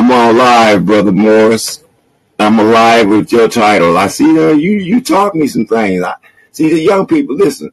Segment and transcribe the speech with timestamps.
[0.00, 1.84] I'm on live, brother Morris.
[2.38, 3.98] I'm alive with your title.
[3.98, 4.72] I see uh, you.
[4.78, 6.02] You taught me some things.
[6.02, 6.14] I
[6.52, 7.36] see the young people.
[7.36, 7.70] Listen,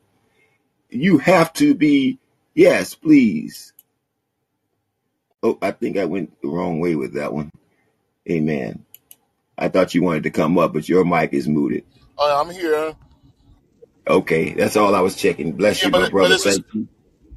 [0.89, 2.19] you have to be.
[2.53, 3.71] Yes, please.
[5.41, 7.50] Oh, I think I went the wrong way with that one.
[8.30, 8.86] Amen.
[9.57, 11.86] I thought you wanted to come up, but your mic is muted.
[12.18, 12.96] Oh, I'm here.
[14.07, 15.54] Okay, that's all I was checking.
[15.54, 16.34] Bless Yeah, you, but my it, but brother.
[16.34, 16.88] it's a, you.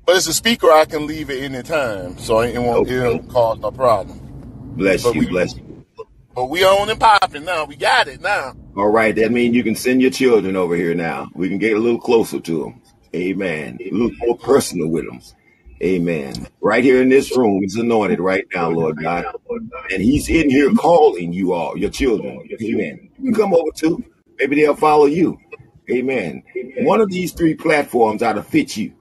[0.07, 0.71] but it's a speaker.
[0.73, 4.30] I can leave at any time, so it won't it Okay, won't cause no problem.
[4.77, 5.85] Bless But you, we bless you.
[6.35, 7.65] but we on and popping now.
[7.65, 8.55] We got it now.
[8.77, 11.29] All right, that means you can send your children over here now.
[11.35, 12.83] We can get a little closer to them.
[13.15, 13.79] Amen.
[13.81, 15.21] A little more personal with them.
[15.83, 16.49] Amen.
[16.61, 19.25] Right here in this room, it's anointed right now, Lord God.
[19.91, 22.49] And he's in here calling you all, your children.
[22.63, 23.11] Amen.
[23.19, 24.05] You can come over too.
[24.39, 25.39] Maybe they'll follow you.
[25.91, 26.43] Amen.
[26.81, 28.95] One of these three platforms ought to fit you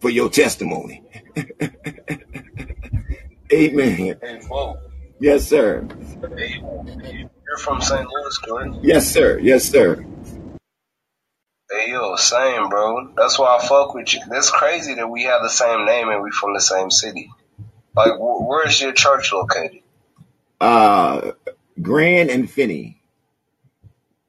[0.00, 1.02] for your testimony.
[3.52, 4.18] Amen.
[4.48, 4.78] Bo.
[5.20, 5.86] Yes, sir.
[6.36, 8.06] Hey, you're from St.
[8.06, 8.74] Louis, correct?
[8.82, 9.38] Yes, sir.
[9.38, 10.04] Yes, sir.
[11.70, 13.12] Hey, yo, same, bro.
[13.16, 14.20] That's why I fuck with you.
[14.28, 17.30] That's crazy that we have the same name and we from the same city.
[17.94, 19.80] Like, wh- where is your church located?
[20.60, 21.32] Uh,
[21.80, 23.00] Grand and Finney.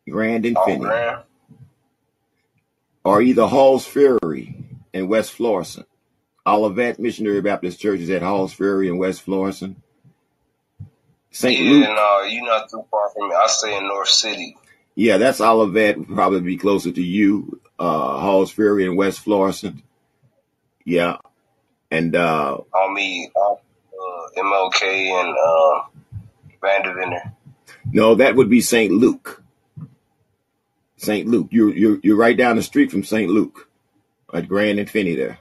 [0.10, 0.80] Grand and Oh, Finney.
[0.86, 1.22] Grand.
[3.04, 4.56] Or either Halls Ferry
[4.94, 5.88] in West Florissant.
[6.48, 9.81] Olivet Missionary Baptist Church is at Halls Ferry in West Florissant.
[11.31, 11.59] St.
[11.59, 11.89] Yeah, Luke.
[11.89, 13.36] no, you're not too far from me.
[13.36, 14.56] I stay in North City.
[14.95, 15.98] Yeah, that's Olivet.
[15.98, 17.59] Would probably be closer to you.
[17.78, 19.84] Uh, Halls Ferry in West Florissant.
[20.86, 21.17] Yeah.
[21.92, 23.56] And, uh, On me, uh,
[24.38, 25.82] MLK and uh,
[26.64, 27.34] Vandeventer.
[27.92, 28.92] no, that would be St.
[28.92, 29.44] Luke.
[30.95, 31.28] St.
[31.28, 31.50] Luke.
[31.52, 33.30] You're, you're, you're right down the street from St.
[33.30, 33.70] Luke
[34.34, 35.38] at Grand and Finney there.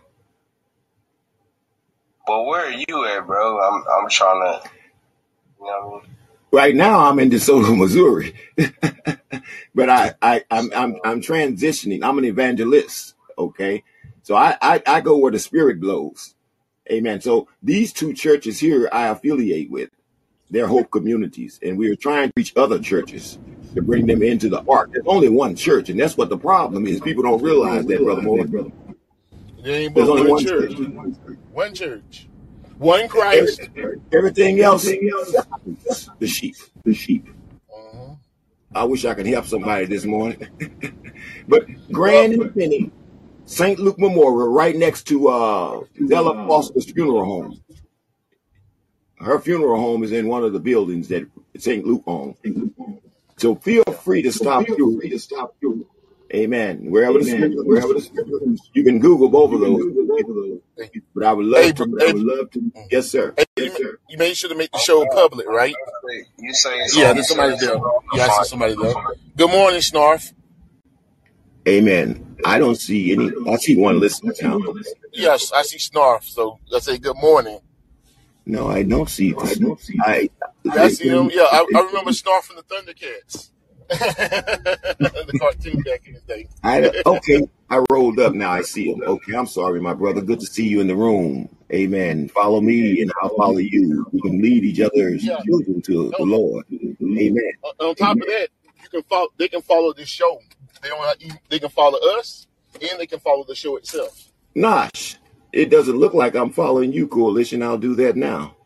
[2.27, 3.61] But where are you at, bro?
[3.61, 4.71] I'm I'm trying to,
[5.61, 6.17] you know what I mean?
[6.53, 8.35] Right now, I'm in DeSoto, Missouri,
[9.75, 12.03] but I, I, I'm, I'm, I'm transitioning.
[12.05, 13.15] I'm an evangelist.
[13.39, 13.85] Okay,
[14.23, 16.35] so I, I, I go where the Spirit blows.
[16.91, 17.21] Amen.
[17.21, 19.91] So these two churches here, I affiliate with.
[20.51, 23.39] They're Hope communities, and we are trying to reach other churches
[23.77, 24.91] to bring them into the ark.
[24.93, 27.01] There's only one church, and that's what the problem is.
[27.01, 28.47] People don't realize that, brother Moore.
[29.67, 30.89] There ain't There's but only one one church, church.
[31.51, 32.29] one church,
[32.79, 33.69] one Christ.
[34.13, 36.55] Everything else, the sheep,
[36.85, 37.29] the sheep.
[37.69, 38.15] Uh-huh.
[38.73, 40.47] I wish I could help somebody this morning.
[41.49, 42.93] but Grand and Finney,
[43.47, 43.81] St.
[43.81, 47.61] Luke Memorial, right next to uh, Della Foster's funeral home.
[49.19, 51.29] Her funeral home is in one of the buildings that
[51.59, 51.85] St.
[51.85, 52.37] Luke owns.
[53.37, 55.19] So feel free to stop feel free to
[55.59, 55.89] through.
[56.35, 56.91] Amen.
[56.91, 58.29] Wherever the spirit, wherever the spirit,
[58.73, 60.61] you can Google both of those.
[61.15, 61.97] But I would love bro- to.
[61.99, 62.59] hey, I would love to.
[62.61, 62.81] Mm-hmm.
[62.91, 63.35] Yes, sir.
[63.37, 63.79] hey, you, ma-
[64.09, 65.75] you made sure to make the show public, right?
[66.39, 67.77] You say it's Yeah, there's somebody there.
[68.15, 68.95] Yeah, I see somebody there.
[69.37, 70.33] Good morning, Snarf.
[71.69, 72.37] Amen.
[72.45, 73.31] I don't see any.
[73.49, 74.59] I see one listener now.
[75.13, 76.25] Yes, I see Snarf.
[76.25, 77.61] So let's say good morning.
[78.45, 79.35] No, I don't see.
[79.37, 80.29] I.
[80.65, 81.31] Yeah, I see him.
[81.33, 83.51] Yeah, I, I remember Snarf from the Thundercats.
[83.89, 86.49] The cartoon back in the day.
[86.63, 87.43] I okay.
[87.71, 88.51] I rolled up now.
[88.51, 89.03] I see him.
[89.03, 90.21] Okay, I'm sorry, my brother.
[90.21, 91.49] Good to see you in the room.
[91.73, 92.29] Amen.
[92.29, 94.07] Follow me, and I'll follow you.
[94.13, 95.41] We can lead each other's Yeah.
[95.45, 96.25] children to the oh.
[96.25, 96.65] Lord.
[96.73, 97.53] Amen.
[97.81, 98.49] on top of that,
[98.83, 99.29] you can follow.
[99.37, 100.41] They can follow this show.
[100.83, 101.41] They don't.
[101.49, 102.47] They can follow us,
[102.81, 104.31] and they can follow the show itself.
[104.55, 105.17] Nosh,
[105.53, 107.63] it doesn't look like I'm following you, Coalition.
[107.63, 108.57] I'll do that now.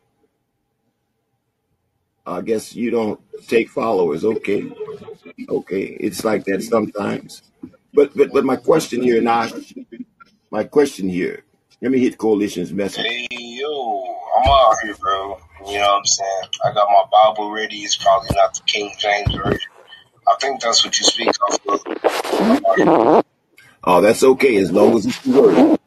[2.26, 4.24] I guess you don't take followers.
[4.24, 4.70] Okay,
[5.48, 5.82] okay.
[6.00, 7.42] It's like that sometimes.
[7.94, 9.84] But but but my question here, Nosh.
[10.50, 11.44] My question here.
[11.82, 13.06] Let me hit Coalition's message.
[13.06, 15.38] Hey, yo, I'm out here, bro.
[15.66, 16.42] You know what I'm saying?
[16.64, 17.76] I got my Bible ready.
[17.78, 19.70] It's probably not the King James Version.
[20.28, 23.24] I think that's what you speak off of.
[23.82, 25.78] Oh, that's okay as long as it's the word.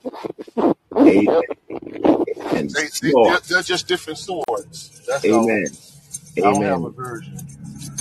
[0.97, 1.41] Amen.
[2.57, 5.01] And They, they, they're, they're just different swords.
[5.07, 5.47] That's all.
[6.38, 6.44] Amen.
[6.44, 6.91] I don't have a Amen.
[6.91, 7.40] version.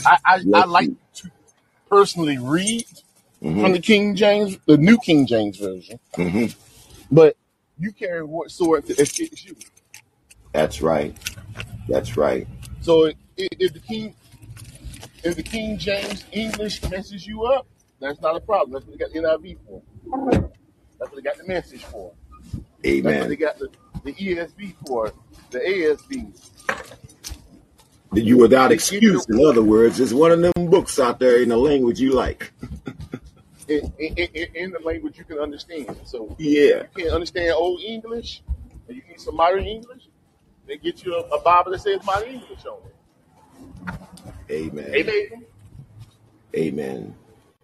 [0.04, 1.30] I I, I like to
[1.90, 2.86] personally read
[3.58, 6.00] from hmm the King James, the New King James version.
[6.16, 6.46] hmm
[7.10, 7.36] But
[7.78, 9.56] you carry what sword that fits you.
[10.52, 11.16] That's right.
[11.88, 12.48] That's right.
[12.80, 14.14] So if, if the King
[15.24, 17.66] if the King James English messes you up,
[18.00, 18.72] that's not a problem.
[18.72, 19.82] That's what they got the NIV for.
[21.00, 22.14] That's what they got the message for.
[23.02, 23.36] That's what they Amen.
[23.36, 23.68] got the,
[24.04, 25.12] the ESV for,
[25.50, 26.32] the ASB.
[28.14, 29.26] You without They give you excuse.
[29.28, 32.52] In other words, it's one of them books out there in the language you like.
[33.68, 35.96] in, in, in, in the language you can understand.
[36.04, 36.82] So Yeah.
[36.82, 38.42] you can't understand Old English,
[38.88, 40.08] and you need some modern English,
[40.66, 42.94] They get you a, a Bible that says modern English on it.
[44.50, 44.94] Amen.
[44.94, 45.46] Amen.
[46.54, 47.14] Amen.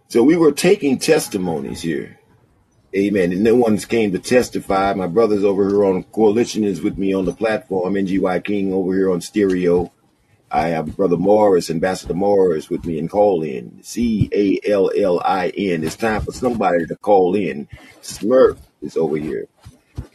[0.08, 2.18] So we were taking testimonies here.
[2.96, 3.32] Amen.
[3.32, 4.94] And no one's came to testify.
[4.94, 7.94] My brother's over here on coalition is with me on the platform.
[7.94, 9.92] NGY King over here on stereo.
[10.50, 13.80] I have Brother Morris, Ambassador Morris with me and Callin.
[13.82, 15.84] C A L L I N.
[15.84, 17.68] It's time for somebody to call in.
[18.02, 19.46] Smurf is over here.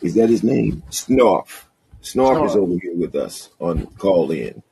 [0.01, 0.83] Is that his name?
[0.89, 1.65] Snarf.
[2.01, 4.63] Snarf is over here with us on Callin.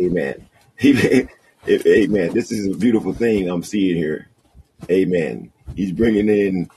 [0.00, 0.48] Amen.
[0.84, 2.32] Amen.
[2.32, 4.28] This is a beautiful thing I'm seeing here.
[4.90, 5.52] Amen.
[5.76, 6.70] He's bringing in.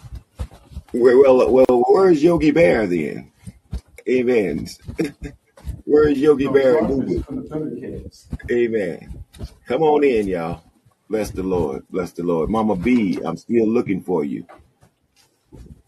[0.93, 3.31] Well, well, well where's Yogi Bear then?
[4.07, 4.67] Amen.
[5.85, 7.15] Where's Yogi No, Bear and Scarface Google?
[7.17, 8.27] is from the Thundercats.
[8.51, 9.23] Amen.
[9.67, 10.63] Come on in, y'all.
[11.09, 11.85] Bless the Lord.
[11.89, 12.49] Bless the Lord.
[12.49, 14.45] Mama B, I'm still looking for you.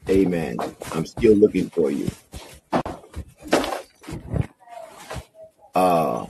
[0.10, 0.58] Amen.
[0.92, 2.10] I'm still looking for you.
[5.76, 6.26] Uh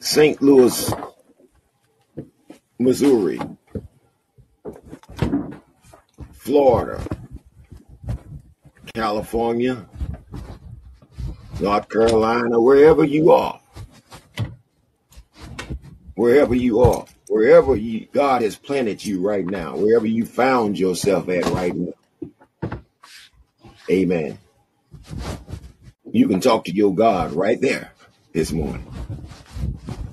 [0.00, 0.40] St.
[0.40, 0.92] Louis,
[2.78, 3.38] Missouri,
[6.32, 7.04] Florida,
[8.94, 9.86] California,
[11.60, 13.60] North Carolina, wherever you are,
[16.14, 21.28] wherever you are, wherever you, God has planted you right now, wherever you found yourself
[21.28, 21.92] at right now.
[23.88, 24.38] Amen.
[26.10, 27.92] You can talk to your God right there
[28.32, 28.86] this morning.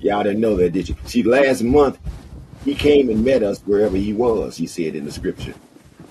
[0.00, 0.96] Y'all didn't know that, did you?
[1.04, 1.98] See, last month,
[2.64, 5.54] he came and met us wherever he was, he said in the scripture.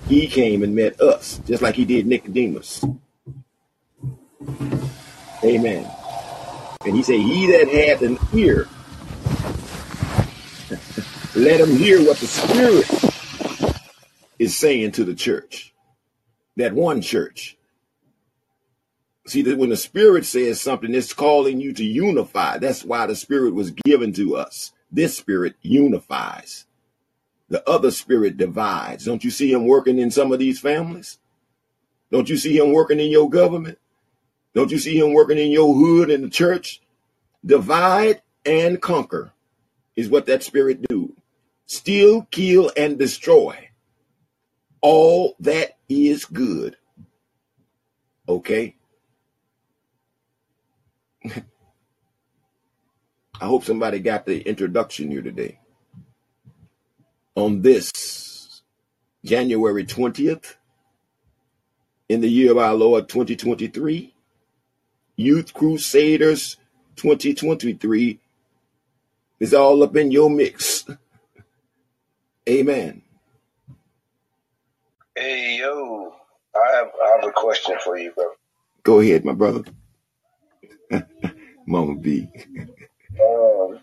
[0.08, 2.84] He came and met us, just like he did Nicodemus.
[5.44, 5.90] Amen.
[6.86, 8.68] And he said, He that hath an ear,
[11.36, 12.90] let him hear what the Spirit
[14.40, 15.74] is saying to the church.
[16.56, 17.58] That one church.
[19.28, 22.60] See that when the Spirit says something, it's calling you to unify.
[22.60, 24.72] That's why the Spirit was given to us.
[24.90, 26.67] This Spirit unifies.
[27.50, 29.06] The other Spirit divides.
[29.06, 31.18] Don't you see him working in some of these families?
[32.12, 33.80] Don't you see him working in your government?
[34.54, 36.82] Don't you see him working in your hood in the church?
[37.46, 39.32] Divide and conquer
[39.96, 41.16] is what that Spirit do.
[41.66, 43.68] Steal, kill, and destroy
[44.82, 46.78] all that is good.
[48.28, 48.76] Okay?
[51.26, 51.42] I
[53.42, 55.60] hope somebody got the introduction here today.
[57.38, 58.64] On this
[59.24, 60.56] January 20th,
[62.10, 64.16] in the year of our Lord 2023,
[65.18, 66.58] Youth Crusaders
[66.96, 68.20] 2023
[69.40, 70.84] is all up in your mix.
[72.50, 73.04] Amen.
[75.16, 76.16] Hey yo,
[76.56, 78.26] I have I have a question for you, bro.
[78.84, 79.64] Go ahead, my brother.
[81.68, 82.28] Mama B.
[83.22, 83.80] Um,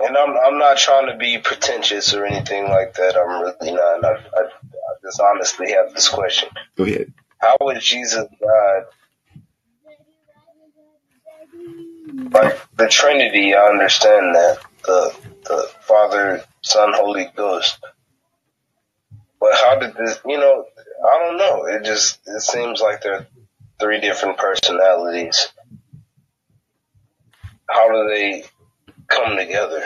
[0.00, 3.16] and I'm I'm not trying to be pretentious or anything like that.
[3.16, 4.04] I'm really not.
[4.04, 7.12] I, I, I just honestly have this question: Go ahead.
[7.38, 8.84] How would Jesus God?
[12.32, 17.78] Like the Trinity, I understand that the the Father, Son, Holy Ghost.
[19.40, 20.18] But how did this?
[20.26, 20.64] You know,
[21.04, 21.66] I don't know.
[21.66, 23.26] It just it seems like there are
[23.78, 25.48] three different personalities.
[27.68, 28.44] How do they
[29.08, 29.82] come together?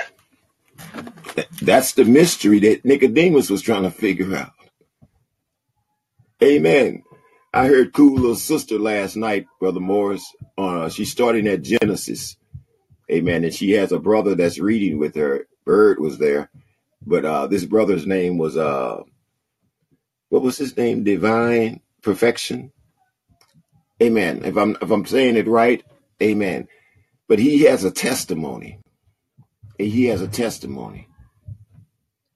[1.62, 4.52] That's the mystery that Nicodemus was trying to figure out.
[6.42, 7.02] Amen.
[7.52, 10.24] I heard cool little sister last night, Brother Morris.
[10.56, 12.36] Uh, she's starting at Genesis.
[13.10, 13.44] Amen.
[13.44, 15.46] And she has a brother that's reading with her.
[15.64, 16.50] Bird was there.
[17.04, 19.02] But uh, this brother's name was, uh,
[20.28, 21.04] what was his name?
[21.04, 22.72] Divine Perfection.
[24.02, 24.44] Amen.
[24.44, 25.82] If I'm if I'm saying it right,
[26.22, 26.68] amen.
[27.26, 28.78] But he has a testimony.
[29.78, 31.08] He has a testimony.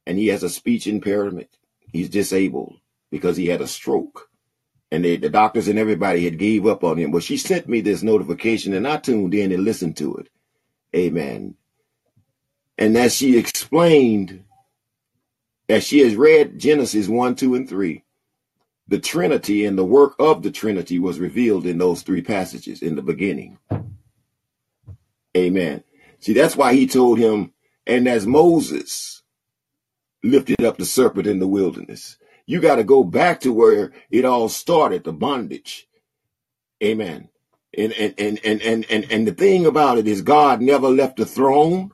[0.06, 1.49] And he has a speech impairment.
[1.92, 2.78] He's disabled
[3.11, 4.30] because he had a stroke.
[4.90, 7.11] And they, the doctors and everybody had gave up on him.
[7.11, 10.28] Well, she sent me this notification and I tuned in and listened to it.
[10.94, 11.54] Amen.
[12.78, 14.44] And as she explained,
[15.68, 18.04] as she has read Genesis 1, 2, and 3,
[18.88, 22.94] the Trinity and the work of the Trinity was revealed in those three passages in
[22.94, 23.58] the beginning.
[25.37, 25.82] Amen.
[26.23, 27.52] See, that's why he told him,
[27.85, 29.23] and as Moses
[30.23, 34.25] lifted up the serpent in the wilderness, you got to go back to where it
[34.25, 35.88] all started, the bondage.
[36.83, 37.29] Amen.
[37.76, 41.17] And and, and and and and and the thing about it is God never left
[41.17, 41.91] the throne.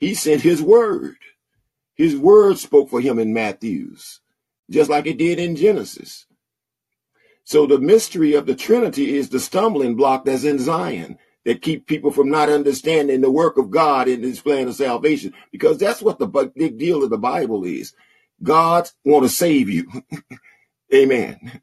[0.00, 1.16] He sent his word.
[1.94, 4.20] His word spoke for him in Matthew's,
[4.68, 6.26] just like it did in Genesis.
[7.44, 11.86] So the mystery of the Trinity is the stumbling block that's in Zion that keep
[11.86, 15.34] people from not understanding the work of God in his plan of salvation.
[15.50, 17.94] Because that's what the big deal of the Bible is.
[18.42, 19.90] God want to save you.
[20.94, 21.60] Amen.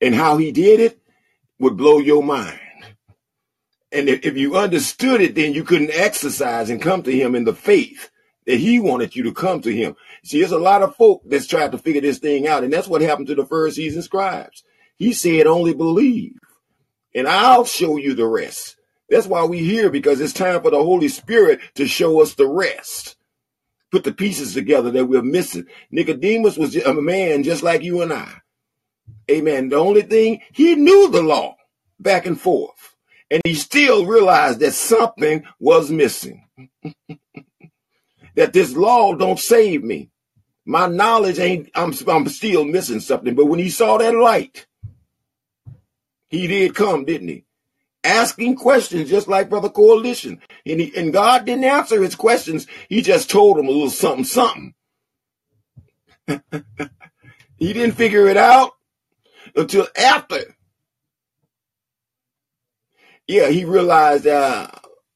[0.00, 1.00] And how he did it
[1.58, 2.58] would blow your mind.
[3.90, 7.54] And if you understood it, then you couldn't exercise and come to him in the
[7.54, 8.10] faith
[8.46, 9.94] that he wanted you to come to him.
[10.24, 12.64] See, there's a lot of folk that's tried to figure this thing out.
[12.64, 14.64] And that's what happened to the Pharisees and scribes.
[14.96, 16.32] He said, only believe
[17.14, 18.76] and I'll show you the rest.
[19.12, 22.46] That's why we're here because it's time for the Holy Spirit to show us the
[22.46, 23.16] rest.
[23.90, 25.66] Put the pieces together that we're missing.
[25.90, 28.40] Nicodemus was a man just like you and I.
[29.30, 29.68] Amen.
[29.68, 31.56] The only thing he knew the law
[32.00, 32.96] back and forth.
[33.30, 36.46] And he still realized that something was missing.
[38.34, 40.08] that this law don't save me.
[40.64, 43.34] My knowledge ain't, I'm, I'm still missing something.
[43.34, 44.66] But when he saw that light,
[46.30, 47.44] he did come, didn't he?
[48.04, 50.40] Asking questions just like Brother Coalition.
[50.66, 52.66] And, he, and God didn't answer his questions.
[52.88, 54.74] He just told him a little something, something.
[57.56, 58.72] he didn't figure it out
[59.54, 60.56] until after.
[63.28, 64.68] Yeah, he realized uh,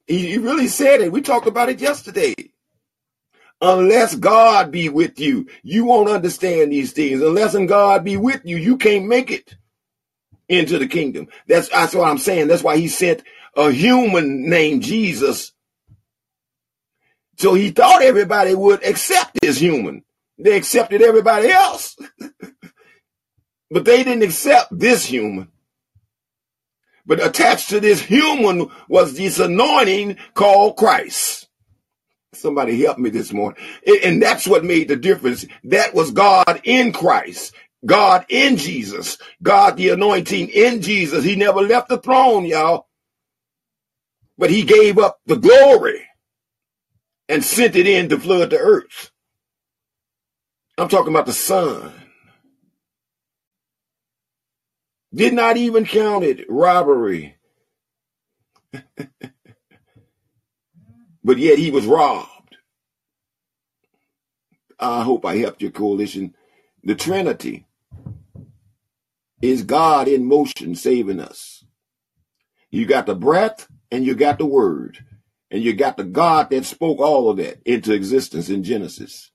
[0.07, 1.13] he, he really said it.
[1.13, 2.35] We talked about it yesterday.
[3.61, 7.23] Unless God be with you, you won't understand these things.
[7.23, 9.57] Unless God be with you, you can't make it
[10.49, 11.29] into the kingdom.
[11.47, 12.49] That's that's what I'm saying.
[12.49, 13.23] That's why he sent
[13.57, 15.53] a human named Jesus.
[17.39, 20.05] So he thought everybody would accept this human.
[20.39, 21.97] They accepted everybody else.
[23.71, 25.49] but they didn't accept this human.
[27.05, 31.49] But attached to this human was this anointing called Christ.
[32.33, 33.63] Somebody help me this morning.
[34.05, 35.47] And that's what made the difference.
[35.65, 37.55] That was God in Christ.
[37.85, 39.19] God in Jesus.
[39.43, 41.25] God, the anointing in Jesus.
[41.25, 42.87] He never left the throne, y'all.
[44.39, 46.07] But he gave up the glory
[47.29, 49.13] and sent it in to flood the earth.
[50.79, 51.93] I'm talking about the Son.
[55.15, 57.37] Did not even count it robbery.
[61.25, 62.31] but yet he was robbed.
[64.81, 66.36] I hope I helped your coalition.
[66.87, 67.67] The Trinity
[69.43, 71.65] is God in motion saving us.
[72.71, 75.05] You got the breath and you got the word.
[75.51, 79.33] And you got the God that spoke all of that into existence in Genesis.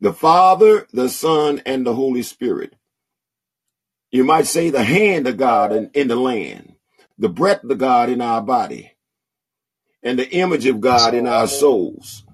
[0.00, 2.74] The Father, the Son, and the Holy Spirit.
[4.10, 6.74] You might say the hand of God in, in the land,
[7.16, 8.92] the breath of God in our body,
[10.02, 12.24] and the image of God in our souls.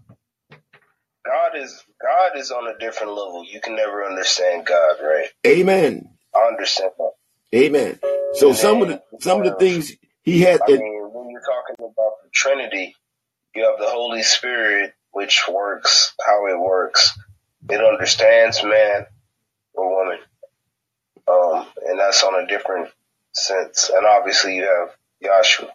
[1.25, 3.45] God is God is on a different level.
[3.45, 5.27] You can never understand God, right?
[5.47, 6.09] Amen.
[6.35, 7.13] I understand that.
[7.55, 7.99] Amen.
[8.35, 9.93] So some of the some of the things
[10.23, 10.61] he had.
[10.67, 12.97] I mean, when you're talking about the Trinity,
[13.55, 17.17] you have the Holy Spirit, which works how it works.
[17.69, 19.07] It understands man
[19.75, 20.19] or woman,
[21.29, 22.89] um, and that's on a different
[23.33, 23.91] sense.
[23.95, 25.71] And obviously, you have Yahshua.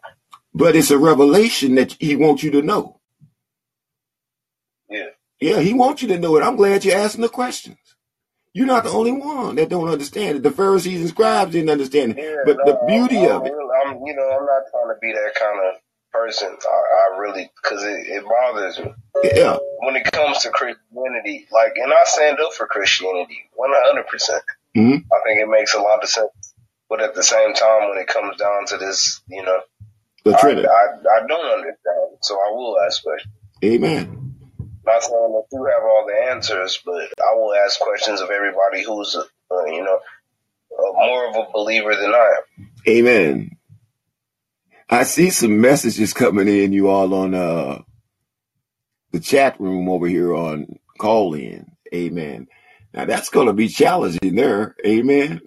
[0.53, 2.96] But it's a revelation that he wants you to know.
[5.39, 5.59] Yeah.
[5.59, 6.43] He wants you to know it.
[6.43, 7.77] I'm glad you're asking the questions.
[8.53, 10.43] You're not the only one that don't understand it.
[10.43, 12.23] The Pharisees and scribes didn't understand it.
[12.23, 13.53] Yeah, but no, the beauty I'm, of it.
[13.53, 15.75] I'm, you know, I'm not trying to be that kind of
[16.11, 16.47] person.
[16.47, 18.93] I, I really, because it, it bothers me.
[19.35, 19.57] Yeah.
[19.81, 24.07] When it comes to Christianity, like, and I stand up for Christianity 100%.
[24.07, 24.43] percent
[24.75, 26.53] mm hmm I think it makes a lot of sense.
[26.89, 29.59] But at the same time, when it comes down to this, you know,
[30.23, 30.67] the Trinity.
[30.67, 32.17] I, I, I don't understand.
[32.21, 33.33] So I will ask questions.
[33.63, 34.26] Amen.
[34.87, 38.83] Not saying that you have all the answers, but I will ask questions of everybody
[38.85, 39.99] who's, uh, you know,
[40.77, 42.43] uh, more of a believer than I am.
[42.87, 43.51] Amen.
[44.89, 47.81] I see some messages coming in, you all on uh,
[49.11, 51.71] the chat room over here on Callin.
[51.93, 52.47] Amen.
[52.93, 54.75] Now that's going to be challenging there.
[54.85, 55.41] Amen.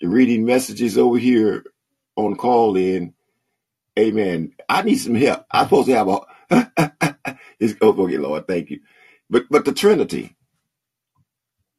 [0.00, 1.64] You're reading messages over here
[2.16, 3.14] on Callin.
[3.98, 4.52] Amen.
[4.68, 5.46] I need some help.
[5.50, 8.80] I'm supposed to have a it's, oh, okay, Lord, thank you.
[9.30, 10.36] But but the Trinity,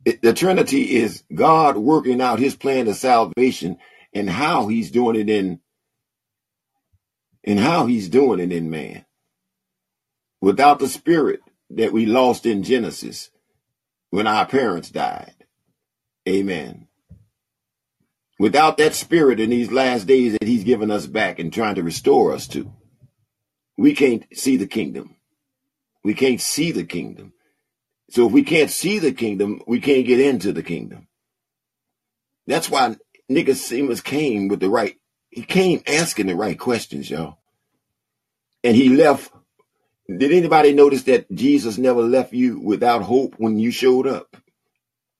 [0.05, 3.77] it, the Trinity is God working out His plan of salvation
[4.13, 5.61] and how He's doing it in,
[7.45, 9.05] and how He's doing it in man.
[10.41, 11.41] Without the Spirit
[11.71, 13.29] that we lost in Genesis
[14.11, 15.35] when our parents died,
[16.29, 16.87] Amen.
[18.39, 21.83] Without that Spirit in these last days that He's given us back and trying to
[21.83, 22.71] restore us to,
[23.77, 25.16] we can't see the kingdom.
[26.07, 27.33] We can't see the kingdom.
[28.11, 31.09] So if we can't see the kingdom, we can't get into the kingdom.
[32.45, 32.95] That's why
[33.27, 34.95] Nicodemus came with the right,
[35.29, 37.39] he came asking the right questions, y'all.
[38.63, 39.33] And he left.
[40.07, 44.37] Did anybody notice that Jesus never left you without hope when you showed up?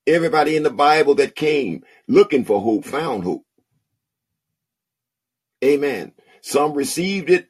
[0.08, 3.44] Everybody in the Bible that came looking for hope found hope.
[5.62, 6.14] Amen.
[6.40, 7.50] Some received it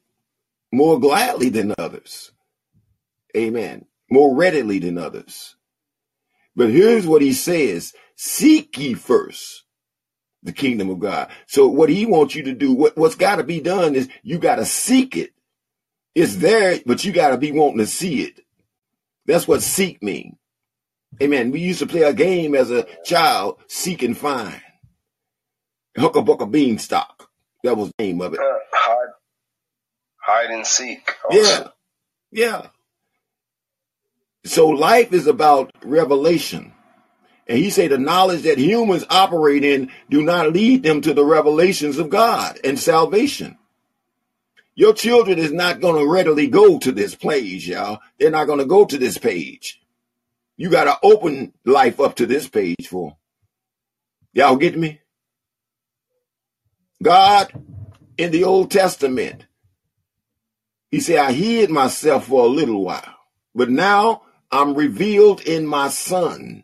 [0.71, 2.31] more gladly than others.
[3.35, 3.85] Amen.
[4.09, 5.55] More readily than others.
[6.55, 9.63] But here's what he says Seek ye first
[10.43, 11.29] the kingdom of God.
[11.47, 14.39] So what he wants you to do, what, what's got to be done is you
[14.39, 15.31] got to seek it.
[16.15, 18.41] It's there, but you got to be wanting to see it.
[19.27, 20.37] That's what seek mean.
[21.21, 21.51] Amen.
[21.51, 24.61] We used to play a game as a child, seek and find.
[25.97, 27.29] hook a Hooker Booker Beanstalk.
[27.63, 28.39] That was the name of it.
[28.39, 29.09] Uh, hide,
[30.21, 31.15] hide and seek.
[31.29, 31.39] Also.
[31.39, 31.67] Yeah.
[32.31, 32.67] Yeah.
[34.47, 36.73] So life is about revelation.
[37.47, 41.25] And he said the knowledge that humans operate in do not lead them to the
[41.25, 43.57] revelations of God and salvation.
[44.75, 47.99] Your children is not going to readily go to this page, y'all.
[48.19, 49.81] They're not going to go to this page.
[50.55, 53.17] You got to open life up to this page for.
[54.33, 55.01] Y'all get me?
[57.01, 57.51] God
[58.17, 59.45] in the Old Testament,
[60.91, 63.15] he said, I hid myself for a little while,
[63.53, 66.63] but now I'm revealed in my son.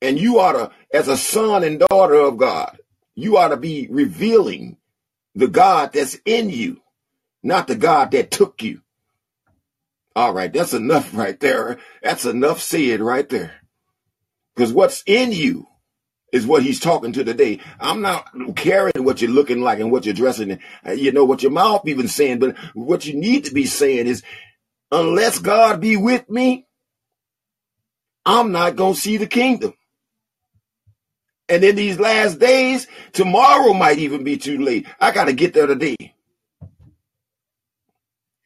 [0.00, 2.78] And you ought to, as a son and daughter of God,
[3.14, 4.76] you ought to be revealing
[5.34, 6.80] the God that's in you,
[7.42, 8.82] not the God that took you.
[10.16, 11.78] All right, that's enough right there.
[12.02, 13.54] That's enough said right there.
[14.54, 15.66] Because what's in you
[16.32, 17.60] is what he's talking to today.
[17.80, 21.24] I'm not caring what you're looking like and what you're dressing, in, uh, you know,
[21.24, 24.22] what your mouth even saying, but what you need to be saying is,
[24.90, 26.66] unless God be with me,
[28.26, 29.74] I'm not going to see the kingdom.
[31.48, 34.86] And in these last days, tomorrow might even be too late.
[35.00, 35.96] I got to get there today.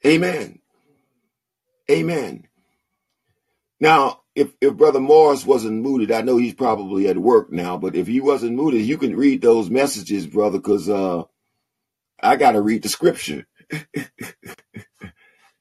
[0.06, 0.60] Amen.
[1.90, 2.46] Amen.
[3.80, 7.94] Now, if, if Brother Morris wasn't mooted, I know he's probably at work now, but
[7.96, 11.22] if he wasn't mooted, you can read those messages, brother, because uh,
[12.20, 13.46] I got to read the scripture.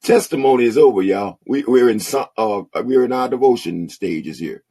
[0.08, 1.38] Testimony is over, y'all.
[1.46, 4.64] We, we're in some, uh, we're in our devotion stages here.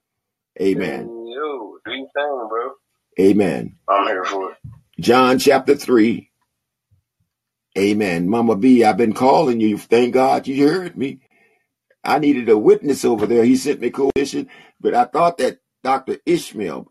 [0.59, 1.03] Amen.
[1.03, 2.71] Yo, do you thing, bro?
[3.21, 3.77] Amen.
[3.87, 4.59] I'm here for it.
[4.99, 6.31] John chapter three.
[7.77, 8.31] Amen.
[8.31, 9.77] Mama B, I've been calling you.
[9.77, 11.21] Thank God you heard me.
[12.03, 13.45] I needed a witness over there.
[13.45, 14.49] He sent me coalition,
[14.81, 16.17] but I thought that Dr.
[16.27, 16.89] Ishmael,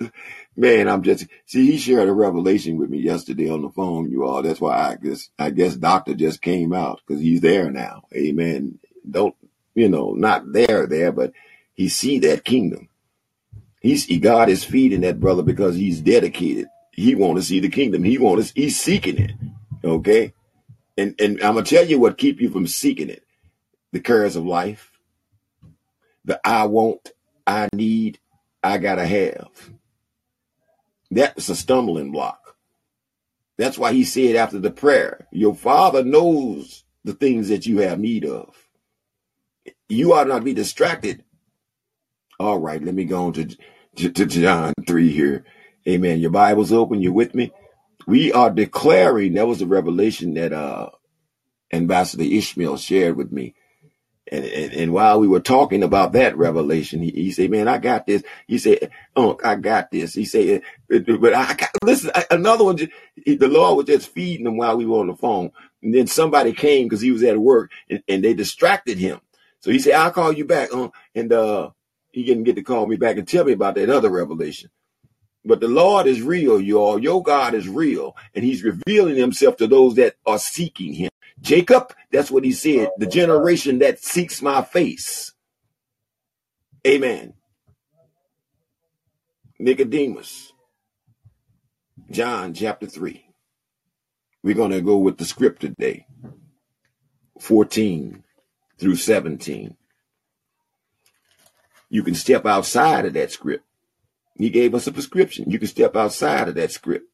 [0.56, 4.24] man, I'm just see he shared a revelation with me yesterday on the phone, you
[4.24, 4.42] all.
[4.42, 8.04] That's why I guess I guess Doctor just came out because he's there now.
[8.16, 8.78] Amen.
[9.10, 9.34] Don't
[9.74, 11.34] you know, not there there, but
[11.74, 12.88] he see that kingdom.
[13.82, 16.68] He's he God is feeding that brother because he's dedicated.
[16.90, 18.02] He want to see the kingdom.
[18.02, 19.32] He want to he's seeking it.
[19.84, 20.32] Okay.
[20.96, 23.24] And and I'm gonna tell you what keep you from seeking it.
[23.92, 24.90] The cares of life.
[26.24, 27.10] The I want,
[27.46, 28.18] I need,
[28.62, 29.70] I gotta have.
[31.10, 32.56] That's a stumbling block.
[33.58, 37.98] That's why he said after the prayer, your father knows the things that you have
[37.98, 38.56] need of.
[39.88, 41.24] You ought not be distracted.
[42.40, 43.56] All right, let me go on to,
[43.96, 45.44] to, to John 3 here.
[45.88, 46.20] Amen.
[46.20, 47.00] Your Bible's open.
[47.00, 47.52] You're with me.
[48.06, 50.90] We are declaring, that was the revelation that uh,
[51.72, 53.54] Ambassador Ishmael shared with me.
[54.32, 57.78] And, and, and while we were talking about that revelation, he, he said, man, I
[57.78, 58.24] got this.
[58.48, 60.14] He said, oh, I got this.
[60.14, 64.78] He said, but I got, listen, another one, the Lord was just feeding him while
[64.78, 65.52] we were on the phone.
[65.82, 69.20] And then somebody came because he was at work and, and they distracted him.
[69.60, 70.74] So he said, I'll call you back.
[70.74, 71.70] Uh, and, uh,
[72.12, 74.70] he didn't get to call me back and tell me about that other revelation.
[75.44, 76.98] But the Lord is real, y'all.
[77.00, 81.10] Your God is real, and He's revealing Himself to those that are seeking Him.
[81.40, 85.32] Jacob, that's what He said, the oh, generation that seeks my face.
[86.86, 87.34] Amen.
[89.58, 90.52] Nicodemus,
[92.10, 93.24] John chapter 3.
[94.42, 96.06] We're going to go with the script today
[97.40, 98.24] 14
[98.78, 99.76] through 17.
[101.88, 103.64] You can step outside of that script
[104.36, 105.50] he gave us a prescription.
[105.50, 107.06] You can step outside of that script.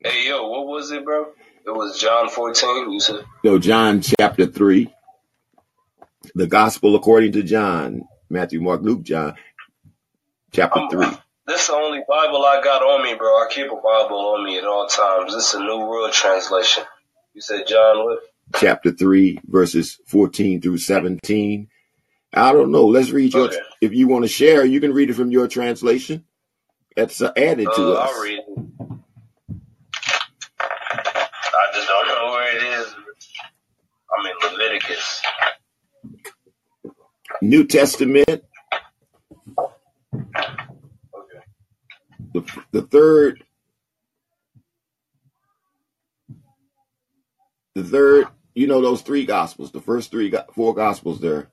[0.00, 1.26] Hey, yo, what was it, bro?
[1.68, 3.26] It was John 14, you said?
[3.44, 4.90] No, John chapter 3.
[6.34, 8.04] The gospel according to John.
[8.30, 9.34] Matthew, Mark, Luke, John.
[10.50, 11.06] Chapter I'm, 3.
[11.46, 13.28] This is the only Bible I got on me, bro.
[13.28, 15.34] I keep a Bible on me at all times.
[15.34, 16.84] This is a New World Translation.
[17.34, 18.20] You said John what?
[18.56, 21.68] Chapter 3, verses 14 through 17.
[22.32, 22.86] I don't know.
[22.86, 23.48] Let's read your.
[23.48, 23.58] Okay.
[23.82, 26.24] If you want to share, you can read it from your translation.
[26.96, 28.10] That's uh, added to Uh, us.
[28.10, 28.44] I'll read it.
[31.40, 32.94] I just don't know where it is.
[34.10, 34.32] I'm in
[34.78, 35.22] Leviticus.
[37.42, 38.44] New Testament,
[41.14, 41.38] Okay.
[42.34, 43.44] the, the third,
[47.74, 51.48] the third, you know those three gospels, the first three, four gospels there.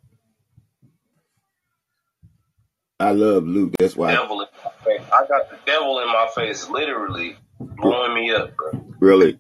[2.99, 3.73] I love Luke.
[3.77, 5.01] That's why, Devil in my face.
[5.13, 8.71] I got the devil in my face, literally blowing me up, bro.
[8.99, 9.39] really.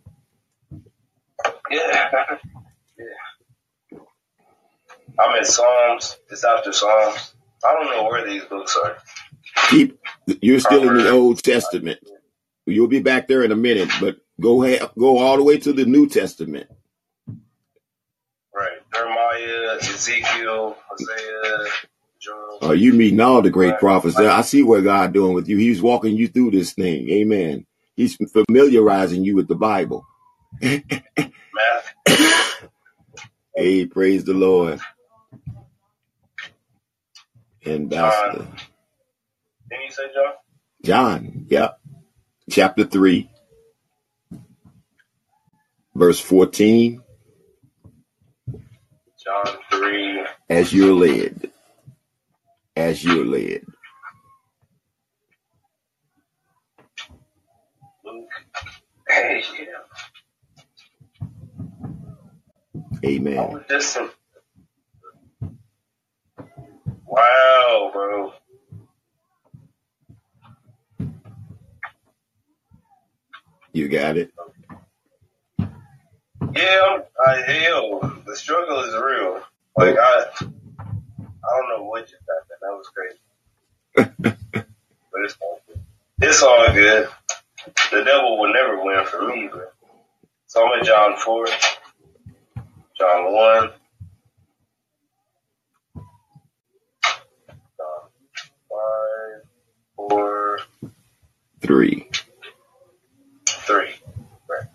[1.71, 2.11] Yeah.
[5.19, 6.17] I'm in Psalms.
[6.29, 7.33] It's after Psalms.
[7.65, 8.97] I don't know where these books are.
[9.69, 9.99] Keep,
[10.41, 11.99] you're still in the Old Testament.
[12.65, 15.73] You'll be back there in a minute, but go ahead, go all the way to
[15.73, 16.67] the New Testament.
[18.55, 18.79] Right.
[18.93, 21.57] Jeremiah, Ezekiel, Hosea,
[22.21, 22.59] Joel.
[22.63, 23.79] Uh, you meeting all the great Right.
[23.79, 24.17] prophets.
[24.17, 25.57] I see what God doing with you.
[25.57, 27.09] He's walking you through this thing.
[27.09, 27.65] Amen.
[27.95, 30.05] He's familiarizing you with the Bible.
[33.55, 34.79] Hey, praise the Lord.
[37.65, 38.47] Ambassador.
[39.69, 40.33] Didn't you say John?
[40.83, 41.69] John, yeah.
[42.49, 43.29] Chapter 3,
[45.95, 47.01] verse 14.
[49.23, 50.25] John 3.
[50.49, 51.51] As you're led.
[52.75, 53.65] As you're led.
[58.05, 58.27] Luke.
[59.09, 59.65] Hey, yeah.
[63.09, 63.63] Amen.
[63.69, 64.24] in-
[67.05, 68.33] Wow, bro.
[73.73, 74.31] You got it.
[76.55, 79.41] Yeah, I'm, hell, the struggle is real.
[79.77, 80.25] Like, I,
[81.31, 82.59] I don't know what just happened.
[82.61, 83.19] That was crazy.
[85.11, 85.81] but it's all good.
[86.21, 87.09] It's all good.
[87.91, 89.63] The devil will never win for me, bro.
[90.47, 91.45] So I'm in John 4,
[92.97, 93.71] John 1, John
[98.69, 99.41] 5,
[100.09, 100.59] 4,
[101.61, 102.09] 3.
[103.47, 103.87] 3.
[104.49, 104.67] Right.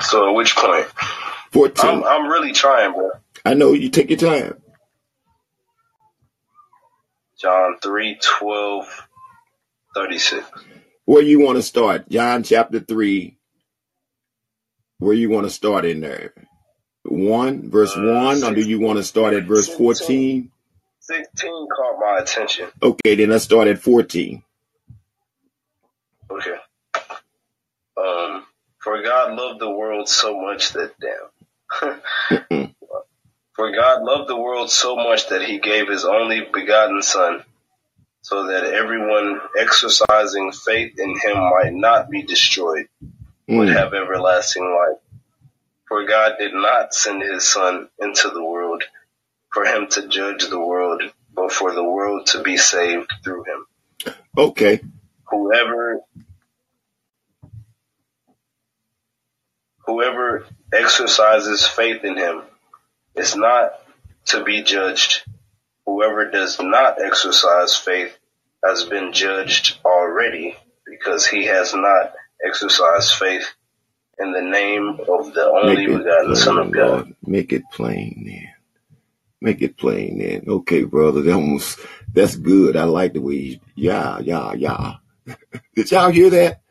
[0.00, 0.86] So at which point?
[1.52, 1.90] 14.
[1.90, 3.10] I'm, I'm really trying, bro.
[3.44, 4.60] I know you take your time.
[7.40, 9.08] John 3, 12,
[9.94, 10.46] 36.
[11.04, 12.08] Where you want to start?
[12.08, 13.36] John chapter 3.
[14.98, 16.32] Where you want to start in there?
[17.04, 20.50] 1, verse Uh, 1, or do you want to start at verse 14?
[21.06, 22.68] 16 caught my attention.
[22.82, 24.42] Okay, then let's start at 14.
[26.30, 26.56] Okay.
[27.96, 28.44] Um,
[28.78, 32.00] for God loved the world so much that, damn.
[33.54, 37.42] For God loved the world so much that he gave his only begotten Son,
[38.22, 43.72] so that everyone exercising faith in him might not be destroyed, but Mm.
[43.72, 44.98] have everlasting life.
[45.88, 48.84] For God did not send his Son into the world
[49.56, 51.02] for him to judge the world,
[51.34, 54.14] but for the world to be saved through him.
[54.36, 54.82] Okay.
[55.30, 56.00] Whoever
[59.86, 62.42] whoever exercises faith in him
[63.14, 63.72] is not
[64.26, 65.22] to be judged.
[65.86, 68.14] Whoever does not exercise faith
[68.62, 72.12] has been judged already because he has not
[72.46, 73.46] exercised faith
[74.18, 76.90] in the name of the only begotten Son of God.
[76.90, 77.16] Lord.
[77.26, 78.45] Make it plain.
[79.40, 80.44] Make it plain, then.
[80.48, 81.22] Okay, brother.
[81.22, 81.76] That was,
[82.12, 82.76] that's good.
[82.76, 84.94] I like the way yeah, yeah, yeah.
[85.76, 86.62] Did y'all hear that?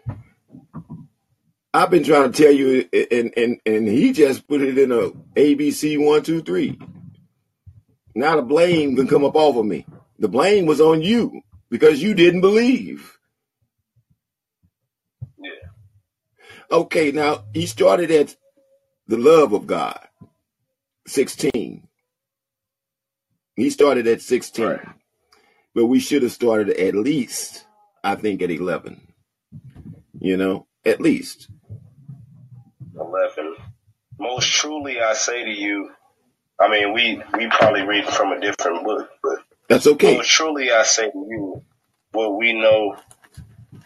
[1.74, 5.12] I've been trying to tell you, and and and he just put it in a
[5.40, 6.80] ABC one two three.
[8.16, 9.86] Now the blame can come up off of me.
[10.20, 13.18] The blame was on you because you didn't believe.
[15.38, 15.52] Yeah.
[16.72, 18.36] Okay, now he started at
[19.08, 20.00] the love of God,
[21.08, 21.88] sixteen.
[23.56, 24.88] He started at sixteen, Right.
[25.74, 27.66] but we should have started at least,
[28.04, 29.08] I think, at eleven.
[30.20, 31.50] You know, at least.
[33.00, 33.56] 11.
[34.20, 35.92] Most truly I say to you,
[36.60, 40.16] I mean, we, we probably read from a different book, but That's okay.
[40.18, 41.64] most truly I say to you,
[42.14, 42.96] what we know,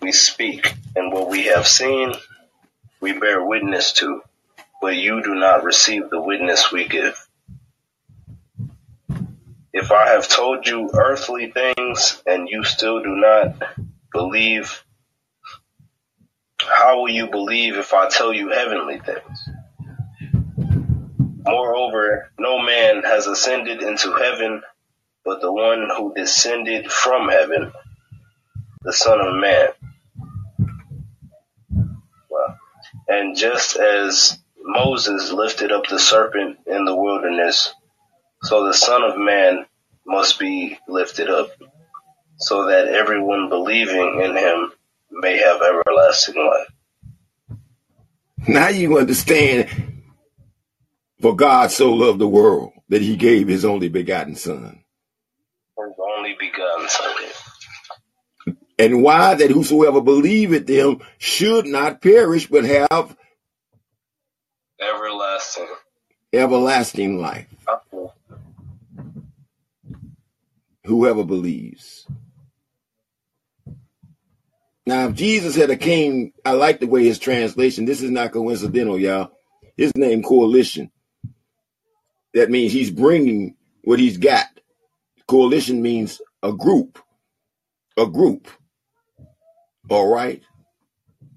[0.01, 2.13] we speak, and what we have seen,
[3.01, 4.21] we bear witness to,
[4.81, 7.27] but you do not receive the witness we give.
[9.71, 13.61] If I have told you earthly things and you still do not
[14.11, 14.83] believe,
[16.59, 19.49] how will you believe if I tell you heavenly things?
[21.45, 24.61] Moreover, no man has ascended into heaven,
[25.23, 27.71] but the one who descended from heaven,
[28.81, 29.67] the Son of Man.
[32.29, 32.55] Wow.
[33.07, 37.73] And just as Moses lifted up the serpent in the wilderness,
[38.43, 39.65] so the Son of Man
[40.05, 41.51] must be lifted up,
[42.37, 44.71] so that everyone believing in him
[45.11, 46.67] may have everlasting life.
[48.47, 49.69] Now you understand,
[51.21, 54.83] for God so loved the world that he gave his only begotten Son.
[55.77, 57.15] His only begotten Son.
[58.79, 63.15] And why that whosoever believeth them should not perish, but have
[64.81, 65.67] Everlasting.
[66.31, 67.47] everlasting life.
[70.89, 72.07] Whoever believes.
[74.85, 78.33] Now, if Jesus had a king, I like the way his translation, this is not
[78.33, 79.31] coincidental, y'all.
[79.77, 80.91] His name, coalition.
[82.35, 84.47] That means he's bringing what he's got.
[85.27, 86.99] Coalition means a group.
[87.97, 88.47] A group.
[89.89, 90.43] All right.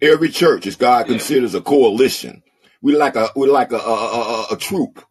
[0.02, 1.14] Every church, as God Yeah.
[1.14, 2.42] considers a coalition.
[2.82, 5.04] We like a we like a a, a, a- a troop.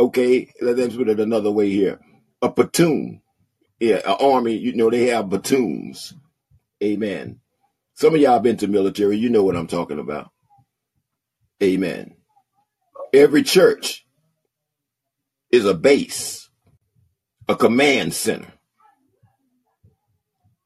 [0.00, 2.00] Okay, let's put it another way here.
[2.42, 3.22] A platoon.
[3.80, 4.56] Yeah, an army.
[4.56, 6.14] You know they have platoons.
[6.82, 7.40] Amen.
[7.94, 9.16] Some of y'all been to military.
[9.18, 10.30] You know what I'm talking about.
[11.62, 12.16] Amen.
[13.12, 14.06] Every church
[15.52, 16.48] is a base,
[17.48, 18.52] a command center,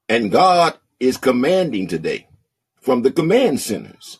[0.09, 2.27] and God is commanding today
[2.81, 4.19] from the command centers.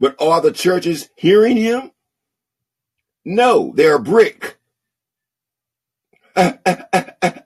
[0.00, 1.92] But are the churches hearing Him?
[3.24, 4.58] No, they're brick.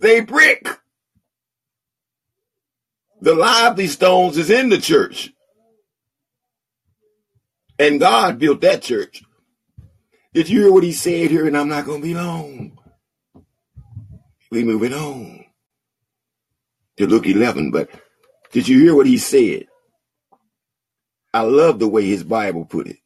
[0.00, 0.68] they brick.
[3.20, 5.32] The lively stones is in the church.
[7.78, 9.22] And God built that church.
[10.34, 11.46] Did you hear what he said here?
[11.46, 12.78] And I'm not going to be long.
[14.50, 15.44] We moving on
[16.96, 17.70] to Luke 11.
[17.70, 17.90] But
[18.52, 19.66] did you hear what he said?
[21.32, 22.98] I love the way his Bible put it.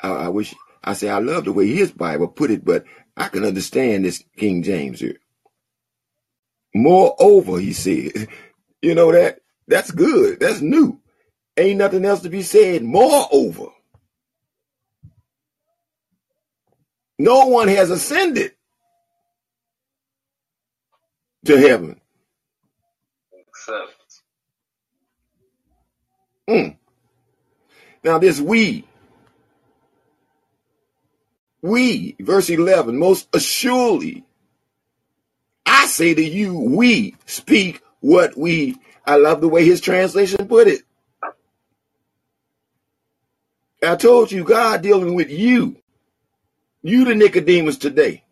[0.00, 2.84] I, I wish I say I love the way his Bible put it, but
[3.16, 5.18] I can understand this King James here.
[6.74, 8.28] Moreover, he said,
[8.82, 10.40] you know that that's good.
[10.40, 11.00] That's new.
[11.56, 12.82] Ain't nothing else to be said.
[12.82, 13.68] Moreover,
[17.18, 18.52] no one has ascended
[21.46, 22.00] to heaven.
[23.48, 23.96] Except
[26.48, 26.76] Mm.
[28.04, 28.86] Now this we,
[31.62, 34.24] we, verse 11, most assuredly,
[35.64, 40.68] I say to you, we speak what we, I love the way his translation put
[40.68, 40.82] it.
[43.82, 45.76] I told you, God dealing with you,
[46.82, 48.24] you the Nicodemus today.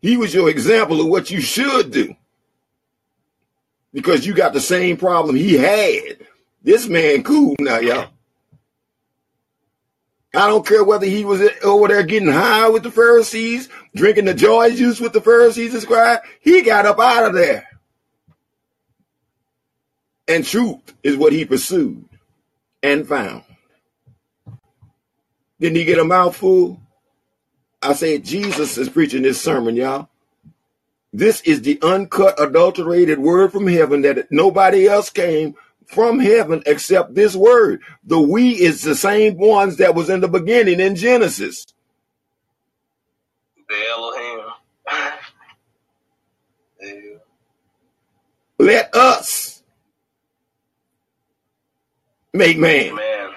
[0.00, 2.14] He was your example of what you should do
[3.92, 6.18] because you got the same problem he had.
[6.62, 8.10] This man cool now, y'all.
[10.34, 14.34] I don't care whether he was over there getting high with the Pharisees, drinking the
[14.34, 16.22] joy juice with the Pharisees and scribes.
[16.40, 17.68] He got up out of there.
[20.26, 22.08] And truth is what he pursued
[22.82, 23.44] and found.
[25.60, 26.80] Didn't he get a mouthful?
[27.82, 30.08] I said, Jesus is preaching this sermon, y'all.
[31.12, 35.54] This is the uncut, adulterated word from heaven that nobody else came
[35.86, 37.82] from heaven except this word.
[38.04, 41.66] The we is the same ones that was in the beginning in Genesis.
[43.68, 44.40] the Elohim.
[46.82, 47.18] Yeah.
[48.58, 49.62] Let us
[52.34, 52.96] make man.
[52.96, 53.30] Man.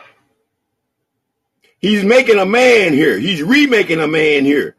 [1.79, 3.19] He's making a man here.
[3.19, 4.76] He's remaking a man here.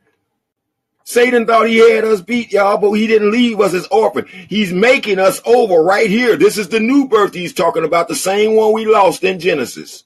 [1.08, 4.26] Satan thought he had us beat, y'all, but he didn't leave us as orphan.
[4.26, 6.36] He's making us over right here.
[6.36, 10.04] This is the new birth he's talking about, the same one we lost in Genesis.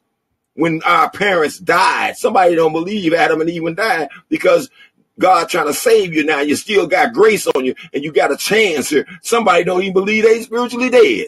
[0.54, 2.16] When our parents died.
[2.16, 4.70] Somebody don't believe Adam and Eve died because
[5.18, 6.38] God trying to save you now.
[6.38, 9.04] You still got grace on you and you got a chance here.
[9.22, 11.26] Somebody don't even believe they spiritually dead.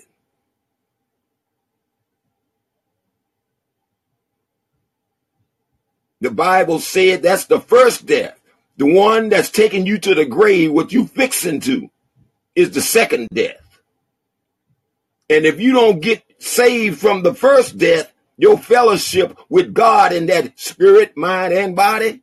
[6.21, 8.39] The Bible said that's the first death.
[8.77, 11.91] The one that's taking you to the grave, what you fixing to,
[12.55, 13.61] is the second death.
[15.31, 20.27] And if you don't get saved from the first death, your fellowship with God in
[20.27, 22.23] that spirit, mind, and body,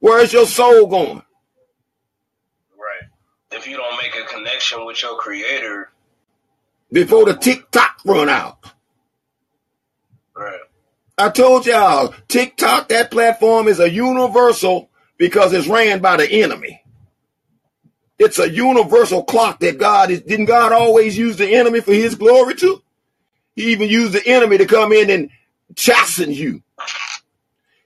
[0.00, 1.22] where's your soul going?
[2.76, 3.08] Right.
[3.52, 5.90] If you don't make a connection with your creator,
[6.92, 8.58] Before the tick tock run out.
[11.18, 16.82] I told y'all, TikTok, that platform is a universal because it's ran by the enemy.
[18.18, 20.22] It's a universal clock that God is.
[20.22, 22.82] Didn't God always use the enemy for his glory too?
[23.54, 25.30] He even used the enemy to come in and
[25.74, 26.62] chasten you.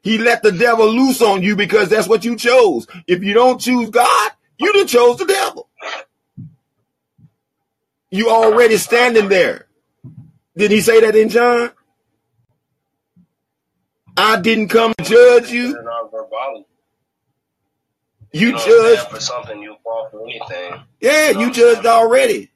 [0.02, 2.86] He let the devil loose on you because that's what you chose.
[3.06, 5.68] If you don't choose God, you done chose the devil.
[8.10, 9.66] You already standing there.
[10.56, 11.70] Did he say that in John?
[14.22, 15.78] I didn't come to judge you.
[18.32, 20.82] You, you judged for something, you fall for anything.
[21.00, 22.50] Yeah, you, you judged already.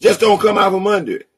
[0.00, 1.28] Just don't come out from under it.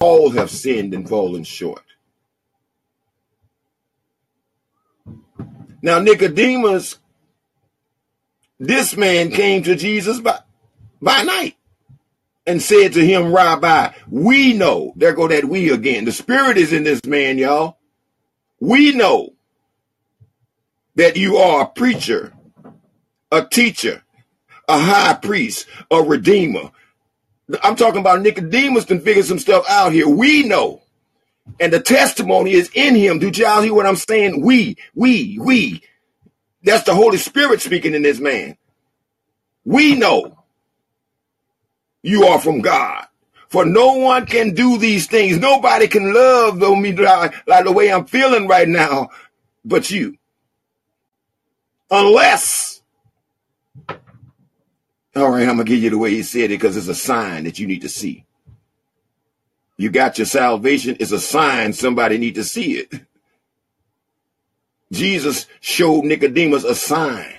[0.00, 1.84] All have sinned and fallen short.
[5.82, 6.98] Now, Nicodemus,
[8.58, 10.40] this man came to Jesus by,
[11.00, 11.56] by night
[12.46, 16.04] and said to him, Rabbi, we know, there go that we again.
[16.04, 17.78] The spirit is in this man, y'all.
[18.60, 19.34] We know
[20.96, 22.32] that you are a preacher,
[23.32, 24.02] a teacher,
[24.68, 26.70] a high priest, a redeemer.
[27.62, 30.08] I'm talking about Nicodemus can figure some stuff out here.
[30.08, 30.82] We know.
[31.60, 33.18] And the testimony is in him.
[33.20, 34.42] Do y'all hear what I'm saying?
[34.42, 35.82] We, we, we.
[36.62, 38.56] That's the Holy Spirit speaking in this man.
[39.64, 40.43] We know
[42.04, 43.06] you are from God.
[43.48, 45.38] For no one can do these things.
[45.38, 49.08] Nobody can love me like, like the way I'm feeling right now,
[49.64, 50.18] but you.
[51.90, 52.74] Unless
[55.16, 57.44] all right, I'm to give you the way he said it because it's a sign
[57.44, 58.24] that you need to see.
[59.76, 60.96] You got your salvation.
[60.98, 62.92] It's a sign somebody need to see it.
[64.92, 67.32] Jesus showed Nicodemus a sign.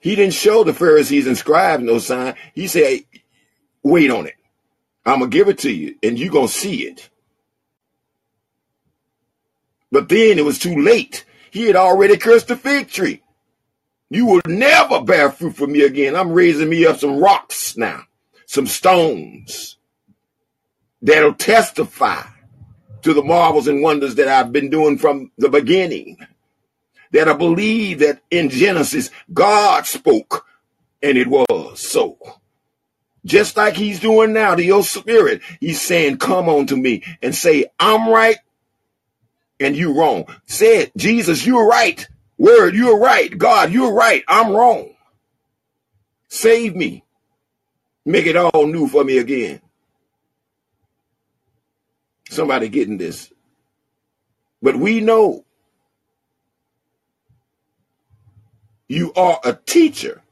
[0.00, 2.34] He didn't show the Pharisees and scribes no sign.
[2.54, 3.00] He said,
[3.82, 4.36] wait on it.
[5.04, 7.08] I'm going to give it to you and you're going to see it.
[9.90, 11.24] But then it was too late.
[11.50, 13.22] He had already cursed the fig tree.
[14.08, 16.16] You will never bear fruit for me again.
[16.16, 18.02] I'm raising me up some rocks now,
[18.46, 19.78] some stones
[21.02, 22.22] that'll testify
[23.02, 26.18] to the marvels and wonders that I've been doing from the beginning.
[27.12, 30.46] That I believe that in Genesis, God spoke
[31.02, 32.18] and it was so.
[33.24, 37.34] Just like he's doing now to your spirit, he's saying, come on to me and
[37.34, 38.38] say, I'm right
[39.58, 40.26] and you wrong.
[40.46, 42.06] Said, Jesus, you're right.
[42.38, 43.36] Word, you're right.
[43.36, 44.24] God, you're right.
[44.26, 44.94] I'm wrong.
[46.28, 47.04] Save me.
[48.06, 49.60] Make it all new for me again.
[52.30, 53.30] Somebody getting this.
[54.62, 55.44] But we know
[58.90, 60.22] you are a teacher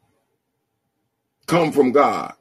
[1.46, 2.34] come from God.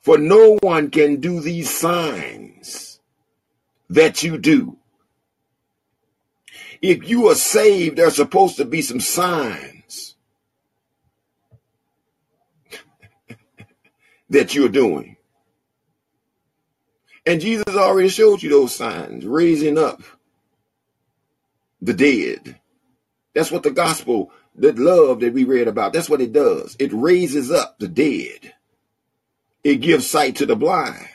[0.00, 3.00] For no one can do these signs
[3.88, 4.76] that you do
[6.84, 10.16] if you are saved, there's supposed to be some signs
[14.28, 15.16] that you're doing.
[17.24, 20.02] And Jesus already showed you those signs, raising up
[21.80, 22.60] the dead.
[23.34, 26.76] That's what the gospel, the love that we read about, that's what it does.
[26.78, 28.54] It raises up the dead.
[29.64, 31.08] It gives sight to the blind.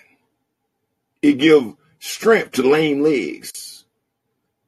[1.22, 3.86] It gives strength to lame legs.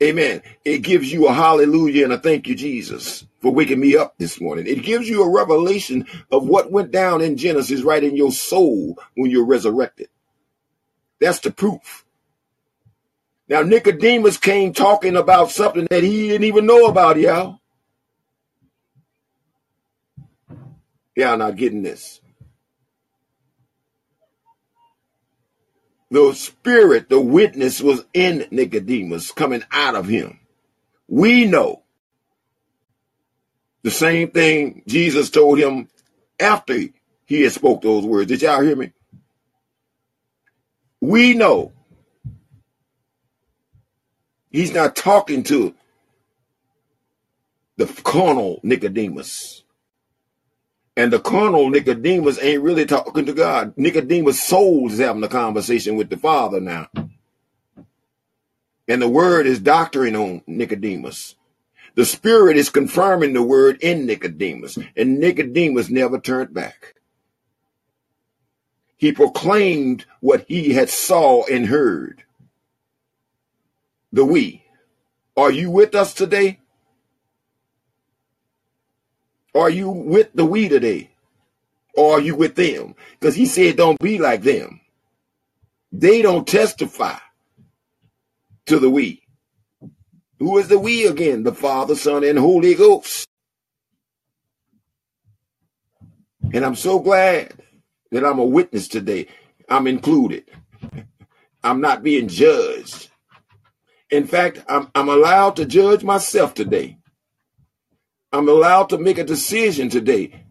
[0.02, 0.42] Amen.
[0.66, 4.42] It gives you a hallelujah and a thank you, Jesus, for waking me up this
[4.42, 4.66] morning.
[4.66, 8.98] It gives you a revelation of what went down in Genesis right in your soul
[9.16, 10.10] when you're resurrected.
[11.20, 12.06] That's the proof.
[13.52, 17.60] Now, Nicodemus came talking about something that he didn't even know about, y'all.
[21.18, 22.22] Y'all not getting this.
[26.12, 30.40] the spirit, the witness was in Nicodemus coming out of him.
[31.10, 31.84] We know
[33.84, 35.90] the same thing Jesus told him
[36.40, 36.78] after
[37.26, 38.30] he had spoke those words.
[38.30, 38.94] Did y'all hear me?
[41.02, 41.74] We know
[44.52, 45.74] he's not talking to
[47.78, 49.64] the carnal Nicodemus.
[50.96, 53.74] And the carnal Nicodemus ain't really talking to God.
[53.78, 56.90] Nicodemus' soul is having a conversation with the Father now.
[58.88, 61.36] And the word is doctoring on Nicodemus.
[61.96, 64.78] The Spirit is confirming the word in Nicodemus.
[64.96, 66.96] And Nicodemus never turned back.
[68.98, 72.24] He proclaimed what he had saw and heard.
[74.12, 74.64] The we.
[75.38, 76.60] Are you with us today?
[79.56, 81.12] Are you with the we today?
[81.96, 82.96] Or are you with them?
[83.20, 84.82] Because he said, don't be like them.
[85.92, 87.18] They don't testify
[88.68, 89.24] to the we.
[90.40, 91.44] Who is the we again?
[91.44, 93.28] The Father, Son, and Holy Ghost.
[96.54, 97.54] And I'm so glad
[98.12, 99.28] that I'm a witness today.
[99.70, 100.46] I'm included.
[101.64, 103.11] I'm not being judged.
[104.12, 106.98] In fact, I'm, I'm allowed to judge myself today.
[108.34, 110.46] I'm allowed to make a decision today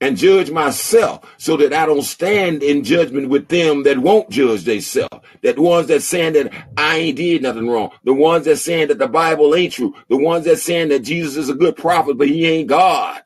[0.00, 4.64] and judge myself so that I don't stand in judgment with them that won't judge
[4.64, 5.26] themselves.
[5.42, 7.90] That ones that saying that I ain't did nothing wrong.
[8.04, 9.94] The ones that saying that the Bible ain't true.
[10.08, 13.22] The ones that saying that Jesus is a good prophet, but he ain't God.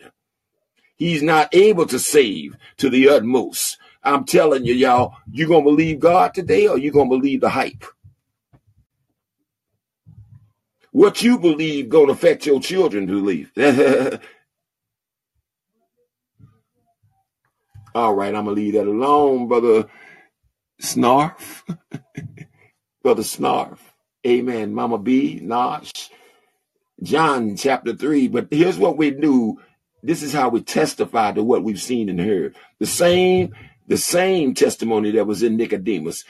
[0.97, 3.79] He's not able to save to the utmost.
[4.03, 7.85] I'm telling you, y'all, you gonna believe God today or you gonna believe the hype?
[10.93, 13.53] What you believe gonna affect your children to believe.
[17.95, 19.87] All right, I'm gonna leave that alone, brother
[20.83, 21.63] Snarf.
[23.03, 23.79] brother Snarf.
[24.27, 24.75] Amen.
[24.75, 26.11] Mama B, Nosh.
[27.03, 28.29] John chapter 3.
[28.29, 29.59] But here's what we do.
[30.03, 32.57] This is how we testify to what we've seen and heard.
[32.79, 33.55] The same,
[33.91, 36.25] the same testimony that was in Nicodemus.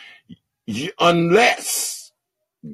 [0.98, 2.12] Unless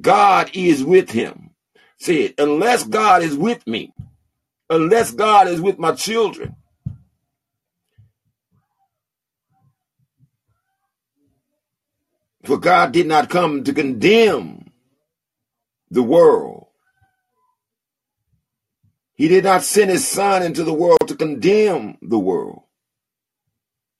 [0.01, 1.51] God is with him.
[1.99, 2.35] Say it.
[2.39, 3.93] Unless God is with me.
[4.71, 6.55] Unless God is with my children
[12.47, 14.71] For God did not come to condemn
[15.91, 16.67] the world.
[19.15, 22.61] He did not send his son into the world to condemn the world,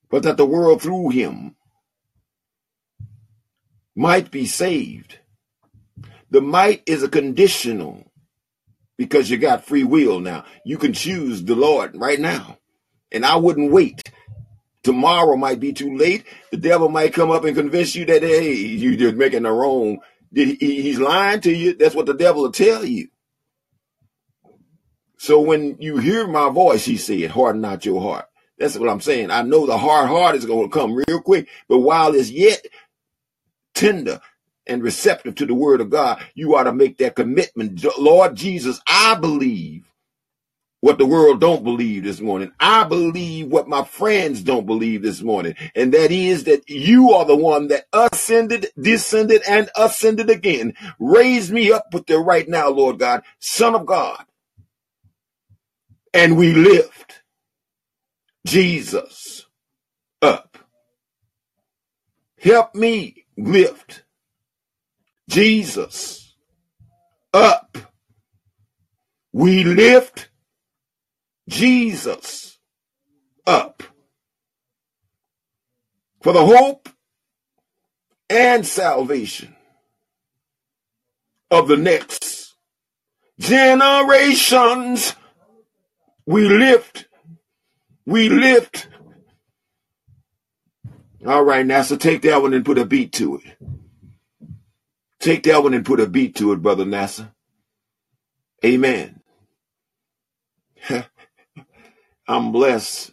[0.09, 1.55] but that the world through him
[3.95, 5.19] might be saved.
[6.29, 8.11] The might is a conditional
[8.97, 10.45] because you got free will now.
[10.65, 12.57] You can choose the Lord right now.
[13.11, 14.11] And I wouldn't wait
[14.87, 16.23] Tomorrow might be too late.
[16.49, 19.99] The devil might come up and convince you that, hey, you're just making the wrong.
[20.33, 21.75] He's lying to you.
[21.75, 23.09] That's what the devil will tell you.
[25.17, 28.27] So when you hear my voice, he said, harden not your heart.
[28.57, 29.31] That's what I'm saying.
[29.31, 32.65] I know the hard heart is going to come real quick, but while it's yet
[33.75, 34.21] tender
[34.67, 37.85] and receptive to the word of God, you ought to make that commitment.
[37.99, 39.85] Lord Jesus, I believe
[40.81, 42.51] what the world don't believe this morning.
[42.59, 45.55] I believe what my friends don't believe this morning.
[45.75, 50.75] And that is that you are the one that ascended, descended, and ascended again.
[50.99, 54.23] Raise me up with you right now, Lord God, Son of God.
[56.13, 57.16] And we lift
[58.47, 59.45] Jesus
[60.21, 60.57] up.
[62.39, 64.05] Help me lift
[65.29, 66.33] Jesus
[67.33, 67.77] up.
[69.33, 70.29] We lift
[71.49, 72.57] Jesus
[73.45, 73.83] up
[76.21, 76.87] for the hope
[78.29, 79.57] and salvation
[81.51, 82.55] of the next
[83.39, 85.15] generations.
[86.25, 87.06] We lift,
[88.07, 88.89] we lift.
[91.27, 93.43] All right, NASA, take that one and put a beat to it.
[95.19, 97.31] Take that one and put a beat to it, brother NASA.
[98.65, 99.21] Amen.
[102.27, 103.11] I'm blessed.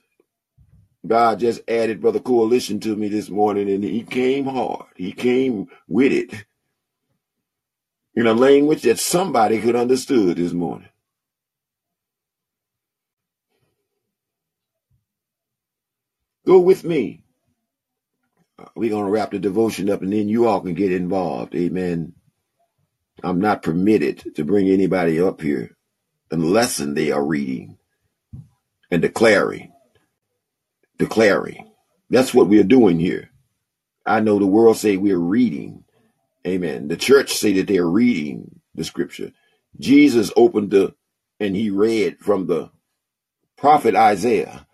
[1.06, 4.86] God just added Brother Coalition to me this morning, and he came hard.
[4.96, 6.46] He came with it
[8.14, 10.88] in a language that somebody could understood this morning.
[16.46, 17.24] Go with me.
[18.58, 21.54] Uh, we're going to wrap the devotion up and then you all can get involved.
[21.54, 22.14] Amen.
[23.22, 25.76] I'm not permitted to bring anybody up here
[26.30, 27.78] unless they are reading
[28.90, 29.72] and declaring.
[30.98, 31.72] Declaring.
[32.10, 33.30] That's what we are doing here.
[34.06, 35.84] I know the world say we're reading.
[36.46, 36.88] Amen.
[36.88, 39.32] The church say that they're reading the scripture.
[39.80, 40.94] Jesus opened the
[41.40, 42.70] and he read from the
[43.56, 44.66] prophet Isaiah.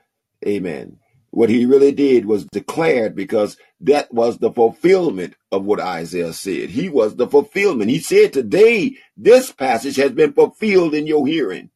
[0.46, 0.98] Amen.
[1.30, 6.70] What he really did was declared because that was the fulfillment of what Isaiah said.
[6.70, 7.90] He was the fulfillment.
[7.90, 11.70] He said today, this passage has been fulfilled in your hearing.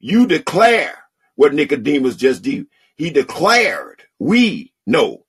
[0.00, 1.04] You declare
[1.36, 2.66] what Nicodemus just did.
[2.96, 5.24] He declared, we know.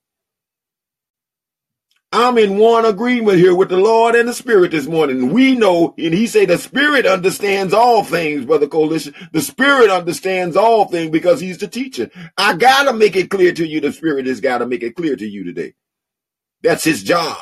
[2.11, 5.31] I'm in one agreement here with the Lord and the Spirit this morning.
[5.31, 9.13] We know, and he said the Spirit understands all things, Brother Coalition.
[9.31, 12.09] The Spirit understands all things because he's the teacher.
[12.35, 13.79] I gotta make it clear to you.
[13.79, 15.75] The Spirit has gotta make it clear to you today.
[16.63, 17.37] That's his job.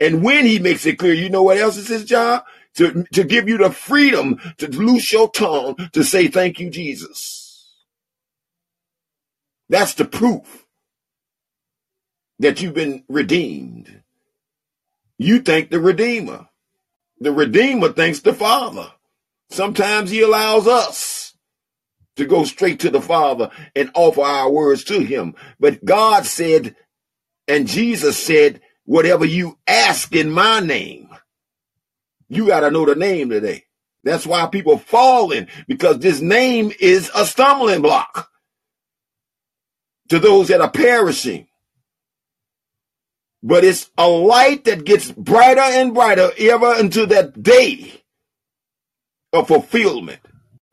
[0.00, 2.44] And when he makes it clear, you know what else is his job?
[2.74, 7.72] To, to give you the freedom to loose your tongue to say, thank you, Jesus.
[9.68, 10.65] That's the proof
[12.38, 14.02] that you've been redeemed.
[15.18, 16.48] You thank the Redeemer.
[17.20, 18.92] The Redeemer thanks the Father.
[19.50, 21.34] Sometimes he allows us
[22.16, 25.34] to go straight to the Father and offer our words to him.
[25.58, 26.76] But God said,
[27.48, 31.08] and Jesus said, whatever you ask in my name,
[32.28, 33.64] you got to know the name today.
[34.04, 38.30] That's why people falling because this name is a stumbling block
[40.08, 41.48] to those that are perishing.
[43.46, 48.02] But it's a light that gets brighter and brighter ever until that day
[49.32, 50.18] of fulfillment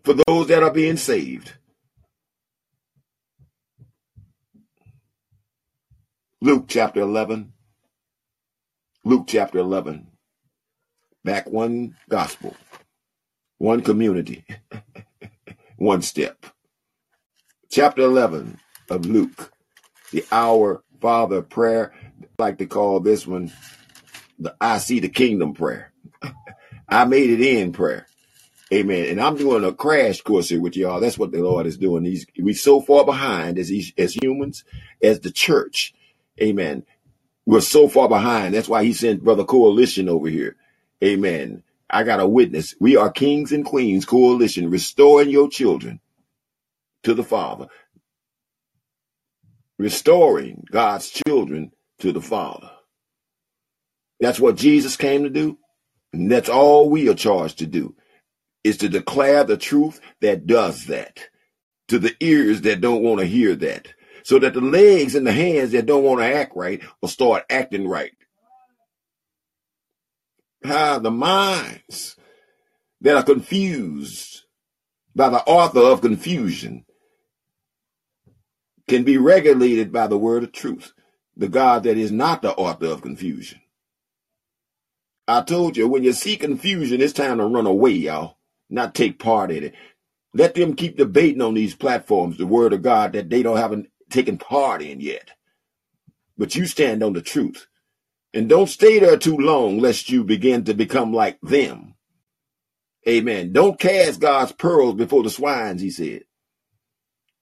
[0.03, 1.53] for those that are being saved.
[6.41, 7.53] Luke chapter 11.
[9.05, 10.07] Luke chapter 11.
[11.23, 12.57] Back one gospel,
[13.59, 14.45] one community,
[15.77, 16.47] one step.
[17.69, 18.57] Chapter 11
[18.89, 19.53] of Luke,
[20.11, 21.93] the Our Father prayer.
[22.37, 23.51] Like to call this one
[24.39, 25.91] the I see the kingdom prayer.
[26.87, 28.07] I made it in prayer.
[28.73, 29.09] Amen.
[29.09, 30.99] And I'm doing a crash course here with y'all.
[30.99, 32.05] That's what the Lord is doing.
[32.05, 34.63] He's we so far behind as as humans,
[35.01, 35.93] as the church.
[36.41, 36.83] Amen.
[37.45, 38.53] We're so far behind.
[38.53, 40.55] That's why he sent Brother Coalition over here.
[41.03, 41.63] Amen.
[41.89, 42.73] I got a witness.
[42.79, 45.99] We are kings and queens coalition, restoring your children
[47.03, 47.67] to the Father.
[49.77, 51.71] Restoring God's children
[52.03, 52.69] to the Father.
[54.19, 55.57] That's what Jesus came to do.
[56.11, 57.95] And that's all we are charged to do
[58.63, 61.19] is to declare the truth that does that
[61.87, 63.87] to the ears that don't want to hear that.
[64.23, 67.45] So that the legs and the hands that don't want to act right will start
[67.49, 68.13] acting right.
[70.63, 72.17] How the minds
[73.01, 74.43] that are confused
[75.15, 76.85] by the author of confusion
[78.87, 80.92] can be regulated by the word of truth,
[81.35, 83.59] the God that is not the author of confusion.
[85.27, 88.37] I told you, when you see confusion, it's time to run away, y'all
[88.69, 89.75] not take part in it.
[90.33, 93.87] Let them keep debating on these platforms the word of God that they don't haven't
[94.09, 95.31] taken part in yet.
[96.37, 97.67] But you stand on the truth.
[98.33, 101.93] And don't stay there too long lest you begin to become like them.
[103.07, 103.53] Amen.
[103.53, 106.23] Don't cast God's pearls before the swines, he said.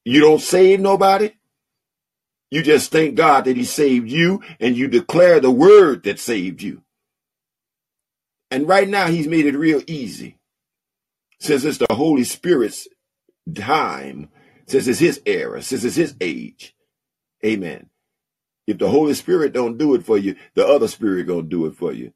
[0.03, 1.31] You don't save nobody.
[2.51, 6.61] You just thank God that he saved you and you declare the word that saved
[6.61, 6.83] you.
[8.51, 10.37] And right now he's made it real easy
[11.39, 12.89] since it's the Holy Spirit's
[13.55, 14.29] time,
[14.67, 16.75] since it's his era, since it's his age.
[17.45, 17.89] Amen.
[18.67, 21.75] If the Holy Spirit don't do it for you, the other spirit gonna do it
[21.75, 22.13] for you.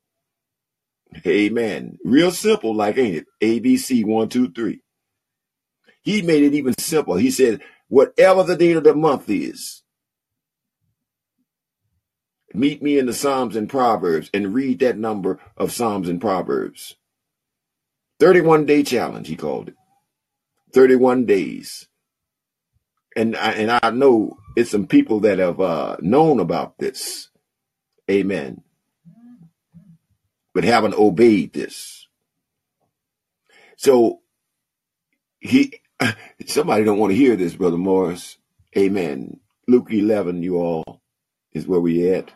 [1.26, 1.98] Amen.
[2.04, 3.26] Real simple, like ain't it?
[3.40, 4.82] A B C one, two, three.
[6.04, 7.16] He made it even simple.
[7.16, 9.82] He said, whatever the date of the month is,
[12.58, 16.96] meet me in the Psalms and Proverbs and read that number of Psalms and Proverbs.
[18.20, 19.76] 31 day challenge, he called it.
[20.74, 21.88] 31 days.
[23.16, 27.30] And I, and I know it's some people that have uh, known about this.
[28.10, 28.62] Amen.
[30.54, 32.08] But haven't obeyed this.
[33.78, 34.22] So
[35.40, 35.82] he,
[36.46, 38.38] somebody don't want to hear this, Brother Morris.
[38.78, 39.40] Amen.
[39.68, 41.02] Luke 11, you all,
[41.54, 42.32] is where we at.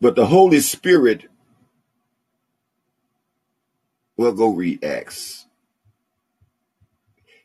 [0.00, 1.26] But the Holy Spirit
[4.16, 5.46] well, go read Acts.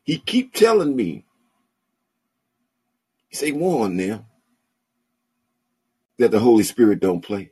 [0.03, 1.25] He keep telling me,
[3.29, 4.25] he say, warn them
[6.19, 7.51] that the Holy Spirit don't play.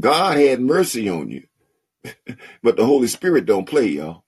[0.00, 1.46] God had mercy on you,
[2.62, 4.24] but the Holy Spirit don't play, y'all.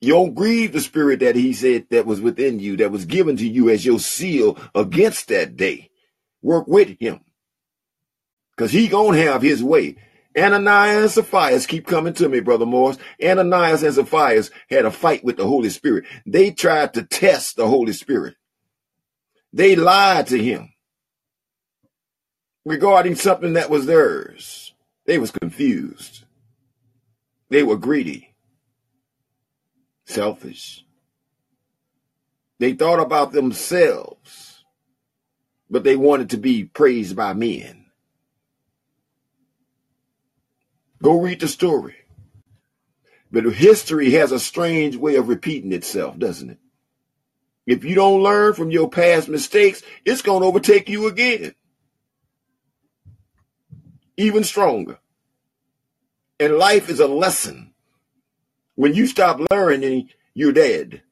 [0.00, 3.36] You don't grieve the spirit that he said that was within you, that was given
[3.38, 5.90] to you as your seal against that day.
[6.42, 7.20] Work with him.
[8.58, 9.96] Cause he gonna have his way.
[10.36, 12.98] Ananias and Sapphira keep coming to me, Brother Morris.
[13.22, 16.04] Ananias and Sapphira had a fight with the Holy Spirit.
[16.26, 18.34] They tried to test the Holy Spirit.
[19.52, 20.72] They lied to him
[22.64, 24.74] regarding something that was theirs.
[25.06, 26.24] They was confused.
[27.48, 28.34] They were greedy,
[30.04, 30.84] selfish.
[32.58, 34.64] They thought about themselves,
[35.70, 37.77] but they wanted to be praised by men.
[41.02, 41.96] Go read the story.
[43.30, 46.58] But history has a strange way of repeating itself, doesn't it?
[47.66, 51.54] If you don't learn from your past mistakes, it's going to overtake you again.
[54.16, 54.98] Even stronger.
[56.40, 57.74] And life is a lesson.
[58.74, 61.02] When you stop learning, you're dead.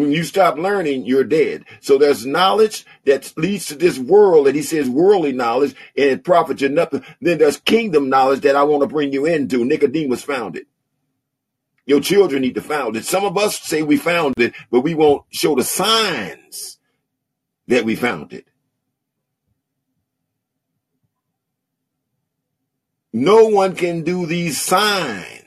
[0.00, 1.66] When you stop learning, you're dead.
[1.80, 6.24] So there's knowledge that leads to this world, and he says worldly knowledge, and it
[6.24, 7.04] profits you nothing.
[7.20, 9.62] Then there's kingdom knowledge that I want to bring you into.
[9.62, 10.66] Nicodemus found it.
[11.84, 13.04] Your children need to found it.
[13.04, 16.78] Some of us say we found it, but we won't show the signs
[17.66, 18.46] that we found it.
[23.12, 25.39] No one can do these signs.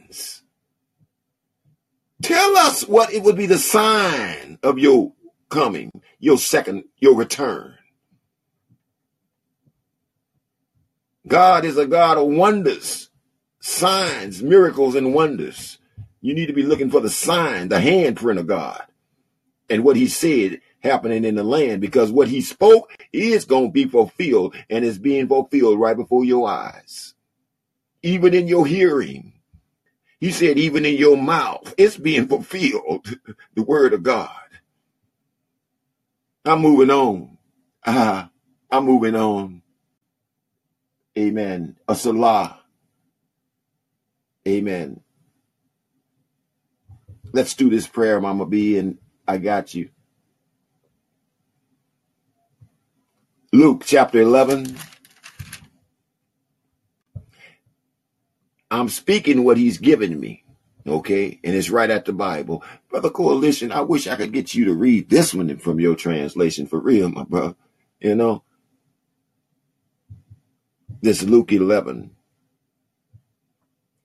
[2.24, 5.14] Tell us what it would be the sign of your
[5.50, 7.76] coming, your second, your return.
[11.28, 13.10] God is a God of wonders,
[13.62, 15.80] signs, miracles, and wonders.
[16.22, 18.84] You need to be looking for the sign, the handprint of God,
[19.70, 23.74] and what He said happening in the land because what He spoke is going to
[23.74, 27.14] be fulfilled and is being fulfilled right before your eyes
[28.04, 29.33] even in your hearing.
[30.24, 33.14] He said, even in your mouth, it's being fulfilled,
[33.56, 34.32] the word of God.
[36.46, 37.38] I'm moving on.
[37.86, 38.28] Uh,
[38.72, 39.62] I'm moving on.
[41.18, 41.76] Amen.
[41.90, 42.58] A salah.
[44.48, 45.02] Amen.
[47.34, 49.90] Let's do this prayer, Mama B, and I got you.
[53.52, 54.78] Luke chapter 11,
[58.74, 60.44] I'm speaking what he's given me.
[60.88, 61.40] Okay.
[61.44, 62.64] And it's right at the Bible.
[62.90, 66.66] Brother Coalition, I wish I could get you to read this one from your translation
[66.66, 67.56] for real, my brother.
[68.00, 68.44] You know,
[71.04, 72.10] this Luke 11.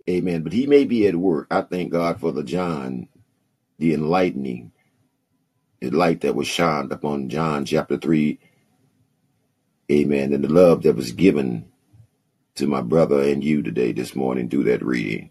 [0.07, 0.43] Amen.
[0.43, 1.47] But he may be at work.
[1.51, 3.09] I thank God for the John,
[3.79, 4.73] the enlightening,
[5.81, 8.39] the light that was shined upon John chapter 3.
[9.91, 10.35] Amen.
[10.35, 11.73] And the love that was given
[12.59, 15.31] to my brother and you today, this morning, through that reading.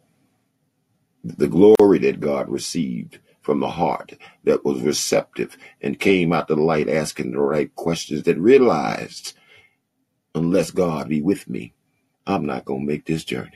[1.24, 4.14] The glory that God received from the heart
[4.46, 9.34] that was receptive and came out to the light asking the right questions that realized,
[10.36, 11.74] unless God be with me,
[12.26, 13.52] I'm not going to make this journey.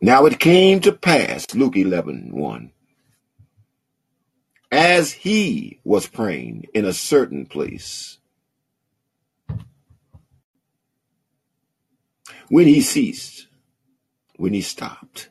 [0.00, 2.72] Now it came to pass, Luke 11, 1,
[4.72, 8.18] as he was praying in a certain place,
[12.52, 13.46] when he ceased,
[14.36, 15.30] when he stopped,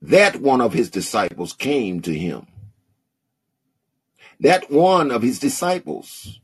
[0.00, 2.46] that one of his disciples came to him.
[4.38, 6.38] That one of his disciples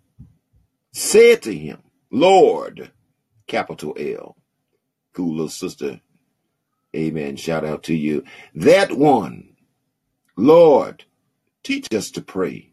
[0.92, 1.78] said to him,
[2.10, 2.90] Lord,
[3.46, 4.36] capital L,
[5.12, 6.00] cool little sister,
[6.96, 8.24] amen, shout out to you.
[8.52, 9.50] That one,
[10.36, 11.04] Lord,
[11.62, 12.72] teach us to pray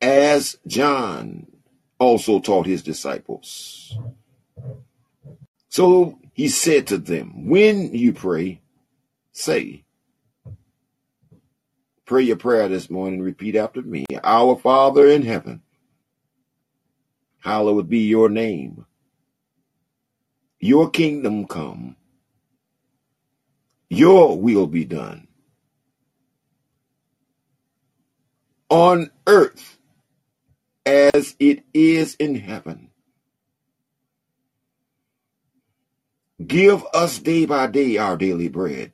[0.00, 1.48] as John
[1.98, 3.98] also taught his disciples.
[5.76, 8.62] So he said to them, When you pray,
[9.32, 9.84] say,
[12.06, 14.06] Pray your prayer this morning, repeat after me.
[14.24, 15.60] Our Father in heaven,
[17.40, 18.86] hallowed be your name.
[20.60, 21.96] Your kingdom come.
[23.90, 25.28] Your will be done.
[28.70, 29.76] On earth
[30.86, 32.92] as it is in heaven.
[36.44, 38.92] Give us day by day our daily bread,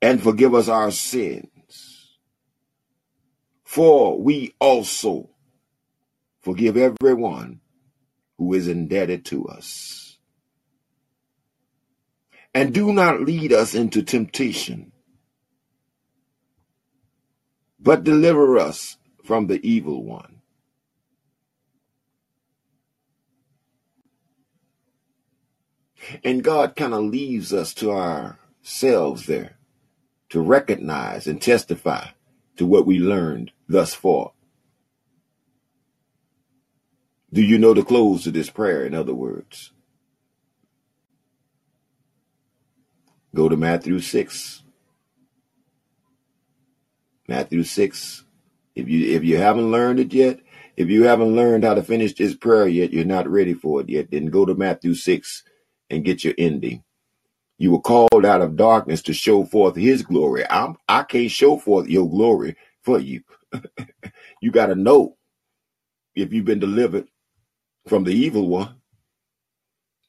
[0.00, 2.18] and forgive us our sins,
[3.64, 5.30] for we also
[6.40, 7.60] forgive everyone
[8.38, 10.18] who is indebted to us.
[12.54, 14.92] And do not lead us into temptation,
[17.80, 20.37] but deliver us from the evil one.
[26.24, 29.58] And God kind of leaves us to ourselves there
[30.30, 32.08] to recognize and testify
[32.56, 34.32] to what we learned thus far.
[37.32, 39.72] Do you know the close to this prayer, in other words?
[43.34, 44.62] Go to Matthew 6.
[47.28, 48.24] Matthew 6.
[48.74, 50.40] If you if you haven't learned it yet,
[50.76, 53.88] if you haven't learned how to finish this prayer yet, you're not ready for it
[53.88, 55.42] yet, then go to Matthew 6
[55.90, 56.84] and get your ending.
[57.58, 60.44] You were called out of darkness to show forth his glory.
[60.50, 63.22] I'm, I can't show forth your glory for you.
[64.42, 65.16] you got to know
[66.14, 67.08] if you've been delivered
[67.88, 68.76] from the evil one.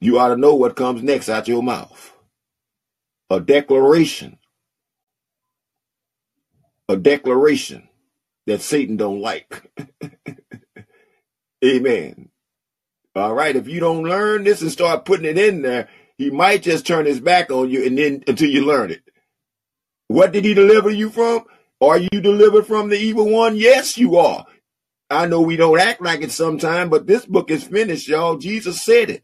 [0.02, 2.14] You ought to know what comes next out your mouth.
[3.30, 4.40] A declaration.
[6.90, 7.90] A declaration
[8.48, 9.64] that Satan don't like.
[11.66, 12.30] Amen.
[13.20, 13.56] All right.
[13.56, 17.06] If you don't learn this and start putting it in there, He might just turn
[17.06, 19.02] his back on you and then until you learn it.
[20.08, 21.46] What did he deliver you from?
[21.82, 23.58] Are you delivered from the evil one?
[23.58, 24.46] Yes, you are.
[25.10, 28.38] I know we don't act like it sometimes, but this book is finished, y'all.
[28.38, 29.24] Jesus said it.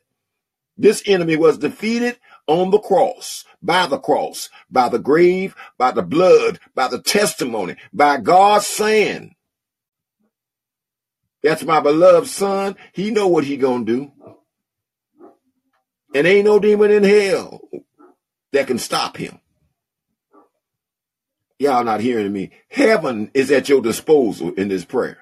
[0.78, 6.04] This enemy was defeated on the cross, by the cross, by the grave, by the
[6.04, 9.36] blood, by the testimony, by God's saying.
[11.46, 12.76] That's my beloved son.
[12.92, 14.12] He know what he gonna do.
[16.16, 17.62] And ain't no demon in hell
[18.52, 19.40] that can stop him.
[21.60, 22.50] Y'all not hearing me.
[22.68, 25.20] Heaven is at your disposal in this prayer.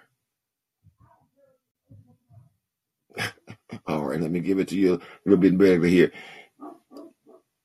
[3.85, 6.13] All right, let me give it to you a little bit better here.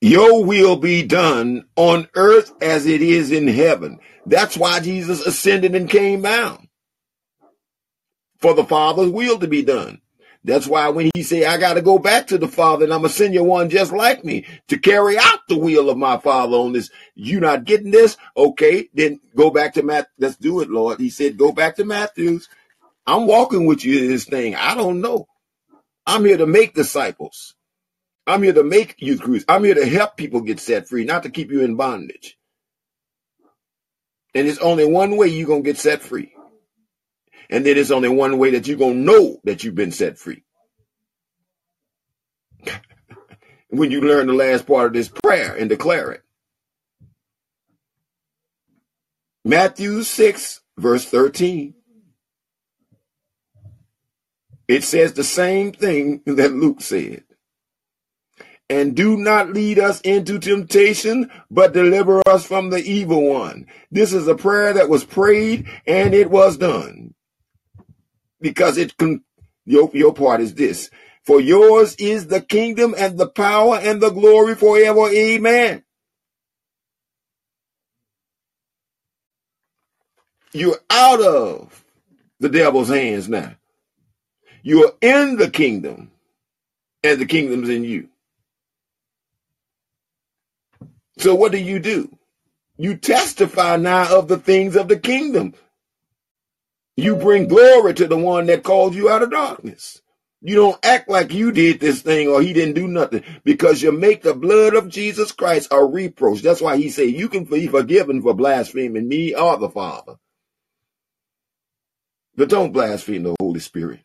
[0.01, 4.01] Your will be done on earth as it is in heaven.
[4.27, 6.68] That's why Jesus ascended and came down.
[8.39, 10.01] For the Father's will to be done.
[10.45, 13.01] That's why when he said, I got to go back to the Father and I'm
[13.01, 16.17] going to send you one just like me to carry out the will of my
[16.19, 16.91] Father on this.
[17.15, 18.17] You not getting this?
[18.37, 20.09] Okay, then go back to Matt.
[20.19, 21.01] Let's do it, Lord.
[21.01, 22.49] He said, go back to Matthew's.
[23.07, 24.55] I'm walking with you in this thing.
[24.55, 25.27] I don't know.
[26.07, 27.55] I'm here to make disciples.
[28.27, 29.45] I'm here to make youth groups.
[29.49, 32.39] I'm here to help people get set free, not to keep you in bondage.
[34.35, 36.33] And it's only one way you're going to get set free.
[37.51, 40.19] And then it's only one way that you're going to know that you've been set
[40.19, 40.45] free.
[43.71, 46.23] when you learn the last part of this prayer and declare it.
[49.45, 51.75] Matthew 6, verse 13.
[54.67, 57.25] It says the same thing that Luke said.
[58.71, 63.67] And do not lead us into temptation, but deliver us from the evil one.
[63.91, 67.15] This is a prayer that was prayed and it was done.
[68.41, 69.25] Because it can,
[69.67, 70.91] your, your part is this.
[71.25, 75.09] For yours is the kingdom and the power and the glory forever.
[75.09, 75.85] Amen.
[80.53, 81.85] You're out of
[82.41, 83.55] the devil's hands now.
[84.63, 86.11] You're in the kingdom,
[87.05, 88.09] and the kingdom's in you.
[91.19, 92.17] So what do you do?
[92.79, 95.55] You testify now of the things of the kingdom.
[96.99, 100.03] You bring glory to the one that called you out of darkness.
[100.41, 103.93] You don't act like you did this thing or he didn't do nothing because you
[103.93, 106.43] make the blood of Jesus Christ a reproach.
[106.43, 110.17] That's why he said you can be forgiven for blaspheming me or the Father.
[112.35, 114.01] But don't blaspheme the Holy Spirit.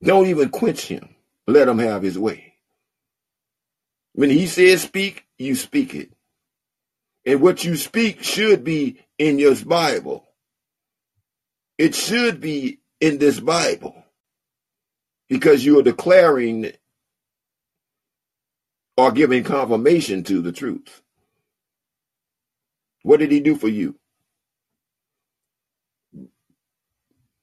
[0.00, 1.16] Don't even quench him.
[1.48, 2.54] Let him have his way.
[4.12, 6.12] When he says speak, you speak it.
[7.26, 10.27] And what you speak should be in your Bible.
[11.78, 14.04] It should be in this Bible
[15.28, 16.72] because you are declaring
[18.96, 21.02] or giving confirmation to the truth.
[23.02, 23.96] What did he do for you?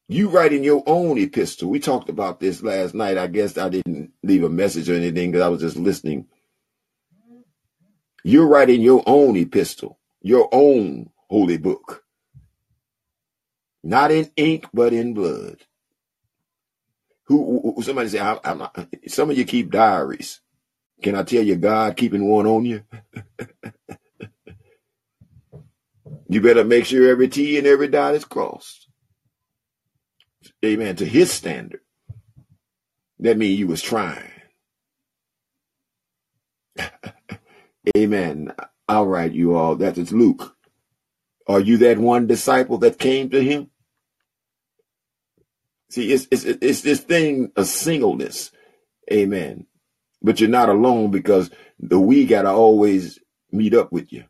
[0.07, 1.69] You writing your own epistle.
[1.69, 3.17] We talked about this last night.
[3.17, 6.27] I guess I didn't leave a message or anything because I was just listening.
[8.23, 12.04] You're writing your own epistle, your own holy book.
[13.85, 15.59] Not in ink, but in blood.
[17.27, 20.41] Who, who somebody say, I, I'm not, some of you keep diaries.
[21.03, 22.83] Can I tell you God keeping one on you?
[26.29, 28.85] you better make sure every T and every dot is crossed
[30.63, 31.81] amen, to his standard,
[33.19, 34.31] that means you was trying.
[37.97, 38.53] amen.
[38.87, 39.75] All right, you all.
[39.77, 40.55] That is it's Luke.
[41.47, 43.71] Are you that one disciple that came to him?
[45.89, 48.51] See, it's, it's, it's this thing of singleness.
[49.11, 49.67] Amen.
[50.21, 53.19] But you're not alone because the we got to always
[53.51, 54.25] meet up with you.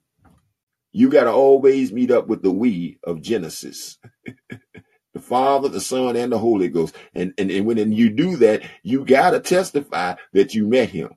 [0.92, 3.98] You got to always meet up with the we of Genesis.
[5.14, 6.96] the Father, the Son, and the Holy Ghost.
[7.14, 11.12] And, and, and when you do that, you got to testify that you met him.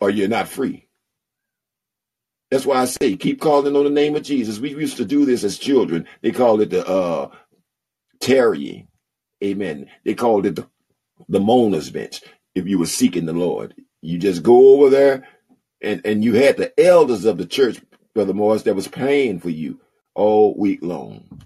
[0.00, 0.83] Or you're not free.
[2.50, 4.60] That's why I say keep calling on the name of Jesus.
[4.60, 6.06] We used to do this as children.
[6.22, 7.30] They called it the uh
[8.20, 8.88] tarrying.
[9.42, 9.90] Amen.
[10.04, 10.68] They called it the,
[11.28, 12.22] the mourner's bench.
[12.54, 15.28] If you were seeking the Lord, you just go over there
[15.82, 17.80] and, and you had the elders of the church,
[18.14, 19.80] Brother Morris, that was praying for you
[20.14, 21.42] all week long.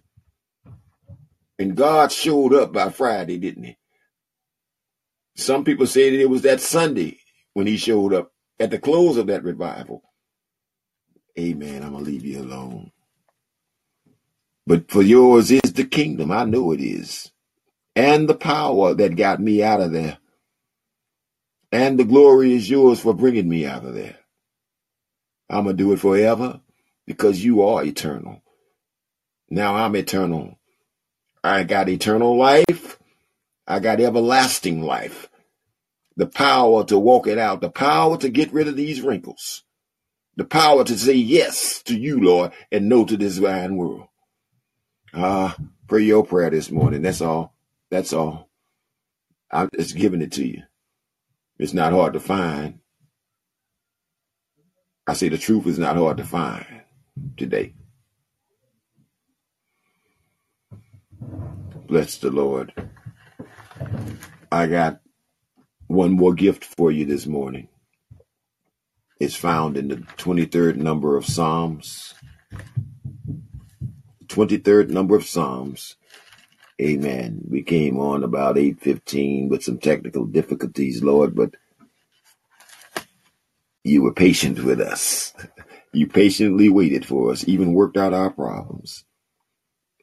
[1.59, 3.78] And God showed up by Friday, didn't he?
[5.36, 7.18] Some people say that it was that Sunday
[7.55, 10.03] when he showed up at the close of that revival.
[11.39, 11.82] Amen.
[11.84, 12.93] I'm going to leave you alone.
[14.66, 16.32] But for yours is the kingdom.
[16.32, 17.28] I know it is.
[17.95, 20.18] and the power that got me out of there.
[21.72, 24.18] And the glory is yours for bringing me out of there.
[25.51, 26.61] I'm going to do it forever
[27.07, 28.43] because you are eternal.
[29.51, 30.59] Now I'm eternal.
[31.45, 32.99] I got eternal life.
[33.66, 35.28] I got everlasting life.
[36.16, 39.64] The power to walk it out, the power to get rid of these wrinkles,
[40.39, 44.07] the power to say yes to you, Lord, and no to this divine world.
[45.12, 47.03] Ah, uh, pray your prayer this morning.
[47.03, 47.55] That's all.
[47.91, 48.49] That's all.
[49.51, 50.62] I'm just giving it to you.
[51.59, 52.78] It's not hard to find.
[55.09, 56.82] I say the truth is not hard to find
[57.36, 57.74] today.
[61.89, 62.72] Bless the Lord.
[64.53, 65.01] I got
[65.89, 67.68] one more gift for you this morning.
[69.20, 72.14] It's found in the 23rd number of Psalms.
[74.26, 75.96] 23rd number of Psalms.
[76.80, 77.40] Amen.
[77.48, 81.54] We came on about 815 with some technical difficulties, Lord, but
[83.82, 85.34] you were patient with us.
[85.90, 89.06] You patiently waited for us, even worked out our problems.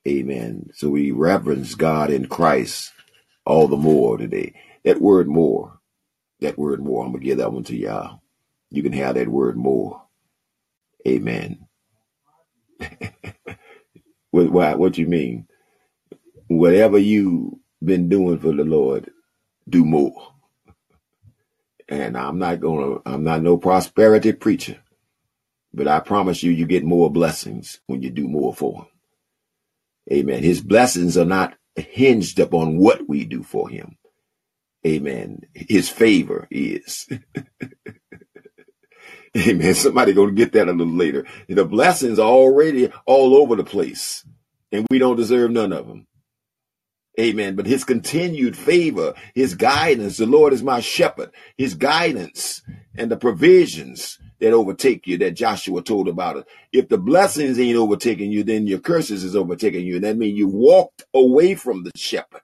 [0.07, 0.71] Amen.
[0.73, 2.91] So we reverence God in Christ
[3.45, 4.55] all the more today.
[4.83, 5.79] That word more,
[6.39, 8.21] that word more, I'm going to give that one to y'all.
[8.71, 10.03] You can have that word more.
[11.07, 11.67] Amen.
[14.31, 15.47] what, what, what you mean?
[16.47, 17.53] Whatever you've
[17.83, 19.11] been doing for the Lord,
[19.69, 20.33] do more.
[21.89, 24.79] And I'm not gonna, I'm not no prosperity preacher,
[25.73, 28.87] but I promise you, you get more blessings when you do more for him.
[30.13, 30.43] Amen.
[30.43, 33.97] His blessings are not hinged upon what we do for him.
[34.87, 35.41] Amen.
[35.53, 37.07] His favor is.
[39.47, 39.75] Amen.
[39.75, 41.25] Somebody gonna get that a little later.
[41.49, 44.25] The blessings are already all over the place,
[44.71, 46.07] and we don't deserve none of them.
[47.19, 47.55] Amen.
[47.55, 52.63] But his continued favor, his guidance, the Lord is my shepherd, his guidance
[52.97, 56.47] and the provisions that overtake you that Joshua told about it.
[56.73, 59.95] If the blessings ain't overtaking you, then your curses is overtaking you.
[59.95, 62.41] And that means you walked away from the shepherd.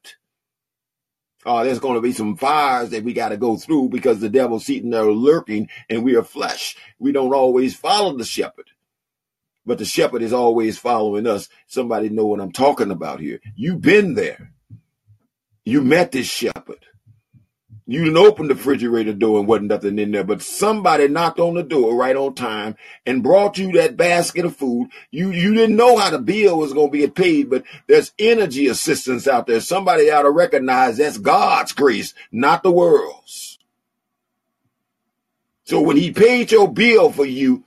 [1.45, 4.29] Oh, there's going to be some fires that we got to go through because the
[4.29, 6.77] devil's sitting there lurking and we are flesh.
[6.99, 8.65] We don't always follow the shepherd
[9.65, 11.49] but the shepherd is always following us.
[11.67, 13.39] Somebody know what I'm talking about here.
[13.55, 14.51] You've been there.
[15.65, 16.85] You met this shepherd.
[17.91, 21.55] You didn't open the refrigerator door and wasn't nothing in there, but somebody knocked on
[21.55, 24.87] the door right on time and brought you that basket of food.
[25.09, 28.67] You you didn't know how the bill was going to be paid, but there's energy
[28.67, 29.59] assistance out there.
[29.59, 33.59] Somebody ought to recognize that's God's grace, not the world's.
[35.65, 37.65] So when he paid your bill for you,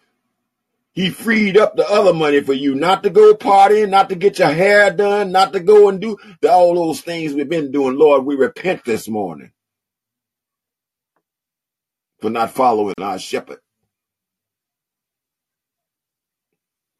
[0.92, 4.38] he freed up the other money for you, not to go partying, not to get
[4.38, 6.16] your hair done, not to go and do
[6.48, 7.98] all those things we've been doing.
[7.98, 9.50] Lord, we repent this morning
[12.24, 13.58] for not following our shepherd.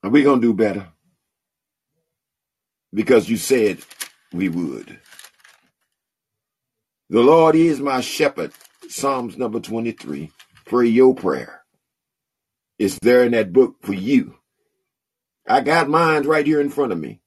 [0.03, 0.89] Are we going to do better?
[2.93, 3.79] Because you said
[4.35, 4.99] we would.
[7.09, 8.53] The Lord is my shepherd.
[8.91, 10.31] Psalms number 23.
[10.67, 11.63] Pray your prayer.
[12.79, 14.37] It's there in that book for you.
[15.49, 17.23] I got mine right here in front of me.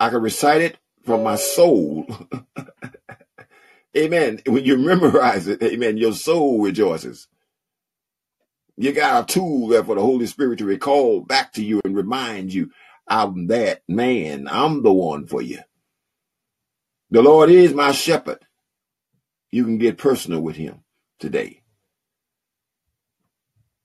[0.00, 2.06] I can recite it from my soul.
[3.96, 4.40] amen.
[4.46, 7.28] When you memorize it, amen, your soul rejoices.
[8.76, 11.96] You got a tool there for the Holy Spirit to recall back to you and
[11.96, 12.70] remind you,
[13.06, 14.48] I'm that man.
[14.50, 15.60] I'm the one for you.
[17.10, 18.44] The Lord is my shepherd.
[19.52, 20.80] You can get personal with him
[21.20, 21.62] today.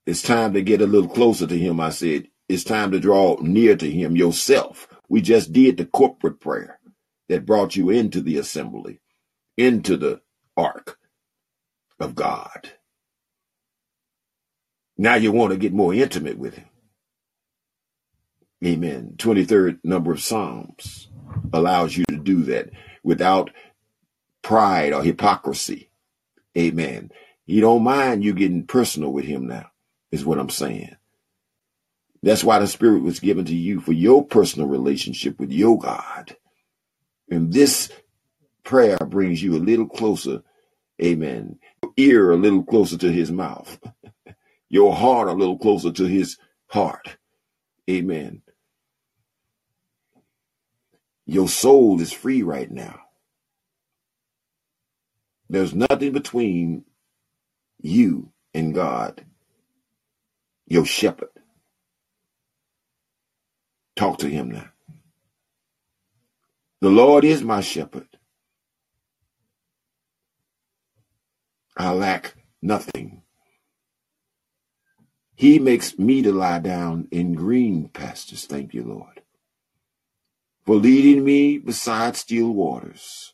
[0.06, 2.28] It's time to get a little closer to him, I said.
[2.48, 4.88] It's time to draw near to him yourself.
[5.08, 6.80] We just did the corporate prayer
[7.28, 9.02] that brought you into the assembly,
[9.60, 10.22] into the
[10.56, 10.98] ark
[12.00, 12.72] of God.
[14.98, 16.70] Now you want to get more intimate with him.
[18.66, 19.16] Amen.
[19.18, 21.10] 23rd number of Psalms
[21.52, 22.70] allows you to do that
[23.04, 23.52] without
[24.42, 25.90] pride or hypocrisy.
[26.58, 27.12] Amen.
[27.46, 29.72] He don't mind you getting personal with him now
[30.12, 30.96] is what I'm saying.
[32.24, 36.36] That's why the Spirit was given to you for your personal relationship with your God.
[37.30, 37.92] And this
[38.70, 40.44] prayer brings you a little closer,
[41.02, 43.80] amen, your ear a little closer to his mouth,
[44.70, 47.18] your heart a little closer to his heart.
[47.90, 48.44] Amen.
[51.26, 53.00] Your soul is free right now.
[55.50, 56.86] There's nothing between
[57.82, 59.26] you and God
[60.68, 61.30] your shepherd.
[63.96, 64.70] Talk to him now.
[66.82, 68.09] The Lord is my shepherd.
[71.80, 73.24] I lack nothing.
[75.36, 78.46] He makes me to lie down in green pastures.
[78.46, 79.22] Thank you, Lord,
[80.66, 83.34] for leading me beside still waters.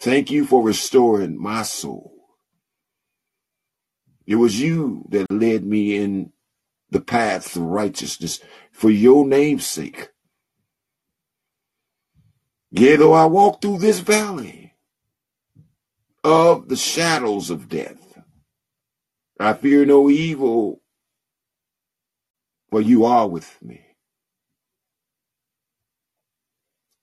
[0.00, 2.14] Thank you for restoring my soul.
[4.26, 6.32] It was you that led me in
[6.90, 8.40] the paths of righteousness
[8.72, 10.10] for your name's sake.
[12.70, 14.69] Yea, though I walk through this valley
[16.24, 18.18] of the shadows of death,
[19.38, 20.82] I fear no evil,
[22.70, 23.82] for you are with me.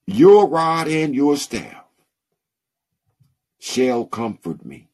[0.07, 1.85] Your rod and your staff
[3.59, 4.89] shall comfort me.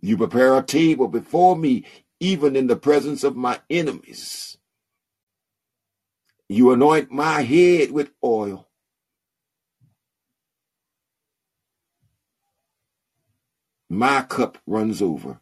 [0.00, 1.84] You prepare a table before me,
[2.20, 4.58] even in the presence of my enemies.
[6.48, 8.67] You anoint my head with oil.
[13.88, 15.40] My cup runs over.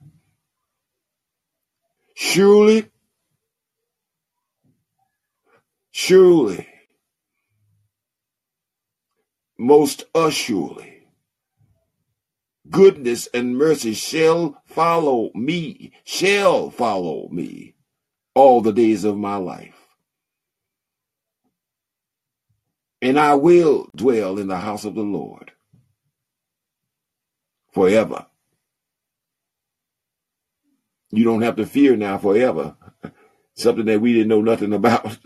[2.14, 2.90] Surely,
[5.90, 6.66] surely,
[9.58, 11.08] most assuredly,
[12.70, 17.74] goodness and mercy shall follow me, shall follow me
[18.34, 19.74] all the days of my life.
[23.02, 25.52] And I will dwell in the house of the Lord
[27.72, 28.26] forever.
[31.16, 32.76] You don't have to fear now forever.
[33.56, 35.18] Something that we didn't know nothing about.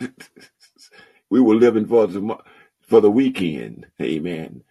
[1.30, 2.38] we were living for the,
[2.82, 3.88] for the weekend.
[4.02, 4.64] Amen.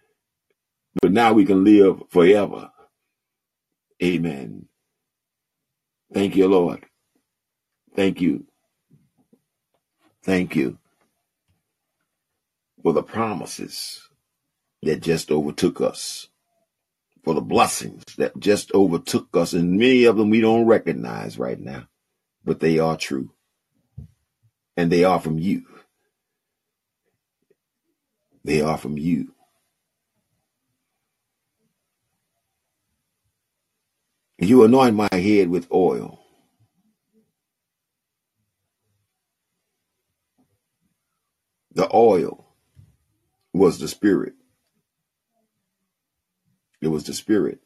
[1.02, 2.70] But now we can live forever.
[4.02, 4.66] Amen.
[6.14, 6.86] Thank you, Lord.
[7.96, 8.46] Thank you.
[10.24, 10.78] Thank you
[12.82, 14.08] for the promises
[14.82, 16.29] that just overtook us
[17.24, 21.60] for the blessings that just overtook us, and many of them we don't recognize right
[21.60, 21.88] now,
[22.44, 23.32] but they are true.
[24.76, 25.64] And they are from you.
[28.44, 29.34] They are from you.
[34.38, 36.20] You anoint my head with oil.
[41.74, 42.46] The oil
[43.52, 44.34] was the spirit.
[46.82, 47.60] It was the Spirit.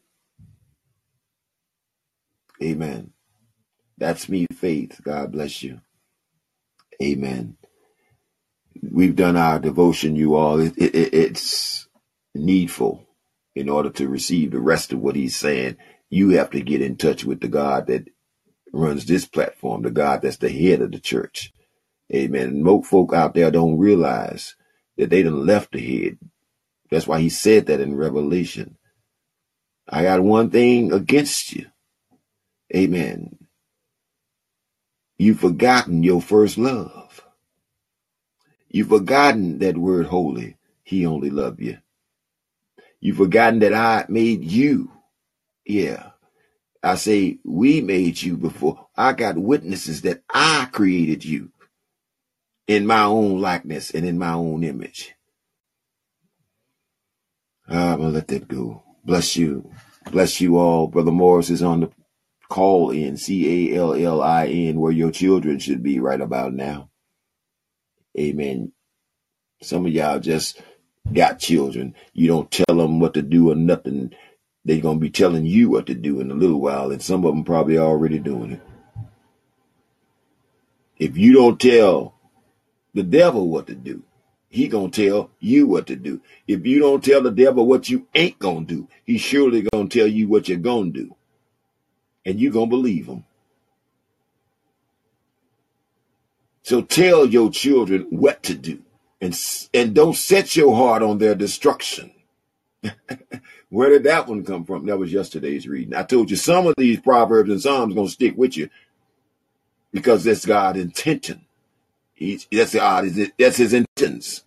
[2.62, 3.12] Amen.
[3.98, 5.00] That's me, faith.
[5.04, 5.80] God bless you.
[7.02, 7.56] Amen.
[8.82, 10.60] We've done our devotion, you all.
[10.60, 11.88] It, it, it's
[12.34, 13.06] needful
[13.54, 15.76] in order to receive the rest of what he's saying.
[16.10, 18.08] You have to get in touch with the God that
[18.72, 21.52] runs this platform, the God that's the head of the church.
[22.14, 22.62] Amen.
[22.62, 24.56] Most folk out there don't realize
[24.98, 26.18] that they done left the head.
[26.90, 28.78] That's why he said that in Revelation.
[29.88, 31.66] I got one thing against you.
[32.74, 33.38] Amen.
[35.18, 37.22] You've forgotten your first love.
[38.68, 40.56] You've forgotten that word holy.
[40.82, 41.78] He only loved you.
[43.00, 44.90] You've forgotten that I made you.
[45.64, 46.10] Yeah.
[46.82, 48.88] I say we made you before.
[48.96, 51.50] I got witnesses that I created you
[52.66, 55.14] in my own likeness and in my own image.
[57.68, 58.83] I'm going to let that go.
[59.04, 59.70] Bless you.
[60.10, 60.86] Bless you all.
[60.86, 61.90] Brother Morris is on the
[62.48, 66.90] Callin C A L L I N where your children should be right about now.
[68.18, 68.72] Amen.
[69.62, 70.60] Some of y'all just
[71.12, 71.94] got children.
[72.12, 74.14] You don't tell them what to do or nothing.
[74.64, 77.24] They're going to be telling you what to do in a little while, and some
[77.24, 78.60] of them probably already doing it.
[80.96, 82.14] If you don't tell
[82.94, 84.02] the devil what to do,
[84.54, 86.20] he gonna tell you what to do.
[86.46, 90.06] If you don't tell the devil what you ain't gonna do, he's surely gonna tell
[90.06, 91.16] you what you're gonna do.
[92.24, 93.24] And you gonna believe him.
[96.62, 98.80] So tell your children what to do
[99.20, 99.36] and,
[99.74, 102.12] and don't set your heart on their destruction.
[103.70, 104.86] Where did that one come from?
[104.86, 105.94] That was yesterday's reading.
[105.94, 108.70] I told you some of these proverbs and psalms gonna stick with you
[109.92, 111.43] because that's God's intention.
[112.14, 113.06] He's, that's God.
[113.18, 114.44] Uh, that's His intentions.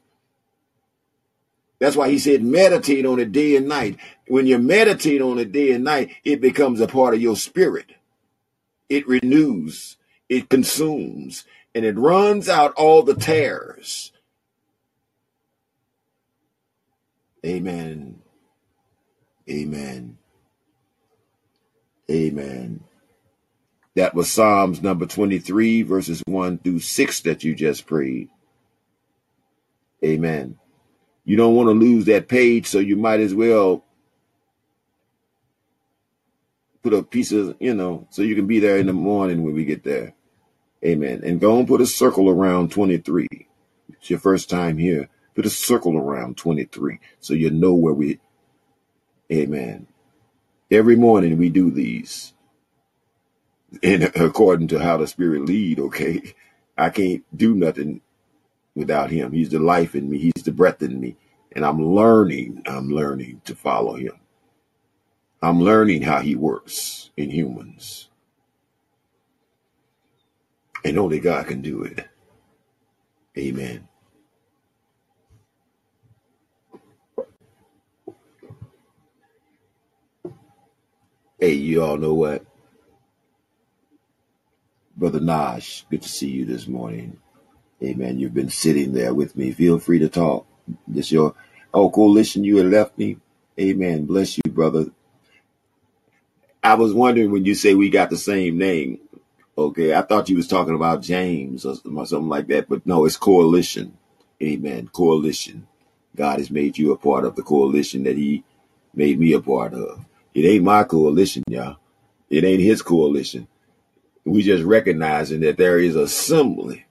[1.80, 3.98] That's why he said meditate on it day and night.
[4.28, 7.92] When you meditate on it day and night, it becomes a part of your spirit.
[8.90, 9.98] It renews,
[10.30, 11.46] it consumes,
[11.76, 14.12] and it runs out all the tares.
[17.46, 18.20] Amen.
[19.50, 20.18] Amen.
[22.10, 22.82] Amen.
[23.98, 28.30] That was Psalms number 23, verses 1 through 6 that you just prayed.
[30.06, 30.60] Amen.
[31.26, 33.84] You don't want to lose that page, so you might as well
[36.84, 39.56] put a piece of, you know, so you can be there in the morning when
[39.56, 40.14] we get there.
[40.86, 41.22] Amen.
[41.26, 43.28] And go and put a circle around 23.
[43.94, 45.10] It's your first time here.
[45.34, 48.20] Put a circle around 23 so you know where we,
[49.32, 49.88] amen.
[50.70, 52.34] Every morning we do these
[53.84, 56.34] and according to how the spirit lead, okay?
[56.78, 58.02] I can't do nothing
[58.76, 59.32] without him.
[59.32, 60.18] He's the life in me.
[60.20, 61.16] He's the breath in me.
[61.54, 64.14] And I'm learning, I'm learning to follow him.
[65.42, 68.10] I'm learning how he works in humans.
[70.86, 72.08] And only God can do it.
[73.38, 73.88] Amen.
[81.40, 82.46] Hey, you all know what?
[84.98, 87.20] Brother Nash, good to see you this morning.
[87.84, 88.20] Amen.
[88.20, 89.52] You've been sitting there with me.
[89.52, 90.48] Feel free to talk.
[90.88, 91.36] This your
[91.74, 93.18] oh coalition you had left me.
[93.60, 94.06] Amen.
[94.06, 94.88] Bless you, brother.
[96.64, 99.00] I was wondering when you say we got the same name.
[99.58, 103.18] Okay, I thought you was talking about James or something like that, but no, it's
[103.18, 103.98] coalition.
[104.42, 104.88] Amen.
[104.94, 105.68] Coalition.
[106.16, 108.44] God has made you a part of the coalition that He
[108.96, 110.06] made me a part of.
[110.34, 111.78] It ain't my coalition, y'all.
[112.30, 113.48] It ain't His coalition.
[114.28, 116.86] We just recognizing that there is assembly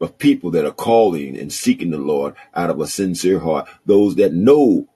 [0.00, 3.68] of people that are calling and seeking the Lord out of a sincere heart.
[3.86, 4.88] Those that know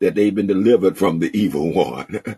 [0.00, 2.22] that they've been delivered from the evil one.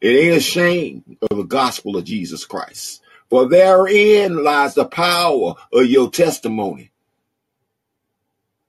[0.00, 3.02] It ain't a shame of the gospel of Jesus Christ.
[3.30, 6.92] For therein lies the power of your testimony.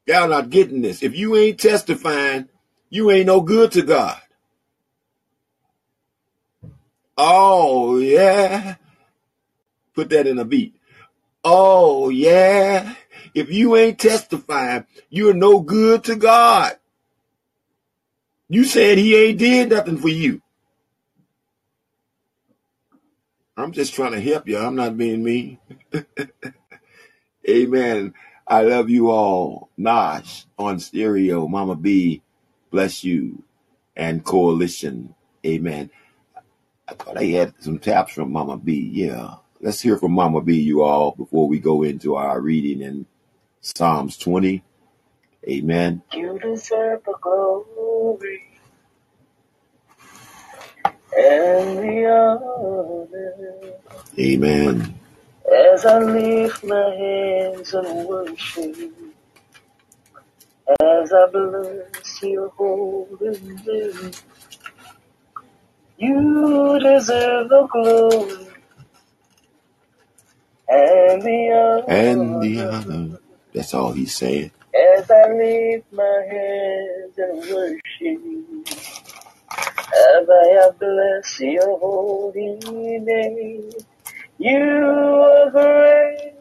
[0.07, 1.03] Y'all not getting this.
[1.03, 2.47] If you ain't testifying,
[2.89, 4.19] you ain't no good to God.
[7.17, 8.75] Oh, yeah.
[9.95, 10.75] Put that in a beat.
[11.43, 12.95] Oh, yeah.
[13.33, 16.77] If you ain't testifying, you're no good to God.
[18.49, 20.41] You said he ain't did nothing for you.
[23.57, 24.57] I'm just trying to help you.
[24.57, 25.59] I'm not being mean.
[27.49, 28.13] Amen.
[28.47, 29.69] I love you all.
[29.77, 31.47] Nash on stereo.
[31.47, 32.21] Mama B,
[32.71, 33.43] bless you.
[33.95, 35.15] And coalition.
[35.45, 35.91] Amen.
[36.87, 38.89] I thought I had some taps from Mama B.
[38.93, 39.35] Yeah.
[39.59, 43.05] Let's hear from Mama B, you all, before we go into our reading in
[43.61, 44.63] Psalms 20.
[45.49, 46.01] Amen.
[46.13, 48.43] You deserve the glory
[51.17, 53.73] and the honor.
[54.19, 54.99] Amen.
[55.51, 58.91] As I lift my hands and worship,
[60.81, 64.11] as I bless your holy name,
[65.97, 68.47] you deserve the glory
[70.69, 71.83] and the honor.
[71.87, 73.19] And the honor.
[73.53, 74.51] That's all he's saying.
[74.75, 78.67] As I lift my hands and worship,
[79.79, 82.59] as I bless your holy
[82.99, 83.71] name,
[84.37, 86.33] you are great.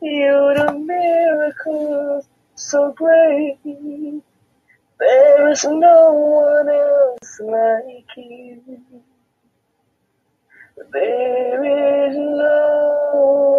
[0.00, 3.58] You do miracles so great.
[5.00, 8.62] There is no one else like you.
[10.92, 13.56] There is no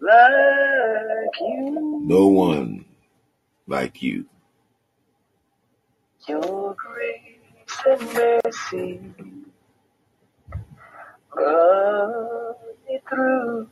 [0.00, 2.00] like you.
[2.04, 2.86] No one
[3.66, 4.24] like you.
[6.26, 9.00] Your grace and mercy
[11.34, 12.56] brought
[12.88, 13.68] me through.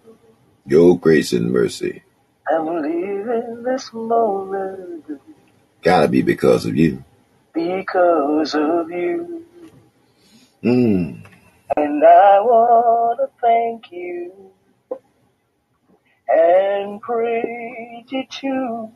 [0.66, 2.02] Your grace and mercy.
[2.50, 5.04] I'm living this moment
[5.82, 7.04] Gotta be because of you.
[7.54, 9.44] because of you.
[10.64, 11.24] Mm.
[11.76, 14.52] And I want to thank you
[16.28, 18.90] and praise you too.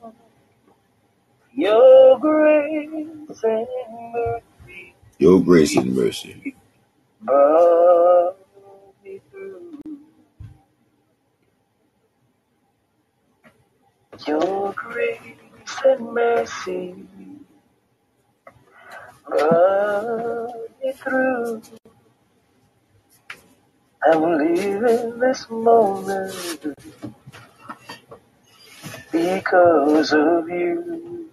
[1.55, 3.67] Your grace and
[4.15, 6.45] mercy Your grace and mercy.
[7.23, 8.37] brought
[9.05, 9.81] me through.
[14.27, 15.21] Your grace
[15.85, 16.95] and mercy
[19.29, 21.63] brought me through.
[24.05, 26.65] I'm living this moment
[29.13, 31.31] because of you.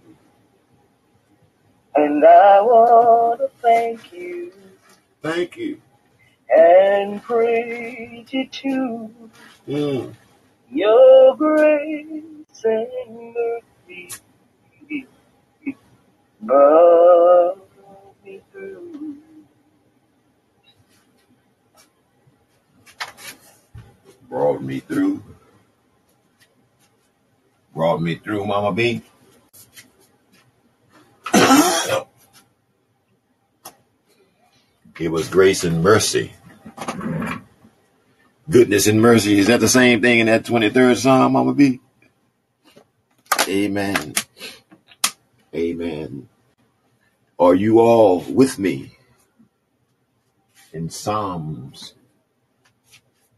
[1.96, 4.54] And I want to thank you
[5.22, 5.82] Thank you.
[6.56, 9.12] and praise you too.
[9.68, 10.16] Mm.
[10.72, 14.10] Your grace and mercy
[16.42, 17.58] brought
[18.24, 19.18] me through.
[24.30, 25.24] Brought me through.
[27.74, 29.02] Brought me through, Mama B.
[35.00, 36.34] It was grace and mercy.
[38.50, 39.40] Goodness and mercy.
[39.40, 41.80] Is that the same thing in that 23rd Psalm, Mama B?
[43.48, 44.14] Amen.
[45.56, 46.30] Amen.
[47.40, 48.98] Are you all with me
[50.74, 51.96] in Psalms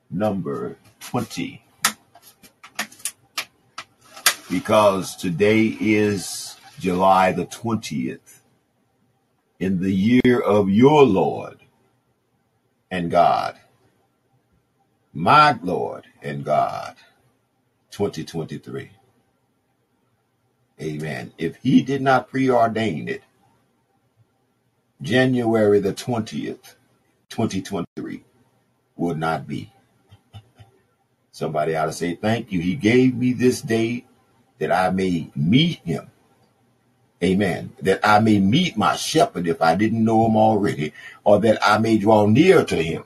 [0.09, 1.63] number 20?
[4.49, 8.41] Because today is July the 20th
[9.61, 11.59] in the year of your Lord
[12.89, 13.57] and God,
[15.13, 16.97] my Lord and God,
[17.91, 18.91] 2023.
[20.81, 21.33] Amen.
[21.37, 23.23] If he did not preordain it,
[25.01, 26.75] January the 20th,
[27.29, 28.23] 2023
[28.95, 29.71] would not be.
[31.31, 32.59] Somebody ought to say, Thank you.
[32.59, 34.05] He gave me this day
[34.59, 36.11] that I may meet him
[37.23, 37.73] Amen.
[37.81, 40.93] That I may meet my shepherd if I didn't know him already,
[41.23, 43.03] or that I may draw near to him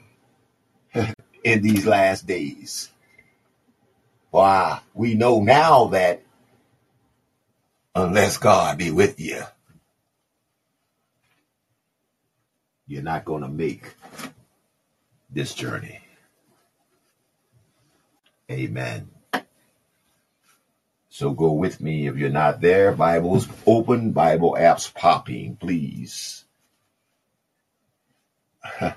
[1.44, 2.90] in these last days.
[4.32, 6.24] Why, we know now that
[7.96, 9.42] unless God be with you,
[12.88, 13.96] you're not going to make
[15.30, 16.00] this journey.
[18.52, 19.10] Amen.
[21.10, 22.92] So go with me if you're not there.
[22.92, 26.44] Bibles open, Bible apps popping, please.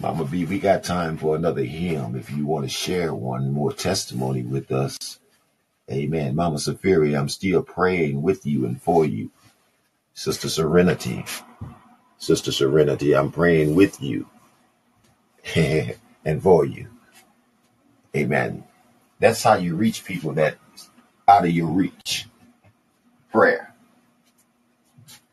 [0.00, 2.16] Mama B, we got time for another hymn.
[2.16, 5.20] If you want to share one more testimony with us,
[5.92, 6.36] Amen.
[6.36, 9.30] Mama Safiri, I'm still praying with you and for you.
[10.14, 11.24] Sister Serenity,
[12.18, 14.26] Sister Serenity, I'm praying with you
[15.56, 16.88] and for you.
[18.16, 18.64] Amen.
[19.20, 20.56] That's how you reach people that
[21.28, 22.28] out of your reach.
[23.32, 23.74] Prayer.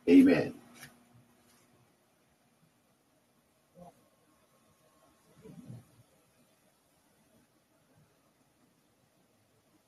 [0.09, 0.53] Amen.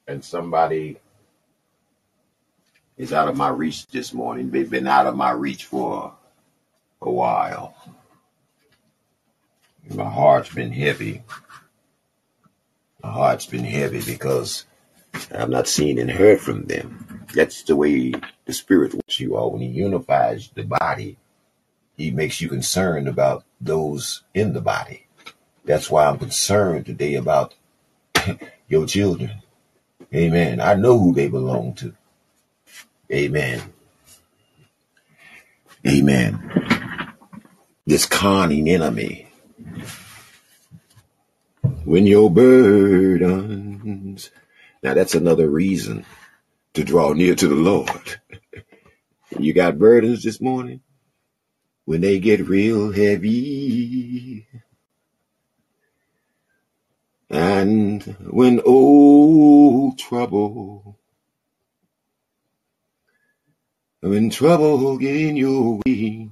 [0.10, 0.98] And somebody
[2.98, 4.49] is out of my reach this morning.
[4.49, 6.15] They've been out of my reach for
[6.99, 7.76] a while.
[9.94, 11.22] My heart's been heavy.
[13.03, 14.65] My heart's been heavy because
[15.31, 17.27] I've not seen and heard from them.
[17.36, 18.11] That's the way
[18.45, 19.52] the Spirit works you all.
[19.52, 21.18] When He unifies the body,
[21.98, 25.06] He makes you concerned about those in the body.
[25.65, 27.53] That's why I'm concerned today about
[28.68, 29.44] your children.
[30.14, 30.60] Amen.
[30.60, 31.94] I know who they belong to.
[33.11, 33.61] Amen.
[35.88, 37.15] Amen.
[37.86, 39.27] This conning enemy.
[41.84, 44.31] When your burdens
[44.81, 46.06] now that's another reason
[46.73, 48.22] to draw near to the Lord.
[49.40, 50.81] you got burdens this morning?
[51.86, 54.48] When they get real heavy,
[57.30, 60.99] and when old trouble,
[64.01, 66.30] when trouble get in your way,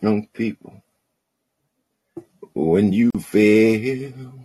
[0.00, 0.84] young people,
[2.54, 4.42] when you fail,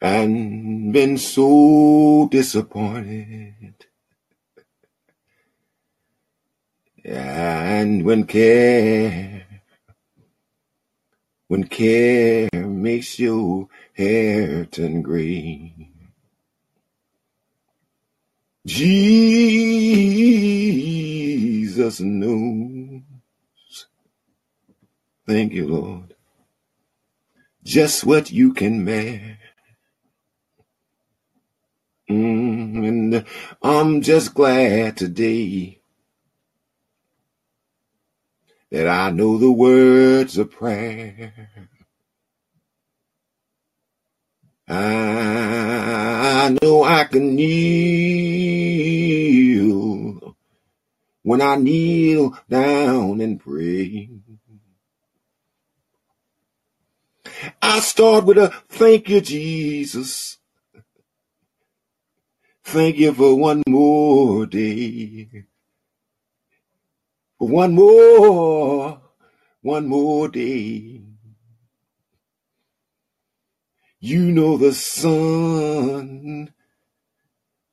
[0.00, 3.74] and been so disappointed.
[7.04, 9.35] And when care,
[11.48, 15.90] when care makes your hair turn gray,
[18.66, 19.20] Jesus
[22.00, 23.02] knows.
[25.26, 26.14] Thank you, Lord.
[27.62, 29.38] Just what you can bear.
[32.10, 33.24] Mm, and
[33.62, 35.75] I'm just glad today
[38.70, 41.32] that I know the words of prayer.
[44.68, 47.96] I know I can kneel
[51.22, 54.10] when I kneel down and pray.
[57.62, 60.38] I start with a thank you, Jesus.
[62.64, 65.44] Thank you for one more day.
[67.38, 69.00] One more,
[69.62, 71.02] one more day.
[74.00, 76.52] You know the sun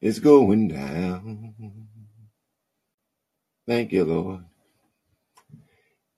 [0.02, 1.88] is going down.
[3.68, 4.46] Thank you, Lord.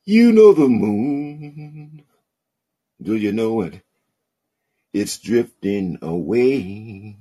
[0.05, 2.03] You know the moon.
[3.01, 3.81] Do you know it?
[4.93, 7.17] It's drifting away.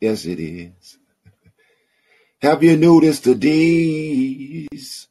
[0.00, 0.98] Yes, it is.
[2.42, 5.06] Have you noticed the days?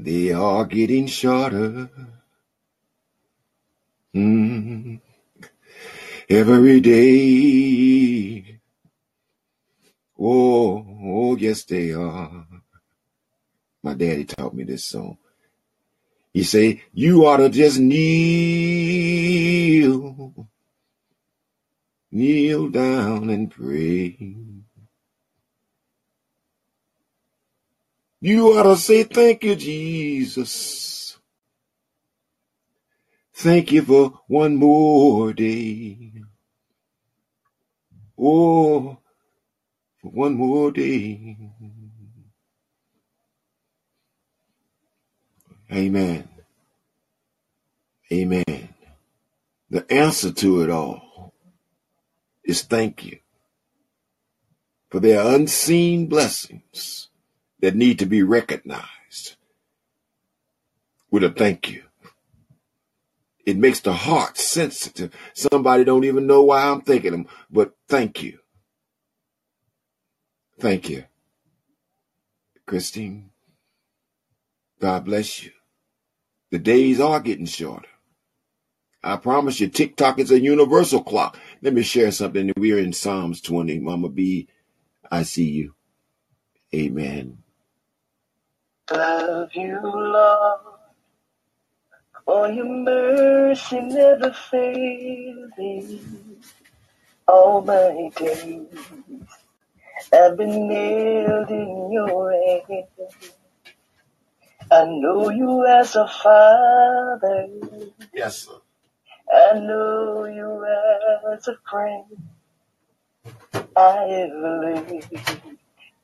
[0.00, 1.90] They are getting shorter.
[4.14, 5.02] Mm.
[6.30, 8.60] Every day.
[10.18, 12.46] Oh, oh, yes, they are.
[13.82, 15.18] My daddy taught me this song.
[16.32, 18.08] He say, you ought to just kneel,
[22.10, 24.16] kneel down and pray.
[28.26, 31.18] You ought to say, thank you, Jesus.
[33.34, 36.22] Thank you for one more day.
[38.18, 38.96] Oh,
[40.00, 41.36] for one more day.
[45.70, 46.26] Amen.
[48.10, 48.74] Amen.
[49.68, 51.34] The answer to it all
[52.42, 53.18] is thank you.
[54.88, 57.10] For their unseen blessings
[57.64, 59.36] that need to be recognized
[61.10, 61.82] with a thank you.
[63.46, 65.14] It makes the heart sensitive.
[65.32, 68.38] Somebody don't even know why I'm thanking them, but thank you.
[70.60, 71.04] Thank you.
[72.66, 73.30] Christine,
[74.78, 75.52] God bless you.
[76.50, 77.88] The days are getting shorter.
[79.02, 81.38] I promise you, TikTok is a universal clock.
[81.62, 82.52] Let me share something.
[82.58, 83.78] We're in Psalms 20.
[83.80, 84.48] Mama B,
[85.10, 85.74] I see you.
[86.74, 87.43] Amen.
[88.90, 90.60] Love you, Lord,
[92.24, 96.00] for your mercy never fails me.
[97.26, 98.66] All my days
[100.12, 102.32] I've been nailed in your
[102.68, 102.88] hands.
[104.70, 107.48] I know you as a father.
[108.14, 108.58] Yes, sir.
[109.32, 110.66] I know you
[111.34, 112.04] as a friend.
[113.76, 115.20] I have lived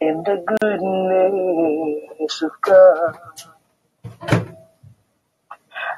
[0.01, 3.18] in the goodness of God.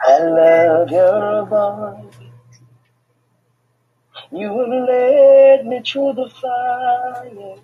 [0.04, 2.14] I love your voice.
[4.32, 7.56] You have led me through the fire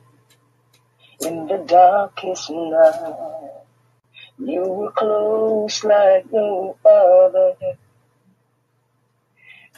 [1.27, 3.65] in the darkest night.
[4.39, 7.56] You were close like no other.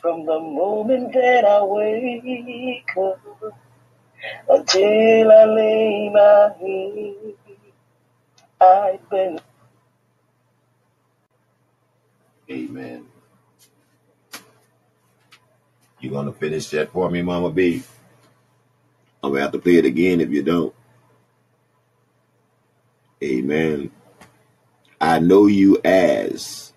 [0.03, 3.21] From the moment that I wake up
[4.49, 7.35] until I lay my head,
[8.61, 9.41] I've been
[12.51, 13.07] Amen.
[16.01, 17.83] You gonna finish that for me, Mama B?
[19.23, 20.75] I'm gonna have to play it again if you don't.
[23.23, 23.91] Amen.
[25.01, 26.73] I know you as.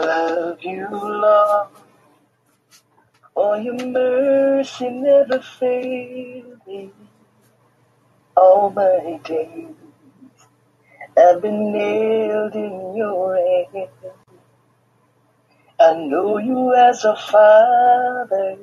[0.00, 1.68] love you, Lord.
[3.38, 6.90] For your mercy never failed me.
[8.36, 9.76] All my days
[11.16, 13.90] I've been nailed in your hand.
[15.78, 18.56] I know you as a father.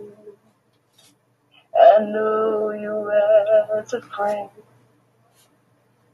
[1.74, 4.50] I know you as a friend.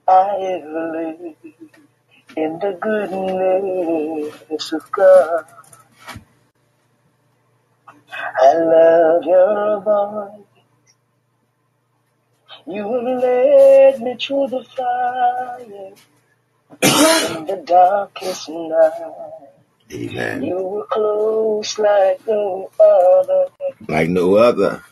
[0.07, 1.35] I lived
[2.37, 5.45] in the goodness of God.
[8.13, 10.45] I love your voice.
[12.67, 15.93] You led me through the fire
[16.83, 19.13] in the darkest night.
[19.93, 20.43] Amen.
[20.43, 23.47] You were close like no other.
[23.87, 24.83] Like no other.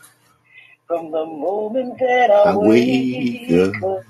[0.86, 4.04] From the moment that I, I wake wake up.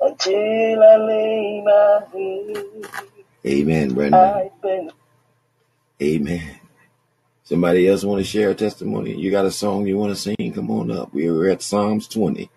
[0.00, 2.90] until I lay my head,
[3.46, 4.50] Amen, Brenda.
[6.02, 6.60] Amen.
[7.46, 9.14] Somebody else want to share a testimony?
[9.14, 10.52] You got a song you want to sing?
[10.52, 11.14] Come on up.
[11.14, 12.50] We're at Psalms 20.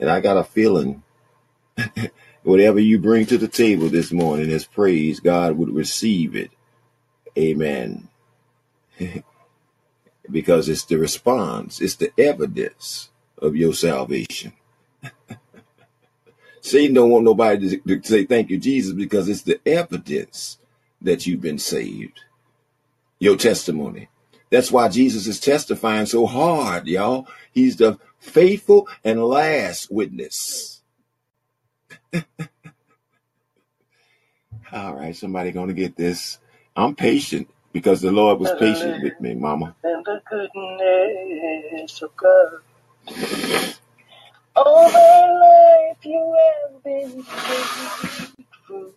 [0.00, 1.02] And I got a feeling
[2.42, 6.50] whatever you bring to the table this morning as praise, God would receive it.
[7.36, 8.08] Amen.
[10.30, 14.54] because it's the response, it's the evidence of your salvation.
[16.62, 20.56] Satan don't want nobody to, to say thank you, Jesus, because it's the evidence
[21.02, 22.20] that you've been saved.
[23.18, 24.08] Your testimony.
[24.52, 27.28] That's why Jesus is testifying so hard, y'all.
[27.52, 30.82] He's the faithful and last witness.
[34.72, 36.38] All right, somebody gonna get this.
[36.76, 39.76] I'm patient because the Lord was patient with me, Mama.
[39.84, 42.60] in the goodness of God.
[44.56, 45.32] All my
[45.90, 46.36] life you
[46.72, 48.92] have been faithful.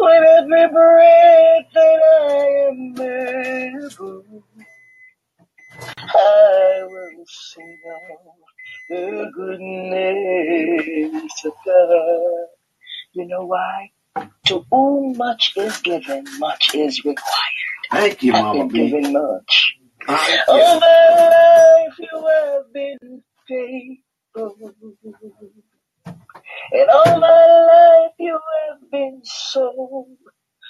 [0.00, 4.44] With every breath that I am able,
[6.00, 8.34] I will sing of
[8.90, 12.48] the goodness of God.
[13.14, 13.90] You know why?
[14.46, 17.24] To whom much is given, much is required.
[17.92, 18.90] Thank you, I've Mama been B.
[18.90, 19.76] given much.
[20.06, 24.56] Thank All life you have been faithful.
[26.72, 30.08] And all my life you have been so,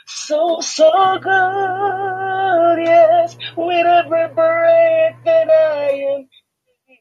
[0.07, 2.85] so, so good.
[2.85, 6.29] Yes, with every breath that I am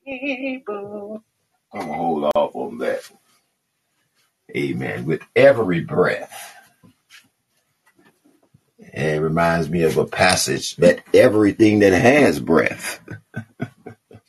[0.07, 1.23] able.
[1.73, 3.09] I'm gonna hold off on that.
[4.55, 5.05] Amen.
[5.05, 6.54] With every breath.
[8.95, 13.01] And it reminds me of a passage that everything that has breath.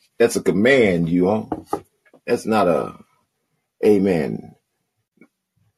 [0.19, 1.67] That's a command, you all.
[2.27, 2.95] That's not a
[3.85, 4.55] amen.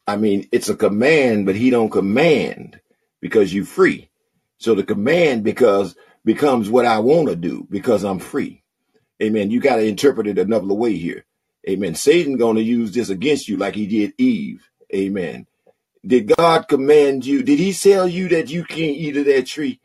[0.08, 2.82] I mean, it's a command, but he don't command
[3.22, 4.10] because you free.
[4.58, 5.96] So the command because
[6.26, 8.64] becomes what I want to do because I'm free.
[9.22, 9.52] Amen.
[9.52, 11.26] You got to interpret it another way here.
[11.70, 11.96] Amen.
[11.96, 14.68] Satan going to use this against you like he did Eve.
[14.96, 15.46] Amen.
[16.06, 17.44] Did God command you?
[17.44, 19.80] Did he tell you that you can't eat of that tree?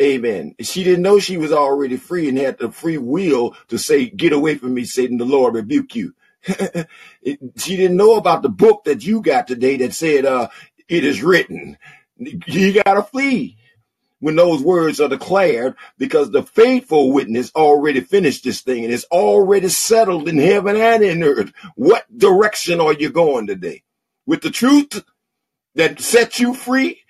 [0.00, 0.54] Amen.
[0.60, 4.32] She didn't know she was already free and had the free will to say, get
[4.32, 6.14] away from me, Satan, the Lord rebuke you.
[7.56, 10.48] She didn't know about the book that you got today that said, uh,
[10.88, 11.78] it is written.
[12.18, 13.56] You gotta flee
[14.20, 19.04] when those words are declared because the faithful witness already finished this thing and it's
[19.04, 21.52] already settled in heaven and in earth.
[21.76, 23.82] What direction are you going today?
[24.26, 25.04] With the truth
[25.76, 27.00] that sets you free?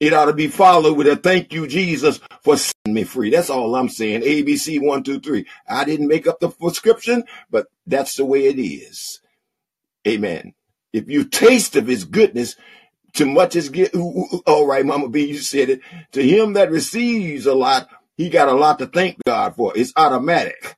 [0.00, 3.30] It ought to be followed with a thank you, Jesus, for setting me free.
[3.30, 4.22] That's all I'm saying.
[4.22, 5.46] ABC one, two, three.
[5.68, 9.20] I didn't make up the prescription, but that's the way it is.
[10.08, 10.54] Amen.
[10.92, 12.56] If you taste of his goodness,
[13.14, 13.94] too much is get.
[13.94, 15.80] All right, Mama B, you said it.
[16.12, 19.72] To him that receives a lot, he got a lot to thank God for.
[19.76, 20.76] It's automatic.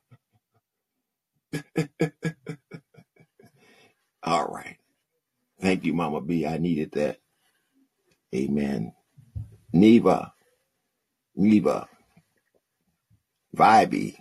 [4.23, 4.77] All right.
[5.61, 6.45] Thank you, Mama B.
[6.47, 7.19] I needed that.
[8.35, 8.93] Amen.
[9.73, 10.33] Neva,
[11.35, 11.87] Neva,
[13.55, 14.17] Vibey,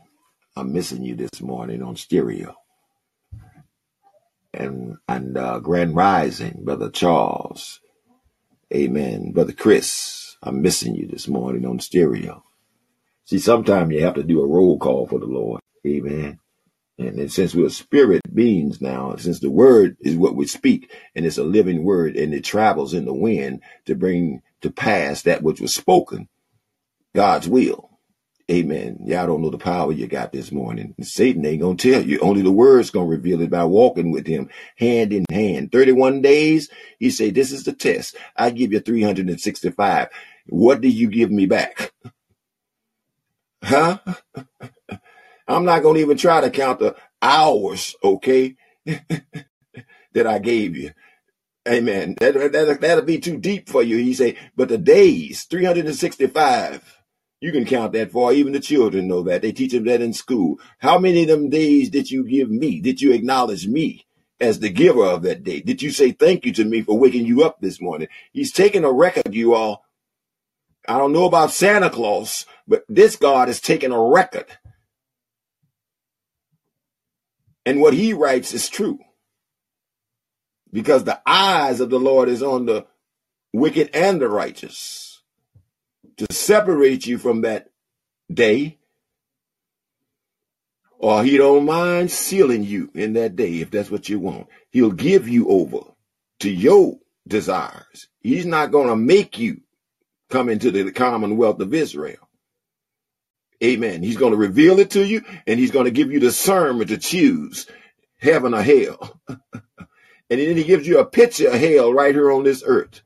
[0.56, 2.56] I'm missing you this morning on stereo.
[4.54, 7.80] And and uh, Grand Rising, Brother Charles.
[8.74, 9.32] Amen.
[9.32, 12.44] Brother Chris, I'm missing you this morning on stereo.
[13.26, 15.60] See, sometimes you have to do a roll call for the Lord.
[15.86, 16.40] Amen.
[16.98, 21.38] And since we're spirit beings now, since the word is what we speak and it's
[21.38, 25.60] a living word and it travels in the wind to bring to pass that which
[25.60, 26.28] was spoken,
[27.14, 27.90] God's will.
[28.50, 28.98] Amen.
[29.06, 30.94] Y'all don't know the power you got this morning.
[31.02, 32.20] Satan ain't gonna tell you.
[32.20, 35.72] Only the word's gonna reveal it by walking with him hand in hand.
[35.72, 38.16] 31 days, he say, this is the test.
[38.36, 40.08] I give you 365.
[40.48, 41.92] What do you give me back?
[43.64, 43.98] Huh?
[45.46, 48.56] I'm not gonna even try to count the hours, okay,
[48.86, 50.92] that I gave you.
[51.66, 52.14] Amen.
[52.20, 53.96] That, that, that'll be too deep for you.
[53.96, 56.98] He say, but the days, 365,
[57.40, 58.32] you can count that for.
[58.32, 59.42] Even the children know that.
[59.42, 60.58] They teach them that in school.
[60.78, 62.80] How many of them days did you give me?
[62.80, 64.06] Did you acknowledge me
[64.40, 65.60] as the giver of that day?
[65.60, 68.08] Did you say thank you to me for waking you up this morning?
[68.32, 69.84] He's taking a record, you all.
[70.86, 74.46] I don't know about Santa Claus, but this God is taking a record.
[77.66, 78.98] And what he writes is true.
[80.72, 82.86] Because the eyes of the Lord is on the
[83.52, 85.22] wicked and the righteous
[86.16, 87.70] to separate you from that
[88.32, 88.78] day.
[90.98, 94.48] Or he don't mind sealing you in that day if that's what you want.
[94.70, 95.80] He'll give you over
[96.40, 98.08] to your desires.
[98.20, 99.60] He's not going to make you
[100.30, 102.23] come into the commonwealth of Israel.
[103.64, 104.02] Amen.
[104.02, 106.98] He's going to reveal it to you and he's going to give you discernment to
[106.98, 107.66] choose
[108.18, 109.20] heaven or hell.
[109.28, 109.38] and
[110.28, 113.00] then he gives you a picture of hell right here on this earth.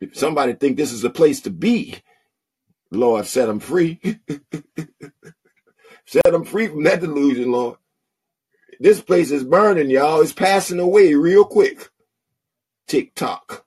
[0.00, 1.96] If somebody think this is a place to be,
[2.92, 4.00] Lord, set them free.
[6.06, 7.78] set them free from that delusion, Lord.
[8.80, 10.22] This place is burning, y'all.
[10.22, 11.90] It's passing away real quick.
[12.86, 13.66] Tick tock.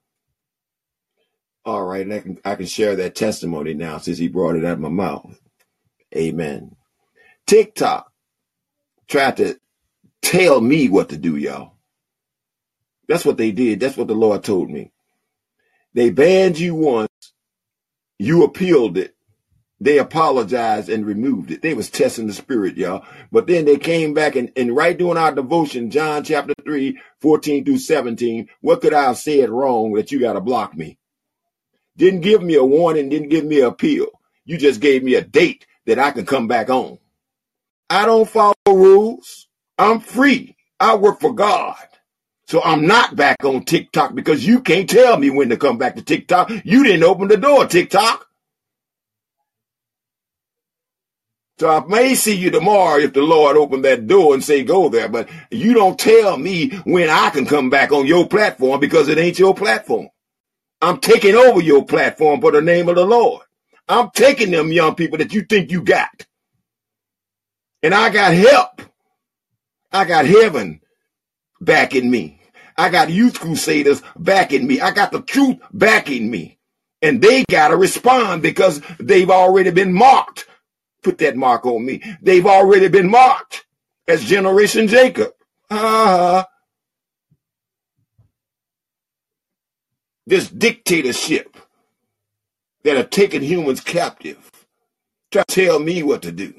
[1.66, 4.66] All right, and I can I can share that testimony now since he brought it
[4.66, 5.40] out of my mouth.
[6.16, 6.76] Amen.
[7.48, 8.12] TikTok
[9.08, 9.60] tried to
[10.22, 11.74] tell me what to do, y'all.
[13.10, 13.80] That's what they did.
[13.80, 14.92] That's what the Lord told me.
[15.94, 17.10] They banned you once.
[18.20, 19.12] You appealed it.
[19.80, 21.62] they apologized and removed it.
[21.62, 23.06] They was testing the spirit, y'all.
[23.32, 27.66] But then they came back and, and right during our devotion, John chapter 3, 14
[27.66, 30.98] through 17, what could I have said wrong that you got to block me?
[31.98, 34.08] Didn't give me a warning, didn't give me an appeal.
[34.46, 36.98] You just gave me a date that I can come back on.
[37.90, 39.48] I don't follow rules.
[39.78, 40.56] I'm free.
[40.80, 41.76] I work for God.
[42.48, 45.96] So I'm not back on TikTok because you can't tell me when to come back
[45.96, 46.52] to TikTok.
[46.64, 48.28] You didn't open the door, TikTok.
[51.60, 54.90] So I may see you tomorrow if the Lord opened that door and say go
[54.90, 59.08] there, but you don't tell me when I can come back on your platform because
[59.08, 60.10] it ain't your platform.
[60.82, 63.44] I'm taking over your platform for the name of the Lord.
[63.88, 66.26] I'm taking them young people that you think you got.
[67.84, 68.82] And I got help.
[69.92, 70.82] I got heaven
[71.62, 72.42] backing me.
[72.78, 74.82] I got youth crusaders backing me.
[74.82, 76.60] I got the truth backing me.
[77.02, 80.46] And they got to respond because they've already been marked
[81.04, 82.02] Put that mark on me.
[82.22, 83.66] They've already been marked
[84.08, 85.34] as Generation Jacob.
[85.70, 86.46] Uh-huh.
[90.26, 91.53] this dictatorship
[92.84, 94.52] that have taken humans captive.
[95.32, 96.54] Try to tell me what to do.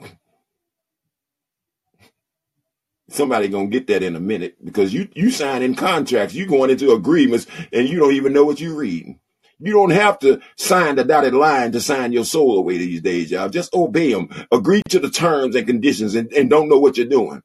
[3.10, 6.92] Somebody gonna get that in a minute because you you signing contracts, you going into
[6.92, 9.20] agreements, and you don't even know what you're reading.
[9.60, 13.30] You don't have to sign the dotted line to sign your soul away these days,
[13.30, 13.48] y'all.
[13.48, 14.28] Just obey them.
[14.52, 17.42] Agree to the terms and conditions and, and don't know what you're doing.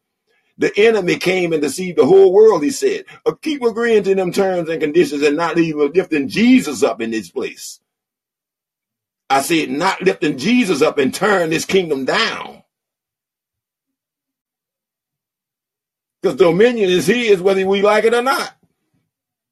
[0.58, 3.06] The enemy came and deceived the whole world, he said.
[3.26, 7.12] Uh, keep agreeing to them terms and conditions and not even lifting Jesus up in
[7.12, 7.82] this place.
[9.30, 12.64] I said, not lifting Jesus up and turn this kingdom down.
[16.22, 18.56] Because dominion is his, whether we like it or not.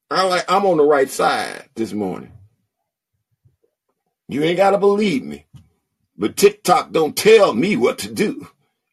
[0.10, 2.32] I'm like I'm on the right side this morning.
[4.30, 5.46] You ain't got to believe me.
[6.18, 8.48] But TikTok don't tell me what to do.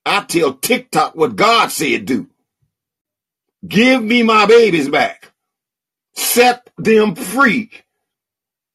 [0.05, 2.29] I tell TikTok what God said do.
[3.67, 5.33] Give me my babies back.
[6.15, 7.71] Set them free.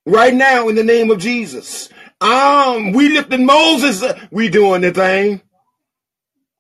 [0.06, 1.90] Right now in the name of Jesus.
[2.22, 4.04] Um, we lifting Moses.
[4.32, 5.42] We doing the thing.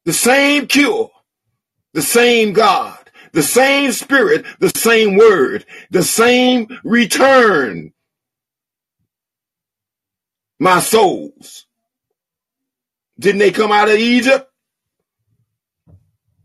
[0.06, 1.12] The same cure.
[1.94, 2.98] The same God.
[3.34, 4.46] The same spirit.
[4.60, 5.66] The same word.
[5.92, 7.94] The same return
[10.60, 11.66] my souls.
[13.20, 14.50] Didn't they come out of Egypt?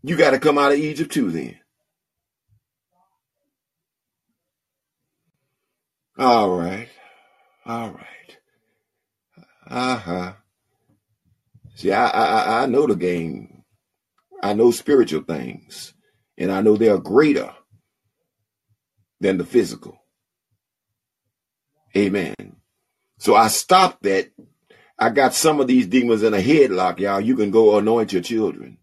[0.03, 1.59] You got to come out of Egypt too then.
[6.19, 6.89] All right.
[7.67, 8.14] All right.
[9.75, 10.35] Uh-huh.
[11.75, 13.65] See, I, I, I know the game.
[14.43, 15.95] I know spiritual things.
[16.39, 17.53] And I know they're greater
[19.21, 19.99] than the physical.
[21.97, 22.35] Amen.
[23.19, 24.31] So I stopped that.
[24.99, 27.21] I got some of these demons in a headlock, y'all.
[27.21, 28.79] You can go anoint your children.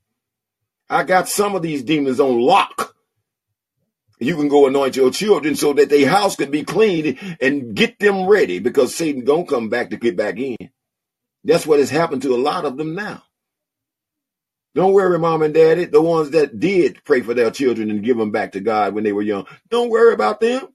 [0.89, 2.95] I got some of these demons on lock.
[4.19, 7.99] You can go anoint your children so that their house could be cleaned and get
[7.99, 10.57] them ready because Satan gonna come back to get back in.
[11.43, 13.23] That's what has happened to a lot of them now.
[14.73, 18.17] Don't worry, mom and daddy, the ones that did pray for their children and give
[18.17, 19.45] them back to God when they were young.
[19.69, 20.69] Don't worry about them.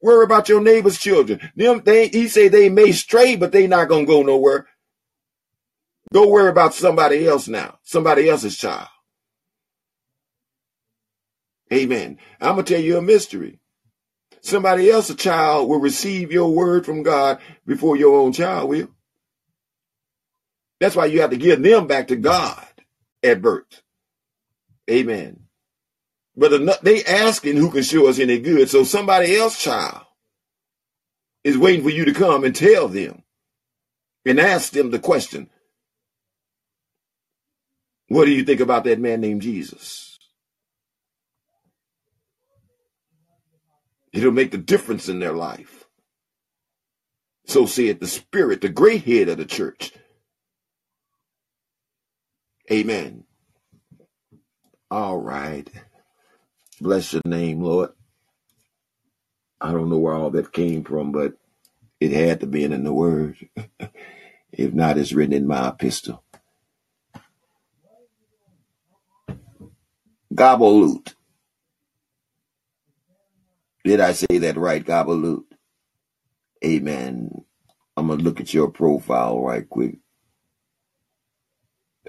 [0.00, 1.50] Worry about your neighbor's children.
[1.54, 4.66] Them, they, he say they may stray, but they not gonna go nowhere.
[6.12, 8.88] Go worry about somebody else now, somebody else's child.
[11.72, 12.18] Amen.
[12.40, 13.60] I'm gonna tell you a mystery.
[14.40, 18.88] Somebody else's child will receive your word from God before your own child will.
[20.80, 22.66] That's why you have to give them back to God
[23.22, 23.82] at birth.
[24.90, 25.44] Amen.
[26.36, 28.70] But they asking who can show us any good.
[28.70, 30.02] So somebody else child
[31.44, 33.22] is waiting for you to come and tell them
[34.24, 35.50] and ask them the question.
[38.08, 40.18] What do you think about that man named Jesus?
[44.12, 45.84] It'll make the difference in their life.
[47.46, 49.92] So said the Spirit, the great head of the church.
[52.72, 53.24] Amen.
[54.90, 55.70] All right.
[56.80, 57.90] Bless your name, Lord.
[59.60, 61.34] I don't know where all that came from, but
[62.00, 63.36] it had to be in the word.
[64.52, 66.24] if not, it's written in my epistle.
[70.34, 71.14] Gabalut.
[73.84, 74.84] Did I say that right?
[74.84, 75.44] Gabalut.
[76.64, 77.44] Amen.
[77.96, 79.96] I'm going to look at your profile right quick.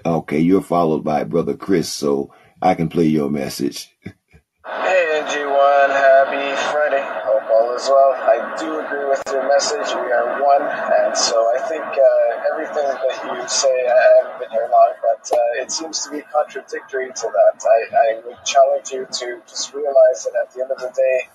[0.04, 3.94] Okay, you're followed by Brother Chris, so I can play your message.
[4.02, 7.02] Hey, NG1, happy Friday.
[7.22, 8.10] Hope all is well.
[8.18, 9.94] I do agree with your message.
[9.94, 14.50] We are one, and so I think uh, everything that you say I haven't been
[14.50, 17.62] here long, but uh, it seems to be contradictory to that.
[17.62, 21.28] I, I would challenge you to just realize that at the end of the day,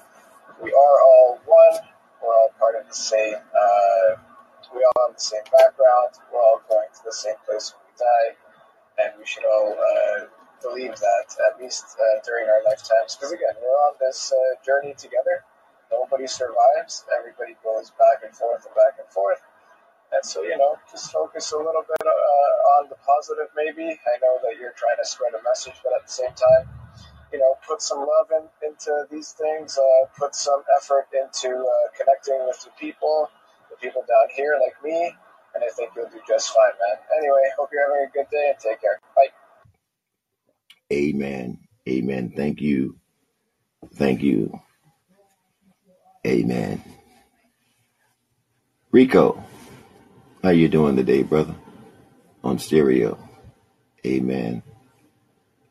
[0.62, 1.88] we are all one.
[2.22, 3.36] We're all part of the same.
[3.36, 4.20] Uh,
[4.76, 6.20] we all have the same background.
[6.34, 8.36] We're all going to the same place when we die,
[8.98, 10.26] and we should all uh,
[10.62, 13.16] believe that at least uh, during our lifetimes.
[13.16, 15.46] Because again, we're on this uh, journey together.
[15.92, 17.06] Nobody survives.
[17.14, 19.40] Everybody goes back and forth and back and forth.
[20.12, 23.84] And so, you know, just focus a little bit uh, on the positive, maybe.
[23.84, 26.68] I know that you're trying to spread a message, but at the same time,
[27.32, 31.88] you know, put some love in, into these things, uh, put some effort into uh,
[31.96, 33.30] connecting with the people,
[33.70, 35.12] the people down here like me,
[35.56, 36.98] and I think you'll do just fine, man.
[37.18, 39.00] Anyway, hope you're having a good day and take care.
[39.16, 39.28] Bye.
[40.94, 41.60] Amen.
[41.88, 42.34] Amen.
[42.36, 42.98] Thank you.
[43.96, 44.60] Thank you.
[46.26, 46.84] Amen.
[48.92, 49.44] Rico,
[50.44, 51.56] how you doing today, brother?
[52.44, 53.18] On stereo.
[54.06, 54.64] Amen.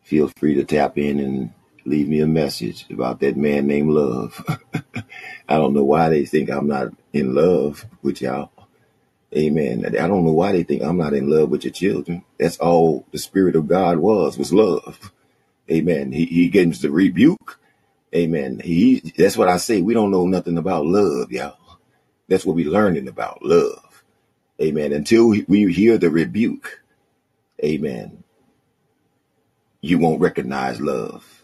[0.03, 1.53] Feel free to tap in and
[1.85, 4.45] leave me a message about that man named Love.
[5.49, 8.51] I don't know why they think I'm not in love with y'all.
[9.35, 9.85] Amen.
[9.87, 12.25] I don't know why they think I'm not in love with your children.
[12.39, 15.13] That's all the Spirit of God was, was love.
[15.71, 16.13] Amen.
[16.13, 17.59] He, he gives the rebuke.
[18.15, 18.61] Amen.
[18.65, 19.83] He, that's what I say.
[19.83, 21.59] We don't know nothing about love, y'all.
[22.29, 24.05] That's what we're learning about love.
[24.61, 24.93] Amen.
[24.93, 26.83] Until we hear the rebuke.
[27.65, 28.25] Amen.
[29.81, 31.43] You won't recognize love.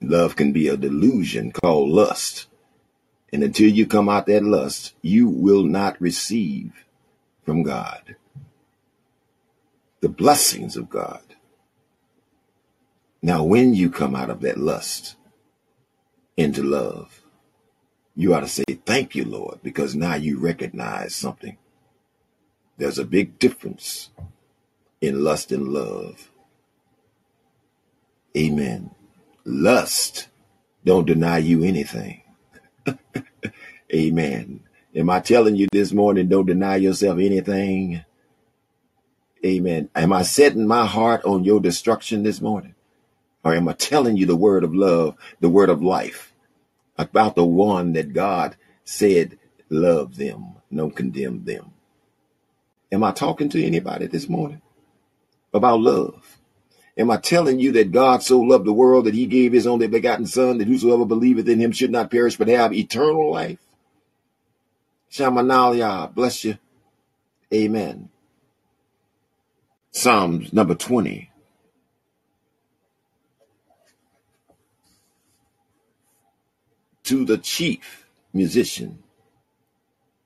[0.00, 2.46] Love can be a delusion called lust.
[3.34, 6.84] And until you come out that lust, you will not receive
[7.42, 8.14] from God
[9.98, 11.20] the blessings of God.
[13.22, 15.16] Now, when you come out of that lust
[16.36, 17.22] into love,
[18.14, 21.58] you ought to say, Thank you, Lord, because now you recognize something.
[22.78, 24.10] There's a big difference
[25.00, 26.30] in lust and love.
[28.36, 28.92] Amen.
[29.44, 30.28] Lust
[30.84, 32.23] don't deny you anything.
[33.94, 34.60] Amen.
[34.94, 38.04] Am I telling you this morning, don't deny yourself anything?
[39.44, 39.90] Amen.
[39.94, 42.74] Am I setting my heart on your destruction this morning?
[43.44, 46.32] Or am I telling you the word of love, the word of life
[46.98, 49.38] about the one that God said
[49.70, 51.72] love them, no condemn them?
[52.92, 54.62] Am I talking to anybody this morning
[55.52, 56.33] about love?
[56.96, 59.88] Am I telling you that God so loved the world that he gave his only
[59.88, 63.58] begotten son that whosoever believeth in him should not perish but have eternal life?
[65.10, 66.58] Shamanaliah, bless you.
[67.52, 68.10] Amen.
[69.90, 71.30] Psalms number 20.
[77.04, 79.02] To the chief musician,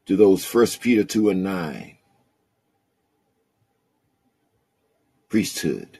[0.06, 1.98] to those first Peter 2 and 9,
[5.28, 5.98] priesthood.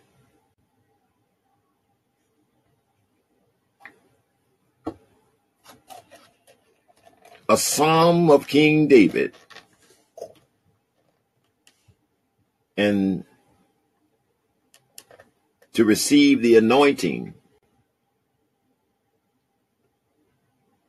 [7.49, 9.35] A psalm of King David.
[12.77, 13.25] And
[15.73, 17.35] to receive the anointing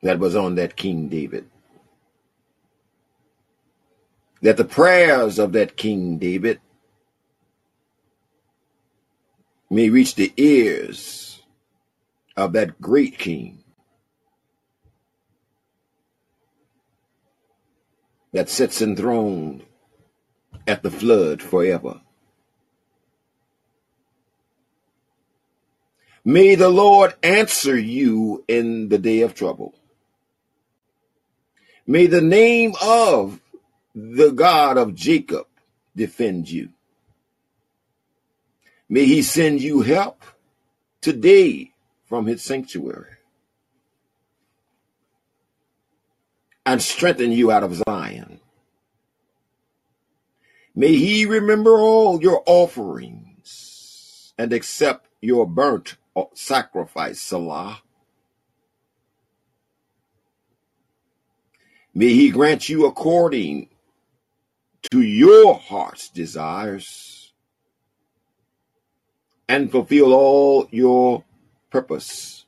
[0.01, 1.49] that was on that King David.
[4.41, 6.59] That the prayers of that King David
[9.69, 11.41] may reach the ears
[12.35, 13.58] of that great king
[18.31, 19.63] that sits enthroned
[20.67, 22.01] at the flood forever.
[26.23, 29.73] May the Lord answer you in the day of trouble.
[31.87, 33.39] May the name of
[33.95, 35.47] the God of Jacob
[35.95, 36.69] defend you.
[38.87, 40.23] May he send you help
[41.01, 41.71] today
[42.05, 43.18] from his sanctuary
[46.71, 48.39] and strengthen you out of Zion.
[50.75, 55.97] May he remember all your offerings and accept your burnt
[56.35, 57.81] sacrifice, Selah.
[61.95, 63.69] May he grant you according
[64.91, 67.33] to your heart's desires
[69.47, 71.23] and fulfill all your
[71.71, 72.45] purpose.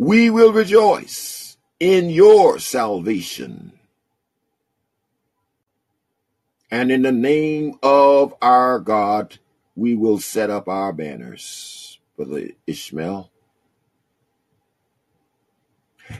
[0.00, 3.74] We will rejoice in your salvation.
[6.70, 9.38] And in the name of our God,
[9.76, 13.30] we will set up our banners, Brother Ishmael.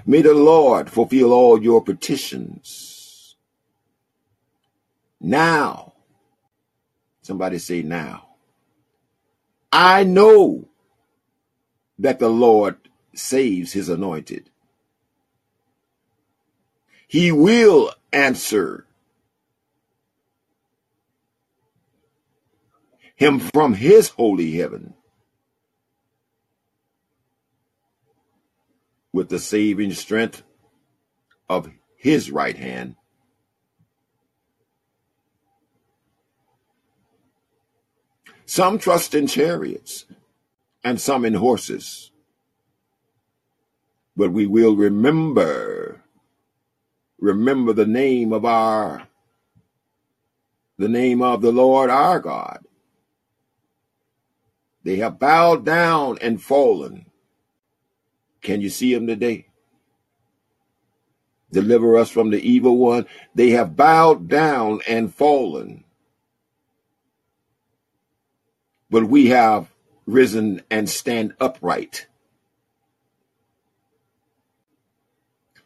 [0.06, 3.26] May the Lord fulfill all your petitions
[5.20, 5.94] Now,
[7.22, 8.28] somebody say now.
[9.72, 10.68] I know
[11.98, 12.76] that the Lord
[13.14, 14.50] saves his anointed.
[17.08, 18.86] He will answer
[23.16, 24.94] him from his holy heaven
[29.12, 30.42] with the saving strength
[31.48, 32.96] of his right hand.
[38.46, 40.06] Some trust in chariots
[40.82, 42.09] and some in horses.
[44.16, 46.02] But we will remember,
[47.18, 49.08] remember the name of our,
[50.78, 52.64] the name of the Lord our God.
[54.82, 57.06] They have bowed down and fallen.
[58.42, 59.46] Can you see them today?
[61.52, 63.06] Deliver us from the evil one.
[63.34, 65.84] They have bowed down and fallen.
[68.88, 69.72] But we have
[70.06, 72.06] risen and stand upright.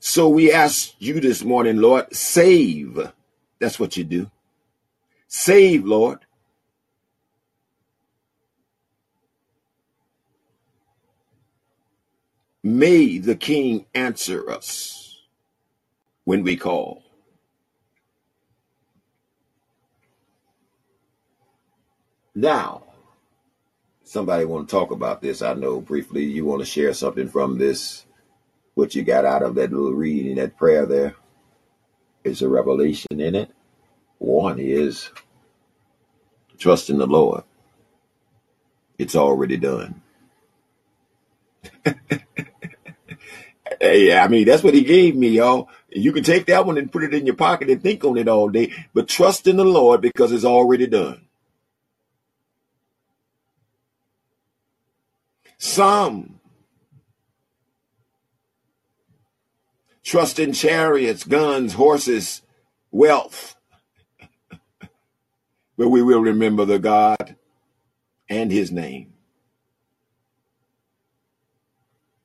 [0.07, 3.11] So we ask you this morning, Lord, save.
[3.59, 4.31] That's what you do.
[5.29, 6.19] Save, Lord.
[12.63, 15.23] May the King answer us
[16.25, 17.03] when we call.
[22.35, 22.83] Now,
[24.03, 25.41] somebody want to talk about this.
[25.41, 28.05] I know briefly you want to share something from this,
[28.75, 31.15] what you got out of that little reading, that prayer there.
[32.25, 33.51] Is a revelation in it.
[34.19, 35.11] One is
[36.59, 37.45] trust in the Lord.
[38.99, 40.01] It's already done.
[43.81, 45.69] hey, I mean, that's what he gave me, y'all.
[45.91, 48.29] You can take that one and put it in your pocket and think on it
[48.29, 51.27] all day, but trust in the Lord because it's already done.
[55.59, 56.41] Some
[60.05, 62.43] trust in chariots, guns, horses,
[62.93, 63.57] wealth.
[64.81, 67.37] but we will remember the God
[68.29, 69.15] and his name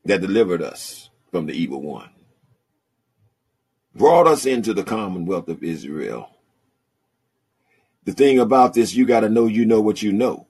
[0.06, 2.10] that delivered us from the evil one,
[3.95, 6.30] brought us into the commonwealth of Israel.
[8.06, 10.47] The thing about this, you got to know you know what you know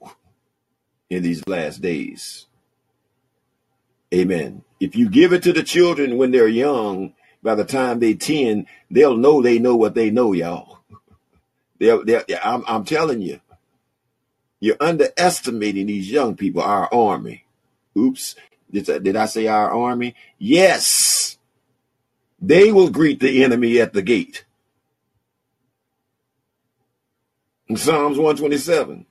[1.09, 2.45] in these last days.
[4.13, 4.63] Amen.
[4.79, 8.67] If you give it to the children when they're young, by the time they 10,
[8.91, 10.79] they'll know they know what they know, y'all.
[11.79, 13.39] They're, they're, I'm, I'm telling you,
[14.59, 17.45] you're underestimating these young people, our army.
[17.97, 18.35] Oops.
[18.69, 20.15] Did, did I say our army?
[20.37, 21.37] Yes.
[22.41, 24.45] They will greet the enemy at the gate.
[27.67, 29.05] In Psalms 127,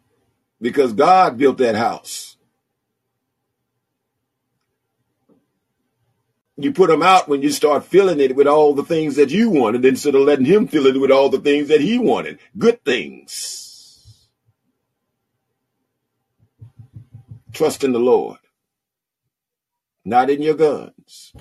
[0.61, 2.37] because God built that house.
[6.61, 9.49] You put him out when you start filling it with all the things that you
[9.49, 12.41] wanted instead of letting him fill it with all the things that he wanted.
[12.59, 14.29] Good things.
[17.53, 18.39] Trust in the Lord.
[20.05, 21.33] Not in your guns,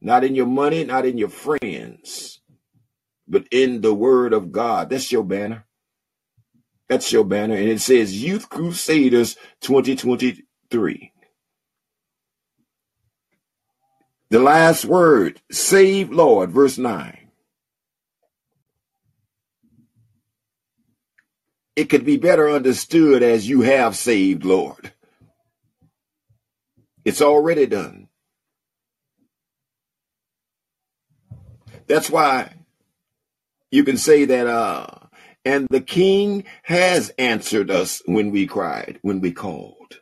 [0.00, 2.40] not in your money, not in your friends,
[3.26, 4.90] but in the word of God.
[4.90, 5.64] That's your banner.
[6.88, 7.54] That's your banner.
[7.54, 11.12] And it says Youth Crusaders 2023.
[14.30, 17.18] The last word, save Lord, verse 9.
[21.74, 24.92] It could be better understood as you have saved Lord.
[27.04, 28.08] It's already done.
[31.88, 32.54] That's why
[33.70, 34.86] you can say that, uh,
[35.44, 40.00] and the king has answered us when we cried, when we called.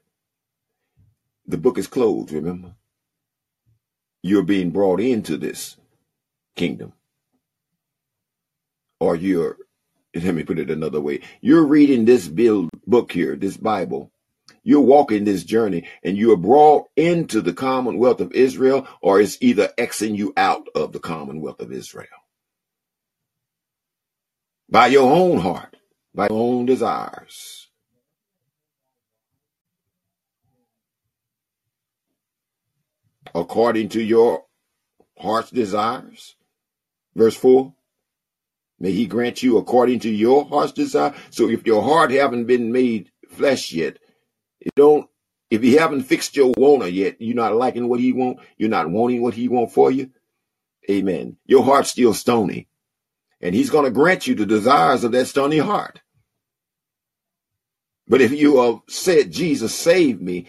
[1.46, 2.74] The book is closed, remember?
[4.22, 5.76] You're being brought into this
[6.56, 6.92] kingdom.
[9.00, 9.58] Or you're,
[10.14, 14.12] let me put it another way, you're reading this build, book here, this Bible.
[14.64, 19.70] You're walking this journey and you're brought into the commonwealth of Israel, or it's either
[19.78, 22.08] Xing you out of the commonwealth of Israel.
[24.70, 25.76] By your own heart,
[26.14, 27.67] by your own desires.
[33.34, 34.44] According to your
[35.18, 36.36] heart's desires.
[37.14, 37.74] Verse 4.
[38.80, 41.14] May he grant you according to your heart's desire.
[41.30, 43.98] So if your heart haven't been made flesh yet,
[44.60, 45.08] it don't
[45.50, 48.90] if you haven't fixed your wanter yet, you're not liking what he want, you're not
[48.90, 50.10] wanting what he want for you.
[50.90, 51.36] Amen.
[51.46, 52.68] Your heart's still stony.
[53.40, 56.00] And he's going to grant you the desires of that stony heart.
[58.08, 60.46] But if you have said, Jesus, save me,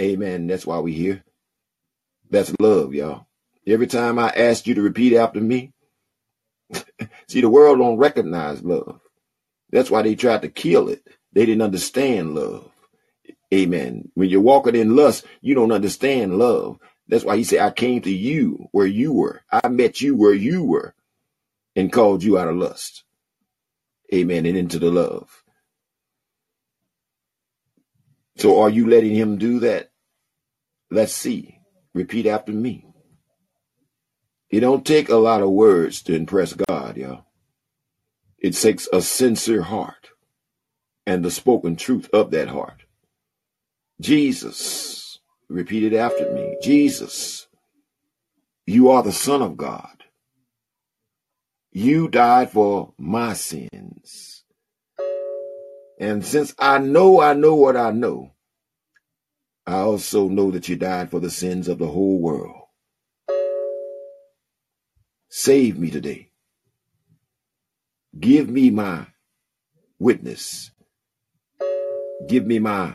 [0.00, 1.24] amen, that's why we're here.
[2.36, 3.26] That's love, y'all.
[3.66, 5.72] Every time I ask you to repeat after me,
[7.28, 9.00] see, the world don't recognize love.
[9.70, 11.02] That's why they tried to kill it.
[11.32, 12.70] They didn't understand love.
[13.54, 14.10] Amen.
[14.14, 16.78] When you're walking in lust, you don't understand love.
[17.08, 19.42] That's why he said, I came to you where you were.
[19.50, 20.94] I met you where you were
[21.74, 23.04] and called you out of lust.
[24.14, 24.44] Amen.
[24.46, 25.42] And into the love.
[28.36, 29.90] So are you letting him do that?
[30.90, 31.55] Let's see.
[31.96, 32.84] Repeat after me.
[34.50, 37.24] It don't take a lot of words to impress God, y'all.
[38.38, 40.10] It takes a sincere heart
[41.06, 42.84] and the spoken truth of that heart.
[43.98, 46.58] Jesus, repeat it after me.
[46.62, 47.48] Jesus,
[48.66, 50.04] you are the Son of God.
[51.72, 54.44] You died for my sins.
[55.98, 58.32] And since I know I know what I know,
[59.66, 62.56] I also know that you died for the sins of the whole world.
[65.28, 66.30] Save me today.
[68.18, 69.06] Give me my
[69.98, 70.70] witness.
[72.28, 72.94] Give me my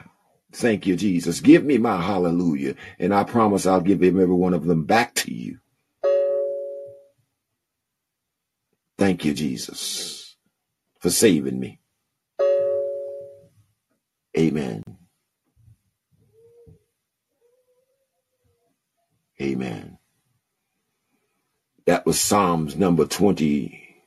[0.54, 1.40] thank you, Jesus.
[1.42, 2.76] Give me my hallelujah.
[3.00, 5.60] And I promise I'll give every one of them back to you.
[8.98, 10.38] Thank you, Jesus,
[11.00, 11.80] for saving me.
[14.38, 14.84] Amen.
[19.42, 19.98] Amen.
[21.88, 23.98] That was Psalms number 20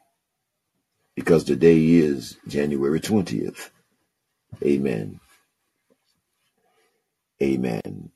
[1.17, 3.71] because today is January 20th.
[4.65, 5.21] Amen.
[7.43, 8.11] Amen.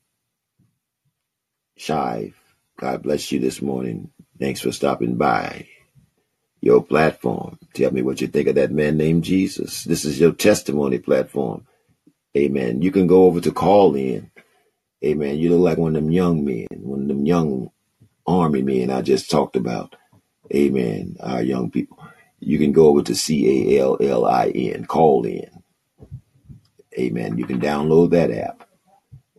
[1.79, 2.35] Shive,
[2.79, 4.11] God bless you this morning.
[4.39, 5.67] Thanks for stopping by
[6.61, 7.59] your platform.
[7.75, 9.85] Tell me what you think of that man named Jesus.
[9.85, 11.67] This is your testimony platform.
[12.37, 12.83] Amen.
[12.83, 14.31] You can go over to Callin.
[15.05, 15.37] Amen.
[15.39, 17.71] You look like one of them young men, one of them young
[18.27, 19.95] army men I just talked about.
[20.55, 21.17] Amen.
[21.21, 21.99] Our young people.
[22.41, 25.63] You can go over to C A L L I N, Callin.
[26.99, 27.39] Amen.
[27.39, 28.69] You can download that app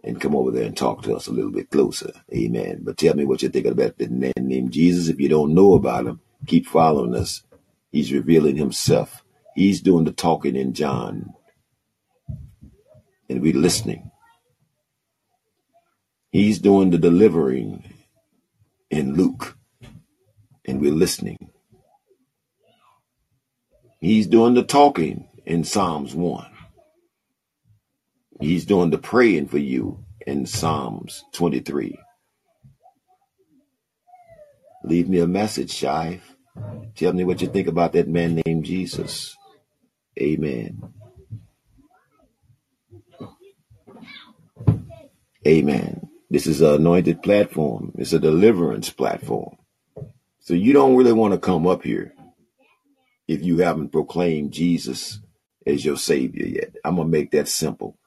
[0.03, 2.14] and come over there and talk to us a little bit closer.
[2.34, 2.80] Amen.
[2.84, 5.10] But tell me what you're thinking about the man named Jesus.
[5.10, 7.44] If you don't know about him, keep following us.
[7.91, 9.23] He's revealing himself.
[9.56, 11.34] He's doing the talking in John.
[13.27, 14.10] And we're listening.
[16.31, 17.93] He's doing the delivering
[18.89, 19.57] in Luke.
[20.65, 21.49] And we're listening.
[23.99, 26.45] He's doing the talking in Psalms 1.
[28.39, 31.97] He's doing the praying for you in Psalms 23.
[34.84, 36.22] Leave me a message, Shive.
[36.95, 39.35] Tell me what you think about that man named Jesus.
[40.19, 40.93] Amen.
[45.47, 46.09] Amen.
[46.30, 47.93] This is an anointed platform.
[47.97, 49.57] It's a deliverance platform.
[50.41, 52.14] So you don't really want to come up here
[53.27, 55.19] if you haven't proclaimed Jesus
[55.68, 56.76] as your savior yet.
[56.85, 57.97] I'm going to make that simple.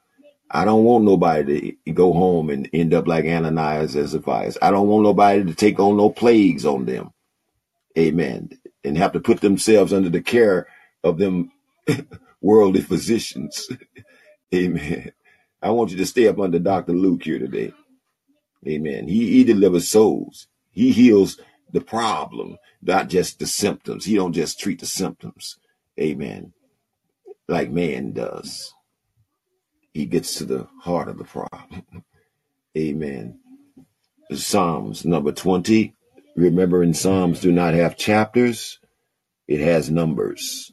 [0.50, 4.58] I don't want nobody to go home and end up like Ananias and advised.
[4.62, 7.12] I don't want nobody to take on no plagues on them.
[7.98, 8.50] Amen.
[8.84, 10.68] And have to put themselves under the care
[11.04, 11.52] of them
[12.42, 13.68] worldly physicians.
[14.54, 15.12] Amen.
[15.62, 16.92] I want you to stay up under Dr.
[16.92, 17.72] Luke here today.
[18.66, 19.08] Amen.
[19.08, 20.46] He, he delivers souls.
[20.70, 21.38] He heals
[21.72, 24.04] the problem, not just the symptoms.
[24.04, 25.58] He don't just treat the symptoms.
[25.98, 26.52] Amen.
[27.48, 28.72] Like man does
[29.92, 31.84] he gets to the heart of the problem.
[32.76, 33.38] Amen.
[34.32, 35.94] Psalms number 20.
[36.36, 38.78] Remember, in Psalms do not have chapters,
[39.46, 40.72] it has numbers.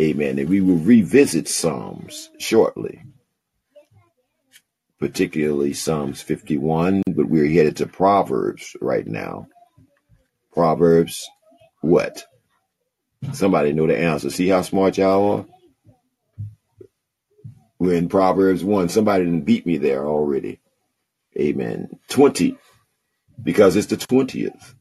[0.00, 0.38] Amen.
[0.40, 3.02] And we will revisit Psalms shortly,
[5.02, 9.48] particularly Psalms 51, but we're headed to Proverbs right now.
[10.52, 11.28] Proverbs,
[11.80, 12.24] what?
[13.32, 14.30] Somebody know the answer.
[14.30, 15.46] See how smart y'all are?
[17.80, 18.90] We're in Proverbs 1.
[18.90, 20.60] Somebody didn't beat me there already.
[21.36, 21.98] Amen.
[22.06, 22.56] 20,
[23.42, 24.74] because it's the 20th.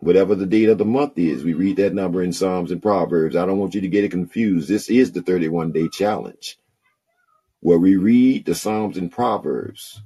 [0.00, 3.36] Whatever the date of the month is, we read that number in Psalms and Proverbs.
[3.36, 4.68] I don't want you to get it confused.
[4.68, 6.58] This is the 31 day challenge
[7.62, 10.02] where we read the Psalms and Proverbs.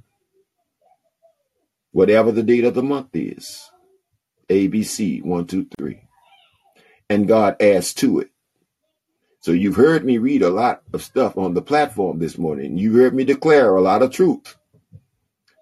[1.91, 3.71] Whatever the date of the month is.
[4.47, 6.07] ABC, one, two, three.
[7.09, 8.29] And God adds to it.
[9.39, 12.77] So you've heard me read a lot of stuff on the platform this morning.
[12.77, 14.55] You heard me declare a lot of truth.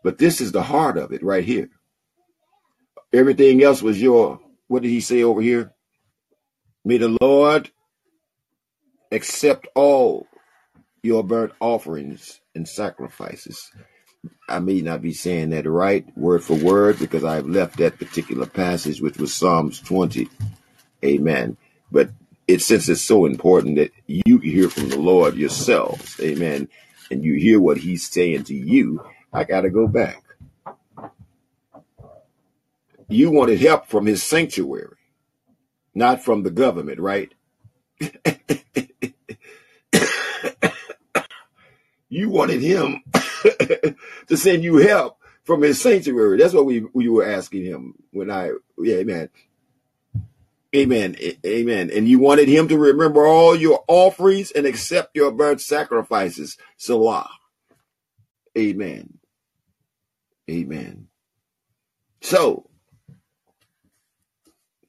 [0.04, 1.70] But this is the heart of it right here.
[3.14, 5.72] Everything else was your, what did he say over here?
[6.84, 7.72] May the Lord
[9.14, 10.28] accept all
[11.06, 13.72] your burnt offerings and sacrifices.
[14.50, 18.46] I may not be saying that right word for word because I've left that particular
[18.48, 20.28] passage, which was Psalms 20.
[21.04, 21.58] Amen.
[21.92, 22.10] But
[22.48, 26.70] it since it's so important that you hear from the Lord yourselves, amen,
[27.12, 29.04] and you hear what He's saying to you,
[29.34, 30.24] I got to go back.
[33.08, 34.98] You wanted help from His sanctuary,
[35.96, 37.34] not from the government, right?
[42.10, 43.04] you wanted Him
[44.28, 46.38] to send you help from His sanctuary.
[46.38, 49.30] That's what we we were asking Him when I, yeah, amen.
[50.76, 51.16] Amen.
[51.46, 51.90] Amen.
[51.90, 56.58] And you wanted him to remember all your offerings and accept your burnt sacrifices.
[56.76, 57.30] Selah.
[58.58, 59.20] Amen.
[60.50, 61.08] Amen.
[62.22, 62.70] So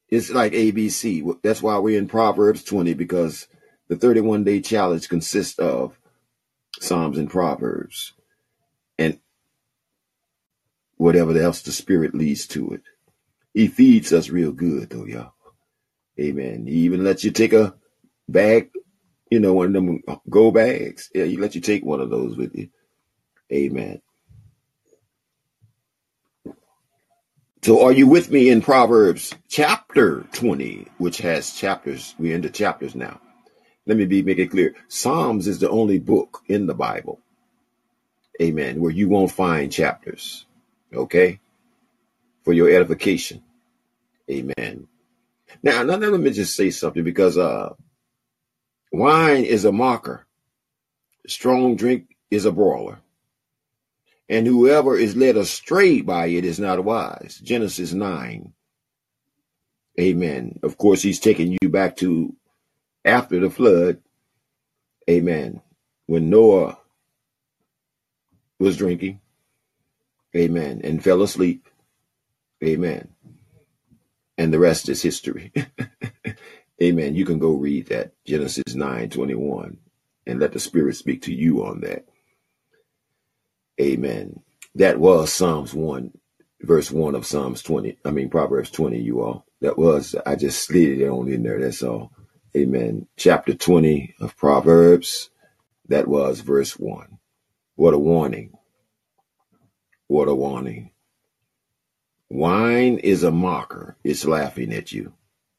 [0.09, 1.40] it's like ABC.
[1.43, 3.47] That's why we're in Proverbs 20 because
[3.88, 5.98] the 31 day challenge consists of
[6.81, 8.12] Psalms and Proverbs
[8.98, 9.19] and
[10.97, 12.82] whatever else the Spirit leads to it.
[13.55, 15.32] He feeds us real good, though, y'all.
[16.20, 16.66] Amen.
[16.66, 17.74] He even lets you take a
[18.28, 18.70] bag,
[19.31, 21.11] you know, one of them go bags.
[21.15, 22.69] Yeah, he let you take one of those with you.
[23.53, 24.01] Amen.
[27.62, 32.15] So are you with me in Proverbs chapter 20, which has chapters?
[32.19, 33.20] We're into chapters now.
[33.86, 34.74] Let me be make it clear.
[34.88, 37.20] Psalms is the only book in the Bible.
[38.40, 38.80] Amen.
[38.80, 40.44] Where you won't find chapters.
[40.92, 41.40] Okay?
[42.44, 43.42] For your edification.
[44.30, 44.88] Amen.
[45.62, 47.74] Now, now let me just say something because uh,
[48.92, 50.26] wine is a mocker,
[51.26, 52.98] strong drink is a brawler,
[54.28, 57.40] and whoever is led astray by it is not wise.
[57.42, 58.52] Genesis 9.
[59.98, 60.58] Amen.
[60.62, 62.34] Of course, he's taking you back to
[63.07, 64.01] after the flood.
[65.11, 65.62] Amen.
[66.07, 66.78] When Noah
[68.59, 69.20] was drinking.
[70.37, 70.83] Amen.
[70.85, 71.69] And fell asleep.
[72.65, 73.09] Amen
[74.39, 75.53] and the rest is history.
[76.83, 77.15] Amen.
[77.15, 79.78] You can go read that Genesis 9 21
[80.27, 82.05] and let the Spirit speak to you on that.
[83.81, 84.41] Amen.
[84.74, 86.12] That was Psalms 1,
[86.62, 87.99] verse 1 of Psalms 20.
[88.05, 89.47] I mean, Proverbs 20, you all.
[89.61, 91.61] That was, I just slid it on in there.
[91.61, 92.12] That's all.
[92.57, 93.07] Amen.
[93.19, 95.28] Chapter 20 of Proverbs.
[95.89, 97.19] That was verse 1.
[97.74, 98.57] What a warning.
[100.07, 100.91] What a warning.
[102.31, 103.99] Wine is a mocker.
[104.03, 105.12] It's laughing at you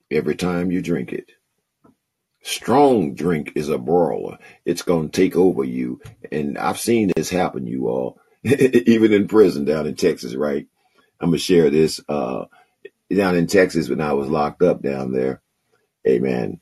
[0.10, 1.30] every time you drink it.
[2.42, 4.40] Strong drink is a brawler.
[4.66, 6.02] It's going to take over you.
[6.32, 10.66] And I've seen this happen, you all, even in prison down in Texas, right?
[11.20, 12.02] I'm going to share this.
[12.10, 12.46] Uh,
[13.16, 15.42] down in Texas when I was locked up down there,
[16.04, 16.60] man,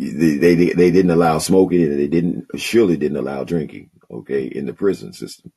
[0.00, 4.66] they, they, they didn't allow smoking and they didn't, surely didn't allow drinking, okay, in
[4.66, 5.52] the prison system.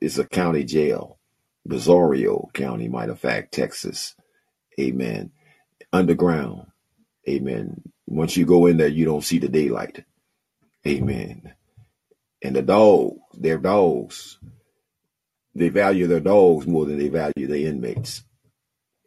[0.00, 1.18] It's a county jail.
[1.68, 4.14] Brazoria County, might of fact, Texas.
[4.80, 5.32] Amen.
[5.92, 6.68] Underground.
[7.28, 7.82] Amen.
[8.06, 10.04] Once you go in there, you don't see the daylight.
[10.86, 11.54] Amen.
[12.42, 14.38] And the dogs, their dogs,
[15.54, 18.24] they value their dogs more than they value the inmates.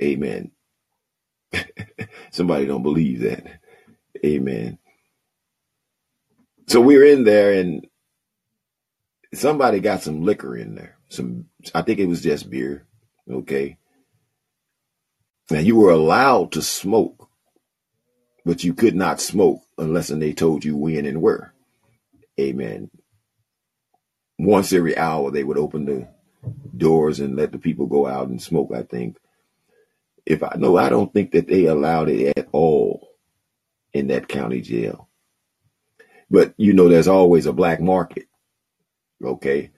[0.01, 0.51] Amen.
[2.31, 3.45] Somebody don't believe that.
[4.25, 4.79] Amen.
[6.71, 7.85] So we're in there and
[9.33, 11.45] somebody got some liquor in there some
[11.75, 12.85] I think it was just beer.
[13.29, 13.77] Okay.
[15.49, 17.29] Now you were allowed to smoke,
[18.45, 21.53] but you could not smoke unless they told you when and where.
[22.39, 22.89] Amen.
[24.39, 26.07] Once every hour they would open the
[26.75, 29.17] doors and let the people go out and smoke, I think.
[30.25, 33.09] If I know I don't think that they allowed it at all
[33.93, 35.09] in that county jail.
[36.31, 38.27] But you know there's always a black market.
[39.23, 39.71] Okay.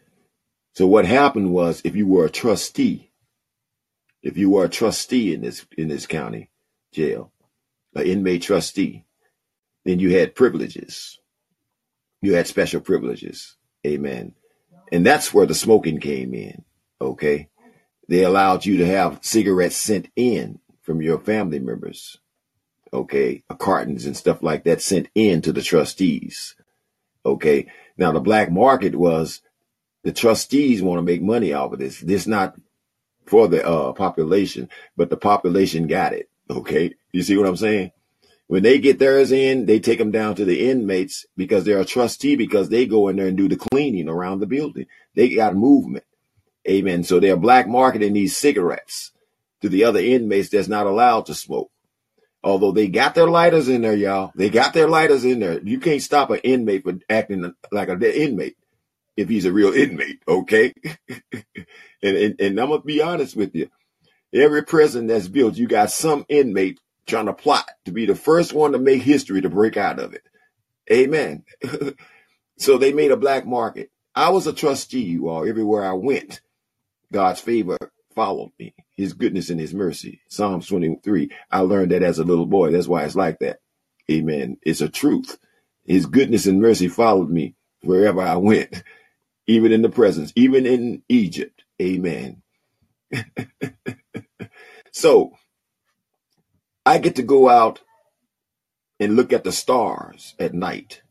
[0.73, 3.11] So what happened was if you were a trustee,
[4.21, 6.51] if you were a trustee in this in this county
[6.93, 7.31] jail,
[7.95, 9.03] an inmate trustee,
[9.83, 11.19] then you had privileges.
[12.21, 13.57] You had special privileges.
[13.85, 14.33] Amen.
[14.91, 16.63] And that's where the smoking came in.
[17.01, 17.49] Okay.
[18.07, 22.17] They allowed you to have cigarettes sent in from your family members.
[22.93, 23.43] Okay.
[23.57, 26.55] Cartons and stuff like that sent in to the trustees.
[27.25, 27.67] Okay.
[27.97, 29.41] Now the black market was
[30.03, 31.99] the trustees want to make money off of this.
[31.99, 32.55] This not
[33.25, 36.29] for the uh, population, but the population got it.
[36.49, 36.93] Okay.
[37.11, 37.91] You see what I'm saying?
[38.47, 41.85] When they get theirs in, they take them down to the inmates because they're a
[41.85, 44.85] trustee because they go in there and do the cleaning around the building.
[45.15, 46.03] They got movement.
[46.67, 47.03] Amen.
[47.03, 49.11] So they're black marketing these cigarettes
[49.61, 51.71] to the other inmates that's not allowed to smoke.
[52.43, 54.31] Although they got their lighters in there, y'all.
[54.35, 55.61] They got their lighters in there.
[55.61, 58.57] You can't stop an inmate for acting like an inmate
[59.15, 60.73] if he's a real inmate, okay?
[61.33, 63.69] and, and and I'm gonna be honest with you.
[64.33, 68.53] Every prison that's built, you got some inmate trying to plot to be the first
[68.53, 70.23] one to make history to break out of it.
[70.91, 71.43] Amen.
[72.57, 73.91] so they made a black market.
[74.15, 75.47] I was a trustee, you all.
[75.47, 76.41] Everywhere I went,
[77.11, 77.77] God's favor
[78.15, 80.21] followed me, his goodness and his mercy.
[80.29, 81.31] Psalms 23.
[81.51, 82.71] I learned that as a little boy.
[82.71, 83.59] That's why it's like that.
[84.11, 84.57] Amen.
[84.63, 85.37] It's a truth.
[85.85, 88.83] His goodness and mercy followed me wherever I went,
[89.47, 91.63] even in the presence, even in Egypt.
[91.81, 92.41] Amen.
[94.93, 95.33] so
[96.85, 97.81] I get to go out
[98.99, 101.01] and look at the stars at night.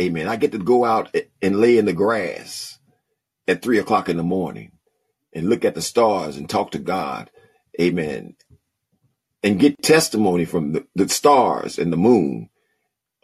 [0.00, 0.28] Amen.
[0.28, 2.78] I get to go out and lay in the grass
[3.48, 4.72] at three o'clock in the morning
[5.32, 7.30] and look at the stars and talk to God.
[7.80, 8.36] Amen.
[9.42, 12.50] And get testimony from the, the stars and the moon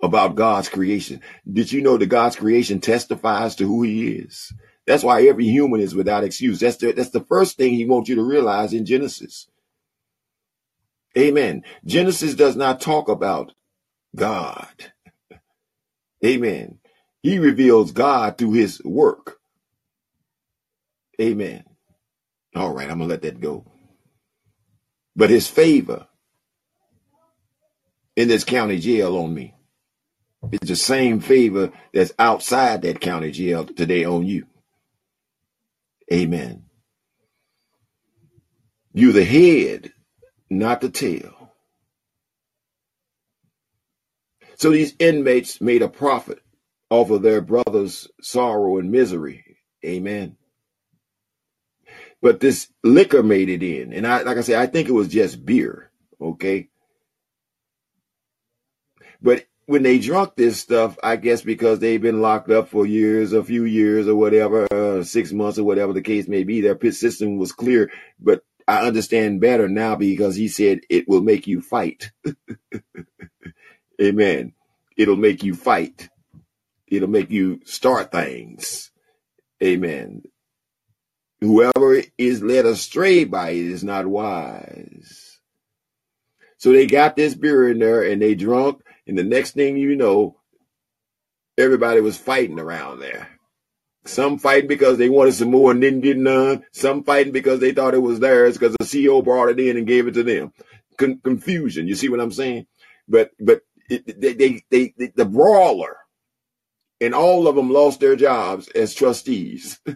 [0.03, 1.21] about God's creation.
[1.51, 4.53] Did you know that God's creation testifies to who he is?
[4.87, 6.61] That's why every human is without excuse.
[6.61, 9.49] That's the, that's the first thing he wants you to realize in Genesis.
[11.17, 11.65] Amen.
[11.85, 13.53] Genesis does not talk about
[14.17, 14.69] God.
[16.25, 16.79] Amen.
[17.23, 19.39] He reveals God through his work.
[21.21, 21.65] Amen.
[22.57, 23.67] All right, I'm going to let that go.
[25.17, 26.09] But his favor
[28.17, 29.55] in this county jail on me
[30.53, 34.47] is the same favor that's outside that county jail today on you.
[36.13, 36.65] Amen.
[38.95, 39.93] You the head,
[40.51, 41.35] not the tail.
[44.57, 46.41] So these inmates made a profit
[46.91, 49.59] off of their brother's sorrow and misery.
[49.87, 50.38] Amen.
[52.21, 53.93] But this liquor made it in.
[53.93, 55.91] And I like I said, I think it was just beer.
[56.21, 56.69] Okay.
[59.23, 63.33] But when they drunk this stuff, I guess because they've been locked up for years,
[63.33, 66.75] a few years or whatever, uh, six months or whatever the case may be, their
[66.75, 67.91] pit system was clear.
[68.19, 72.11] But I understand better now because he said it will make you fight.
[74.03, 74.55] Amen.
[74.97, 76.09] It'll make you fight.
[76.87, 78.91] It'll make you start things.
[79.63, 80.23] Amen.
[81.41, 85.39] Whoever is led astray by it is not wise.
[86.57, 89.97] So they got this beer in there and they drunk and the next thing you
[89.97, 90.37] know,
[91.57, 93.29] everybody was fighting around there.
[94.05, 96.65] Some fighting because they wanted some more and didn't get none.
[96.73, 99.87] Some fighting because they thought it was theirs because the CEO brought it in and
[99.87, 100.53] gave it to them.
[100.97, 101.87] Con- confusion.
[101.87, 102.67] You see what I'm saying?
[103.07, 105.97] But but it, they, they, they, they the brawler
[107.01, 109.81] and all of them lost their jobs as trustees.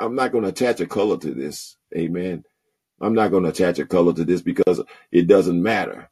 [0.00, 1.76] I'm not going to attach a color to this.
[1.96, 2.44] Amen.
[3.00, 4.82] I'm not going to attach a color to this because
[5.12, 6.10] it doesn't matter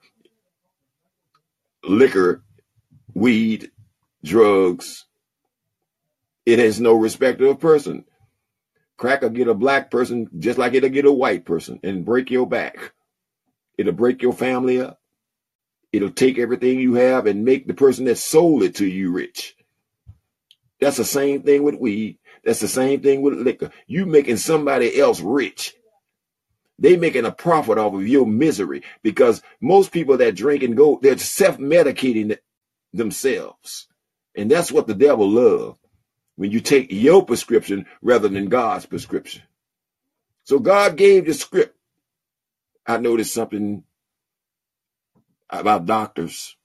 [1.85, 2.43] liquor,
[3.15, 3.71] weed,
[4.25, 5.07] drugs.
[6.47, 8.05] It has no respect of a person.
[8.97, 12.31] Crack will get a black person just like it'll get a white person and break
[12.31, 12.93] your back.
[13.79, 15.01] It'll break your family up.
[15.93, 19.57] It'll take everything you have and make the person that sold it to you rich.
[20.81, 22.19] That's the same thing with weed.
[22.49, 23.71] That's the same thing with liquor.
[23.87, 25.75] You making somebody else rich
[26.79, 30.99] they making a profit off of your misery because most people that drink and go,
[31.03, 32.39] they're self-medicating
[32.93, 33.89] themselves.
[34.37, 35.79] And that's what the devil loves
[36.37, 39.43] when you take your prescription rather than God's prescription.
[40.45, 41.77] So God gave the script.
[42.87, 43.85] I noticed something
[45.51, 46.57] about doctors.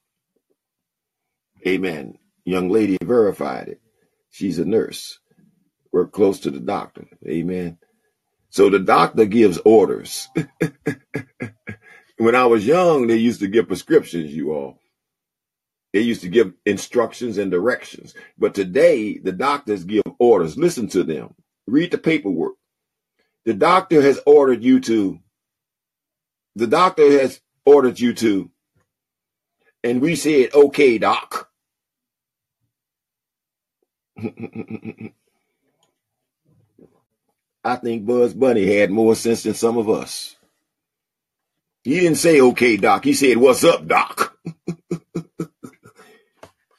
[1.67, 2.19] Amen.
[2.45, 3.81] Young lady verified it.
[4.29, 5.19] She's a nurse.
[5.93, 7.07] Work close to the doctor.
[7.27, 7.79] Amen.
[8.49, 10.29] So the doctor gives orders.
[12.17, 14.79] when I was young, they used to give prescriptions, you all.
[15.93, 18.15] They used to give instructions and directions.
[18.37, 20.57] But today, the doctors give orders.
[20.57, 21.35] Listen to them.
[21.67, 22.55] Read the paperwork.
[23.45, 25.19] The doctor has ordered you to,
[26.55, 28.51] the doctor has ordered you to,
[29.83, 31.49] and we said, okay, doc.
[37.63, 40.35] I think Bugs Bunny had more sense than some of us.
[41.83, 43.03] He didn't say, okay, doc.
[43.03, 44.37] He said, what's up, doc?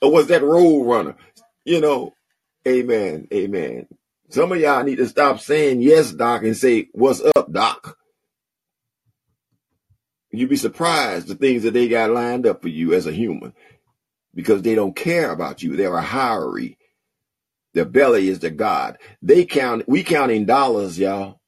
[0.03, 1.17] or was that road runner?
[1.65, 2.15] You know,
[2.67, 3.87] amen, amen.
[4.31, 7.97] Some of y'all need to stop saying yes, doc, and say, what's up, doc?
[10.31, 13.55] You'd be surprised the things that they got lined up for you as a human
[14.35, 15.77] because they don't care about you.
[15.77, 16.77] They're a hiree.
[17.75, 18.99] The belly is the God.
[19.21, 21.41] They count, we counting dollars, y'all.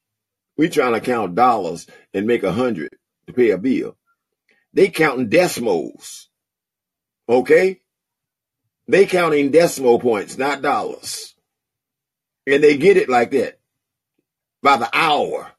[0.57, 2.91] We trying to count dollars and make a hundred
[3.27, 3.97] to pay a bill.
[4.73, 6.29] They counting decimals.
[7.29, 7.81] Okay?
[8.89, 11.35] They counting decimal points, not dollars.
[12.47, 13.59] And they get it like that
[14.63, 15.53] by the hour.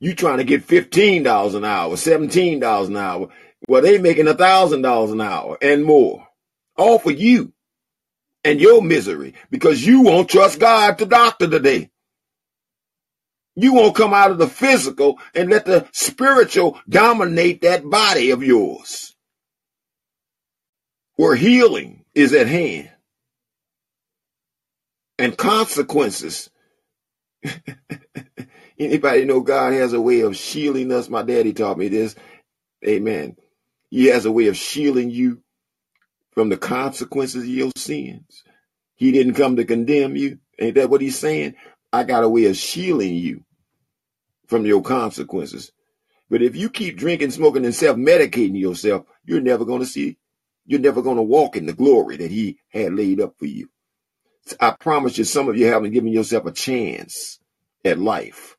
[0.00, 3.28] You trying to get $15 an hour, $17 an hour.
[3.66, 6.26] Well, they making $1,000 an hour and more.
[6.76, 7.52] All for you
[8.44, 11.90] and your misery because you won't trust God to doctor today.
[13.56, 18.42] You won't come out of the physical and let the spiritual dominate that body of
[18.42, 19.14] yours.
[21.16, 22.90] Where healing is at hand
[25.18, 26.50] and consequences.
[28.78, 31.08] Anybody know God has a way of shielding us?
[31.08, 32.16] My daddy taught me this.
[32.86, 33.36] Amen.
[33.90, 35.42] He has a way of shielding you
[36.38, 38.44] from the consequences of your sins.
[38.94, 40.38] He didn't come to condemn you.
[40.60, 41.56] Ain't that what he's saying?
[41.92, 43.42] I got a way of shielding you
[44.46, 45.72] from your consequences.
[46.30, 50.16] But if you keep drinking, smoking, and self-medicating yourself, you're never going to see,
[50.64, 53.68] you're never going to walk in the glory that he had laid up for you.
[54.60, 57.40] I promise you, some of you haven't given yourself a chance
[57.84, 58.56] at life,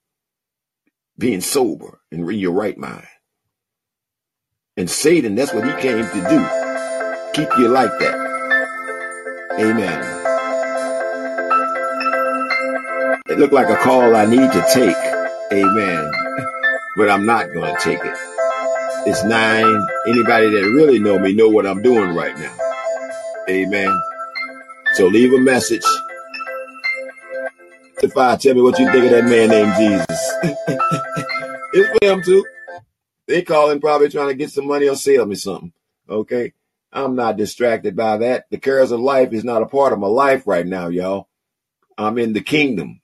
[1.17, 3.07] being sober and in your right mind.
[4.75, 6.68] And Satan, that's what he came to do.
[7.33, 8.15] Keep you like that.
[9.59, 10.19] Amen.
[13.29, 14.95] It looked like a call I need to take.
[15.53, 16.11] Amen.
[16.97, 18.17] But I'm not going to take it.
[19.05, 19.87] It's nine.
[20.07, 22.55] Anybody that really know me know what I'm doing right now.
[23.47, 24.01] Amen.
[24.93, 25.85] So leave a message.
[28.01, 30.33] If I tell me what you think of that man named Jesus.
[31.73, 32.45] it's for them too.
[33.27, 35.71] They calling probably trying to get some money or sell me something.
[36.09, 36.53] Okay.
[36.91, 38.45] I'm not distracted by that.
[38.49, 41.27] The cares of life is not a part of my life right now, y'all.
[41.97, 43.01] I'm in the kingdom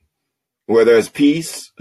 [0.65, 1.71] where there's peace.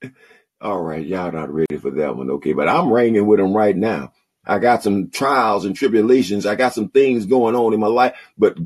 [0.60, 2.52] All right, y'all not ready for that one, okay?
[2.52, 4.12] But I'm reigning with him right now.
[4.44, 6.46] I got some trials and tribulations.
[6.46, 8.56] I got some things going on in my life, but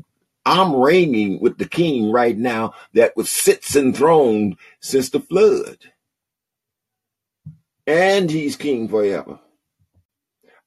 [0.45, 5.77] I'm reigning with the King right now that was sits enthroned since the flood,
[7.85, 9.39] and He's King forever.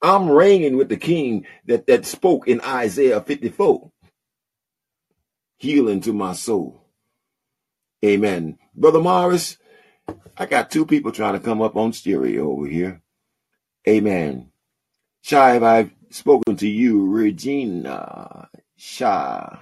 [0.06, 3.90] I'm reigning with the King that that spoke in Isaiah 54,
[5.58, 6.80] healing to my soul.
[8.04, 8.58] Amen.
[8.76, 9.58] Brother Morris,
[10.36, 13.02] I got two people trying to come up on stereo over here.
[13.88, 14.50] Amen.
[15.24, 19.58] Shive, I've spoken to you, Regina Shah.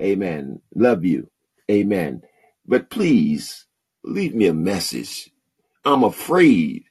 [0.00, 0.60] Amen.
[0.74, 1.30] Love you.
[1.70, 2.22] Amen.
[2.66, 3.66] But please
[4.04, 5.30] leave me a message.
[5.84, 6.84] I'm afraid.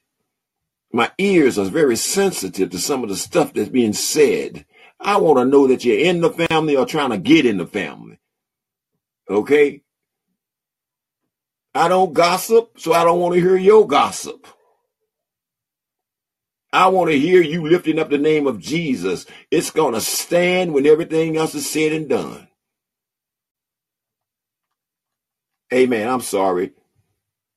[0.95, 4.65] My ears are very sensitive to some of the stuff that's being said.
[4.97, 7.67] I want to know that you're in the family or trying to get in the
[7.67, 8.17] family.
[9.29, 9.81] Okay?
[11.73, 14.47] I don't gossip, so I don't want to hear your gossip.
[16.71, 19.25] I want to hear you lifting up the name of Jesus.
[19.51, 22.47] It's going to stand when everything else is said and done.
[25.73, 26.07] Amen.
[26.07, 26.71] I'm sorry.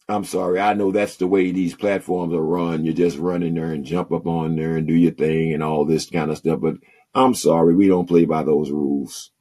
[0.09, 0.61] I'm sorry.
[0.61, 2.87] I know that's the way these platforms are run.
[2.87, 5.65] You just run in there and jump up on there and do your thing and
[5.65, 6.61] all this kind of stuff.
[6.63, 6.77] But
[7.15, 7.75] I'm sorry.
[7.77, 9.33] We don't play by those rules.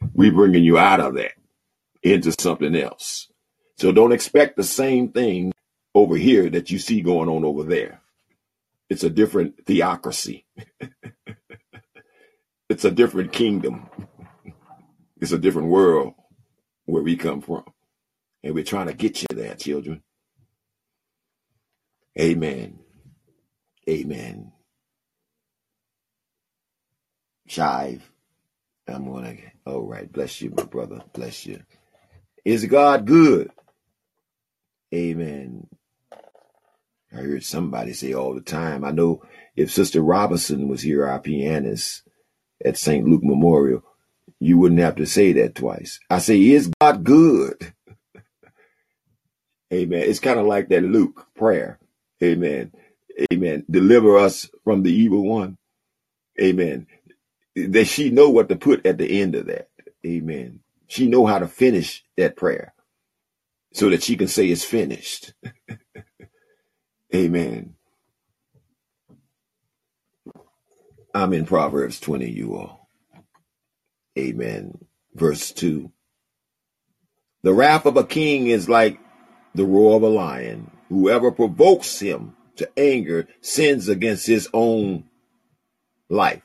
[0.14, 1.32] We're bringing you out of that
[2.02, 3.28] into something else.
[3.78, 5.52] So don't expect the same thing
[5.94, 8.02] over here that you see going on over there.
[8.90, 10.46] It's a different theocracy.
[12.70, 13.88] it's a different kingdom.
[15.20, 16.14] It's a different world
[16.86, 17.64] where we come from.
[18.44, 20.02] And we're trying to get you there, children.
[22.20, 22.78] Amen.
[23.88, 24.52] Amen.
[27.48, 28.02] Shive.
[28.86, 31.02] I'm gonna all right, bless you, my brother.
[31.14, 31.62] Bless you.
[32.44, 33.50] Is God good?
[34.94, 35.66] Amen.
[37.12, 38.84] I heard somebody say all the time.
[38.84, 39.22] I know
[39.56, 42.02] if Sister Robinson was here, our pianist
[42.64, 43.06] at St.
[43.08, 43.82] Luke Memorial,
[44.40, 46.00] you wouldn't have to say that twice.
[46.10, 47.73] I say, is God good?
[49.74, 50.04] Amen.
[50.08, 51.80] It's kind of like that Luke prayer.
[52.24, 52.72] Amen.
[53.32, 53.66] Amen.
[53.70, 55.58] Deliver us from the evil one.
[56.40, 56.88] Amen.
[57.56, 59.70] That she know what to put at the end of that.
[60.06, 60.60] Amen.
[60.88, 62.74] She know how to finish that prayer
[63.74, 65.34] so that she can say it's finished.
[67.14, 67.74] Amen.
[71.14, 72.90] I'm in Proverbs 20, you all.
[74.18, 74.78] Amen.
[75.14, 75.92] Verse 2.
[77.42, 78.98] The wrath of a king is like
[79.54, 80.70] the roar of a lion.
[80.88, 85.04] Whoever provokes him to anger sins against his own
[86.08, 86.42] life.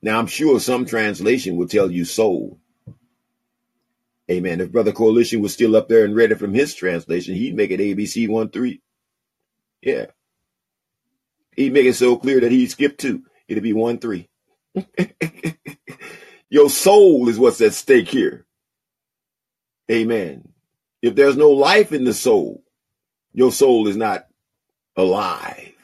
[0.00, 2.58] Now, I'm sure some translation will tell you soul.
[4.30, 4.60] Amen.
[4.60, 7.70] If Brother Coalition was still up there and read it from his translation, he'd make
[7.70, 8.80] it ABC 1 3.
[9.82, 10.06] Yeah.
[11.58, 13.24] He'd make it so clear that he'd skip two.
[13.48, 14.28] It'd be one three.
[16.50, 18.46] Your soul is what's at stake here.
[19.90, 20.48] Amen.
[21.02, 22.64] If there's no life in the soul,
[23.32, 24.26] your soul is not
[24.96, 25.74] alive.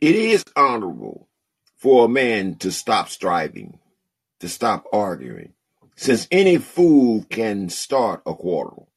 [0.00, 1.28] It is honorable
[1.76, 3.78] for a man to stop striving,
[4.40, 5.54] to stop arguing,
[5.96, 8.90] since any fool can start a quarrel.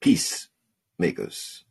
[0.00, 1.64] Peacemakers.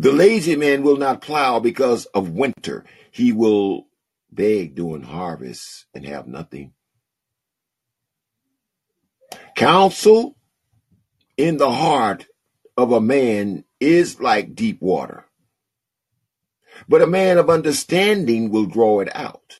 [0.00, 2.86] The lazy man will not plow because of winter.
[3.10, 3.86] He will
[4.32, 6.72] beg during harvest and have nothing.
[9.54, 10.38] Counsel
[11.36, 12.24] in the heart
[12.78, 15.26] of a man is like deep water,
[16.88, 19.58] but a man of understanding will draw it out.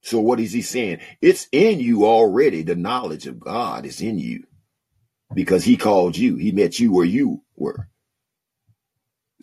[0.00, 1.00] So what is he saying?
[1.20, 2.62] It's in you already.
[2.62, 4.44] The knowledge of God is in you
[5.34, 6.36] because he called you.
[6.36, 7.90] He met you where you were.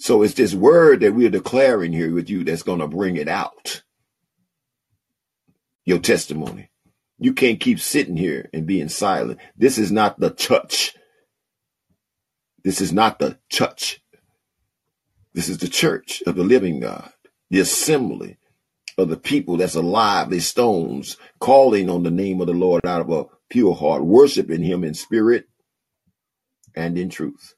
[0.04, 3.30] So it's this word that we're declaring here with you that's going to bring it
[3.30, 3.84] out.
[5.86, 6.72] Your testimony.
[7.20, 9.40] You can't keep sitting here and being silent.
[9.56, 10.94] This is not the church.
[12.66, 14.02] This is not the church.
[15.34, 17.10] This is the church of the living God,
[17.50, 18.40] the assembly
[18.98, 23.00] of the people that's alive, the stones, calling on the name of the Lord out
[23.00, 25.46] of a pure heart, worshiping him in spirit
[26.76, 27.56] and in truth.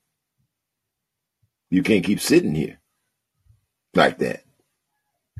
[1.75, 2.79] You can't keep sitting here
[3.95, 4.45] like that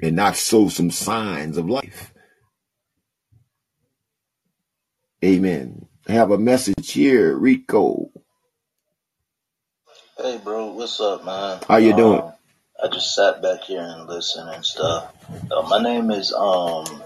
[0.02, 2.14] and not show some signs of life.
[5.24, 5.88] Amen.
[6.10, 8.10] I have a message here, Rico.
[10.18, 11.62] Hey, bro, what's up, man?
[11.70, 12.20] How you doing?
[12.20, 12.34] Um,
[12.84, 15.14] I just sat back here and listened and stuff.
[15.49, 17.02] Uh, my name is um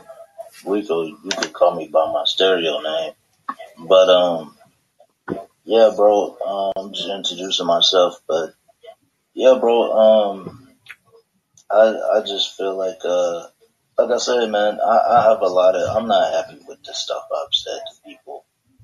[0.66, 1.04] Rico.
[1.04, 3.14] You could call me by my stereo name,
[3.78, 4.58] but um
[5.66, 6.36] yeah, bro.
[6.44, 8.56] Um, I'm just introducing myself, but
[9.40, 9.94] yeah, bro.
[9.94, 10.68] Um,
[11.72, 13.48] I I just feel like uh
[13.98, 14.80] like I said, man.
[14.86, 15.96] I, I have a lot of.
[15.96, 18.44] I'm not happy with the stuff I've said to people.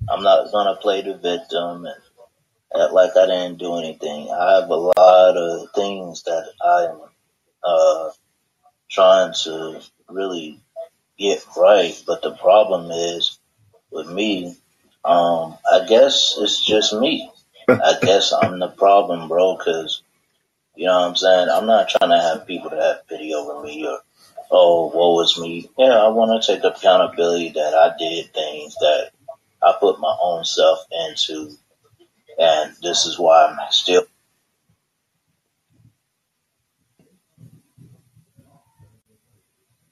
[0.09, 4.31] I'm not gonna play the victim and act like I didn't do anything.
[4.31, 7.01] I have a lot of things that I am
[7.61, 8.11] uh
[8.89, 10.61] trying to really
[11.19, 13.39] get right, but the problem is
[13.91, 14.55] with me.
[15.03, 17.29] Um, I guess it's just me.
[17.67, 20.01] I guess I'm the problem, bro, because
[20.75, 21.49] you know what I'm saying?
[21.51, 23.99] I'm not trying to have people to have pity over me or,
[24.51, 25.69] oh, woe is me.
[25.77, 29.11] Yeah, I want to take accountability that I did things that
[29.63, 30.79] I put my own self
[31.09, 31.51] into.
[32.39, 34.05] And this is why I'm still.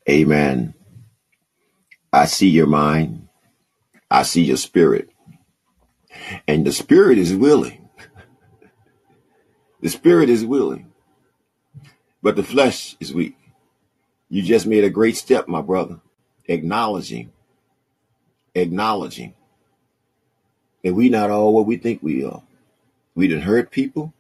[0.10, 0.74] Amen.
[2.14, 3.28] I see your mind.
[4.12, 5.10] I see your spirit.
[6.48, 7.83] And the spirit is willing.
[9.84, 10.94] The spirit is willing.
[12.24, 13.38] But the flesh is weak.
[14.30, 16.02] You just made a great step, my brother.
[16.48, 17.32] Acknowledging.
[18.56, 19.36] Acknowledging.
[20.84, 22.44] that we not all what we think we are.
[23.16, 24.14] We didn't hurt people.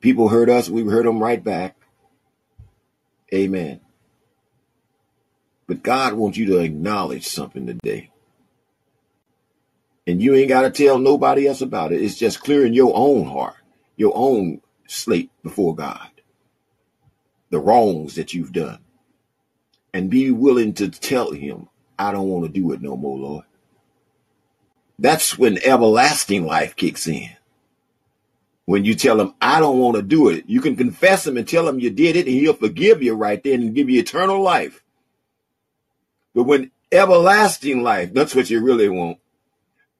[0.00, 0.70] People hurt us.
[0.70, 1.76] We hurt them right back.
[3.34, 3.80] Amen.
[5.66, 8.10] But God wants you to acknowledge something today.
[10.06, 12.02] And you ain't got to tell nobody else about it.
[12.02, 13.56] It's just clearing your own heart,
[13.96, 16.10] your own slate before God,
[17.50, 18.78] the wrongs that you've done.
[19.92, 21.68] And be willing to tell him,
[21.98, 23.44] I don't want to do it no more, Lord.
[24.98, 27.30] That's when everlasting life kicks in.
[28.66, 31.46] When you tell him, I don't want to do it, you can confess him and
[31.46, 34.42] tell him you did it, and he'll forgive you right then and give you eternal
[34.42, 34.82] life.
[36.34, 39.18] But when everlasting life, that's what you really want.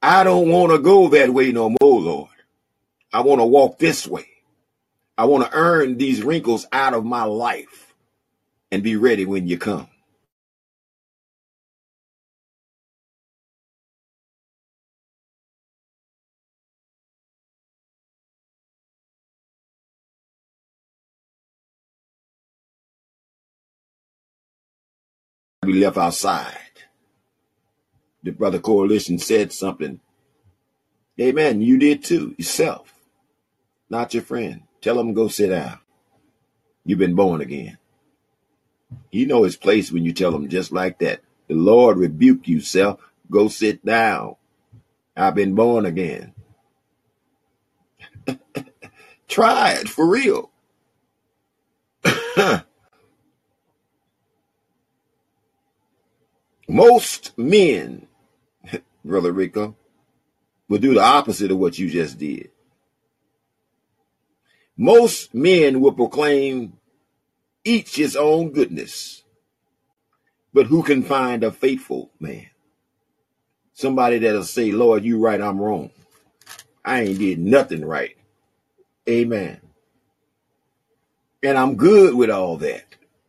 [0.01, 2.29] I don't want to go that way no more, Lord.
[3.15, 4.27] I want to walk this way.
[5.17, 7.95] I want to earn these wrinkles out of my life
[8.73, 9.87] and be ready when you come.
[25.61, 26.57] Be left outside.
[28.23, 30.01] The brother coalition said something.
[31.21, 31.61] Amen.
[31.61, 32.94] You did too, yourself,
[33.95, 34.63] not your friend.
[34.81, 35.79] Tell him go sit down.
[36.85, 37.77] You've been born again.
[39.11, 41.21] You know his place when you tell him just like that.
[41.47, 42.99] The Lord rebuke you, self.
[43.31, 44.35] Go sit down.
[45.15, 46.33] I've been born again.
[49.27, 50.51] Try it for real.
[56.67, 58.07] Most men
[59.05, 59.75] Brother Rico,
[60.67, 62.49] will do the opposite of what you just did.
[64.77, 66.73] Most men will proclaim
[67.63, 69.23] each his own goodness,
[70.53, 72.47] but who can find a faithful man?
[73.73, 75.91] Somebody that'll say, Lord, you're right, I'm wrong.
[76.83, 78.15] I ain't did nothing right.
[79.07, 79.61] Amen.
[81.43, 82.83] And I'm good with all that.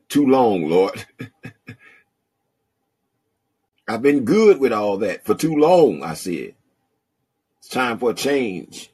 [0.09, 1.05] Too long, Lord.
[3.89, 6.55] I've been good with all that for too long, I said.
[7.59, 8.91] It's time for a change.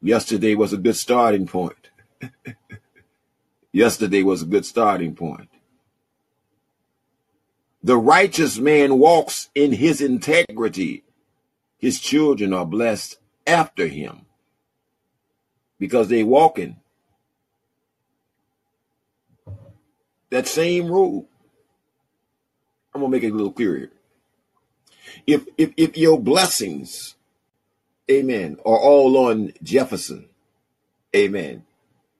[0.00, 1.90] Yesterday was a good starting point.
[3.72, 5.48] Yesterday was a good starting point.
[7.82, 11.04] The righteous man walks in his integrity.
[11.78, 14.26] His children are blessed after him
[15.78, 16.76] because they walk in
[20.30, 21.26] that same road.
[22.94, 23.90] I'm gonna make it a little clearer.
[25.26, 27.16] If if if your blessings,
[28.10, 30.28] amen, are all on Jefferson,
[31.14, 31.64] amen.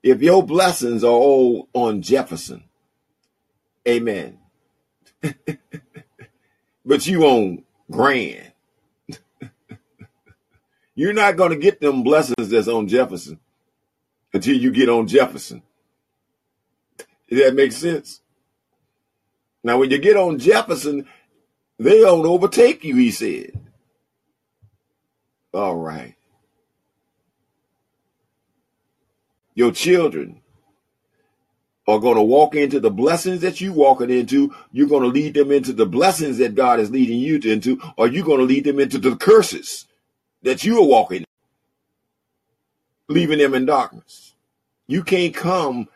[0.03, 2.65] If your blessings are all on Jefferson,
[3.87, 4.39] amen.
[6.85, 8.53] but you on Grand.
[10.95, 13.41] You're not going to get them blessings that's on Jefferson
[14.33, 15.63] until you get on Jefferson.
[17.29, 18.21] Does that make sense?
[19.63, 21.07] Now, when you get on Jefferson,
[21.79, 23.53] they don't overtake you, he said.
[25.55, 26.15] All right.
[29.55, 30.43] Your children
[31.89, 34.55] are going to walk into the blessings that you walking into.
[34.73, 38.09] You're going to lead them into the blessings that God is leading you into, or
[38.09, 39.87] you're going to lead them into the curses
[40.43, 41.25] that you are walking,
[43.09, 44.35] leaving them in darkness.
[44.87, 45.89] You can't come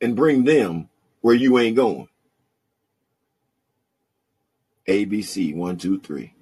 [0.00, 0.88] and bring them
[1.20, 2.08] where you ain't going.
[4.88, 6.34] ABC one, two, three.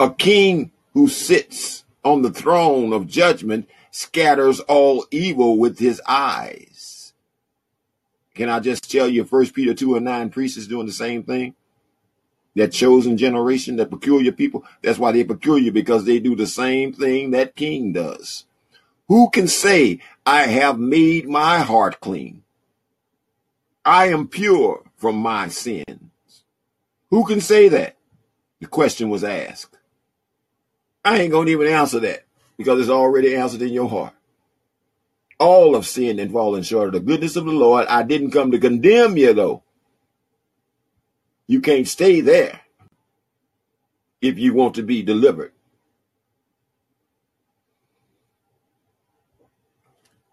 [0.00, 7.12] A king who sits on the throne of judgment scatters all evil with his eyes.
[8.34, 11.22] Can I just tell you, First Peter 2 and 9 priests is doing the same
[11.22, 11.54] thing?
[12.54, 16.92] That chosen generation, that peculiar people, that's why they're peculiar because they do the same
[16.92, 18.44] thing that king does.
[19.08, 22.42] Who can say, I have made my heart clean?
[23.84, 26.44] I am pure from my sins.
[27.10, 27.96] Who can say that?
[28.60, 29.76] The question was asked.
[31.04, 32.24] I ain't going to even answer that
[32.56, 34.14] because it's already answered in your heart.
[35.38, 37.86] All of sin and fallen short of the goodness of the Lord.
[37.88, 39.62] I didn't come to condemn you, though.
[41.48, 42.60] You can't stay there
[44.20, 45.52] if you want to be delivered.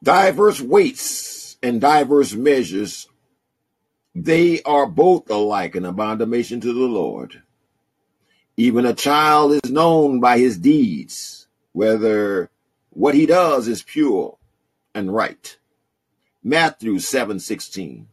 [0.03, 3.09] Diverse weights and diverse measures,
[4.15, 7.41] they are both alike an abomination to the Lord.
[8.59, 12.49] Even a child is known by his deeds, whether
[12.89, 14.37] what he does is pure
[14.93, 15.57] and right.
[16.43, 18.07] Matthew 7:16.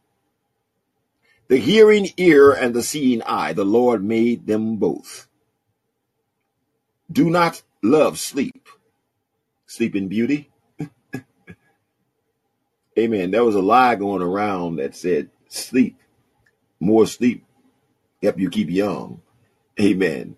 [1.48, 5.27] The hearing ear and the seeing eye, the Lord made them both.
[7.10, 8.68] Do not love sleep.
[9.66, 10.52] Sleep in beauty.
[12.97, 13.32] Amen.
[13.32, 15.97] There was a lie going around that said sleep,
[16.78, 17.44] more sleep,
[18.23, 19.23] help you keep young.
[19.81, 20.36] Amen.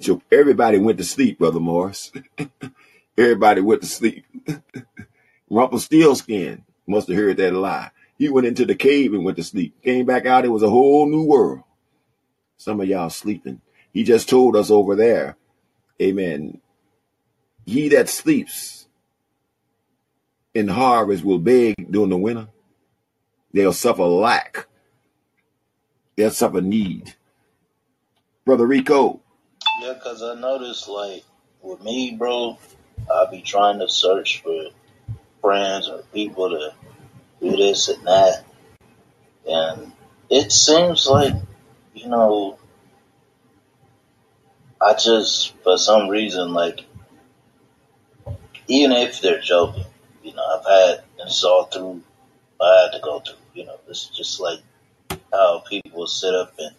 [0.00, 2.12] So everybody went to sleep, Brother Morris.
[3.18, 4.24] everybody went to sleep.
[5.50, 7.90] Rumpelstiltskin must have heard that lie.
[8.18, 9.80] He went into the cave and went to sleep.
[9.82, 11.62] Came back out, it was a whole new world.
[12.56, 13.60] Some of y'all sleeping.
[13.92, 15.36] He just told us over there,
[16.00, 16.60] Amen.
[17.66, 18.86] He that sleeps
[20.54, 22.48] in harvest will beg during the winter.
[23.52, 24.66] They'll suffer lack.
[26.16, 27.14] They'll suffer need.
[28.46, 29.20] Brother Rico.
[29.82, 31.24] Yeah, because I noticed, like,
[31.62, 32.58] with me, bro,
[33.12, 34.70] I be trying to search for
[35.40, 36.74] friends or people to
[37.40, 38.44] do this and that.
[39.48, 39.92] And
[40.30, 41.34] it seems like,
[41.94, 42.58] you know,
[44.80, 46.80] I just, for some reason, like,
[48.68, 49.84] even if they're joking,
[50.22, 52.02] you know, I've had, this all through,
[52.60, 54.60] I had to go through, you know, it's just like
[55.32, 56.74] how people sit up and,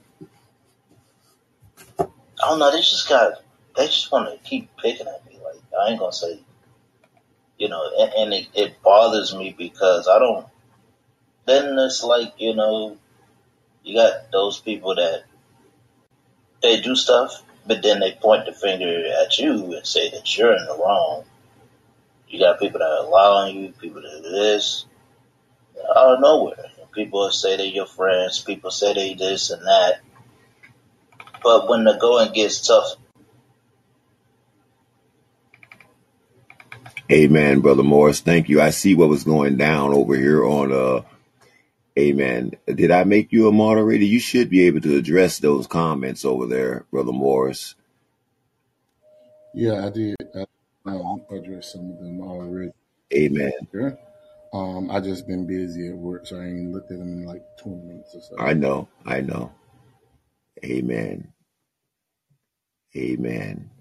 [2.42, 3.34] I don't know, they just got,
[3.76, 5.40] they just want to keep picking at me.
[5.44, 6.40] Like, I ain't gonna say,
[7.58, 10.48] you know, and, and it, it bothers me because I don't,
[11.46, 12.98] then it's like, you know,
[13.84, 15.24] you got those people that
[16.62, 20.56] they do stuff, but then they point the finger at you and say that you're
[20.56, 21.24] in the wrong.
[22.28, 24.86] You got people that are allowing you, people that do this,
[25.96, 26.72] out of nowhere.
[26.94, 30.02] People say they're your friends, people say they this and that.
[31.44, 32.96] But when the going gets tough,
[37.12, 38.22] Amen, Brother Morris.
[38.22, 38.62] Thank you.
[38.62, 41.02] I see what was going down over here on uh
[42.00, 42.54] Amen.
[42.68, 44.06] Did I make you a moderator?
[44.06, 47.76] You should be able to address those comments over there, Brother Morris.
[49.54, 50.16] Yeah, I did.
[50.36, 50.46] I
[50.86, 52.72] um, address some of them already.
[53.14, 53.52] Amen.
[53.74, 53.92] Yeah.
[54.54, 57.44] Um, I just been busy at work, so I ain't looked at them in like
[57.62, 58.40] 20 minutes or so.
[58.40, 58.88] I know.
[59.06, 59.52] I know.
[60.66, 61.34] Amen.
[62.98, 63.72] Amen.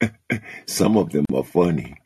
[0.66, 1.96] Some of them are funny.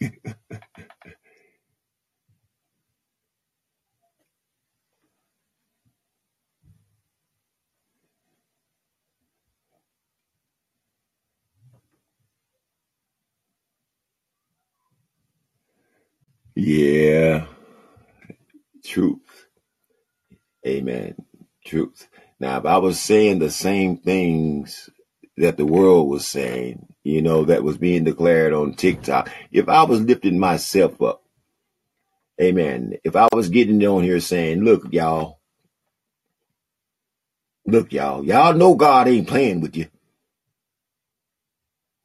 [16.56, 17.46] yeah.
[18.84, 19.48] Truth.
[20.66, 21.16] Amen.
[21.66, 22.08] Truth.
[22.40, 24.90] Now, if I was saying the same things
[25.38, 29.84] that the world was saying, you know, that was being declared on TikTok, if I
[29.84, 31.22] was lifting myself up,
[32.40, 35.40] amen, if I was getting on here saying, look, y'all,
[37.66, 39.86] look, y'all, y'all know God ain't playing with you.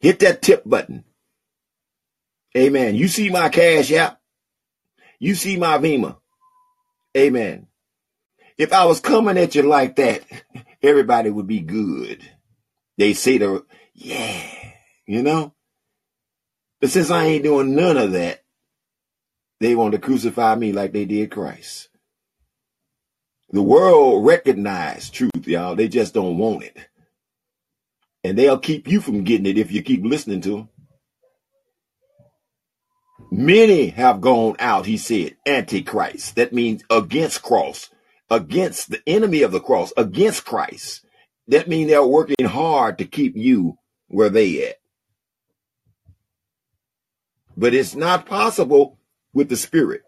[0.01, 1.05] Hit that tip button.
[2.57, 2.95] Amen.
[2.95, 4.19] You see my cash app.
[5.19, 6.17] You see my Venmo.
[7.17, 7.67] Amen.
[8.57, 10.23] If I was coming at you like that,
[10.81, 12.21] everybody would be good.
[12.97, 14.49] They say the, yeah,
[15.05, 15.53] you know?
[16.79, 18.41] But since I ain't doing none of that,
[19.59, 21.89] they want to crucify me like they did Christ.
[23.49, 25.75] The world recognize truth, y'all.
[25.75, 26.77] They just don't want it.
[28.23, 30.69] And they'll keep you from getting it if you keep listening to them.
[33.31, 36.35] Many have gone out, he said, antichrist.
[36.35, 37.89] That means against cross,
[38.29, 41.05] against the enemy of the cross, against Christ.
[41.47, 43.77] That means they're working hard to keep you
[44.07, 44.75] where they at.
[47.57, 48.99] But it's not possible
[49.33, 50.01] with the spirit.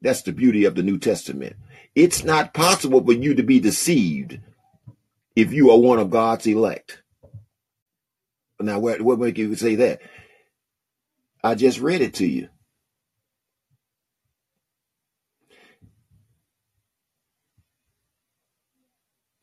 [0.00, 1.56] That's the beauty of the New Testament.
[1.94, 4.38] It's not possible for you to be deceived
[5.34, 7.02] if you are one of God's elect.
[8.60, 10.00] Now, what, what make you say that?
[11.42, 12.48] I just read it to you.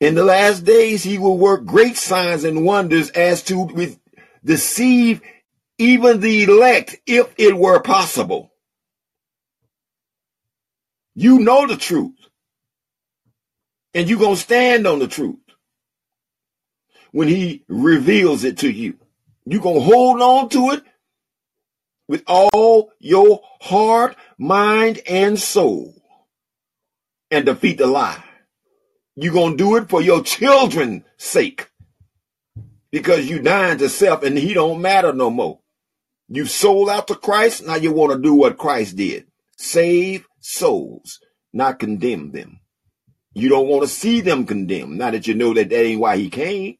[0.00, 3.96] In the last days, he will work great signs and wonders as to
[4.44, 5.22] deceive
[5.78, 8.52] even the elect if it were possible.
[11.14, 12.12] You know the truth.
[13.94, 15.36] And you're going to stand on the truth
[17.12, 18.98] when he reveals it to you.
[19.46, 20.84] You're going to hold on to it
[22.06, 25.94] with all your heart, mind, and soul
[27.30, 28.22] and defeat the lie.
[29.16, 31.70] You're going to do it for your children's sake
[32.90, 35.60] because you dying to self and he don't matter no more.
[36.28, 37.66] You sold out to Christ.
[37.66, 39.26] Now you want to do what Christ did.
[39.56, 41.20] Save souls,
[41.52, 42.60] not condemn them.
[43.32, 44.98] You don't want to see them condemned.
[44.98, 46.76] Now that you know that that ain't why he came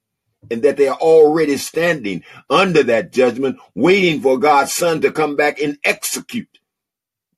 [0.50, 5.36] and that they are already standing under that judgment, waiting for God's son to come
[5.36, 6.58] back and execute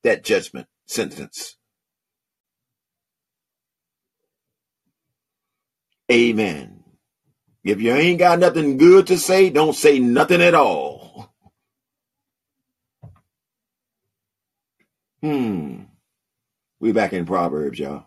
[0.02, 1.57] that judgment sentence.
[6.12, 6.84] Amen.
[7.64, 11.34] If you ain't got nothing good to say, don't say nothing at all.
[15.22, 15.84] Hmm.
[16.80, 18.06] We back in Proverbs, y'all.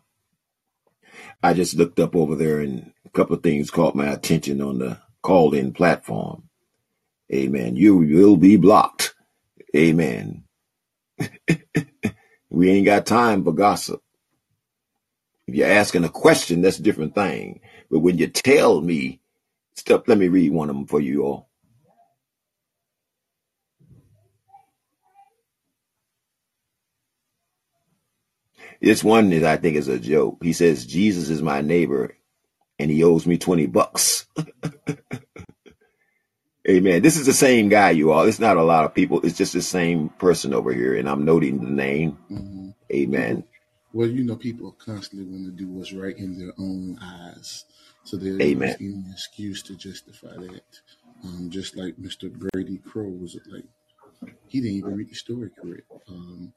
[1.43, 4.79] I just looked up over there and a couple of things caught my attention on
[4.79, 6.43] the Callin platform.
[7.33, 7.75] Amen.
[7.77, 9.15] You will be blocked.
[9.75, 10.45] Amen.
[12.49, 14.01] we ain't got time for gossip.
[15.47, 17.61] If you're asking a question, that's a different thing.
[17.91, 19.21] But when you tell me
[19.75, 21.49] stuff, let me read one of them for you all.
[28.81, 30.39] This one is, I think, is a joke.
[30.43, 32.15] He says, Jesus is my neighbor
[32.79, 34.27] and he owes me 20 bucks.
[36.69, 37.01] Amen.
[37.01, 38.25] This is the same guy, you all.
[38.25, 39.21] It's not a lot of people.
[39.23, 40.95] It's just the same person over here.
[40.95, 42.19] And I'm noting the name.
[42.31, 42.69] Mm-hmm.
[42.93, 43.45] Amen.
[43.93, 47.65] Well, you know, people constantly want to do what's right in their own eyes.
[48.03, 48.75] So there's Amen.
[48.79, 50.63] any excuse to justify that.
[51.23, 52.31] Um, just like Mr.
[52.31, 53.65] Brady Crow was like,
[54.47, 55.83] he didn't even read the story correct.
[56.09, 56.53] Um,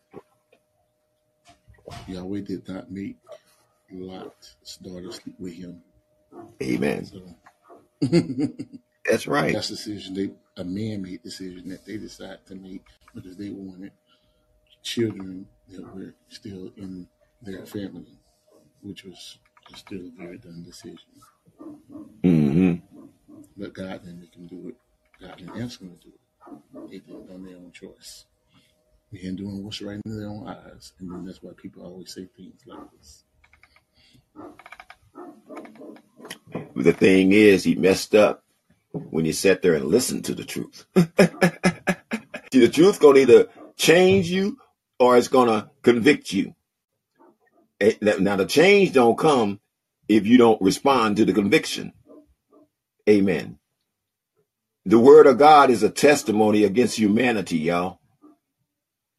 [2.07, 3.17] Yahweh did not make
[3.93, 5.83] Lot's daughter sleep with him.
[6.63, 7.05] Amen.
[7.05, 7.23] So
[9.09, 9.53] That's right.
[9.53, 12.85] that's a decision they a man made decision that they decided to make
[13.15, 13.93] because they wanted
[14.83, 17.07] children that were still in
[17.43, 18.19] their family,
[18.83, 19.39] which was
[19.75, 20.99] still a very dumb decision.
[22.23, 22.75] Hmm
[23.57, 24.77] But God didn't can do it.
[25.21, 26.91] God didn't ask them to do it.
[26.91, 28.25] They did it on their own choice.
[29.13, 30.93] And doing what's right in their own eyes.
[30.99, 33.25] And then that's why people always say things like this.
[36.75, 38.43] But the thing is, he messed up
[38.93, 40.87] when you sat there and listened to the truth.
[42.53, 44.59] See, the truth gonna either change you
[44.99, 46.55] or it's gonna convict you.
[47.81, 49.61] Eh, Now the change don't come
[50.09, 51.93] if you don't respond to the conviction.
[53.09, 53.59] Amen.
[54.87, 58.01] The word of God is a testimony against humanity, y'all.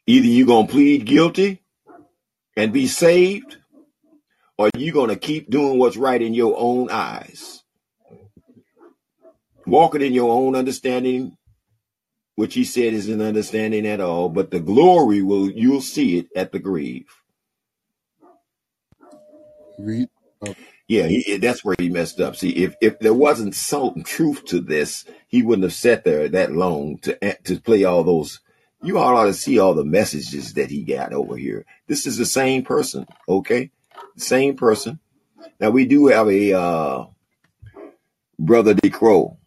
[0.07, 1.64] Either you're gonna plead guilty
[2.57, 3.57] and be saved,
[4.57, 7.64] or you're gonna keep doing what's right in your own eyes.
[9.68, 11.38] Walking in your own understanding,
[12.36, 16.52] which he said isn't understanding at all, but the glory will you'll see it at
[16.53, 17.07] the grave.
[19.80, 20.10] Read.
[20.41, 20.53] Uh,
[20.88, 22.36] Yeah, he, that's where he messed up.
[22.36, 26.52] See, if if there wasn't some truth to this, he wouldn't have sat there that
[26.52, 28.41] long to to play all those.
[28.84, 31.66] You all ought to see all the messages that he got over here.
[31.88, 33.72] This is the same person, okay?
[34.18, 34.99] Same person.
[35.60, 37.06] Now we do have a uh,
[38.38, 39.38] brother DeCrow.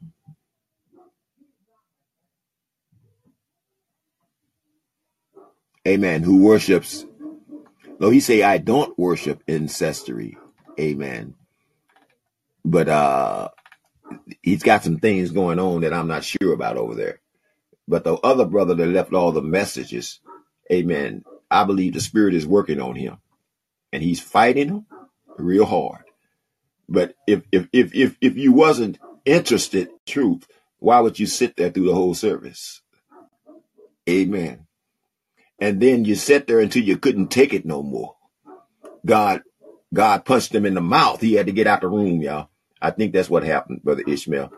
[5.87, 6.23] Amen.
[6.25, 7.07] Who worships?
[8.01, 10.37] No, he say I don't worship ancestry.
[10.79, 11.35] Amen.
[12.65, 13.49] But uh,
[14.43, 17.21] he's got some things going on that I'm not sure about over there.
[17.87, 20.21] But the other brother that left all the messages,
[20.71, 21.25] amen.
[21.51, 23.19] I believe the spirit is working on him,
[23.93, 24.87] and he's fighting him
[25.39, 26.05] real hard.
[26.89, 30.47] But if if if if if you wasn't interested in truth,
[30.79, 32.83] why would you sit there through the whole service?
[34.09, 34.67] Amen.
[35.59, 38.17] And then you sat there until you couldn't take it no more.
[39.05, 39.43] God
[39.95, 41.21] God punched him in the mouth.
[41.21, 42.51] He had to get out the room, y'all.
[42.83, 44.53] I think that's what happened, brother Ishmael.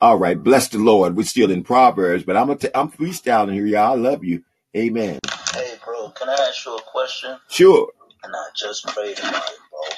[0.00, 1.16] All right, bless the Lord.
[1.16, 3.92] We're still in Proverbs, but I'm gonna t- I'm freestyling here, y'all.
[3.92, 4.44] I love you.
[4.76, 5.18] Amen.
[5.54, 7.36] Hey, bro, can I ask you a question?
[7.48, 7.90] Sure.
[8.24, 9.96] And I just prayed about it, bro.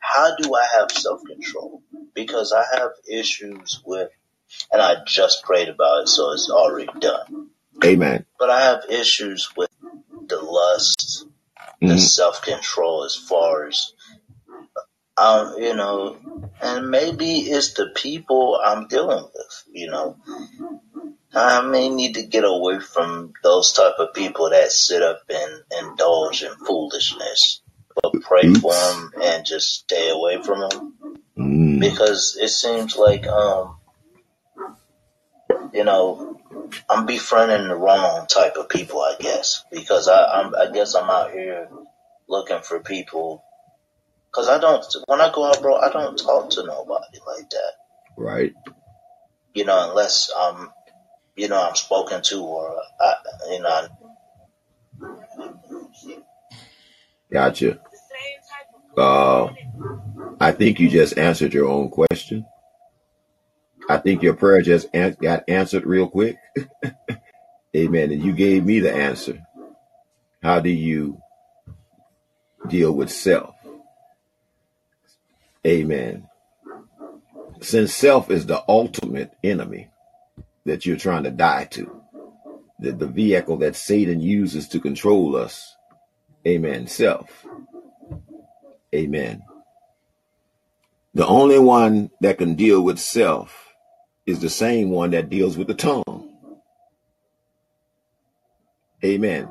[0.00, 1.82] How do I have self control?
[2.14, 4.10] Because I have issues with,
[4.72, 7.50] and I just prayed about it, so it's already done.
[7.84, 8.26] Amen.
[8.38, 9.70] But I have issues with
[10.28, 11.26] the lust,
[11.80, 12.00] the Mhm.
[12.00, 13.92] self control as far as,
[15.16, 16.16] um, you know,
[16.60, 20.16] and maybe it's the people I'm dealing with, you know.
[21.34, 25.62] I may need to get away from those type of people that sit up and
[25.80, 27.60] indulge in foolishness,
[28.02, 30.94] but pray for them and just stay away from them
[31.36, 31.80] Mm.
[31.80, 33.76] because it seems like, um,
[35.74, 36.40] you know,
[36.88, 41.10] I'm befriending the wrong type of people, I guess, because I, I'm, I guess I'm
[41.10, 41.68] out here
[42.28, 43.44] looking for people.
[44.30, 47.72] Cause I don't, when I go out, bro, I don't talk to nobody like that,
[48.16, 48.52] Right.
[49.52, 50.70] you know, unless I'm,
[51.36, 53.14] you know, I'm spoken to or, I,
[53.50, 53.88] you know,
[57.32, 57.80] Gotcha.
[58.96, 59.48] Uh,
[60.40, 62.46] I think you just answered your own question.
[63.88, 66.38] I think your prayer just an- got answered real quick.
[67.76, 68.12] Amen.
[68.12, 69.42] And you gave me the answer.
[70.42, 71.18] How do you
[72.68, 73.54] deal with self?
[75.66, 76.28] Amen.
[77.60, 79.90] Since self is the ultimate enemy
[80.66, 82.02] that you're trying to die to,
[82.80, 85.76] the, the vehicle that Satan uses to control us.
[86.46, 86.86] Amen.
[86.88, 87.46] Self.
[88.94, 89.42] Amen.
[91.14, 93.63] The only one that can deal with self
[94.26, 96.30] is the same one that deals with the tongue.
[99.04, 99.48] Amen.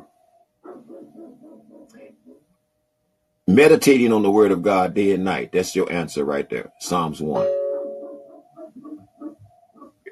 [3.48, 5.52] Meditating on the word of God day and night.
[5.52, 6.72] That's your answer right there.
[6.80, 7.48] Psalms 1.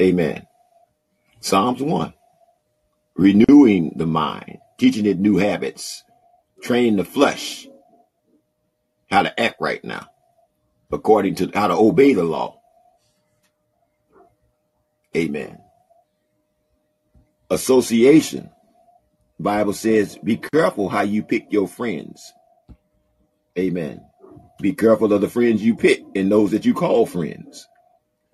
[0.01, 0.47] Amen.
[1.39, 2.13] Psalms 1.
[3.15, 6.03] Renewing the mind, teaching it new habits,
[6.61, 7.67] training the flesh
[9.11, 10.07] how to act right now,
[10.91, 12.60] according to how to obey the law.
[15.15, 15.57] Amen.
[17.49, 18.49] Association.
[19.39, 22.31] Bible says, be careful how you pick your friends.
[23.57, 24.01] Amen.
[24.61, 27.67] Be careful of the friends you pick and those that you call friends.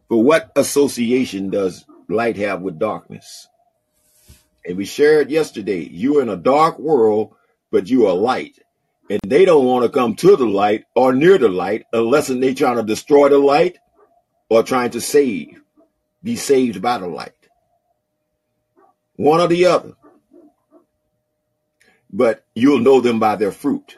[0.09, 3.47] For what association does light have with darkness?
[4.65, 7.33] And we shared yesterday, you're in a dark world,
[7.71, 8.59] but you are light.
[9.09, 12.53] And they don't want to come to the light or near the light unless they're
[12.53, 13.77] trying to destroy the light
[14.49, 15.61] or trying to save,
[16.23, 17.33] be saved by the light.
[19.15, 19.93] One or the other.
[22.11, 23.97] But you'll know them by their fruit.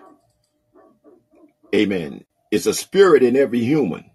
[1.73, 2.25] Amen.
[2.51, 4.09] It's a spirit in every human.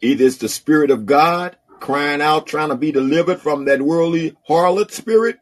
[0.00, 4.36] Either it's the spirit of God crying out, trying to be delivered from that worldly
[4.48, 5.38] harlot spirit,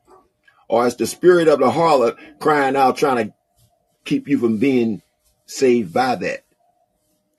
[0.68, 3.34] or it's the spirit of the harlot crying out, trying to
[4.04, 5.02] keep you from being
[5.46, 6.44] saved by that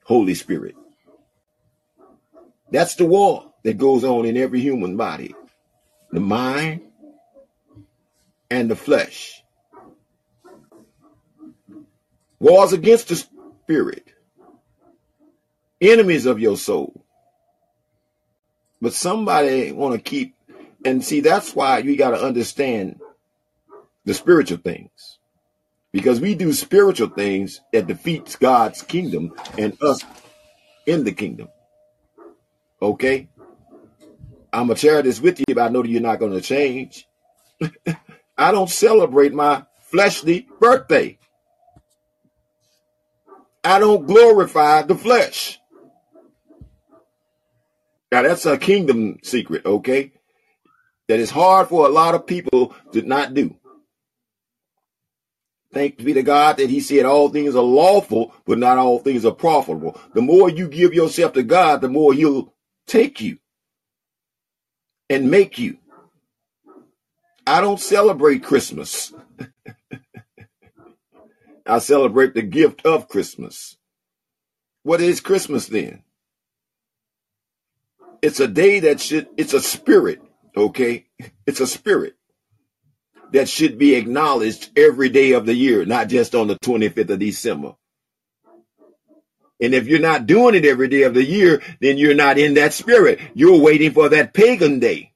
[0.04, 0.76] Holy Spirit.
[2.70, 5.34] That's the war that goes on in every human body
[6.12, 6.82] the mind
[8.50, 9.42] and the flesh.
[12.38, 14.06] Wars against the spirit,
[15.80, 17.04] enemies of your soul.
[18.80, 20.34] But somebody want to keep,
[20.84, 23.00] and see, that's why you got to understand
[24.04, 25.18] the spiritual things.
[25.92, 30.04] Because we do spiritual things that defeats God's kingdom and us
[30.86, 31.48] in the kingdom.
[32.80, 33.28] Okay?
[34.52, 37.06] I'm gonna share this with you, but I know that you're not gonna change.
[38.38, 41.18] I don't celebrate my fleshly birthday.
[43.64, 45.58] I don't glorify the flesh.
[48.10, 50.12] Now that's a kingdom secret, okay?
[51.08, 53.56] That is hard for a lot of people to not do.
[55.72, 59.24] Thanks be to God that He said all things are lawful, but not all things
[59.24, 59.98] are profitable.
[60.12, 62.52] The more you give yourself to God, the more He'll
[62.86, 63.38] take you
[65.12, 65.76] and make you.
[67.46, 69.12] I don't celebrate Christmas.
[71.66, 73.76] I celebrate the gift of Christmas.
[74.84, 76.02] What is Christmas then?
[78.22, 80.22] It's a day that should, it's a spirit,
[80.56, 81.06] okay?
[81.46, 82.14] It's a spirit
[83.32, 87.18] that should be acknowledged every day of the year, not just on the 25th of
[87.18, 87.74] December.
[89.62, 92.54] And if you're not doing it every day of the year, then you're not in
[92.54, 93.20] that spirit.
[93.34, 95.12] You're waiting for that pagan day.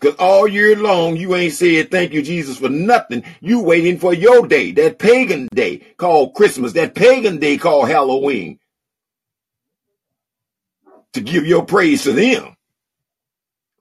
[0.00, 3.24] Because all year long, you ain't said thank you, Jesus, for nothing.
[3.40, 8.60] You waiting for your day, that pagan day called Christmas, that pagan day called Halloween,
[11.14, 12.56] to give your praise to them.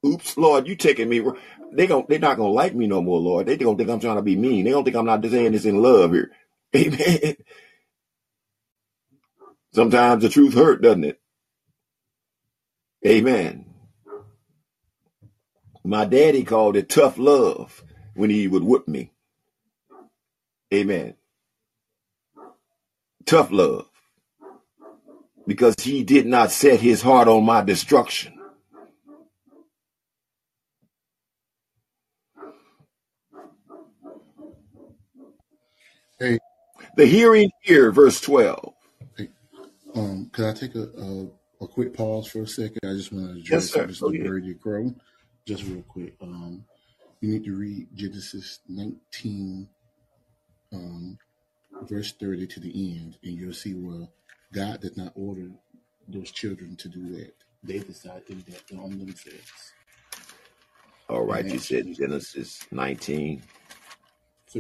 [0.06, 1.24] Oops, Lord, you taking me.
[1.74, 3.48] They gon' they're not gonna like me no more, Lord.
[3.48, 4.66] They gonna think I'm trying to be mean.
[4.66, 6.32] They don't think I'm not saying this in love here.
[6.78, 7.38] Amen.
[9.74, 11.22] Sometimes the truth hurt, doesn't it?
[13.08, 13.66] Amen.
[15.86, 17.84] My daddy called it tough love
[18.16, 19.12] when he would whip me.
[20.74, 21.16] Amen.
[23.26, 23.88] Tough love.
[25.48, 28.34] Because he did not set his heart on my destruction.
[36.20, 36.40] Hey,
[36.98, 38.74] The hearing ear, verse 12.
[39.18, 39.30] hey,
[39.94, 41.28] um, could I take a, a
[41.62, 42.80] a quick pause for a second?
[42.84, 43.86] I just want to address sir.
[43.86, 44.26] Mr.
[44.26, 44.96] Birdie Crow,
[45.46, 46.16] just real quick.
[46.24, 46.66] Um,
[47.22, 49.70] you need to read Genesis 19,
[50.74, 51.20] um,
[51.84, 54.08] verse 30 to the end, and you'll see where
[54.52, 55.50] God did not order
[56.08, 57.32] those children to do that.
[57.62, 59.74] They decided to do that on themselves.
[61.10, 63.44] All right, And you said Genesis 19.
[64.48, 64.60] so,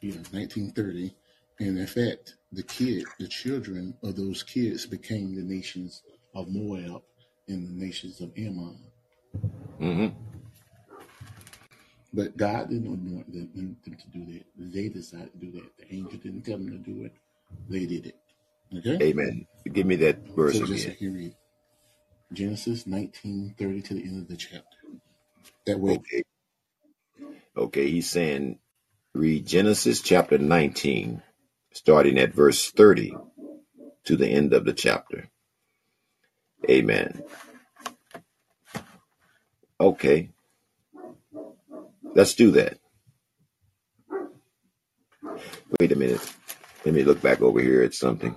[0.00, 1.14] yeah, 1930.
[1.60, 6.02] And in fact, the kid, the children of those kids became the nations
[6.34, 7.02] of Moab
[7.48, 8.78] and the nations of Ammon.
[9.78, 10.08] hmm
[12.12, 14.44] But God didn't anoint them, them to do that.
[14.58, 15.76] They decided to do that.
[15.78, 17.14] The angel didn't tell them to do it.
[17.68, 18.16] They did it.
[18.78, 19.02] Okay?
[19.02, 19.46] Amen.
[19.72, 20.96] Give me that verse So just again.
[21.10, 21.34] read
[22.32, 24.78] Genesis 19, 30 to the end of the chapter.
[25.66, 26.22] That way, Okay.
[27.56, 28.58] Okay, he's saying
[29.14, 31.22] read Genesis chapter 19,
[31.76, 33.14] starting at verse 30
[34.04, 35.28] to the end of the chapter.
[36.70, 37.22] Amen.
[39.78, 40.30] Okay,
[42.14, 42.78] let's do that.
[45.78, 46.34] Wait a minute.
[46.86, 48.34] Let me look back over here at something.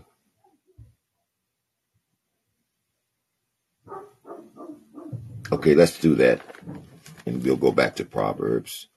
[5.50, 6.42] Okay, let's do that.
[7.26, 8.88] And we'll go back to Proverbs.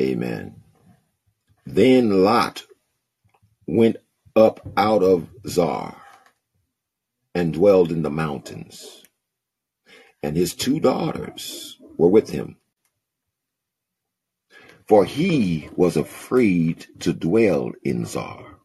[0.00, 0.56] Amen.
[1.66, 2.64] Then Lot
[3.66, 3.96] went
[4.36, 5.96] up out of Zoar
[7.34, 9.04] and dwelled in the mountains,
[10.22, 12.56] and his two daughters were with him.
[14.86, 18.58] For he was afraid to dwell in Zoar.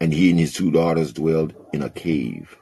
[0.00, 2.56] And he and his two daughters dwelled in a cave.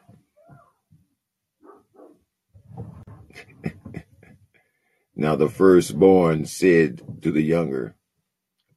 [5.23, 7.95] Now the firstborn said to the younger,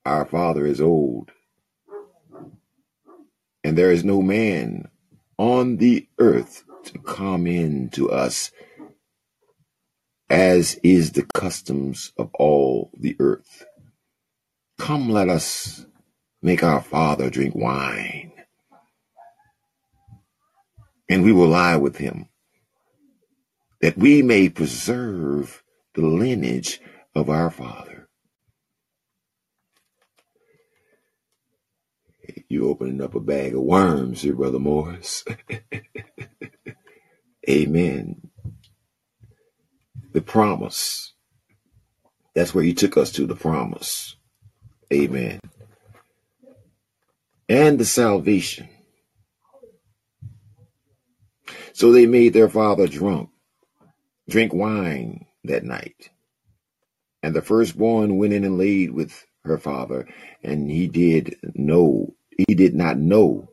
[0.06, 1.32] Our father is old,
[3.64, 4.90] and there is no man
[5.40, 8.52] on the earth to come in to us
[10.30, 13.66] as is the customs of all the earth.
[14.78, 15.88] Come, let us
[16.44, 18.32] make our father drink wine,
[21.10, 22.30] and we will lie with him,
[23.82, 25.64] that we may preserve
[25.96, 26.82] the lineage
[27.16, 28.08] of our father.
[32.50, 35.24] You opening up a bag of worms here, Brother Morris.
[37.50, 38.30] Amen.
[40.12, 41.14] The promise.
[42.34, 44.16] That's where he took us to the promise.
[44.92, 45.40] Amen.
[47.48, 48.70] And the salvation.
[51.74, 53.30] So they made their father drunk,
[54.28, 56.10] drink wine that night.
[57.24, 60.08] And the firstborn went in and laid with her father,
[60.44, 62.16] and he did know,
[62.48, 63.50] he did not know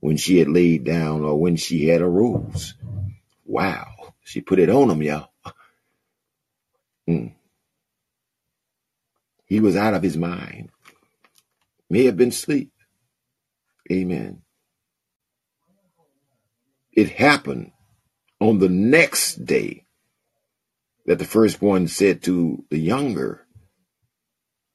[0.00, 2.74] when she had laid down or when she had arose.
[3.44, 3.86] Wow.
[4.24, 5.28] She put it on him, y'all.
[7.08, 7.34] Mm.
[9.44, 10.70] He was out of his mind.
[11.90, 12.72] May have been sleep.
[13.90, 14.42] Amen.
[16.92, 17.72] It happened
[18.40, 19.84] on the next day
[21.12, 23.46] that the firstborn said to the younger,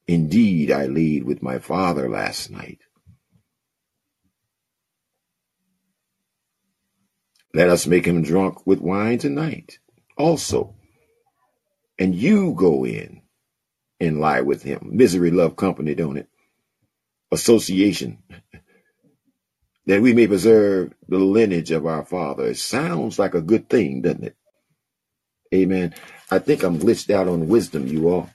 [0.06, 2.78] Indeed, I laid with my father last night.
[7.56, 9.80] Let us make him drunk with wine tonight
[10.16, 10.76] also.
[11.98, 13.24] And you go in
[14.00, 14.92] and lie with him.
[14.92, 16.30] Misery love company, don't it?
[17.32, 18.20] Association.
[19.88, 22.46] that we may preserve the lineage of our father.
[22.46, 24.37] It sounds like a good thing, doesn't it?
[25.54, 25.96] Amen.
[26.32, 28.30] I think I'm glitched out on wisdom, you all.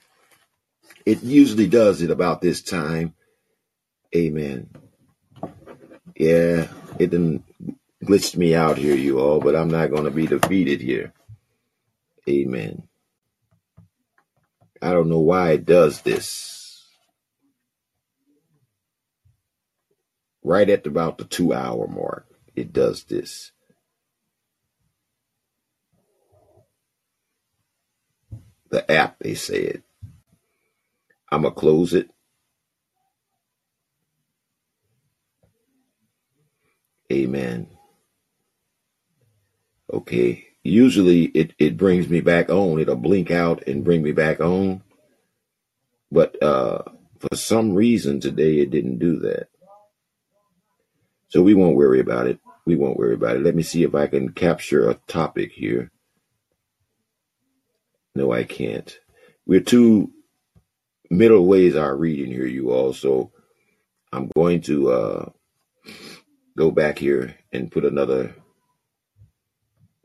[1.05, 3.13] It usually does it about this time.
[4.15, 4.69] Amen.
[6.15, 6.67] Yeah,
[6.99, 7.43] it didn't
[8.03, 11.13] glitched me out here, you all, but I'm not going to be defeated here.
[12.29, 12.83] Amen.
[14.81, 16.85] I don't know why it does this.
[20.43, 23.51] Right at about the two hour mark, it does this.
[28.73, 29.83] The app, they said.
[31.31, 32.09] I'm going to close it.
[37.11, 37.67] Amen.
[39.93, 40.47] Okay.
[40.63, 42.79] Usually it, it brings me back on.
[42.79, 44.81] It'll blink out and bring me back on.
[46.11, 46.81] But uh,
[47.19, 49.49] for some reason today it didn't do that.
[51.27, 52.39] So we won't worry about it.
[52.65, 53.43] We won't worry about it.
[53.43, 55.91] Let me see if I can capture a topic here.
[58.15, 58.99] No, I can't.
[59.45, 60.11] We're two
[61.09, 62.93] middle ways our reading here, you all.
[62.93, 63.31] So
[64.11, 65.29] I'm going to uh,
[66.57, 68.35] go back here and put another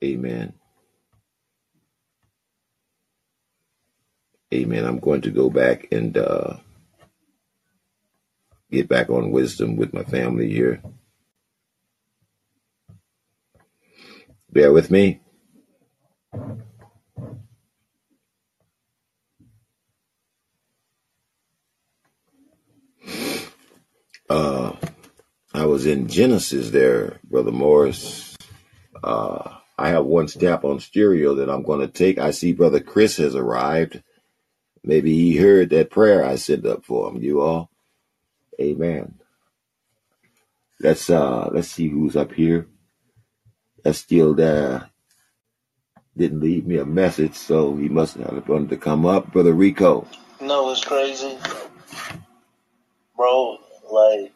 [0.03, 0.55] Amen.
[4.55, 4.85] Amen.
[4.85, 6.57] I'm going to go back and uh,
[8.71, 10.83] get back on wisdom with my family here.
[14.51, 15.21] Bear with me.
[24.31, 24.73] Uh,
[25.55, 28.37] I was in Genesis there, Brother Morris.
[29.03, 32.19] Uh, I have one step on stereo that I'm going to take.
[32.19, 34.03] I see Brother Chris has arrived.
[34.85, 37.23] Maybe he heard that prayer I sent up for him.
[37.23, 37.71] You all,
[38.61, 39.15] Amen.
[40.81, 42.67] Let's uh let's see who's up here.
[43.85, 44.91] That's still there.
[46.17, 50.07] Didn't leave me a message, so he must have wanted to come up, Brother Rico.
[50.41, 51.39] No, it's crazy,
[53.17, 53.59] bro.
[53.99, 54.33] Like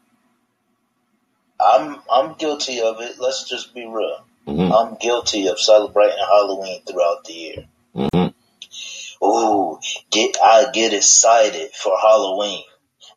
[1.61, 3.19] I'm I'm guilty of it.
[3.19, 4.25] Let's just be real.
[4.47, 4.73] Mm-hmm.
[4.73, 7.65] I'm guilty of celebrating Halloween throughout the year.
[7.95, 9.25] Mm-hmm.
[9.25, 9.79] Ooh,
[10.11, 12.65] get I get excited for Halloween.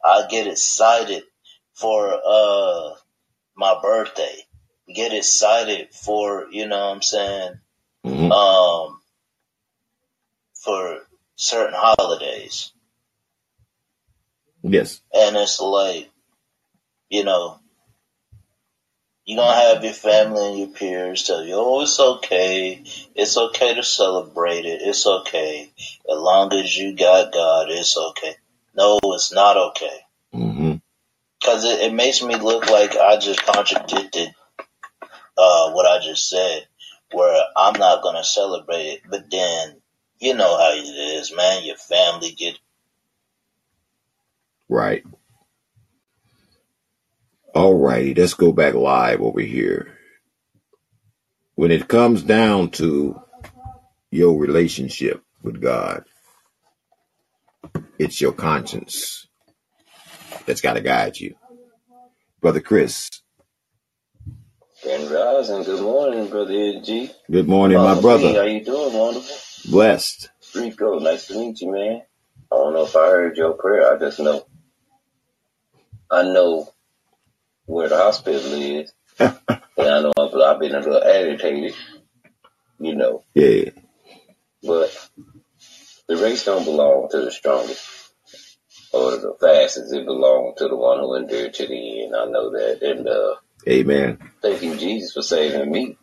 [0.04, 1.24] I get excited
[1.74, 2.92] for uh
[3.56, 4.36] my birthday.
[4.94, 7.60] Get excited for you know what I'm saying.
[8.06, 8.32] Mm-hmm.
[8.32, 9.00] Um,
[10.64, 11.00] for
[11.36, 12.72] certain holidays.
[14.62, 15.02] Yes.
[15.14, 16.10] And it's like,
[17.10, 17.60] you know,
[19.26, 22.84] you're gonna have your family and your peers tell you, oh, it's okay.
[23.16, 24.82] It's okay to celebrate it.
[24.84, 25.72] It's okay.
[25.78, 28.36] As long as you got God, it's okay.
[28.76, 29.98] No, it's not okay.
[30.34, 30.74] Mm-hmm.
[31.44, 34.30] Cause it, it makes me look like I just contradicted,
[35.38, 36.68] uh, what I just said,
[37.12, 39.78] where I'm not gonna celebrate it, but then,
[40.20, 41.64] you know how it is, man.
[41.64, 42.58] Your family get.
[44.70, 45.04] Right.
[47.56, 49.88] All righty, let's go back live over here.
[51.56, 53.22] when it comes down to
[54.12, 56.06] your relationship with God,
[58.00, 59.28] it's your conscience
[60.46, 61.36] that's got to guide you.
[62.42, 63.10] Brother Chris.
[64.84, 65.64] Grand Rising.
[65.64, 67.12] Good morning, Brother G.
[67.32, 68.34] Good morning, my brother.
[68.34, 68.94] How you doing?
[68.94, 69.72] Wonderful.
[69.72, 70.30] Blessed.
[70.56, 72.02] Rico, nice to meet you, man.
[72.52, 73.96] I don't know if I heard your prayer.
[73.96, 74.46] I just know.
[76.12, 76.70] I know
[77.66, 78.94] where the hospital is.
[79.20, 79.34] and
[79.78, 81.74] I know I've, I've been a little agitated,
[82.80, 83.24] you know.
[83.34, 83.72] Yeah.
[84.64, 85.10] But
[86.08, 87.88] the race don't belong to the strongest
[88.92, 89.94] or the fastest.
[89.94, 92.16] It belongs to the one who endured to the end.
[92.16, 92.82] I know that.
[92.82, 93.36] And uh,
[93.68, 94.20] Amen.
[94.42, 95.98] thank you, Jesus, for saving me.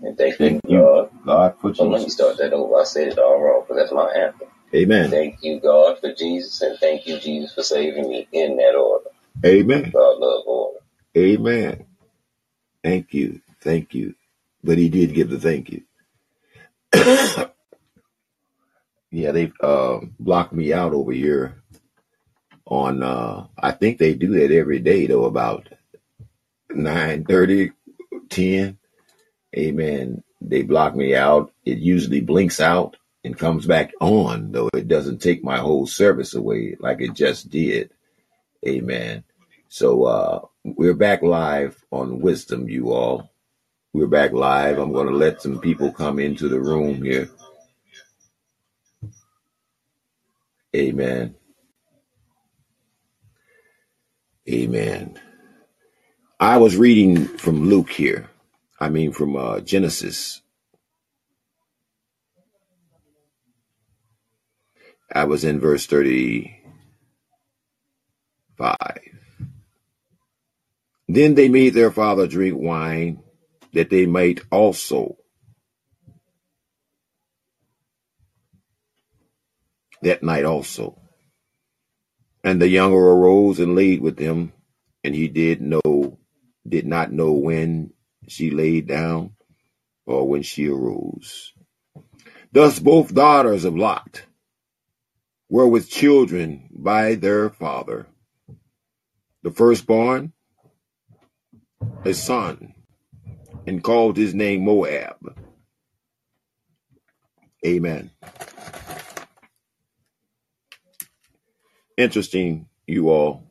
[0.00, 1.10] And thank, Thank you, God.
[1.24, 2.76] God, for Oh, let me start that over.
[2.76, 4.48] I said it all wrong, but that's my anthem.
[4.74, 5.10] Amen.
[5.10, 9.08] Thank you, God, for Jesus, and thank you, Jesus, for saving me in that order.
[9.44, 9.90] Amen.
[9.90, 10.78] God love order.
[11.18, 11.86] Amen.
[12.82, 13.40] Thank you.
[13.60, 14.14] Thank you.
[14.62, 15.82] But he did give the thank you.
[19.10, 21.62] yeah, they uh, blocked me out over here
[22.68, 25.68] on uh I think they do that every day though about
[26.70, 27.24] 9
[28.28, 28.78] 10.
[29.56, 30.22] Amen.
[30.40, 31.52] They block me out.
[31.64, 36.34] It usually blinks out and comes back on, though it doesn't take my whole service
[36.34, 37.90] away like it just did.
[38.66, 39.24] Amen.
[39.68, 40.40] So uh
[40.76, 43.30] we're back live on Wisdom, you all.
[43.92, 44.78] We're back live.
[44.78, 47.30] I'm gonna let some people come into the room here.
[50.76, 51.36] Amen.
[54.50, 55.20] Amen.
[56.40, 58.30] I was reading from Luke here.
[58.80, 60.42] I mean from uh Genesis.
[65.14, 66.74] I was in verse 35.
[71.08, 73.22] Then they made their father drink wine
[73.72, 75.16] that they might also
[80.02, 81.00] that night also.
[82.44, 84.52] And the younger arose and laid with them,
[85.02, 86.18] and he did know
[86.66, 87.92] did not know when
[88.28, 89.32] she laid down
[90.06, 91.52] or when she arose.
[92.52, 94.24] Thus both daughters of Lot
[95.48, 98.06] were with children by their father.
[99.42, 100.32] The firstborn
[102.04, 102.74] a son,
[103.66, 105.36] and called his name Moab.
[107.66, 108.10] Amen.
[111.96, 113.42] Interesting, you all,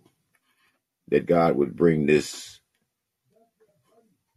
[1.09, 2.61] that God would bring this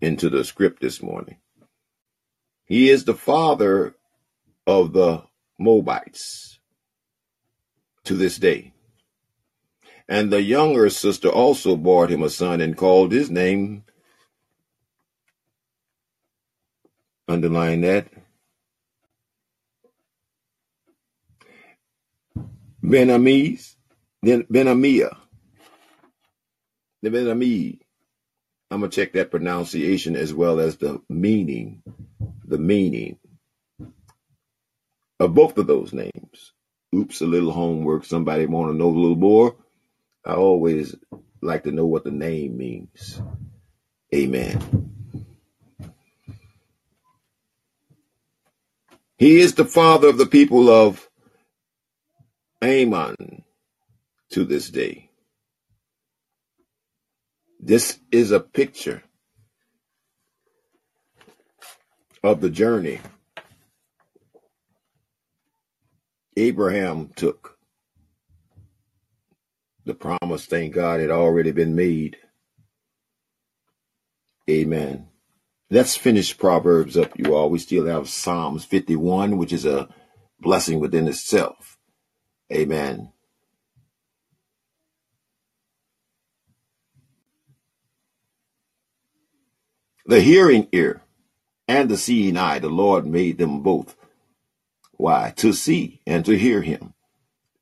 [0.00, 1.36] into the script this morning.
[2.64, 3.94] He is the father
[4.66, 5.24] of the
[5.58, 6.58] Moabites
[8.04, 8.72] to this day.
[10.08, 13.84] And the younger sister also bore him a son and called his name,
[17.30, 18.08] underline that,
[22.84, 23.76] Benamis,
[24.22, 25.16] then Benamiah,
[27.02, 27.80] the Benami.
[28.70, 31.82] I'm gonna check that pronunciation as well as the meaning,
[32.44, 33.18] the meaning
[35.20, 36.52] of both of those names.
[36.94, 38.04] Oops, a little homework.
[38.04, 39.56] Somebody want to know a little more?
[40.24, 40.94] I always
[41.42, 43.20] like to know what the name means.
[44.14, 44.99] Amen.
[49.20, 51.10] He is the father of the people of
[52.62, 53.44] Ammon
[54.32, 55.10] to this day.
[57.60, 59.02] This is a picture
[62.24, 63.00] of the journey
[66.38, 67.58] Abraham took.
[69.84, 72.16] The promise, thank God, had already been made.
[74.50, 75.09] Amen.
[75.72, 77.48] Let's finish Proverbs up, you all.
[77.48, 79.88] We still have Psalms 51, which is a
[80.40, 81.78] blessing within itself.
[82.52, 83.12] Amen.
[90.06, 91.02] The hearing ear
[91.68, 93.94] and the seeing eye, the Lord made them both.
[94.94, 95.32] Why?
[95.36, 96.94] To see and to hear him.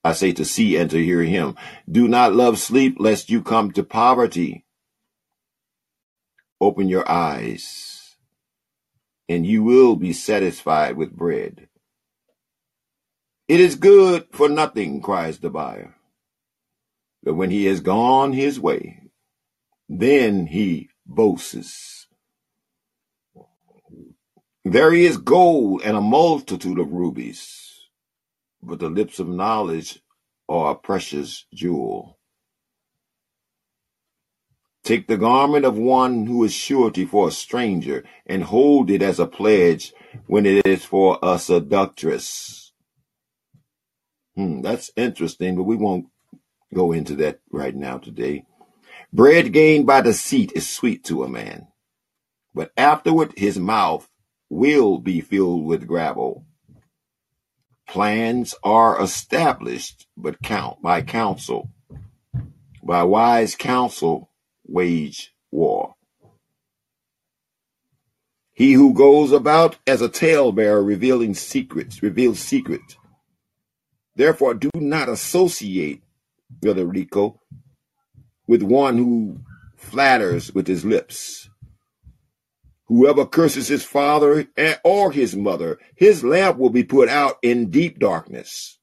[0.02, 1.56] I say to see and to hear him.
[1.90, 4.64] Do not love sleep lest you come to poverty.
[6.58, 7.87] Open your eyes
[9.28, 11.68] and you will be satisfied with bread.
[13.48, 15.96] It is good for nothing, cries the buyer.
[17.22, 19.02] But when he has gone his way,
[19.88, 22.08] then he boasts.
[24.64, 27.88] There is gold and a multitude of rubies,
[28.62, 30.00] but the lips of knowledge
[30.48, 32.17] are a precious jewel.
[34.88, 39.20] Take the garment of one who is surety for a stranger, and hold it as
[39.20, 39.92] a pledge
[40.26, 42.72] when it is for a seductress.
[44.34, 46.06] Hmm, that's interesting, but we won't
[46.72, 48.46] go into that right now today.
[49.12, 51.66] Bread gained by deceit is sweet to a man,
[52.54, 54.08] but afterward his mouth
[54.48, 56.46] will be filled with gravel.
[57.86, 61.68] Plans are established but count by counsel.
[62.82, 64.30] By wise counsel
[64.68, 65.94] wage war.
[68.52, 72.96] He who goes about as a talebearer revealing secrets, reveals secret.
[74.16, 76.02] Therefore, do not associate,
[76.50, 77.40] Brother Rico,
[78.48, 79.40] with one who
[79.76, 81.48] flatters with his lips.
[82.86, 84.48] Whoever curses his father
[84.82, 88.78] or his mother, his lamp will be put out in deep darkness.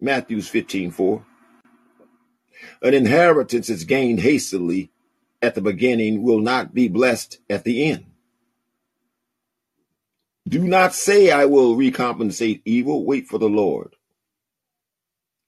[0.00, 1.24] Matthews 15 4.
[2.82, 4.90] An inheritance is gained hastily
[5.42, 8.06] at the beginning will not be blessed at the end.
[10.48, 13.04] Do not say, I will recompensate evil.
[13.04, 13.96] Wait for the Lord,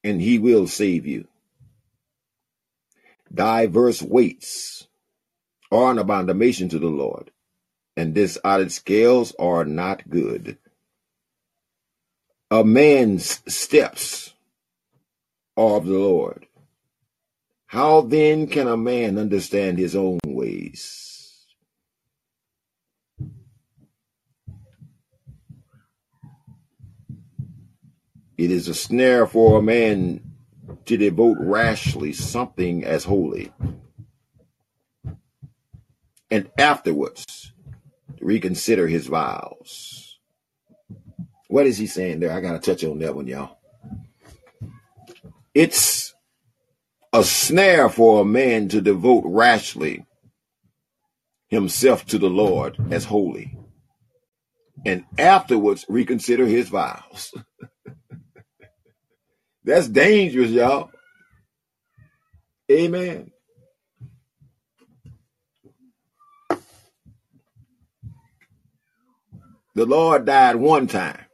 [0.03, 1.29] and he will save you.
[3.33, 4.87] Diverse weights
[5.71, 7.31] are an abomination to the Lord,
[7.97, 10.59] and dishonoured scales are not good.
[12.51, 14.35] A man's steps
[15.57, 16.47] are of the Lord.
[17.67, 21.47] How then can a man understand his own ways?
[28.39, 30.21] It is a snare for a man
[30.85, 33.53] to devote rashly something as holy,
[36.31, 37.53] and afterwards
[38.19, 40.19] to reconsider his vows.
[41.49, 42.33] What is he saying there?
[42.33, 43.59] I got to touch on that one, y'all.
[45.55, 46.15] It's
[47.17, 50.05] a snare for a man to devote rashly
[51.49, 53.57] himself to the Lord as holy,
[54.85, 57.33] and afterwards reconsider his vows.
[59.65, 60.91] That's dangerous, y'all.
[62.71, 63.31] Amen.
[69.75, 71.25] The Lord died one time.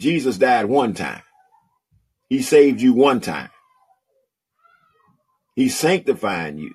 [0.00, 1.22] Jesus died one time.
[2.28, 3.50] He saved you one time.
[5.60, 6.74] He's sanctifying you.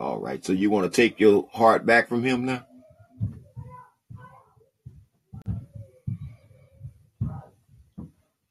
[0.00, 0.44] All right.
[0.44, 2.66] So you want to take your heart back from him now?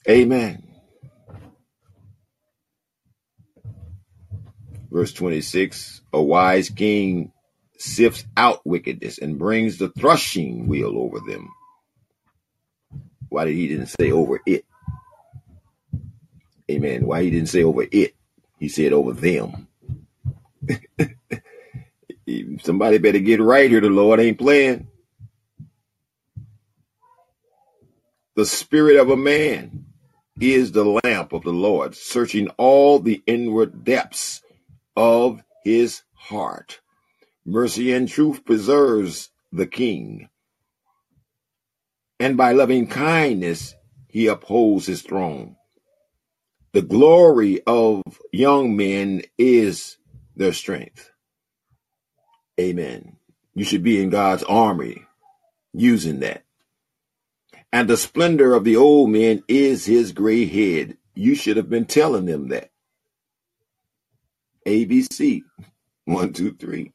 [0.07, 0.63] Amen.
[4.89, 7.33] Verse 26 A wise king
[7.77, 11.49] sifts out wickedness and brings the threshing wheel over them.
[13.27, 14.63] Why did he didn't say over it?
[16.69, 17.05] Amen.
[17.05, 18.15] Why he didn't say over it?
[18.59, 19.67] He said over them.
[22.61, 23.81] Somebody better get right here.
[23.81, 24.87] The Lord ain't playing.
[28.35, 29.85] The spirit of a man
[30.39, 34.41] is the lamp of the Lord, searching all the inward depths
[34.95, 36.79] of his heart.
[37.45, 40.29] Mercy and truth preserves the king.
[42.19, 43.75] And by loving kindness,
[44.07, 45.55] he upholds his throne.
[46.71, 49.97] The glory of young men is
[50.35, 51.11] their strength.
[52.59, 53.17] Amen.
[53.55, 55.05] You should be in God's army
[55.73, 56.43] using that.
[57.71, 60.97] And the splendor of the old man is his gray head.
[61.15, 62.69] You should have been telling them that.
[64.67, 65.41] ABC.
[66.05, 66.93] One, two, three.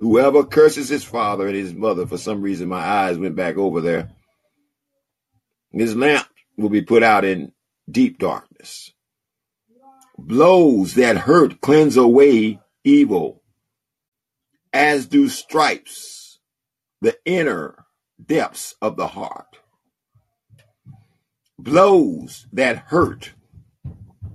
[0.00, 3.80] Whoever curses his father and his mother, for some reason my eyes went back over
[3.80, 4.10] there.
[5.72, 7.52] His lamp will be put out in
[7.90, 8.92] deep darkness.
[10.18, 13.42] Blows that hurt cleanse away evil,
[14.72, 16.38] as do stripes,
[17.00, 17.84] the inner
[18.24, 19.58] depths of the heart.
[21.58, 23.32] Blows that hurt.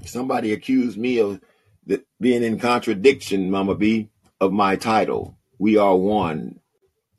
[0.06, 1.42] Somebody accused me of
[2.20, 5.38] being in contradiction, Mama B, of my title.
[5.60, 6.60] We are one.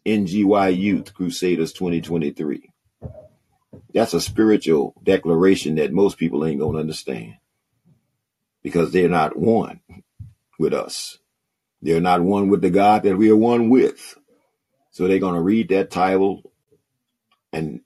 [0.04, 2.71] NGY Youth Crusaders 2023.
[3.94, 7.34] That's a spiritual declaration that most people ain't going to understand
[8.62, 9.80] because they're not one
[10.58, 11.18] with us.
[11.82, 14.16] They're not one with the God that we are one with.
[14.92, 16.52] So they're going to read that title
[17.52, 17.80] and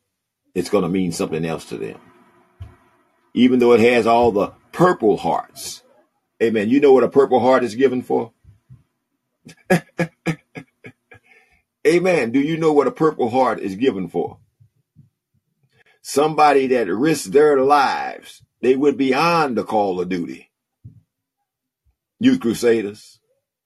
[0.55, 2.01] it's going to mean something else to them.
[3.35, 5.83] Even though it has all the purple hearts.
[6.43, 6.69] Amen.
[6.69, 8.33] You know what a purple heart is given for?
[11.87, 12.33] Amen.
[12.33, 14.39] Do you know what a purple heart is given for?
[16.09, 20.53] Somebody that risks their lives They went beyond the call of duty.
[22.21, 23.19] Youth Crusaders,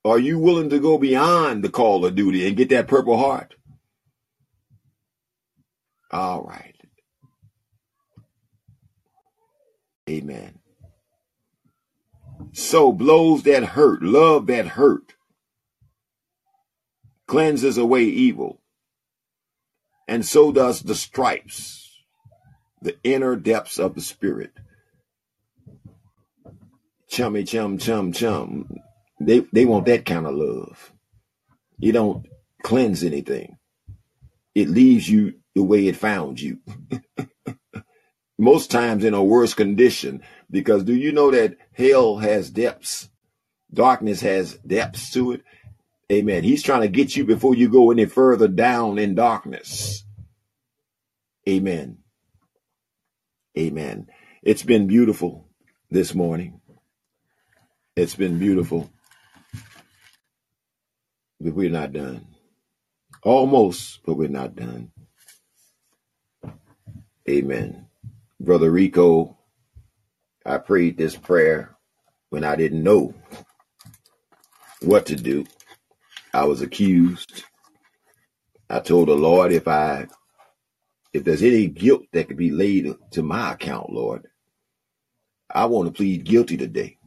[0.03, 3.53] are you willing to go beyond the call of duty and get that purple heart?
[6.09, 6.75] All right.
[10.09, 10.57] Amen.
[12.53, 15.13] So blows that hurt, love that hurt,
[17.27, 18.61] cleanses away evil.
[20.07, 21.80] And so does the stripes,
[22.81, 24.51] the inner depths of the spirit.
[27.07, 28.69] Chummy chum chum chum.
[29.19, 30.91] They they want that kind of love.
[31.77, 32.25] You don't
[32.63, 33.57] cleanse anything.
[34.55, 36.59] It leaves you the way it found you.
[38.37, 40.23] Most times in a worse condition.
[40.49, 43.09] Because do you know that hell has depths?
[43.73, 45.43] Darkness has depths to it.
[46.11, 46.43] Amen.
[46.43, 50.03] He's trying to get you before you go any further down in darkness.
[51.47, 52.00] Amen.
[53.57, 54.07] Amen.
[54.43, 55.47] It's been beautiful
[55.89, 56.61] this morning.
[57.95, 58.89] It's been beautiful.
[61.39, 62.27] But we're not done.
[63.23, 64.91] Almost, but we're not done.
[67.29, 67.87] Amen.
[68.39, 69.37] Brother Rico,
[70.45, 71.75] I prayed this prayer
[72.29, 73.13] when I didn't know
[74.81, 75.45] what to do.
[76.33, 77.43] I was accused.
[78.69, 80.07] I told the Lord if I
[81.13, 84.27] if there's any guilt that could be laid to my account, Lord,
[85.53, 86.97] I want to plead guilty today.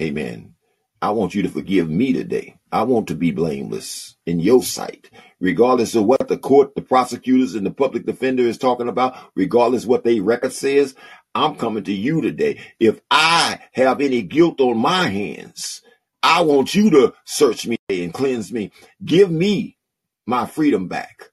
[0.00, 0.54] Amen.
[1.00, 2.56] I want you to forgive me today.
[2.72, 5.10] I want to be blameless in your sight,
[5.40, 9.86] regardless of what the court, the prosecutors, and the public defender is talking about, regardless
[9.86, 10.94] what their record says.
[11.34, 12.60] I'm coming to you today.
[12.80, 15.82] If I have any guilt on my hands,
[16.22, 18.72] I want you to search me and cleanse me.
[19.04, 19.78] Give me
[20.26, 21.30] my freedom back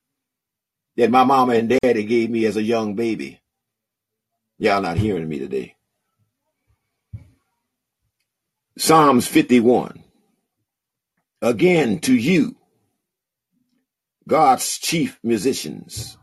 [0.98, 3.40] that my mama and daddy gave me as a young baby.
[4.58, 5.76] Y'all not hearing me today.
[8.78, 10.04] Psalms 51.
[11.42, 12.56] Again to you,
[14.28, 16.18] God's chief musicians.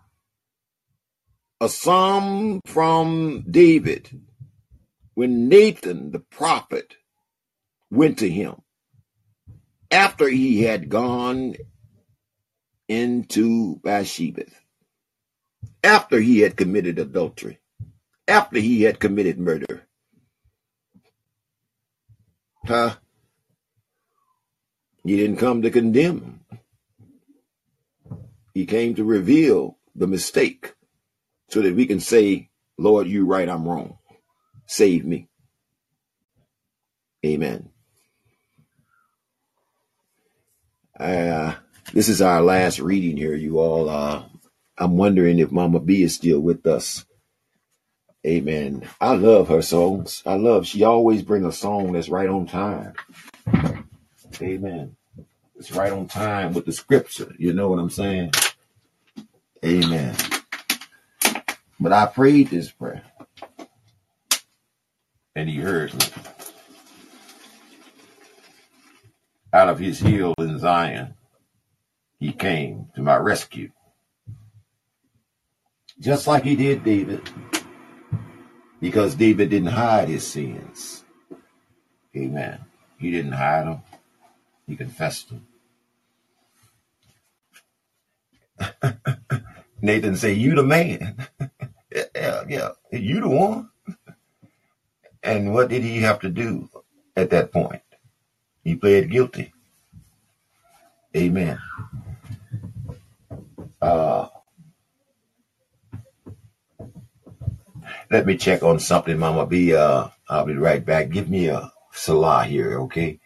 [1.60, 4.20] A psalm from David
[5.14, 6.96] when Nathan the prophet
[7.90, 8.62] went to him
[9.90, 11.54] after he had gone
[12.88, 14.44] into Bathsheba,
[15.82, 17.58] after he had committed adultery,
[18.28, 19.86] after he had committed murder.
[22.66, 22.96] Huh?
[25.04, 26.40] He didn't come to condemn.
[28.54, 30.74] He came to reveal the mistake
[31.48, 33.98] so that we can say, Lord, you're right, I'm wrong.
[34.66, 35.28] Save me.
[37.24, 37.70] Amen.
[40.98, 41.54] Uh,
[41.92, 43.88] this is our last reading here, you all.
[43.88, 44.24] Uh,
[44.82, 47.06] I'm wondering if Mama B is still with us.
[48.26, 48.88] Amen.
[49.00, 50.24] I love her songs.
[50.26, 52.94] I love, she always bring a song that's right on time.
[54.42, 54.96] Amen.
[55.54, 57.32] It's right on time with the scripture.
[57.38, 58.32] You know what I'm saying?
[59.64, 60.16] Amen.
[61.78, 63.04] But I prayed this prayer
[65.36, 66.06] and he heard me.
[69.52, 71.14] Out of his hill in Zion,
[72.18, 73.70] he came to my rescue.
[76.02, 77.30] Just like he did David,
[78.80, 81.04] because David didn't hide his sins.
[82.16, 82.58] Amen.
[82.98, 83.82] He didn't hide them,
[84.66, 85.46] he confessed them.
[89.80, 91.28] Nathan said, "You the man."
[91.94, 93.70] yeah, yeah, you the one.
[95.22, 96.68] And what did he have to do
[97.14, 97.82] at that point?
[98.64, 99.52] He pled guilty.
[101.16, 101.60] Amen.
[103.80, 104.26] Uh,
[108.12, 109.74] let me check on something, Mama B.
[109.74, 111.08] Uh, I'll be right back.
[111.08, 113.18] Give me a Selah here, okay?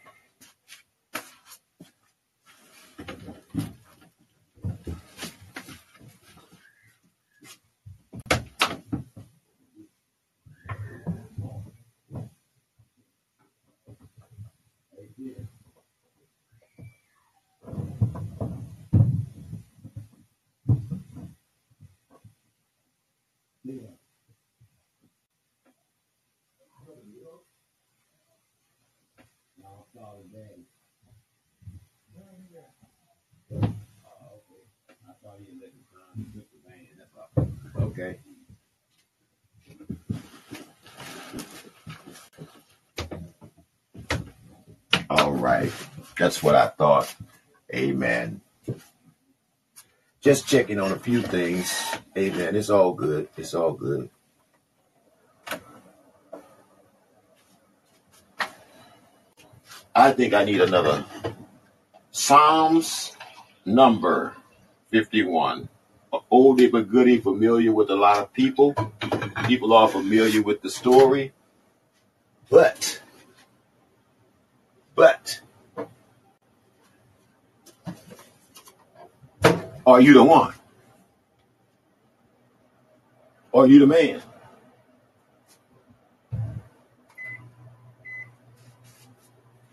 [37.98, 38.18] okay.
[45.08, 45.72] All right.
[46.18, 47.14] That's what I thought.
[47.74, 48.40] Amen.
[50.20, 51.84] Just checking on a few things.
[52.16, 52.56] Amen.
[52.56, 53.28] It's all good.
[53.36, 54.10] It's all good.
[59.94, 61.04] I think I need another
[62.10, 63.16] Psalms
[63.64, 64.34] number
[64.90, 65.68] 51.
[66.12, 68.74] Oldie but goodie, familiar with a lot of people.
[69.46, 71.32] People are familiar with the story.
[72.50, 73.02] But,
[74.94, 75.40] but,
[79.86, 80.54] are you the one?
[83.52, 84.22] Are you the man?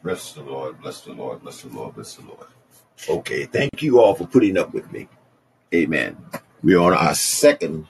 [0.04, 2.48] Bless the Lord, bless the Lord, bless the Lord, bless the Lord.
[3.10, 5.08] Okay, thank you all for putting up with me.
[5.74, 6.18] Amen.
[6.62, 7.88] We're on our second,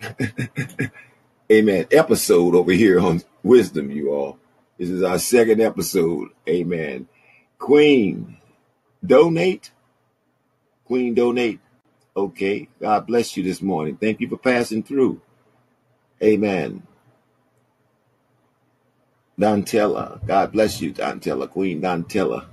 [1.52, 4.38] amen, episode over here on Wisdom, you all.
[4.78, 6.28] This is our second episode.
[6.48, 7.06] Amen.
[7.58, 8.38] Queen,
[9.04, 9.72] donate.
[10.86, 11.60] Queen, donate.
[12.16, 12.68] Okay.
[12.80, 13.98] God bless you this morning.
[13.98, 15.20] Thank you for passing through.
[16.22, 16.82] Amen.
[19.38, 20.26] Dontella.
[20.26, 21.48] God bless you, Dontella.
[21.48, 22.46] Queen Dontella.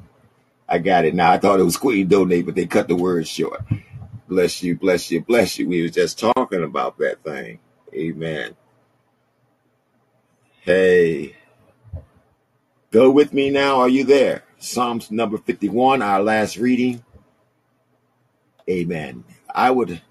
[0.67, 1.31] I got it now.
[1.31, 3.63] I thought it was Queen Donate, but they cut the word short.
[4.27, 5.69] Bless you, bless you, bless you.
[5.69, 7.59] We was just talking about that thing.
[7.93, 8.55] Amen.
[10.61, 11.35] Hey.
[12.91, 13.79] Go with me now.
[13.79, 14.43] Are you there?
[14.59, 17.03] Psalms number 51, our last reading.
[18.69, 19.23] Amen.
[19.53, 20.01] I would,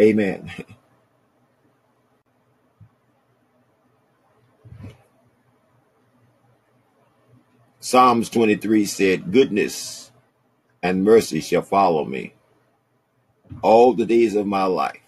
[0.00, 0.50] amen.
[7.80, 10.12] Psalms 23 said, Goodness
[10.82, 12.34] and mercy shall follow me
[13.60, 14.98] all the days of my life.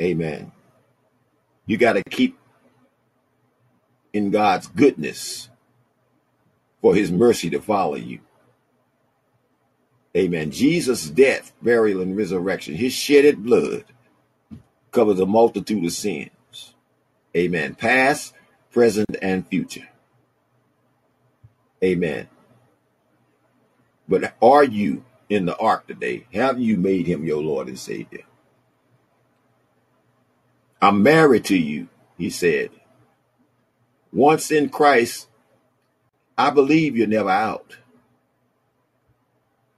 [0.00, 0.52] Amen.
[1.66, 2.38] You got to keep
[4.12, 5.48] in God's goodness
[6.80, 8.20] for his mercy to follow you.
[10.16, 10.50] Amen.
[10.50, 13.84] Jesus' death, burial, and resurrection, his shedded blood
[14.90, 16.74] covers a multitude of sins.
[17.36, 17.74] Amen.
[17.74, 18.34] Past,
[18.72, 19.88] present, and future.
[21.84, 22.28] Amen.
[24.08, 26.26] But are you in the ark today?
[26.32, 28.24] Have you made him your Lord and Savior?
[30.80, 32.70] I'm married to you, he said.
[34.12, 35.28] Once in Christ,
[36.36, 37.76] I believe you're never out.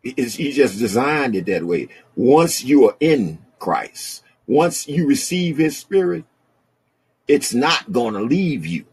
[0.02, 1.88] he just designed it that way.
[2.16, 6.24] Once you are in Christ, once you receive his spirit,
[7.28, 8.84] it's not going to leave you.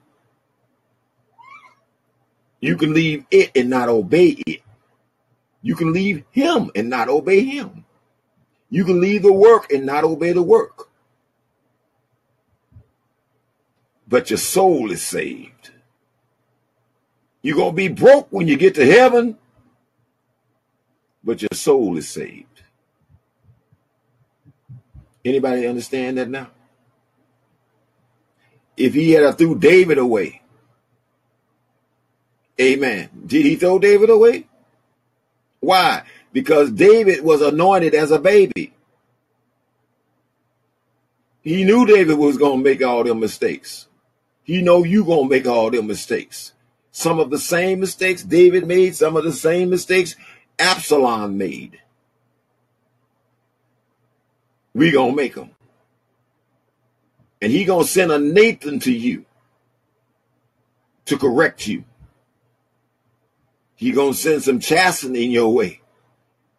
[2.59, 4.61] You can leave it and not obey it.
[5.67, 7.83] You can leave him and not obey him.
[8.69, 10.87] You can leave the work and not obey the work.
[14.07, 15.71] But your soul is saved.
[17.41, 19.37] You're going to be broke when you get to heaven,
[21.21, 22.61] but your soul is saved.
[25.25, 26.49] Anybody understand that now?
[28.77, 30.43] If he had threw David away,
[32.57, 33.09] Amen.
[33.25, 34.47] Did he throw David away?
[35.59, 36.03] Why?
[36.33, 38.73] Because David was anointed as a baby.
[41.41, 43.87] He knew David was going to make all them mistakes.
[44.43, 46.53] He know you going to make all them mistakes.
[46.91, 50.15] Some of the same mistakes David made, some of the same mistakes
[50.59, 51.79] Absalom made.
[54.73, 55.51] We going to make them.
[57.41, 59.25] And he going to send a Nathan to you
[61.05, 61.83] to correct you.
[63.77, 65.81] He gonna send some chastening your way.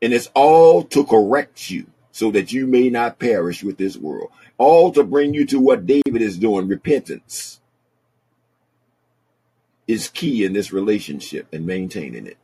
[0.01, 4.31] And it's all to correct you so that you may not perish with this world.
[4.57, 7.61] All to bring you to what David is doing, repentance
[9.89, 12.39] is key in this relationship and maintaining it.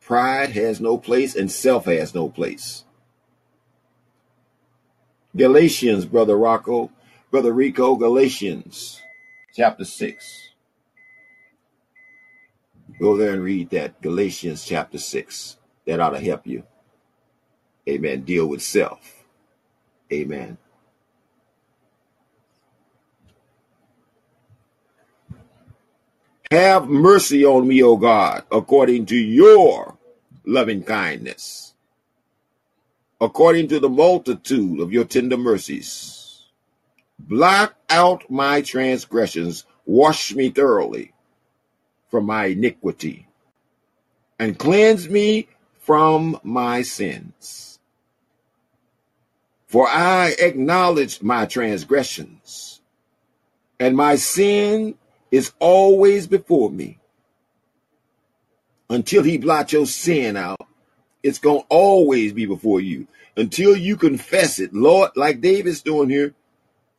[0.00, 2.84] Pride has no place and self has no place.
[5.34, 6.90] Galatians, Brother Rocco,
[7.30, 9.00] Brother Rico, Galatians
[9.54, 10.45] chapter 6.
[12.98, 15.58] Go there and read that Galatians chapter 6.
[15.86, 16.64] That ought to help you.
[17.88, 18.22] Amen.
[18.22, 19.24] Deal with self.
[20.12, 20.58] Amen.
[26.50, 29.98] Have mercy on me, O God, according to your
[30.44, 31.74] loving kindness,
[33.20, 36.44] according to the multitude of your tender mercies.
[37.18, 41.12] Blot out my transgressions, wash me thoroughly
[42.16, 43.28] from my iniquity
[44.38, 45.46] and cleanse me
[45.80, 47.78] from my sins.
[49.66, 52.80] For I acknowledged my transgressions,
[53.78, 54.94] and my sin
[55.30, 56.98] is always before me.
[58.88, 60.66] Until he blot your sin out,
[61.22, 63.08] it's going to always be before you.
[63.36, 66.32] Until you confess it, Lord, like David's doing here,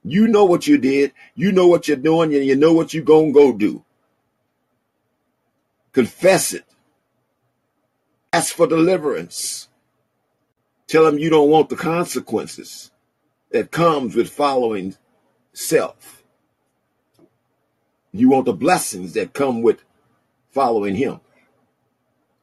[0.03, 1.11] you know what you did.
[1.33, 3.83] You know what you're doing, and you know what you're going to go do.
[5.98, 6.64] Confess it.
[8.32, 9.67] Ask for deliverance.
[10.85, 12.92] Tell him you don't want the consequences
[13.50, 14.95] that comes with following
[15.53, 16.22] self.
[18.11, 19.84] You want the blessings that come with
[20.51, 21.19] following him.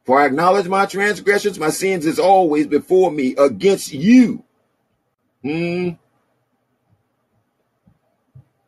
[0.02, 4.42] For I acknowledge my transgressions, my sins is always before me against you.
[5.42, 5.90] Hmm.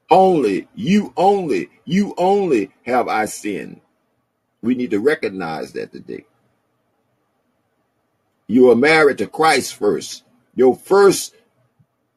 [0.09, 3.81] Only, you only, you only have I sinned.
[4.67, 6.25] We need to recognize that today.
[8.49, 10.25] You are married to Christ first.
[10.57, 11.35] Your first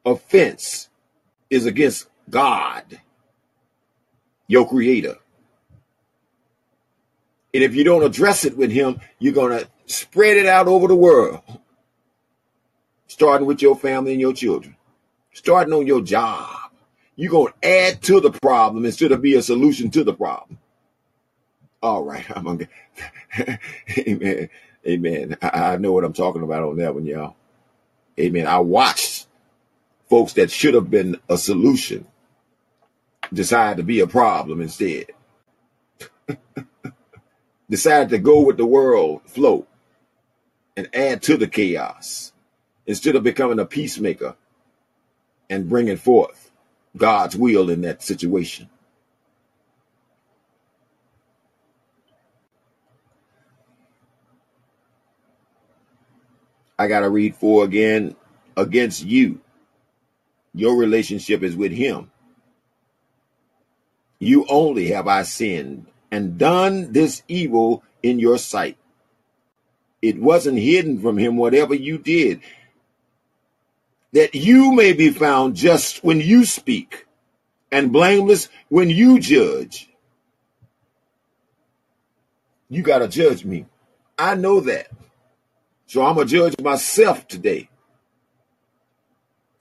[0.04, 0.90] offense
[1.52, 3.00] is against God,
[4.48, 5.18] your creator.
[7.54, 10.88] And if you don't address it with him, you're going to spread it out over
[10.88, 11.42] the world,
[13.08, 14.76] starting with your family and your children,
[15.34, 16.50] starting on your job.
[17.16, 20.58] You're going to add to the problem instead of be a solution to the problem.
[21.82, 22.26] All right.
[22.36, 22.68] I'm to,
[24.00, 24.50] amen.
[24.88, 25.38] Amen.
[25.42, 27.36] I, I know what I'm talking about on that one, y'all.
[28.20, 28.48] Amen.
[28.48, 29.28] I watched
[30.10, 32.08] folks that should have been a solution
[33.34, 35.08] decide to be a problem instead.
[37.70, 39.68] decided to go with the world flow
[40.78, 42.34] and add to the chaos
[42.88, 44.36] instead of becoming a peacemaker
[45.50, 46.52] and bringing forth
[46.98, 48.70] God's will in that situation.
[56.80, 58.16] I got to read four again
[58.58, 59.42] against you.
[60.56, 62.12] Your relationship is with him.
[64.20, 68.78] You only have I sinned and done this evil in your sight.
[70.02, 72.42] It wasn't hidden from him, whatever you did,
[74.14, 77.06] that you may be found just when you speak
[77.72, 79.90] and blameless when you judge.
[82.70, 83.66] You got to judge me.
[84.18, 84.88] I know that.
[85.90, 87.68] So I'm going to judge myself today.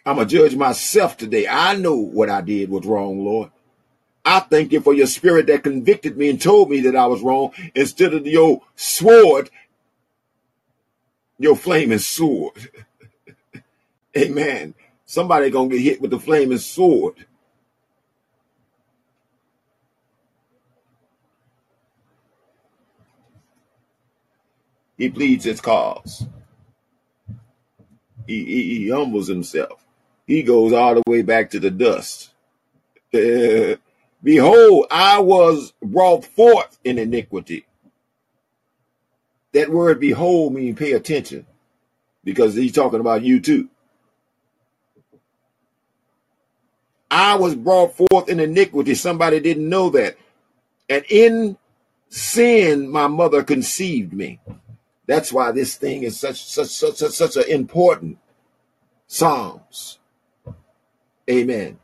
[0.04, 1.48] I'm going to judge myself today.
[1.48, 3.50] I know what I did was wrong, Lord.
[4.26, 7.22] I thank you for your spirit that convicted me and told me that I was
[7.22, 9.48] wrong instead of your sword,
[11.38, 12.52] your flaming sword.
[14.18, 14.74] Amen.
[15.06, 17.24] Somebody gonna get hit with the flaming sword.
[24.98, 26.26] He pleads his cause.
[28.26, 29.84] He, he, he humbles himself.
[30.26, 32.30] He goes all the way back to the dust.
[34.22, 37.64] Behold, I was brought forth in iniquity.
[39.52, 41.46] That word behold means pay attention
[42.24, 43.68] because he's talking about you too.
[47.10, 48.94] I was brought forth in iniquity.
[48.94, 50.18] Somebody didn't know that.
[50.90, 51.56] And in
[52.10, 54.40] sin, my mother conceived me.
[55.08, 58.18] That's why this thing is such such such such, such an important
[59.06, 59.98] Psalms.
[61.28, 61.78] Amen.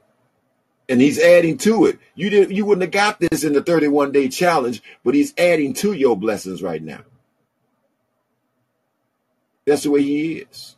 [0.91, 1.99] And he's adding to it.
[2.15, 5.73] You didn't you wouldn't have got this in the 31 day challenge, but he's adding
[5.75, 7.01] to your blessings right now.
[9.67, 10.77] That's the way he is.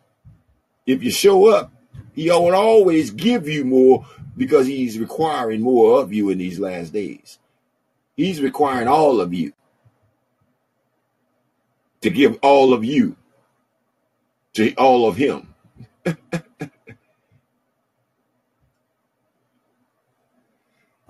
[0.86, 1.72] If you show up,
[2.14, 6.92] he will always give you more because he's requiring more of you in these last
[6.92, 7.40] days.
[8.16, 9.52] He's requiring all of you
[12.06, 13.16] to give all of you
[14.54, 15.52] to all of him.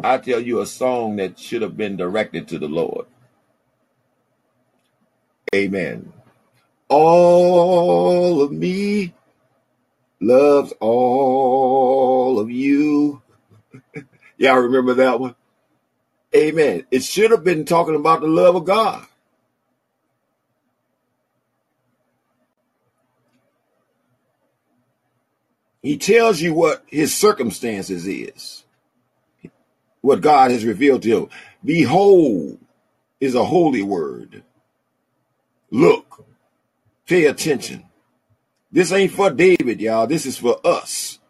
[0.02, 3.05] I tell you a song that should have been directed to the Lord.
[5.55, 6.15] Amen.
[6.89, 9.12] All of me
[10.18, 13.20] loves all of you.
[14.39, 15.34] Y'all remember that one?
[16.34, 16.86] Amen.
[16.91, 19.05] It should have been talking about the love of God.
[25.87, 28.65] He tells you what his circumstances is,
[30.01, 31.29] what God has revealed to him.
[31.65, 32.59] Behold
[33.21, 34.43] is a holy word.
[35.71, 36.27] Look,
[37.07, 37.85] pay attention.
[38.73, 40.09] This ain't for David, y'all.
[40.09, 41.21] This is for us.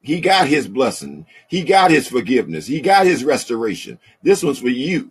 [0.00, 1.26] He got his blessing.
[1.46, 2.66] He got his forgiveness.
[2.66, 3.98] He got his restoration.
[4.22, 5.10] This one's for you.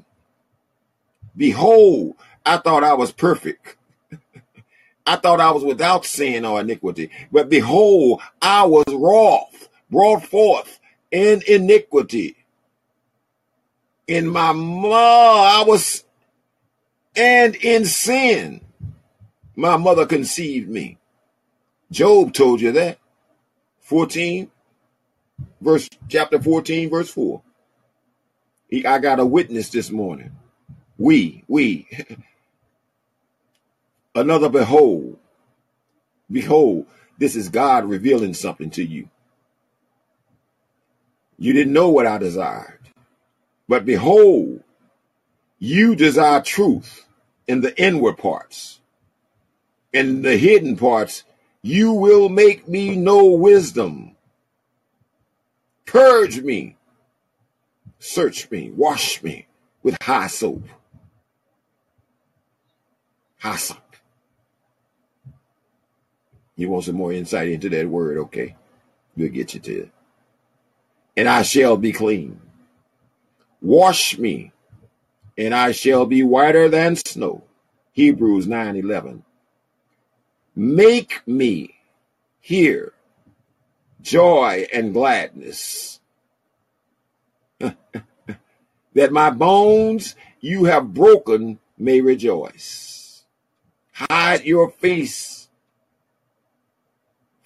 [1.38, 3.78] Behold, I thought I was perfect.
[5.06, 7.10] I thought I was without sin or iniquity.
[7.32, 10.80] But behold, I was wroth, brought forth
[11.12, 12.36] in iniquity.
[14.08, 16.04] In my mother, I was,
[17.16, 18.62] and in sin,
[19.56, 20.98] my mother conceived me.
[21.92, 23.00] Job told you that.
[23.82, 24.52] 14,
[25.62, 27.42] verse, chapter 14, verse 4.
[28.70, 30.32] He, I got a witness this morning.
[30.98, 31.88] We, we.
[34.16, 35.18] Another behold.
[36.32, 36.86] Behold,
[37.18, 39.10] this is God revealing something to you.
[41.38, 42.80] You didn't know what I desired.
[43.68, 44.64] But behold,
[45.60, 47.06] you desire truth
[47.48, 48.80] in the inward parts.
[49.94, 51.24] In the hidden parts,
[51.62, 54.16] you will make me know wisdom.
[55.86, 56.78] Purge me,
[58.00, 59.48] search me, wash me
[59.82, 60.64] with high soap.
[63.40, 63.89] High Hyssop.
[66.60, 68.18] You want some more insight into that word?
[68.18, 68.58] Okay.
[69.16, 69.92] We'll get you to it.
[71.16, 72.42] And I shall be clean.
[73.62, 74.52] Wash me,
[75.38, 77.46] and I shall be whiter than snow.
[77.94, 79.24] Hebrews 9 11.
[80.54, 81.76] Make me
[82.42, 82.92] hear
[84.02, 86.02] joy and gladness.
[87.60, 93.24] that my bones you have broken may rejoice.
[93.94, 95.39] Hide your face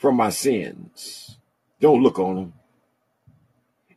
[0.03, 1.38] from my sins.
[1.80, 2.53] Don't look on them.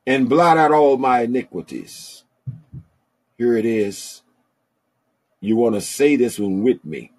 [0.07, 2.23] And blot out all my iniquities.
[3.36, 4.23] Here it is.
[5.41, 7.10] You want to say this one with me.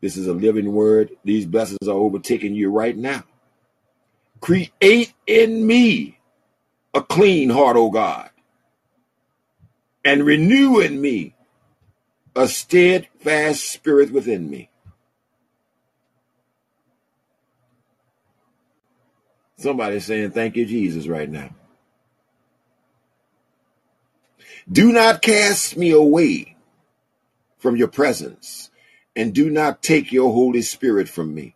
[0.00, 1.10] This is a living word.
[1.24, 3.24] These blessings are overtaking you right now.
[4.40, 6.18] Create in me
[6.94, 8.30] a clean heart, O God,
[10.02, 11.34] and renew in me
[12.34, 14.70] a steadfast spirit within me.
[19.56, 21.50] Somebody's saying, Thank you, Jesus, right now.
[24.70, 26.56] Do not cast me away
[27.58, 28.70] from your presence,
[29.14, 31.54] and do not take your Holy Spirit from me.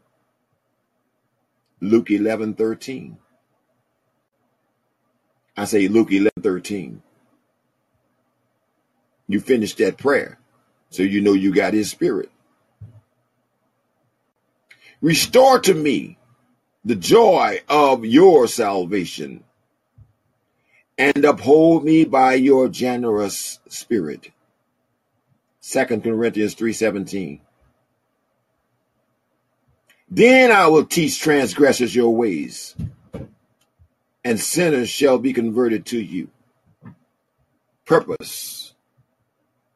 [1.80, 3.18] Luke 11 13.
[5.56, 7.02] I say Luke 11 13.
[9.28, 10.38] You finished that prayer,
[10.90, 12.30] so you know you got his spirit.
[15.00, 16.18] Restore to me
[16.90, 19.44] the joy of your salvation
[20.98, 24.32] and uphold me by your generous spirit.
[25.62, 27.42] 2 Corinthians 3:17.
[30.10, 32.74] Then I will teach transgressors your ways,
[34.24, 36.28] and sinners shall be converted to you.
[37.84, 38.74] Purpose.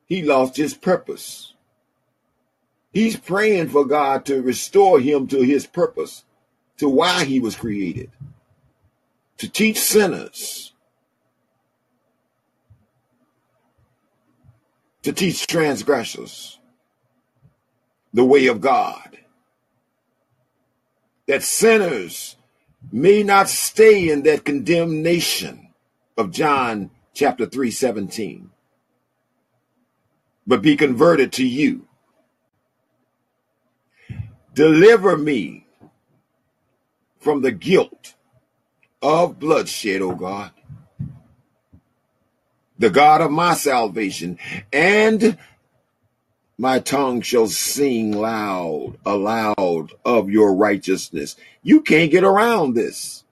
[0.07, 1.55] He lost his purpose.
[2.93, 6.25] He's praying for God to restore him to his purpose,
[6.79, 8.11] to why he was created,
[9.39, 10.73] to teach sinners.
[15.03, 16.59] To teach transgressors
[18.15, 19.19] the way of God,
[21.27, 22.37] that sinners
[22.91, 25.69] may not stay in that condemnation
[26.17, 28.51] of John chapter 3 17,
[30.47, 31.87] but be converted to you.
[34.55, 35.64] Deliver me
[37.25, 38.15] from the guilt
[39.03, 40.53] of bloodshed, O God
[42.79, 44.39] the God of my salvation,
[44.73, 45.39] and
[46.59, 51.37] my tongue shall sing loud, aloud of your righteousness.
[51.63, 53.25] You can't get around this.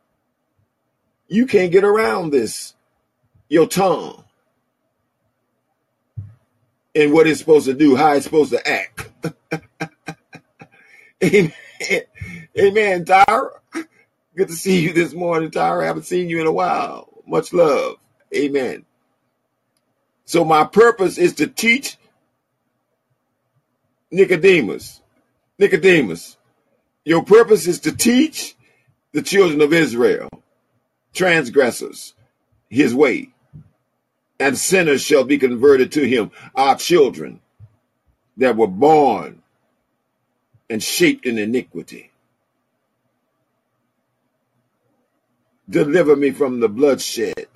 [1.28, 2.74] You can't get around this.
[3.48, 4.24] Your tongue.
[6.94, 9.08] And what it's supposed to do, how it's supposed to act.
[11.24, 11.52] Amen.
[12.58, 13.50] Amen, Tyra.
[14.34, 15.82] Good to see you this morning, Tyra.
[15.82, 17.08] I haven't seen you in a while.
[17.26, 17.96] Much love.
[18.34, 18.86] Amen.
[20.24, 21.98] So my purpose is to teach
[24.10, 25.02] Nicodemus.
[25.58, 26.38] Nicodemus,
[27.04, 28.56] your purpose is to teach
[29.12, 30.30] the children of Israel,
[31.12, 32.14] transgressors,
[32.70, 33.34] his way,
[34.40, 37.40] and sinners shall be converted to him, our children
[38.38, 39.42] that were born
[40.70, 42.11] and shaped in iniquity.
[45.68, 47.46] Deliver me from the bloodshed,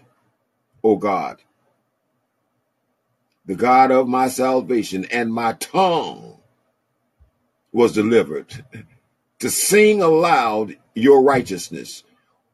[0.82, 1.42] O God,
[3.46, 6.38] the God of my salvation, and my tongue
[7.72, 8.64] was delivered
[9.40, 12.04] to sing aloud your righteousness.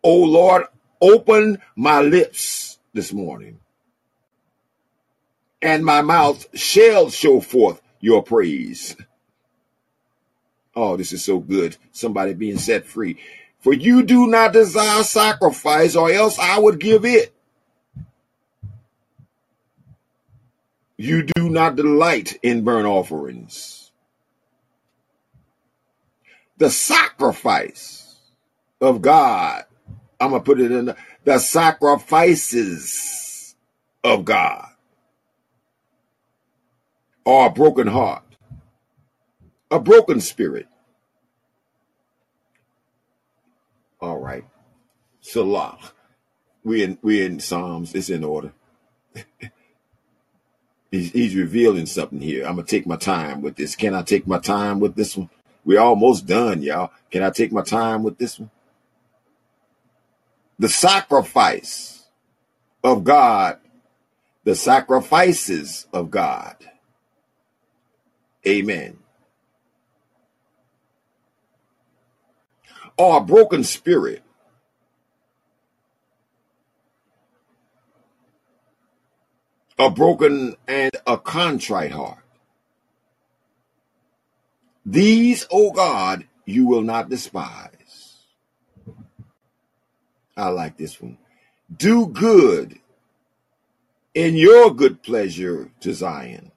[0.02, 0.64] O Lord,
[1.00, 3.60] open my lips this morning,
[5.60, 8.96] and my mouth shall show forth your praise.
[10.74, 11.76] Oh, this is so good.
[11.92, 13.18] Somebody being set free.
[13.62, 17.32] For you do not desire sacrifice, or else I would give it.
[20.96, 23.92] You do not delight in burnt offerings.
[26.58, 28.16] The sacrifice
[28.80, 29.64] of God,
[30.20, 33.54] I'm going to put it in the, the sacrifices
[34.04, 34.68] of God
[37.24, 38.24] or a broken heart,
[39.70, 40.66] a broken spirit.
[44.02, 44.44] All right.
[45.22, 45.78] Selah.
[46.64, 47.94] We in we in Psalms.
[47.94, 48.52] It's in order.
[50.90, 52.44] he's, he's revealing something here.
[52.46, 53.76] I'm gonna take my time with this.
[53.76, 55.30] Can I take my time with this one?
[55.64, 56.92] We're almost done, y'all.
[57.10, 58.50] Can I take my time with this one?
[60.58, 62.06] The sacrifice
[62.84, 63.58] of God,
[64.44, 66.56] the sacrifices of God.
[68.46, 68.98] Amen.
[73.02, 74.22] Or a broken spirit.
[79.76, 82.22] A broken and a contrite heart.
[84.86, 88.18] These, O God, you will not despise.
[90.36, 91.18] I like this one.
[91.76, 92.78] Do good
[94.14, 96.52] in your good pleasure to Zion.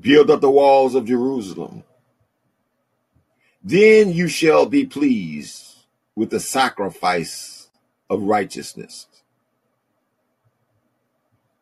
[0.00, 1.82] Build up the walls of Jerusalem.
[3.62, 5.84] Then you shall be pleased
[6.16, 7.68] with the sacrifice
[8.08, 9.06] of righteousness,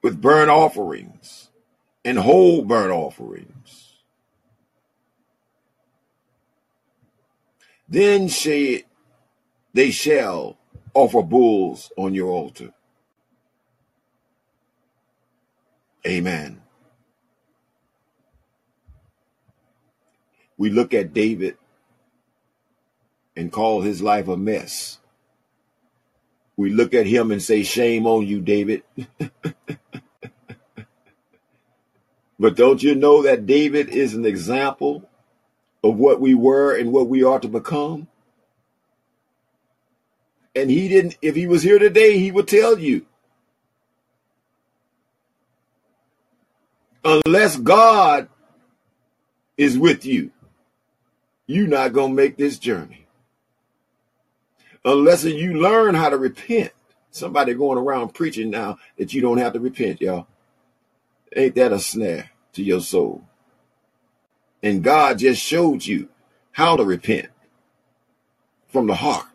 [0.02, 1.51] with burnt offerings
[2.05, 3.94] and whole burnt offerings.
[7.89, 8.85] Then she,
[9.73, 10.57] they shall
[10.94, 12.73] offer bulls on your altar.
[16.07, 16.62] Amen.
[20.57, 21.57] We look at David
[23.39, 24.99] and call his life a mess.
[26.57, 28.83] We look at him and say, Shame on you, David.
[32.41, 35.08] but don't you know that David is an example
[35.84, 38.08] of what we were and what we are to become.
[40.57, 43.07] And he didn't, if he was here today, he would tell you.
[47.05, 48.28] Unless God
[49.57, 50.33] is with you,
[51.47, 53.08] you're not going to make this journey.
[54.89, 56.73] Unless you learn how to repent.
[57.10, 60.26] Somebody going around preaching now that you don't have to repent, y'all.
[61.36, 63.23] Ain't that a snare to your soul?
[64.62, 66.08] And God just showed you
[66.52, 67.28] how to repent
[68.68, 69.26] from the heart,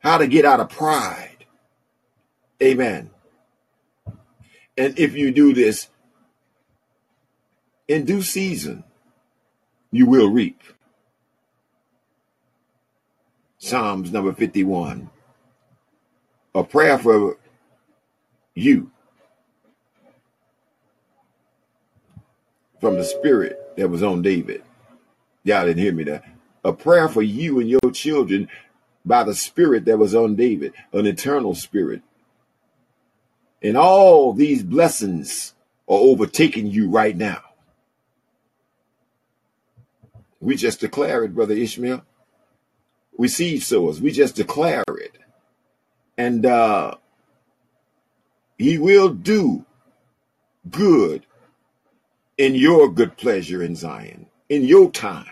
[0.00, 1.46] how to get out of pride.
[2.60, 3.10] Amen.
[4.76, 5.88] And if you do this
[7.86, 8.82] in due season,
[9.92, 10.60] you will reap.
[13.64, 15.08] Psalms number 51.
[16.54, 17.38] A prayer for
[18.54, 18.90] you
[22.78, 24.62] from the Spirit that was on David.
[25.44, 26.22] Y'all didn't hear me there.
[26.62, 28.50] A prayer for you and your children
[29.02, 32.02] by the Spirit that was on David, an eternal Spirit.
[33.62, 35.54] And all these blessings
[35.88, 37.40] are overtaking you right now.
[40.38, 42.04] We just declare it, Brother Ishmael.
[43.16, 44.00] We seed sowers.
[44.00, 45.18] We just declare it.
[46.16, 46.96] And uh,
[48.58, 49.64] he will do
[50.70, 51.26] good
[52.36, 55.26] in your good pleasure in Zion, in your time,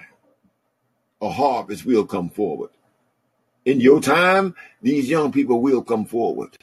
[1.21, 2.71] a harvest will come forward.
[3.65, 6.59] In your time, these young people will come forward.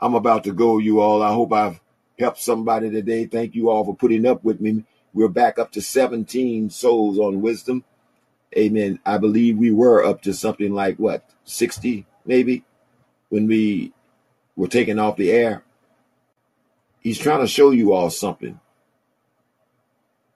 [0.00, 1.22] I'm about to go, you all.
[1.22, 1.80] I hope I've
[2.18, 3.26] helped somebody today.
[3.26, 4.84] Thank you all for putting up with me.
[5.12, 7.84] We're back up to 17 souls on wisdom.
[8.56, 9.00] Amen.
[9.04, 12.64] I believe we were up to something like what, 60 maybe,
[13.28, 13.92] when we
[14.56, 15.64] were taken off the air.
[17.00, 18.60] He's trying to show you all something.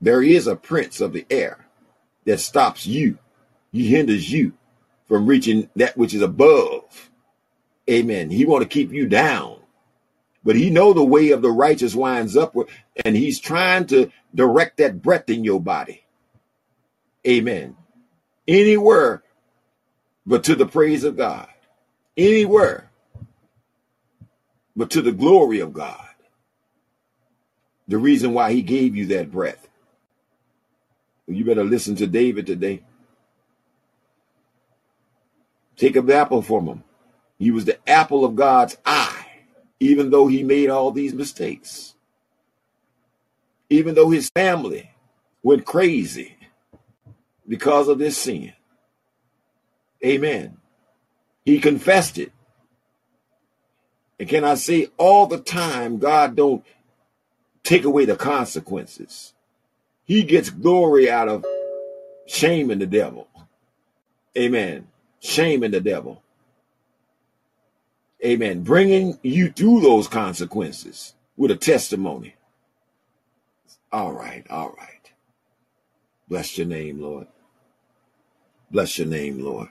[0.01, 1.67] There is a prince of the air
[2.25, 3.19] that stops you.
[3.73, 4.53] He hinders you
[5.07, 7.11] from reaching that which is above.
[7.89, 8.31] Amen.
[8.31, 9.57] He want to keep you down.
[10.45, 12.69] But he know the way of the righteous winds upward,
[13.05, 16.05] and he's trying to direct that breath in your body.
[17.27, 17.77] Amen.
[18.49, 19.23] Anywhere
[20.27, 21.49] but to the praise of God.
[22.17, 22.91] Anywhere
[24.77, 26.07] but to the glory of God.
[27.89, 29.69] The reason why he gave you that breath.
[31.27, 32.83] You better listen to David today.
[35.77, 36.85] Take a apple from him.
[37.39, 39.27] He was the apple of God's eye,
[39.81, 41.95] even though he made all these mistakes.
[43.71, 44.91] Even though his family
[45.43, 46.38] went crazy
[47.49, 48.53] because of this sin.
[50.05, 50.59] Amen.
[51.45, 52.33] He confessed it.
[54.21, 56.65] And can I say all the time, God don't
[57.63, 59.33] take away the consequences.
[60.05, 61.45] He gets glory out of
[62.27, 63.29] shaming the devil.
[64.37, 64.89] Amen.
[65.21, 66.23] Shaming the devil.
[68.25, 68.63] Amen.
[68.63, 72.35] Bringing you through those consequences with a testimony.
[73.93, 75.13] All right, all right.
[76.29, 77.27] Bless your name, Lord.
[78.71, 79.71] Bless your name, Lord.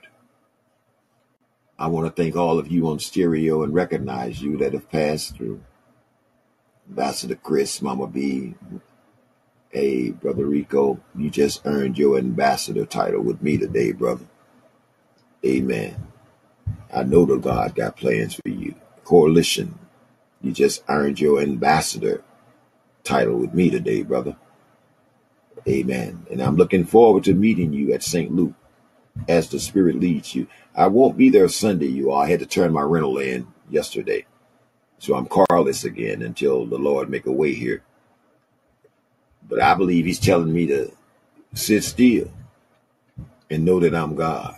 [1.78, 5.36] I want to thank all of you on stereo and recognize you that have passed
[5.36, 5.62] through.
[6.88, 8.54] Ambassador Chris, Mama B,
[9.70, 14.26] hey, Brother Rico, you just earned your ambassador title with me today, brother.
[15.46, 16.08] Amen.
[16.92, 18.74] I know the God got plans for you.
[19.04, 19.78] Coalition,
[20.42, 22.24] you just earned your ambassador
[23.04, 24.36] title with me today, brother.
[25.68, 26.26] Amen.
[26.30, 28.34] And I'm looking forward to meeting you at St.
[28.34, 28.54] Luke
[29.28, 30.46] as the Spirit leads you.
[30.74, 32.20] I won't be there Sunday, you all.
[32.22, 34.26] I had to turn my rental in yesterday.
[34.98, 37.82] So I'm carless again until the Lord make a way here.
[39.48, 40.92] But I believe he's telling me to
[41.54, 42.30] sit still
[43.50, 44.56] and know that I'm God.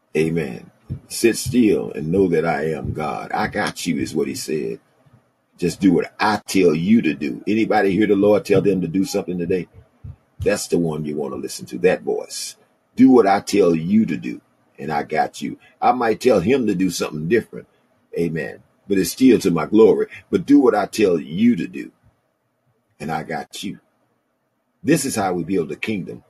[0.16, 0.70] Amen.
[1.08, 3.32] Sit still and know that I am God.
[3.32, 4.80] I got you is what he said.
[5.58, 7.42] Just do what I tell you to do.
[7.46, 9.68] Anybody hear the Lord tell them to do something today?
[10.40, 12.56] That's the one you want to listen to, that voice.
[13.00, 14.42] Do what I tell you to do,
[14.78, 15.58] and I got you.
[15.80, 17.66] I might tell him to do something different.
[18.18, 18.62] Amen.
[18.86, 20.08] But it's still to my glory.
[20.30, 21.92] But do what I tell you to do,
[23.00, 23.78] and I got you.
[24.84, 26.24] This is how we build the kingdom.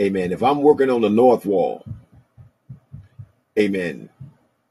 [0.00, 0.32] Amen.
[0.32, 1.84] If I'm working on the north wall,
[3.56, 4.08] amen,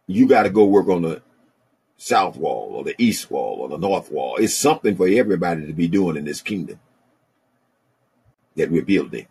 [0.06, 1.22] you got to go work on the
[1.96, 4.36] south wall or the east wall or the north wall.
[4.36, 6.82] It's something for everybody to be doing in this kingdom
[8.58, 9.28] that we're building.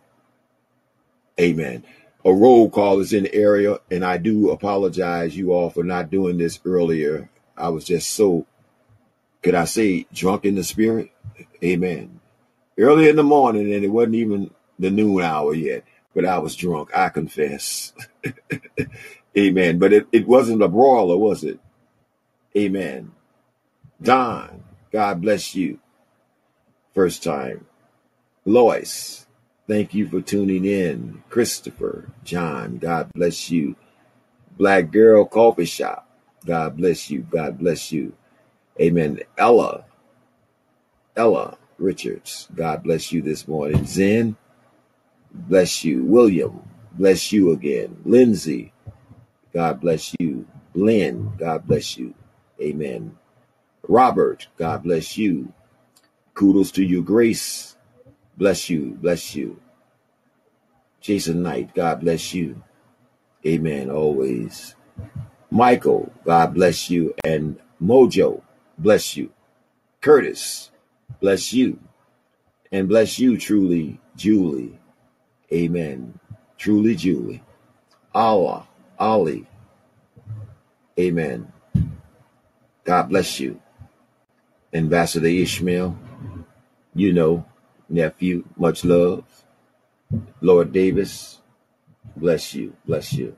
[1.39, 1.83] Amen.
[2.25, 6.11] A roll call is in the area, and I do apologize you all for not
[6.11, 7.29] doing this earlier.
[7.57, 8.47] I was just so,
[9.43, 11.11] could I say, drunk in the spirit?
[11.63, 12.19] Amen.
[12.77, 15.83] Early in the morning, and it wasn't even the noon hour yet,
[16.15, 16.89] but I was drunk.
[16.95, 17.93] I confess.
[19.37, 19.79] Amen.
[19.79, 21.59] But it, it wasn't a brawler, was it?
[22.57, 23.11] Amen.
[24.01, 25.79] Don, God bless you.
[26.93, 27.65] First time.
[28.45, 29.22] Lois,
[29.67, 31.23] thank you for tuning in.
[31.29, 33.75] Christopher, John, God bless you.
[34.57, 36.07] Black Girl Coffee Shop,
[36.45, 37.21] God bless you.
[37.21, 38.13] God bless you.
[38.79, 39.19] Amen.
[39.37, 39.85] Ella,
[41.15, 43.85] Ella Richards, God bless you this morning.
[43.85, 44.35] Zen,
[45.31, 46.03] bless you.
[46.03, 46.61] William,
[46.93, 47.97] bless you again.
[48.05, 48.73] Lindsay,
[49.53, 50.47] God bless you.
[50.73, 52.13] Lynn, God bless you.
[52.61, 53.17] Amen.
[53.87, 55.53] Robert, God bless you.
[56.33, 57.72] Kudos to you, Grace.
[58.37, 59.59] Bless you, bless you.
[61.01, 62.63] Jason Knight, God bless you.
[63.45, 64.75] Amen, always.
[65.51, 67.13] Michael, God bless you.
[67.23, 68.41] And Mojo,
[68.77, 69.31] bless you.
[70.01, 70.71] Curtis,
[71.19, 71.79] bless you.
[72.71, 74.79] And bless you truly, Julie.
[75.51, 76.17] Amen.
[76.57, 77.43] Truly, Julie.
[78.15, 79.45] Allah, Ali.
[80.99, 81.51] Amen.
[82.83, 83.61] God bless you.
[84.73, 85.97] Ambassador Ishmael,
[86.95, 87.45] you know,
[87.89, 89.23] nephew, much love.
[90.41, 91.39] Lord Davis,
[92.15, 93.35] bless you, bless you.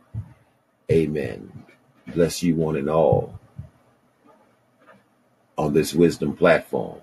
[0.92, 1.64] Amen.
[2.14, 3.40] Bless you one and all
[5.58, 7.00] on this wisdom platform.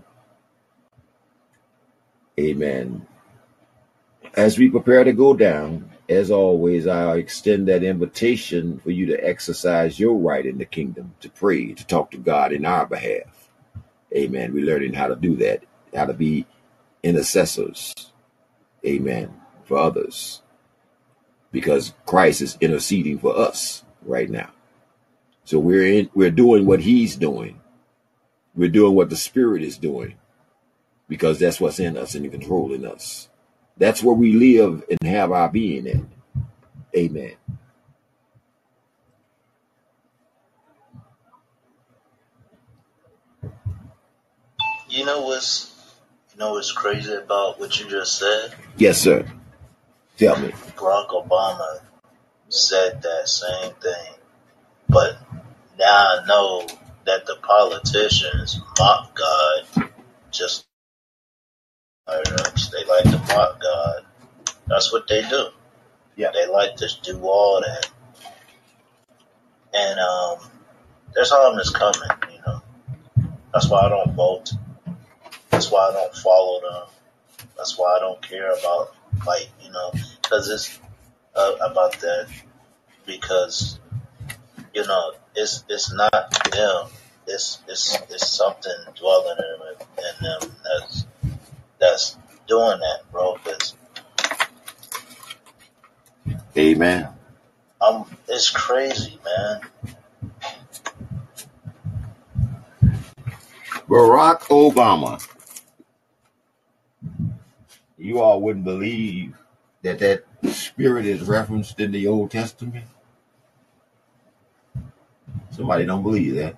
[2.38, 3.06] Amen.
[4.34, 9.24] As we prepare to go down, as always, I extend that invitation for you to
[9.26, 13.50] exercise your right in the kingdom, to pray, to talk to God in our behalf.
[14.14, 14.52] Amen.
[14.52, 15.64] We're learning how to do that,
[15.94, 16.46] how to be
[17.02, 17.94] intercessors.
[18.86, 19.40] Amen.
[19.64, 20.42] For others.
[21.50, 24.50] Because Christ is interceding for us right now.
[25.44, 27.60] So we're in, we're doing what he's doing.
[28.54, 30.14] We're doing what the Spirit is doing
[31.08, 33.28] because that's what's in us and controlling us.
[33.76, 36.10] That's where we live and have our being in.
[36.96, 37.34] Amen.
[44.88, 45.71] You know what's
[46.42, 48.52] know what's crazy about what you just said?
[48.76, 49.24] Yes, sir.
[50.16, 50.48] Tell me.
[50.76, 51.80] Barack Obama
[52.48, 54.14] said that same thing,
[54.88, 55.16] but
[55.78, 56.66] now I know
[57.06, 59.90] that the politicians mock God
[60.32, 60.66] just
[62.08, 64.04] they like to mock God.
[64.66, 65.46] That's what they do.
[66.16, 66.30] Yeah.
[66.34, 67.88] They like to do all that.
[69.72, 70.50] And um,
[71.14, 72.62] there's harm that's coming, you know.
[73.52, 74.52] That's why I don't vote.
[75.62, 77.46] That's why I don't follow them.
[77.56, 80.80] That's why I don't care about, like, you know, because it's
[81.36, 82.26] uh, about that.
[83.06, 83.78] Because,
[84.74, 86.88] you know, it's it's not them.
[87.28, 91.06] It's it's it's something dwelling in them, in them that's
[91.78, 92.18] that's
[92.48, 93.36] doing that, bro.
[93.44, 93.76] Cause
[96.56, 97.06] Amen.
[97.80, 99.60] I'm, it's crazy, man.
[103.88, 105.24] Barack Obama
[108.02, 109.36] You all wouldn't believe
[109.82, 112.86] that that spirit is referenced in the Old Testament.
[115.52, 116.56] Somebody don't believe that,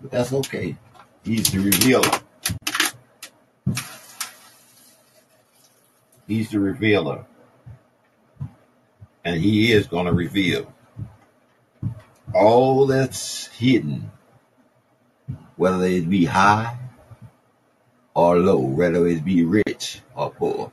[0.00, 0.76] but that's okay.
[1.22, 2.10] He's the revealer.
[6.26, 7.24] He's the revealer.
[9.24, 10.74] And he is going to reveal
[12.34, 14.10] all that's hidden,
[15.54, 16.81] whether it be high
[18.14, 20.72] or low, whether it be rich or poor.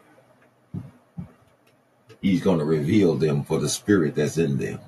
[2.22, 4.80] He's going to reveal them for the spirit that's in them.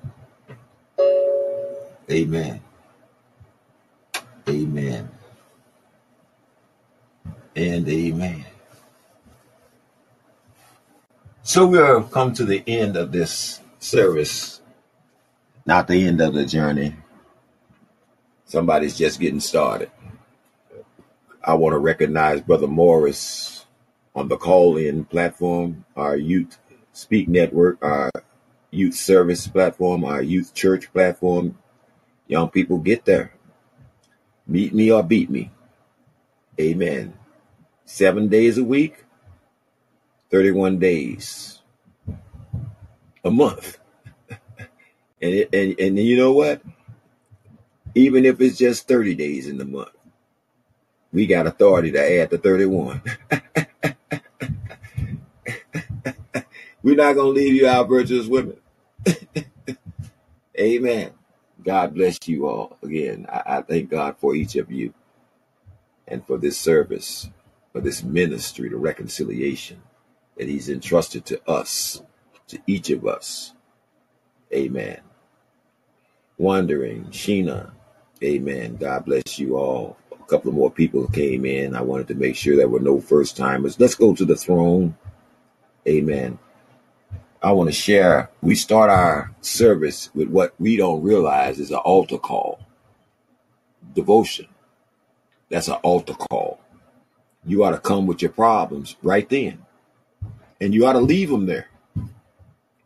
[2.10, 2.62] Amen.
[4.50, 5.10] Amen.
[7.56, 8.46] And amen.
[11.44, 14.62] So we have come to the end of this service,
[15.66, 16.96] not the end of the journey.
[18.46, 19.90] Somebody's just getting started.
[21.44, 23.66] I want to recognize Brother Morris
[24.14, 26.60] on the Callin platform, our youth
[26.94, 28.12] speak network, our
[28.70, 31.58] youth service platform, our youth church platform.
[32.28, 33.34] Young people, get there.
[34.48, 35.52] Meet me or beat me.
[36.60, 37.14] Amen.
[37.86, 39.04] Seven days a week,
[40.30, 41.60] 31 days
[43.24, 43.80] a month.
[45.22, 46.62] and, and and you know what?
[47.96, 49.90] Even if it's just 30 days in the month,
[51.14, 53.02] we got authority to add the 31.
[56.84, 58.58] We're not going to leave you out, virtuous women.
[60.60, 61.12] Amen.
[61.64, 62.78] God bless you all.
[62.84, 64.94] Again, I, I thank God for each of you
[66.08, 67.30] and for this service,
[67.74, 69.82] for this ministry, the reconciliation
[70.38, 72.02] that He's entrusted to us,
[72.48, 73.54] to each of us.
[74.54, 75.00] Amen.
[76.38, 77.72] Wandering, Sheena,
[78.24, 78.78] amen.
[78.78, 79.98] God bless you all.
[80.32, 81.76] Couple more people came in.
[81.76, 83.78] I wanted to make sure there were no first timers.
[83.78, 84.96] Let's go to the throne.
[85.86, 86.40] Amen.
[87.44, 88.30] I want to share.
[88.42, 92.62] We start our service with what we don't realize is an altar call.
[93.94, 94.48] Devotion.
[95.50, 96.62] That's an altar call.
[97.46, 99.66] You ought to come with your problems right then.
[100.62, 101.68] And you ought to leave them there.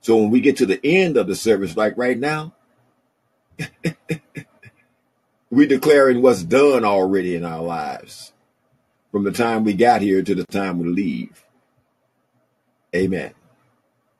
[0.01, 2.53] So when we get to the end of the service, like right now,
[5.55, 8.33] we're declaring what's done already in our lives
[9.11, 11.45] from the time we got here to the time we leave.
[12.95, 13.33] Amen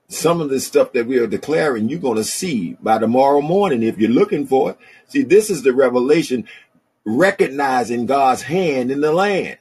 [0.07, 3.83] some of the stuff that we are declaring, you're going to see by tomorrow morning
[3.83, 4.77] if you're looking for it.
[5.07, 6.47] See, this is the revelation
[7.03, 9.57] recognizing God's hand in the land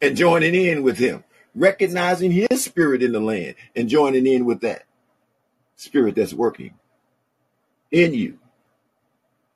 [0.00, 1.24] and joining in with Him,
[1.54, 4.84] recognizing His spirit in the land and joining in with that
[5.76, 6.74] spirit that's working
[7.90, 8.38] in you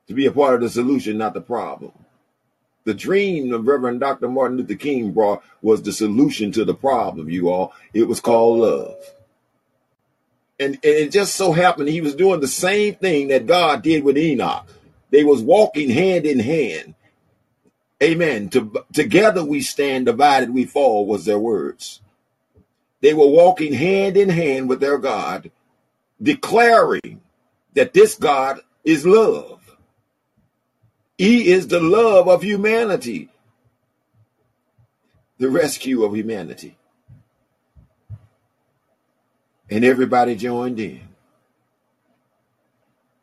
[0.09, 1.93] to be a part of the solution, not the problem.
[2.85, 4.29] The dream of Reverend Dr.
[4.29, 7.75] Martin Luther King brought was the solution to the problem, you all.
[7.93, 8.97] It was called love.
[10.59, 14.05] And, and it just so happened he was doing the same thing that God did
[14.05, 14.67] with Enoch.
[15.11, 16.95] They was walking hand in hand.
[18.03, 18.49] Amen.
[18.51, 22.01] To, together we stand, divided we fall was their words.
[23.01, 25.51] They were walking hand in hand with their God,
[26.23, 27.21] declaring
[27.75, 29.56] that this God is love.
[31.19, 33.31] He is the love of humanity,
[35.39, 36.77] the rescue of humanity.
[39.71, 41.09] And everybody joined in.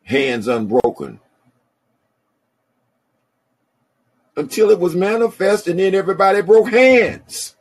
[0.02, 1.20] Hands unbroken.
[4.36, 7.54] Until it was manifest, and then everybody broke hands.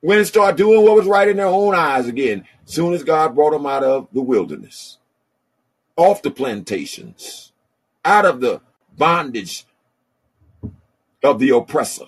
[0.00, 3.34] When it started doing what was right in their own eyes again, soon as God
[3.34, 4.98] brought them out of the wilderness,
[5.96, 7.52] off the plantations,
[8.04, 8.60] out of the
[8.96, 9.64] bondage
[11.22, 12.06] of the oppressor.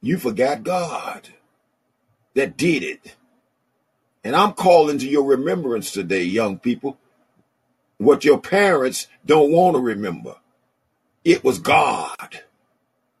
[0.00, 1.28] You forgot God
[2.34, 3.16] that did it.
[4.24, 6.98] And I'm calling to your remembrance today, young people,
[7.98, 10.36] what your parents don't want to remember.
[11.24, 12.40] It was God.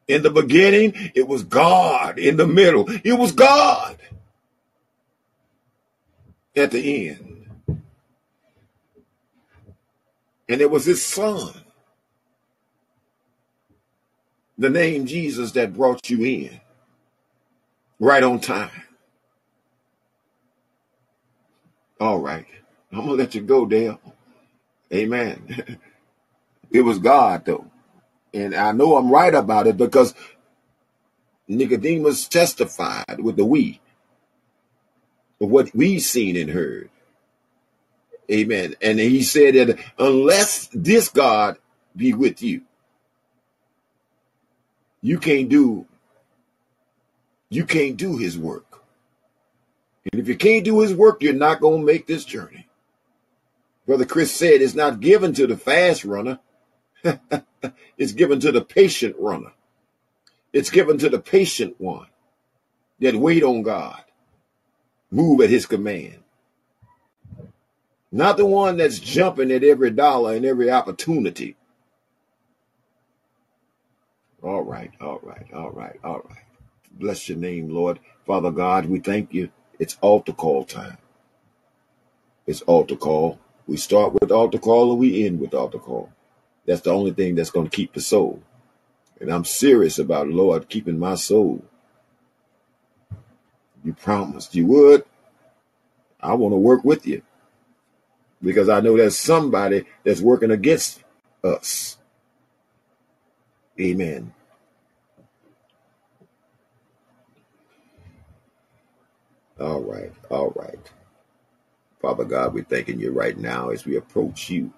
[0.08, 2.18] In the beginning, it was God.
[2.18, 3.96] In the middle, it was God.
[6.56, 7.46] At the end.
[10.48, 11.59] And it was his son,
[14.60, 16.60] the name Jesus, that brought you in
[18.00, 18.70] right on time.
[22.00, 22.46] All right.
[22.92, 24.00] I'm gonna let you go, Dale.
[24.92, 25.78] Amen.
[26.72, 27.66] it was God though.
[28.34, 30.14] And I know I'm right about it because
[31.48, 33.80] Nicodemus testified with the we
[35.38, 36.90] what we seen and heard.
[38.30, 38.76] Amen.
[38.82, 41.58] And he said that unless this God
[41.96, 42.62] be with you,
[45.02, 45.86] you can't do
[47.48, 48.84] you can't do his work.
[50.10, 52.68] And if you can't do his work, you're not going to make this journey.
[53.86, 56.38] Brother Chris said it's not given to the fast runner.
[57.98, 59.52] it's given to the patient runner.
[60.52, 62.06] It's given to the patient one
[63.00, 64.02] that wait on God,
[65.10, 66.22] move at his command.
[68.12, 71.56] Not the one that's jumping at every dollar and every opportunity.
[74.42, 76.44] All right, all right, all right, all right.
[76.92, 78.00] Bless your name, Lord.
[78.26, 79.50] Father God, we thank you.
[79.78, 80.98] It's altar call time.
[82.46, 83.38] It's altar call.
[83.66, 86.10] We start with altar call and we end with altar call.
[86.66, 88.42] That's the only thing that's going to keep the soul.
[89.20, 91.64] And I'm serious about, Lord, keeping my soul.
[93.84, 95.04] You promised you would.
[96.20, 97.22] I want to work with you
[98.42, 101.02] because I know there's somebody that's working against
[101.44, 101.98] us.
[103.80, 104.32] Amen.
[109.60, 110.90] All right, all right.
[112.00, 114.72] Father God, we're thanking you right now as we approach you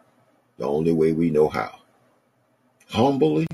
[0.59, 1.81] the only way we know how.
[2.89, 3.47] Humbly,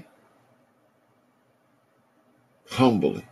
[2.70, 3.24] humbly.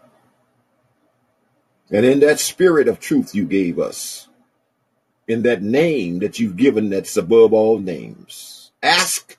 [1.91, 4.29] And in that spirit of truth you gave us,
[5.29, 9.37] in that name that you've given that's above all names, ask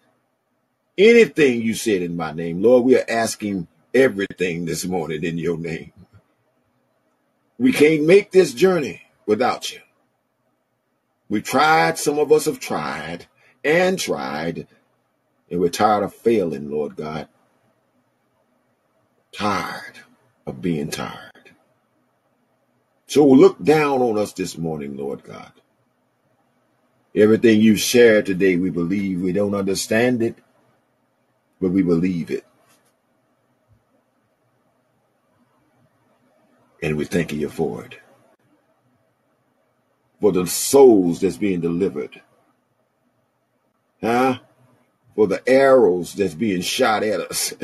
[0.97, 2.61] anything you said in my name.
[2.61, 5.93] Lord, we are asking everything this morning in your name.
[7.59, 9.79] We can't make this journey without you.
[11.29, 13.27] We tried, some of us have tried
[13.63, 14.67] and tried,
[15.49, 17.27] and we're tired of failing, Lord God.
[19.33, 19.99] Tired
[20.45, 21.51] of being tired.
[23.07, 25.51] So look down on us this morning, Lord God.
[27.15, 29.21] Everything you've shared today, we believe.
[29.21, 30.35] We don't understand it,
[31.61, 32.45] but we believe it.
[36.81, 37.99] And we thank you for it.
[40.21, 42.21] For the souls that's being delivered.
[44.01, 44.39] Huh?
[45.15, 47.53] For the arrows that's being shot at us.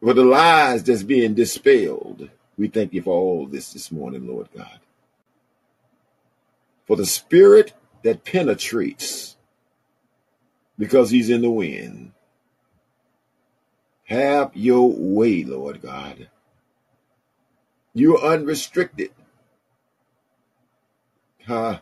[0.00, 2.30] for the lies that's being dispelled.
[2.56, 4.80] We thank you for all this this morning, Lord God.
[6.86, 7.72] For the spirit
[8.02, 9.36] that penetrates
[10.78, 12.12] because he's in the wind.
[14.04, 16.28] Have your way, Lord God.
[17.94, 19.10] You're unrestricted.
[21.46, 21.80] Huh?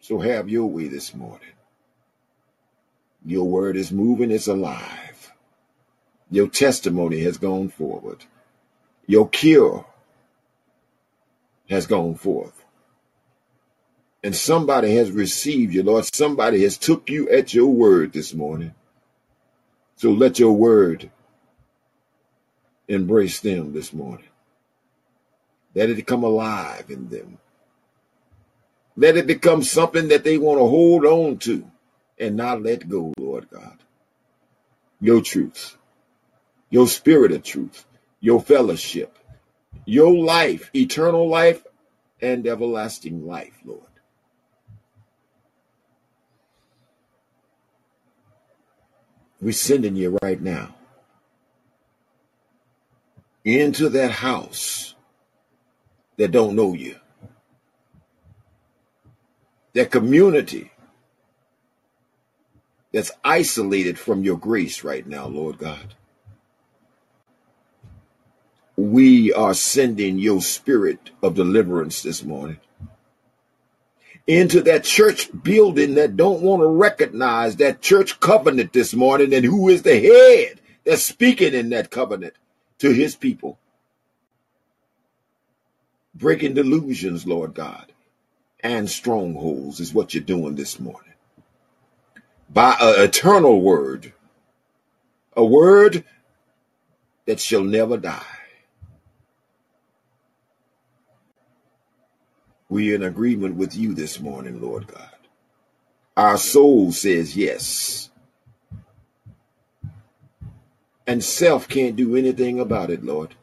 [0.00, 1.48] So have your way this morning.
[3.24, 5.32] Your word is moving, it's alive.
[6.30, 8.24] Your testimony has gone forward.
[9.06, 9.86] Your cure
[11.68, 12.59] has gone forth.
[14.22, 16.04] And somebody has received you, Lord.
[16.14, 18.74] Somebody has took you at your word this morning.
[19.96, 21.10] So let your word
[22.88, 24.26] embrace them this morning.
[25.74, 27.38] Let it come alive in them.
[28.96, 31.70] Let it become something that they want to hold on to
[32.18, 33.78] and not let go, Lord God.
[35.00, 35.76] Your truth,
[36.70, 37.86] your spirit of truth,
[38.20, 39.18] your fellowship,
[39.86, 41.64] your life, eternal life,
[42.22, 43.89] and everlasting life, Lord.
[49.40, 50.74] We're sending you right now
[53.44, 54.94] into that house
[56.18, 56.96] that don't know you.
[59.72, 60.72] That community
[62.92, 65.94] that's isolated from your grace right now, Lord God.
[68.76, 72.58] We are sending your spirit of deliverance this morning
[74.30, 79.44] into that church building that don't want to recognize that church covenant this morning and
[79.44, 82.34] who is the head that's speaking in that covenant
[82.78, 83.58] to his people
[86.14, 87.92] breaking delusions, Lord God,
[88.60, 91.14] and strongholds is what you're doing this morning.
[92.48, 94.12] By an eternal word,
[95.36, 96.04] a word
[97.26, 98.39] that shall never die.
[102.70, 105.10] We're in agreement with you this morning, Lord God.
[106.16, 108.10] Our soul says yes.
[111.04, 113.34] And self can't do anything about it, Lord.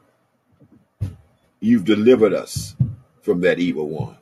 [1.60, 2.74] You've delivered us
[3.20, 4.16] from that evil one.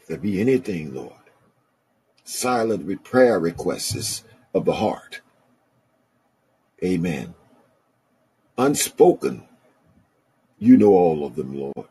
[0.00, 1.12] If there be anything, Lord,
[2.24, 4.24] silent with prayer requests
[4.54, 5.20] of the heart.
[6.82, 7.34] Amen.
[8.56, 9.42] Unspoken,
[10.60, 11.88] you know all of them, Lord.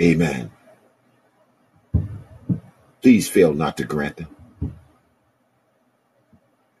[0.00, 0.52] Amen.
[3.02, 4.36] Please fail not to grant them.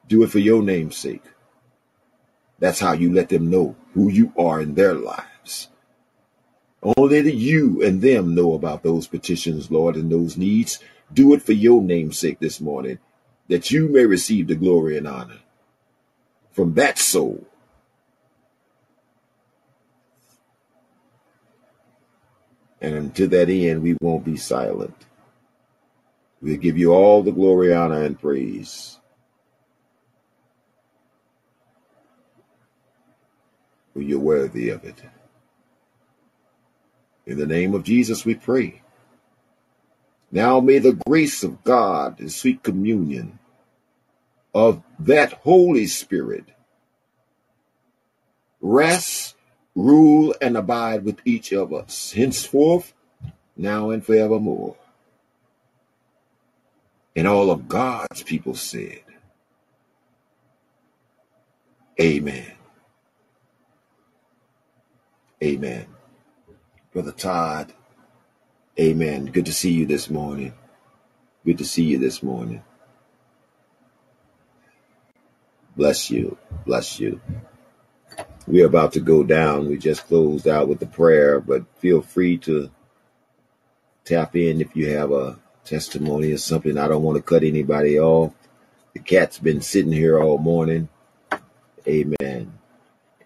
[0.06, 1.24] Do it for your name's sake.
[2.60, 5.68] That's how you let them know who you are in their lives.
[6.96, 10.78] Only that you and them know about those petitions, Lord, and those needs.
[11.12, 13.00] Do it for your name's sake this morning,
[13.48, 15.40] that you may receive the glory and honor
[16.52, 17.46] from that soul.
[22.80, 24.94] And to that end, we won't be silent.
[26.40, 28.98] We'll give you all the glory, honor, and praise.
[33.92, 35.02] For you're worthy of it.
[37.26, 38.80] In the name of Jesus, we pray.
[40.32, 43.39] Now may the grace of God and sweet communion
[44.54, 46.44] of that Holy Spirit
[48.60, 49.36] rest,
[49.74, 52.92] rule, and abide with each of us, henceforth,
[53.56, 54.76] now and forevermore.
[57.16, 59.02] And all of God's people said,
[62.00, 62.52] Amen.
[65.42, 65.86] Amen.
[66.92, 67.72] Brother Todd,
[68.78, 69.26] amen.
[69.26, 70.54] Good to see you this morning.
[71.44, 72.62] Good to see you this morning.
[75.80, 76.36] Bless you.
[76.66, 77.22] Bless you.
[78.46, 79.66] We're about to go down.
[79.66, 82.70] We just closed out with the prayer, but feel free to
[84.04, 86.76] tap in if you have a testimony or something.
[86.76, 88.34] I don't want to cut anybody off.
[88.92, 90.90] The cat's been sitting here all morning.
[91.88, 92.52] Amen.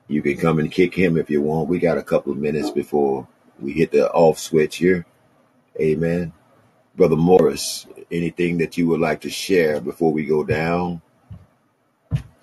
[0.06, 1.68] You can come and kick him if you want.
[1.68, 3.26] We got a couple of minutes before
[3.58, 5.06] we hit the off switch here.
[5.80, 6.32] Amen.
[6.94, 11.02] Brother Morris, anything that you would like to share before we go down?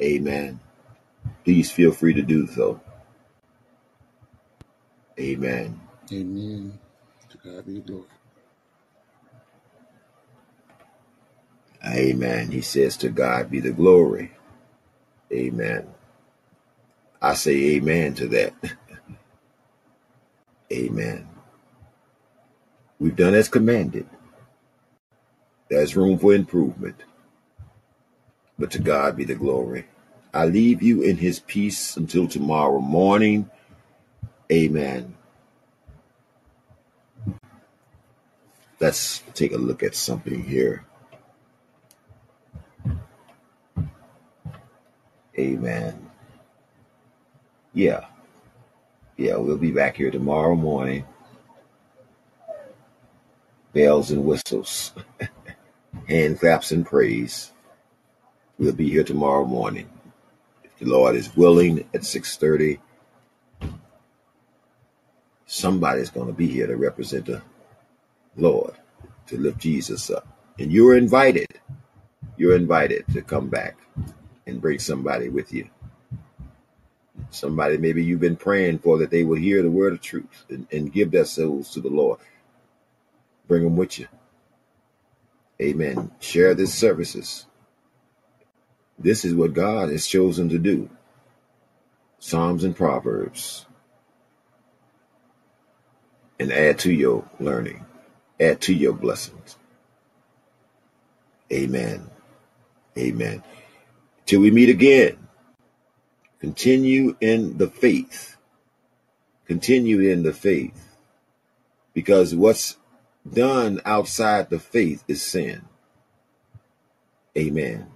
[0.02, 0.60] Amen.
[1.46, 2.82] Please feel free to do so.
[5.20, 5.80] Amen.
[6.12, 6.80] Amen.
[7.30, 8.08] To God be the glory.
[11.86, 12.52] Amen.
[12.52, 14.32] He says, To God be the glory.
[15.32, 15.88] Amen.
[17.22, 18.54] I say amen to that.
[20.74, 21.28] amen.
[23.00, 24.08] We've done as commanded.
[25.70, 26.98] There's room for improvement.
[28.62, 29.88] But to God be the glory.
[30.36, 33.50] I leave you in his peace until tomorrow morning.
[34.52, 35.16] Amen.
[38.80, 40.86] Let's take a look at something here.
[45.40, 46.12] Amen.
[47.74, 48.06] Yeah.
[49.18, 51.06] Yeah, we'll be back here tomorrow morning.
[53.74, 54.94] Bells and whistles,
[56.08, 57.51] hand claps and praise.
[58.62, 59.90] We'll be here tomorrow morning.
[60.64, 62.78] If the Lord is willing at 6:30,
[65.48, 67.42] somebody's going to be here to represent the
[68.38, 68.76] Lord,
[69.26, 70.28] to lift Jesus up.
[70.60, 71.48] And you're invited.
[72.38, 73.78] You're invited to come back
[74.46, 75.68] and bring somebody with you.
[77.32, 80.68] Somebody maybe you've been praying for that they will hear the word of truth and,
[80.72, 82.20] and give their souls to the Lord.
[83.48, 84.08] Bring them with you.
[85.60, 86.12] Amen.
[86.20, 87.48] Share these services.
[89.04, 90.90] This is what God has chosen to do.
[92.20, 93.66] Psalms and Proverbs.
[96.40, 97.86] And add to your learning,
[98.40, 99.58] add to your blessings.
[101.52, 102.10] Amen.
[102.98, 103.44] Amen.
[104.26, 105.18] Till we meet again,
[106.40, 108.38] continue in the faith.
[109.48, 110.98] Continue in the faith.
[111.94, 112.78] Because what's
[113.32, 115.64] done outside the faith is sin.
[117.38, 117.88] Amen.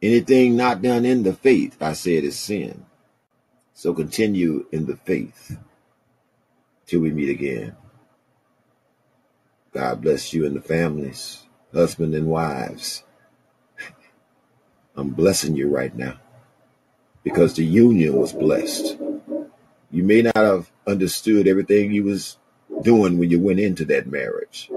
[0.00, 2.84] Anything not done in the faith, I said, is sin.
[3.74, 5.58] So continue in the faith
[6.86, 7.76] till we meet again.
[9.72, 13.02] God bless you and the families, husband and wives.
[14.96, 16.18] I'm blessing you right now
[17.22, 18.96] because the union was blessed.
[19.90, 22.38] You may not have understood everything you was
[22.82, 24.70] doing when you went into that marriage.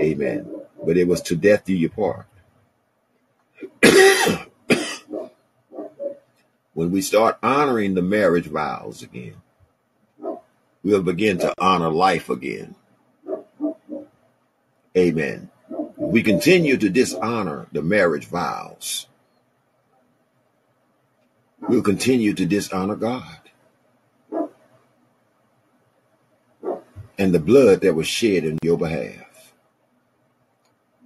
[0.00, 0.50] Amen.
[0.84, 2.26] But it was to death do you part.
[6.74, 9.36] When we start honoring the marriage vows again,
[10.82, 12.74] we'll begin to honor life again.
[14.96, 15.50] Amen.
[15.96, 19.06] We continue to dishonor the marriage vows.
[21.68, 23.40] We'll continue to dishonor God.
[27.18, 29.54] And the blood that was shed in your behalf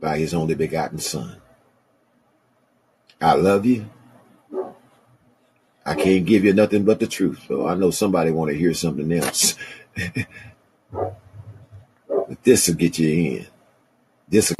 [0.00, 1.39] by his only begotten son.
[3.20, 3.88] I love you.
[5.84, 7.66] I can't give you nothing but the truth, though.
[7.66, 9.56] I know somebody want to hear something else.
[10.92, 11.16] but
[12.44, 13.46] this will get you in.
[14.28, 14.56] This will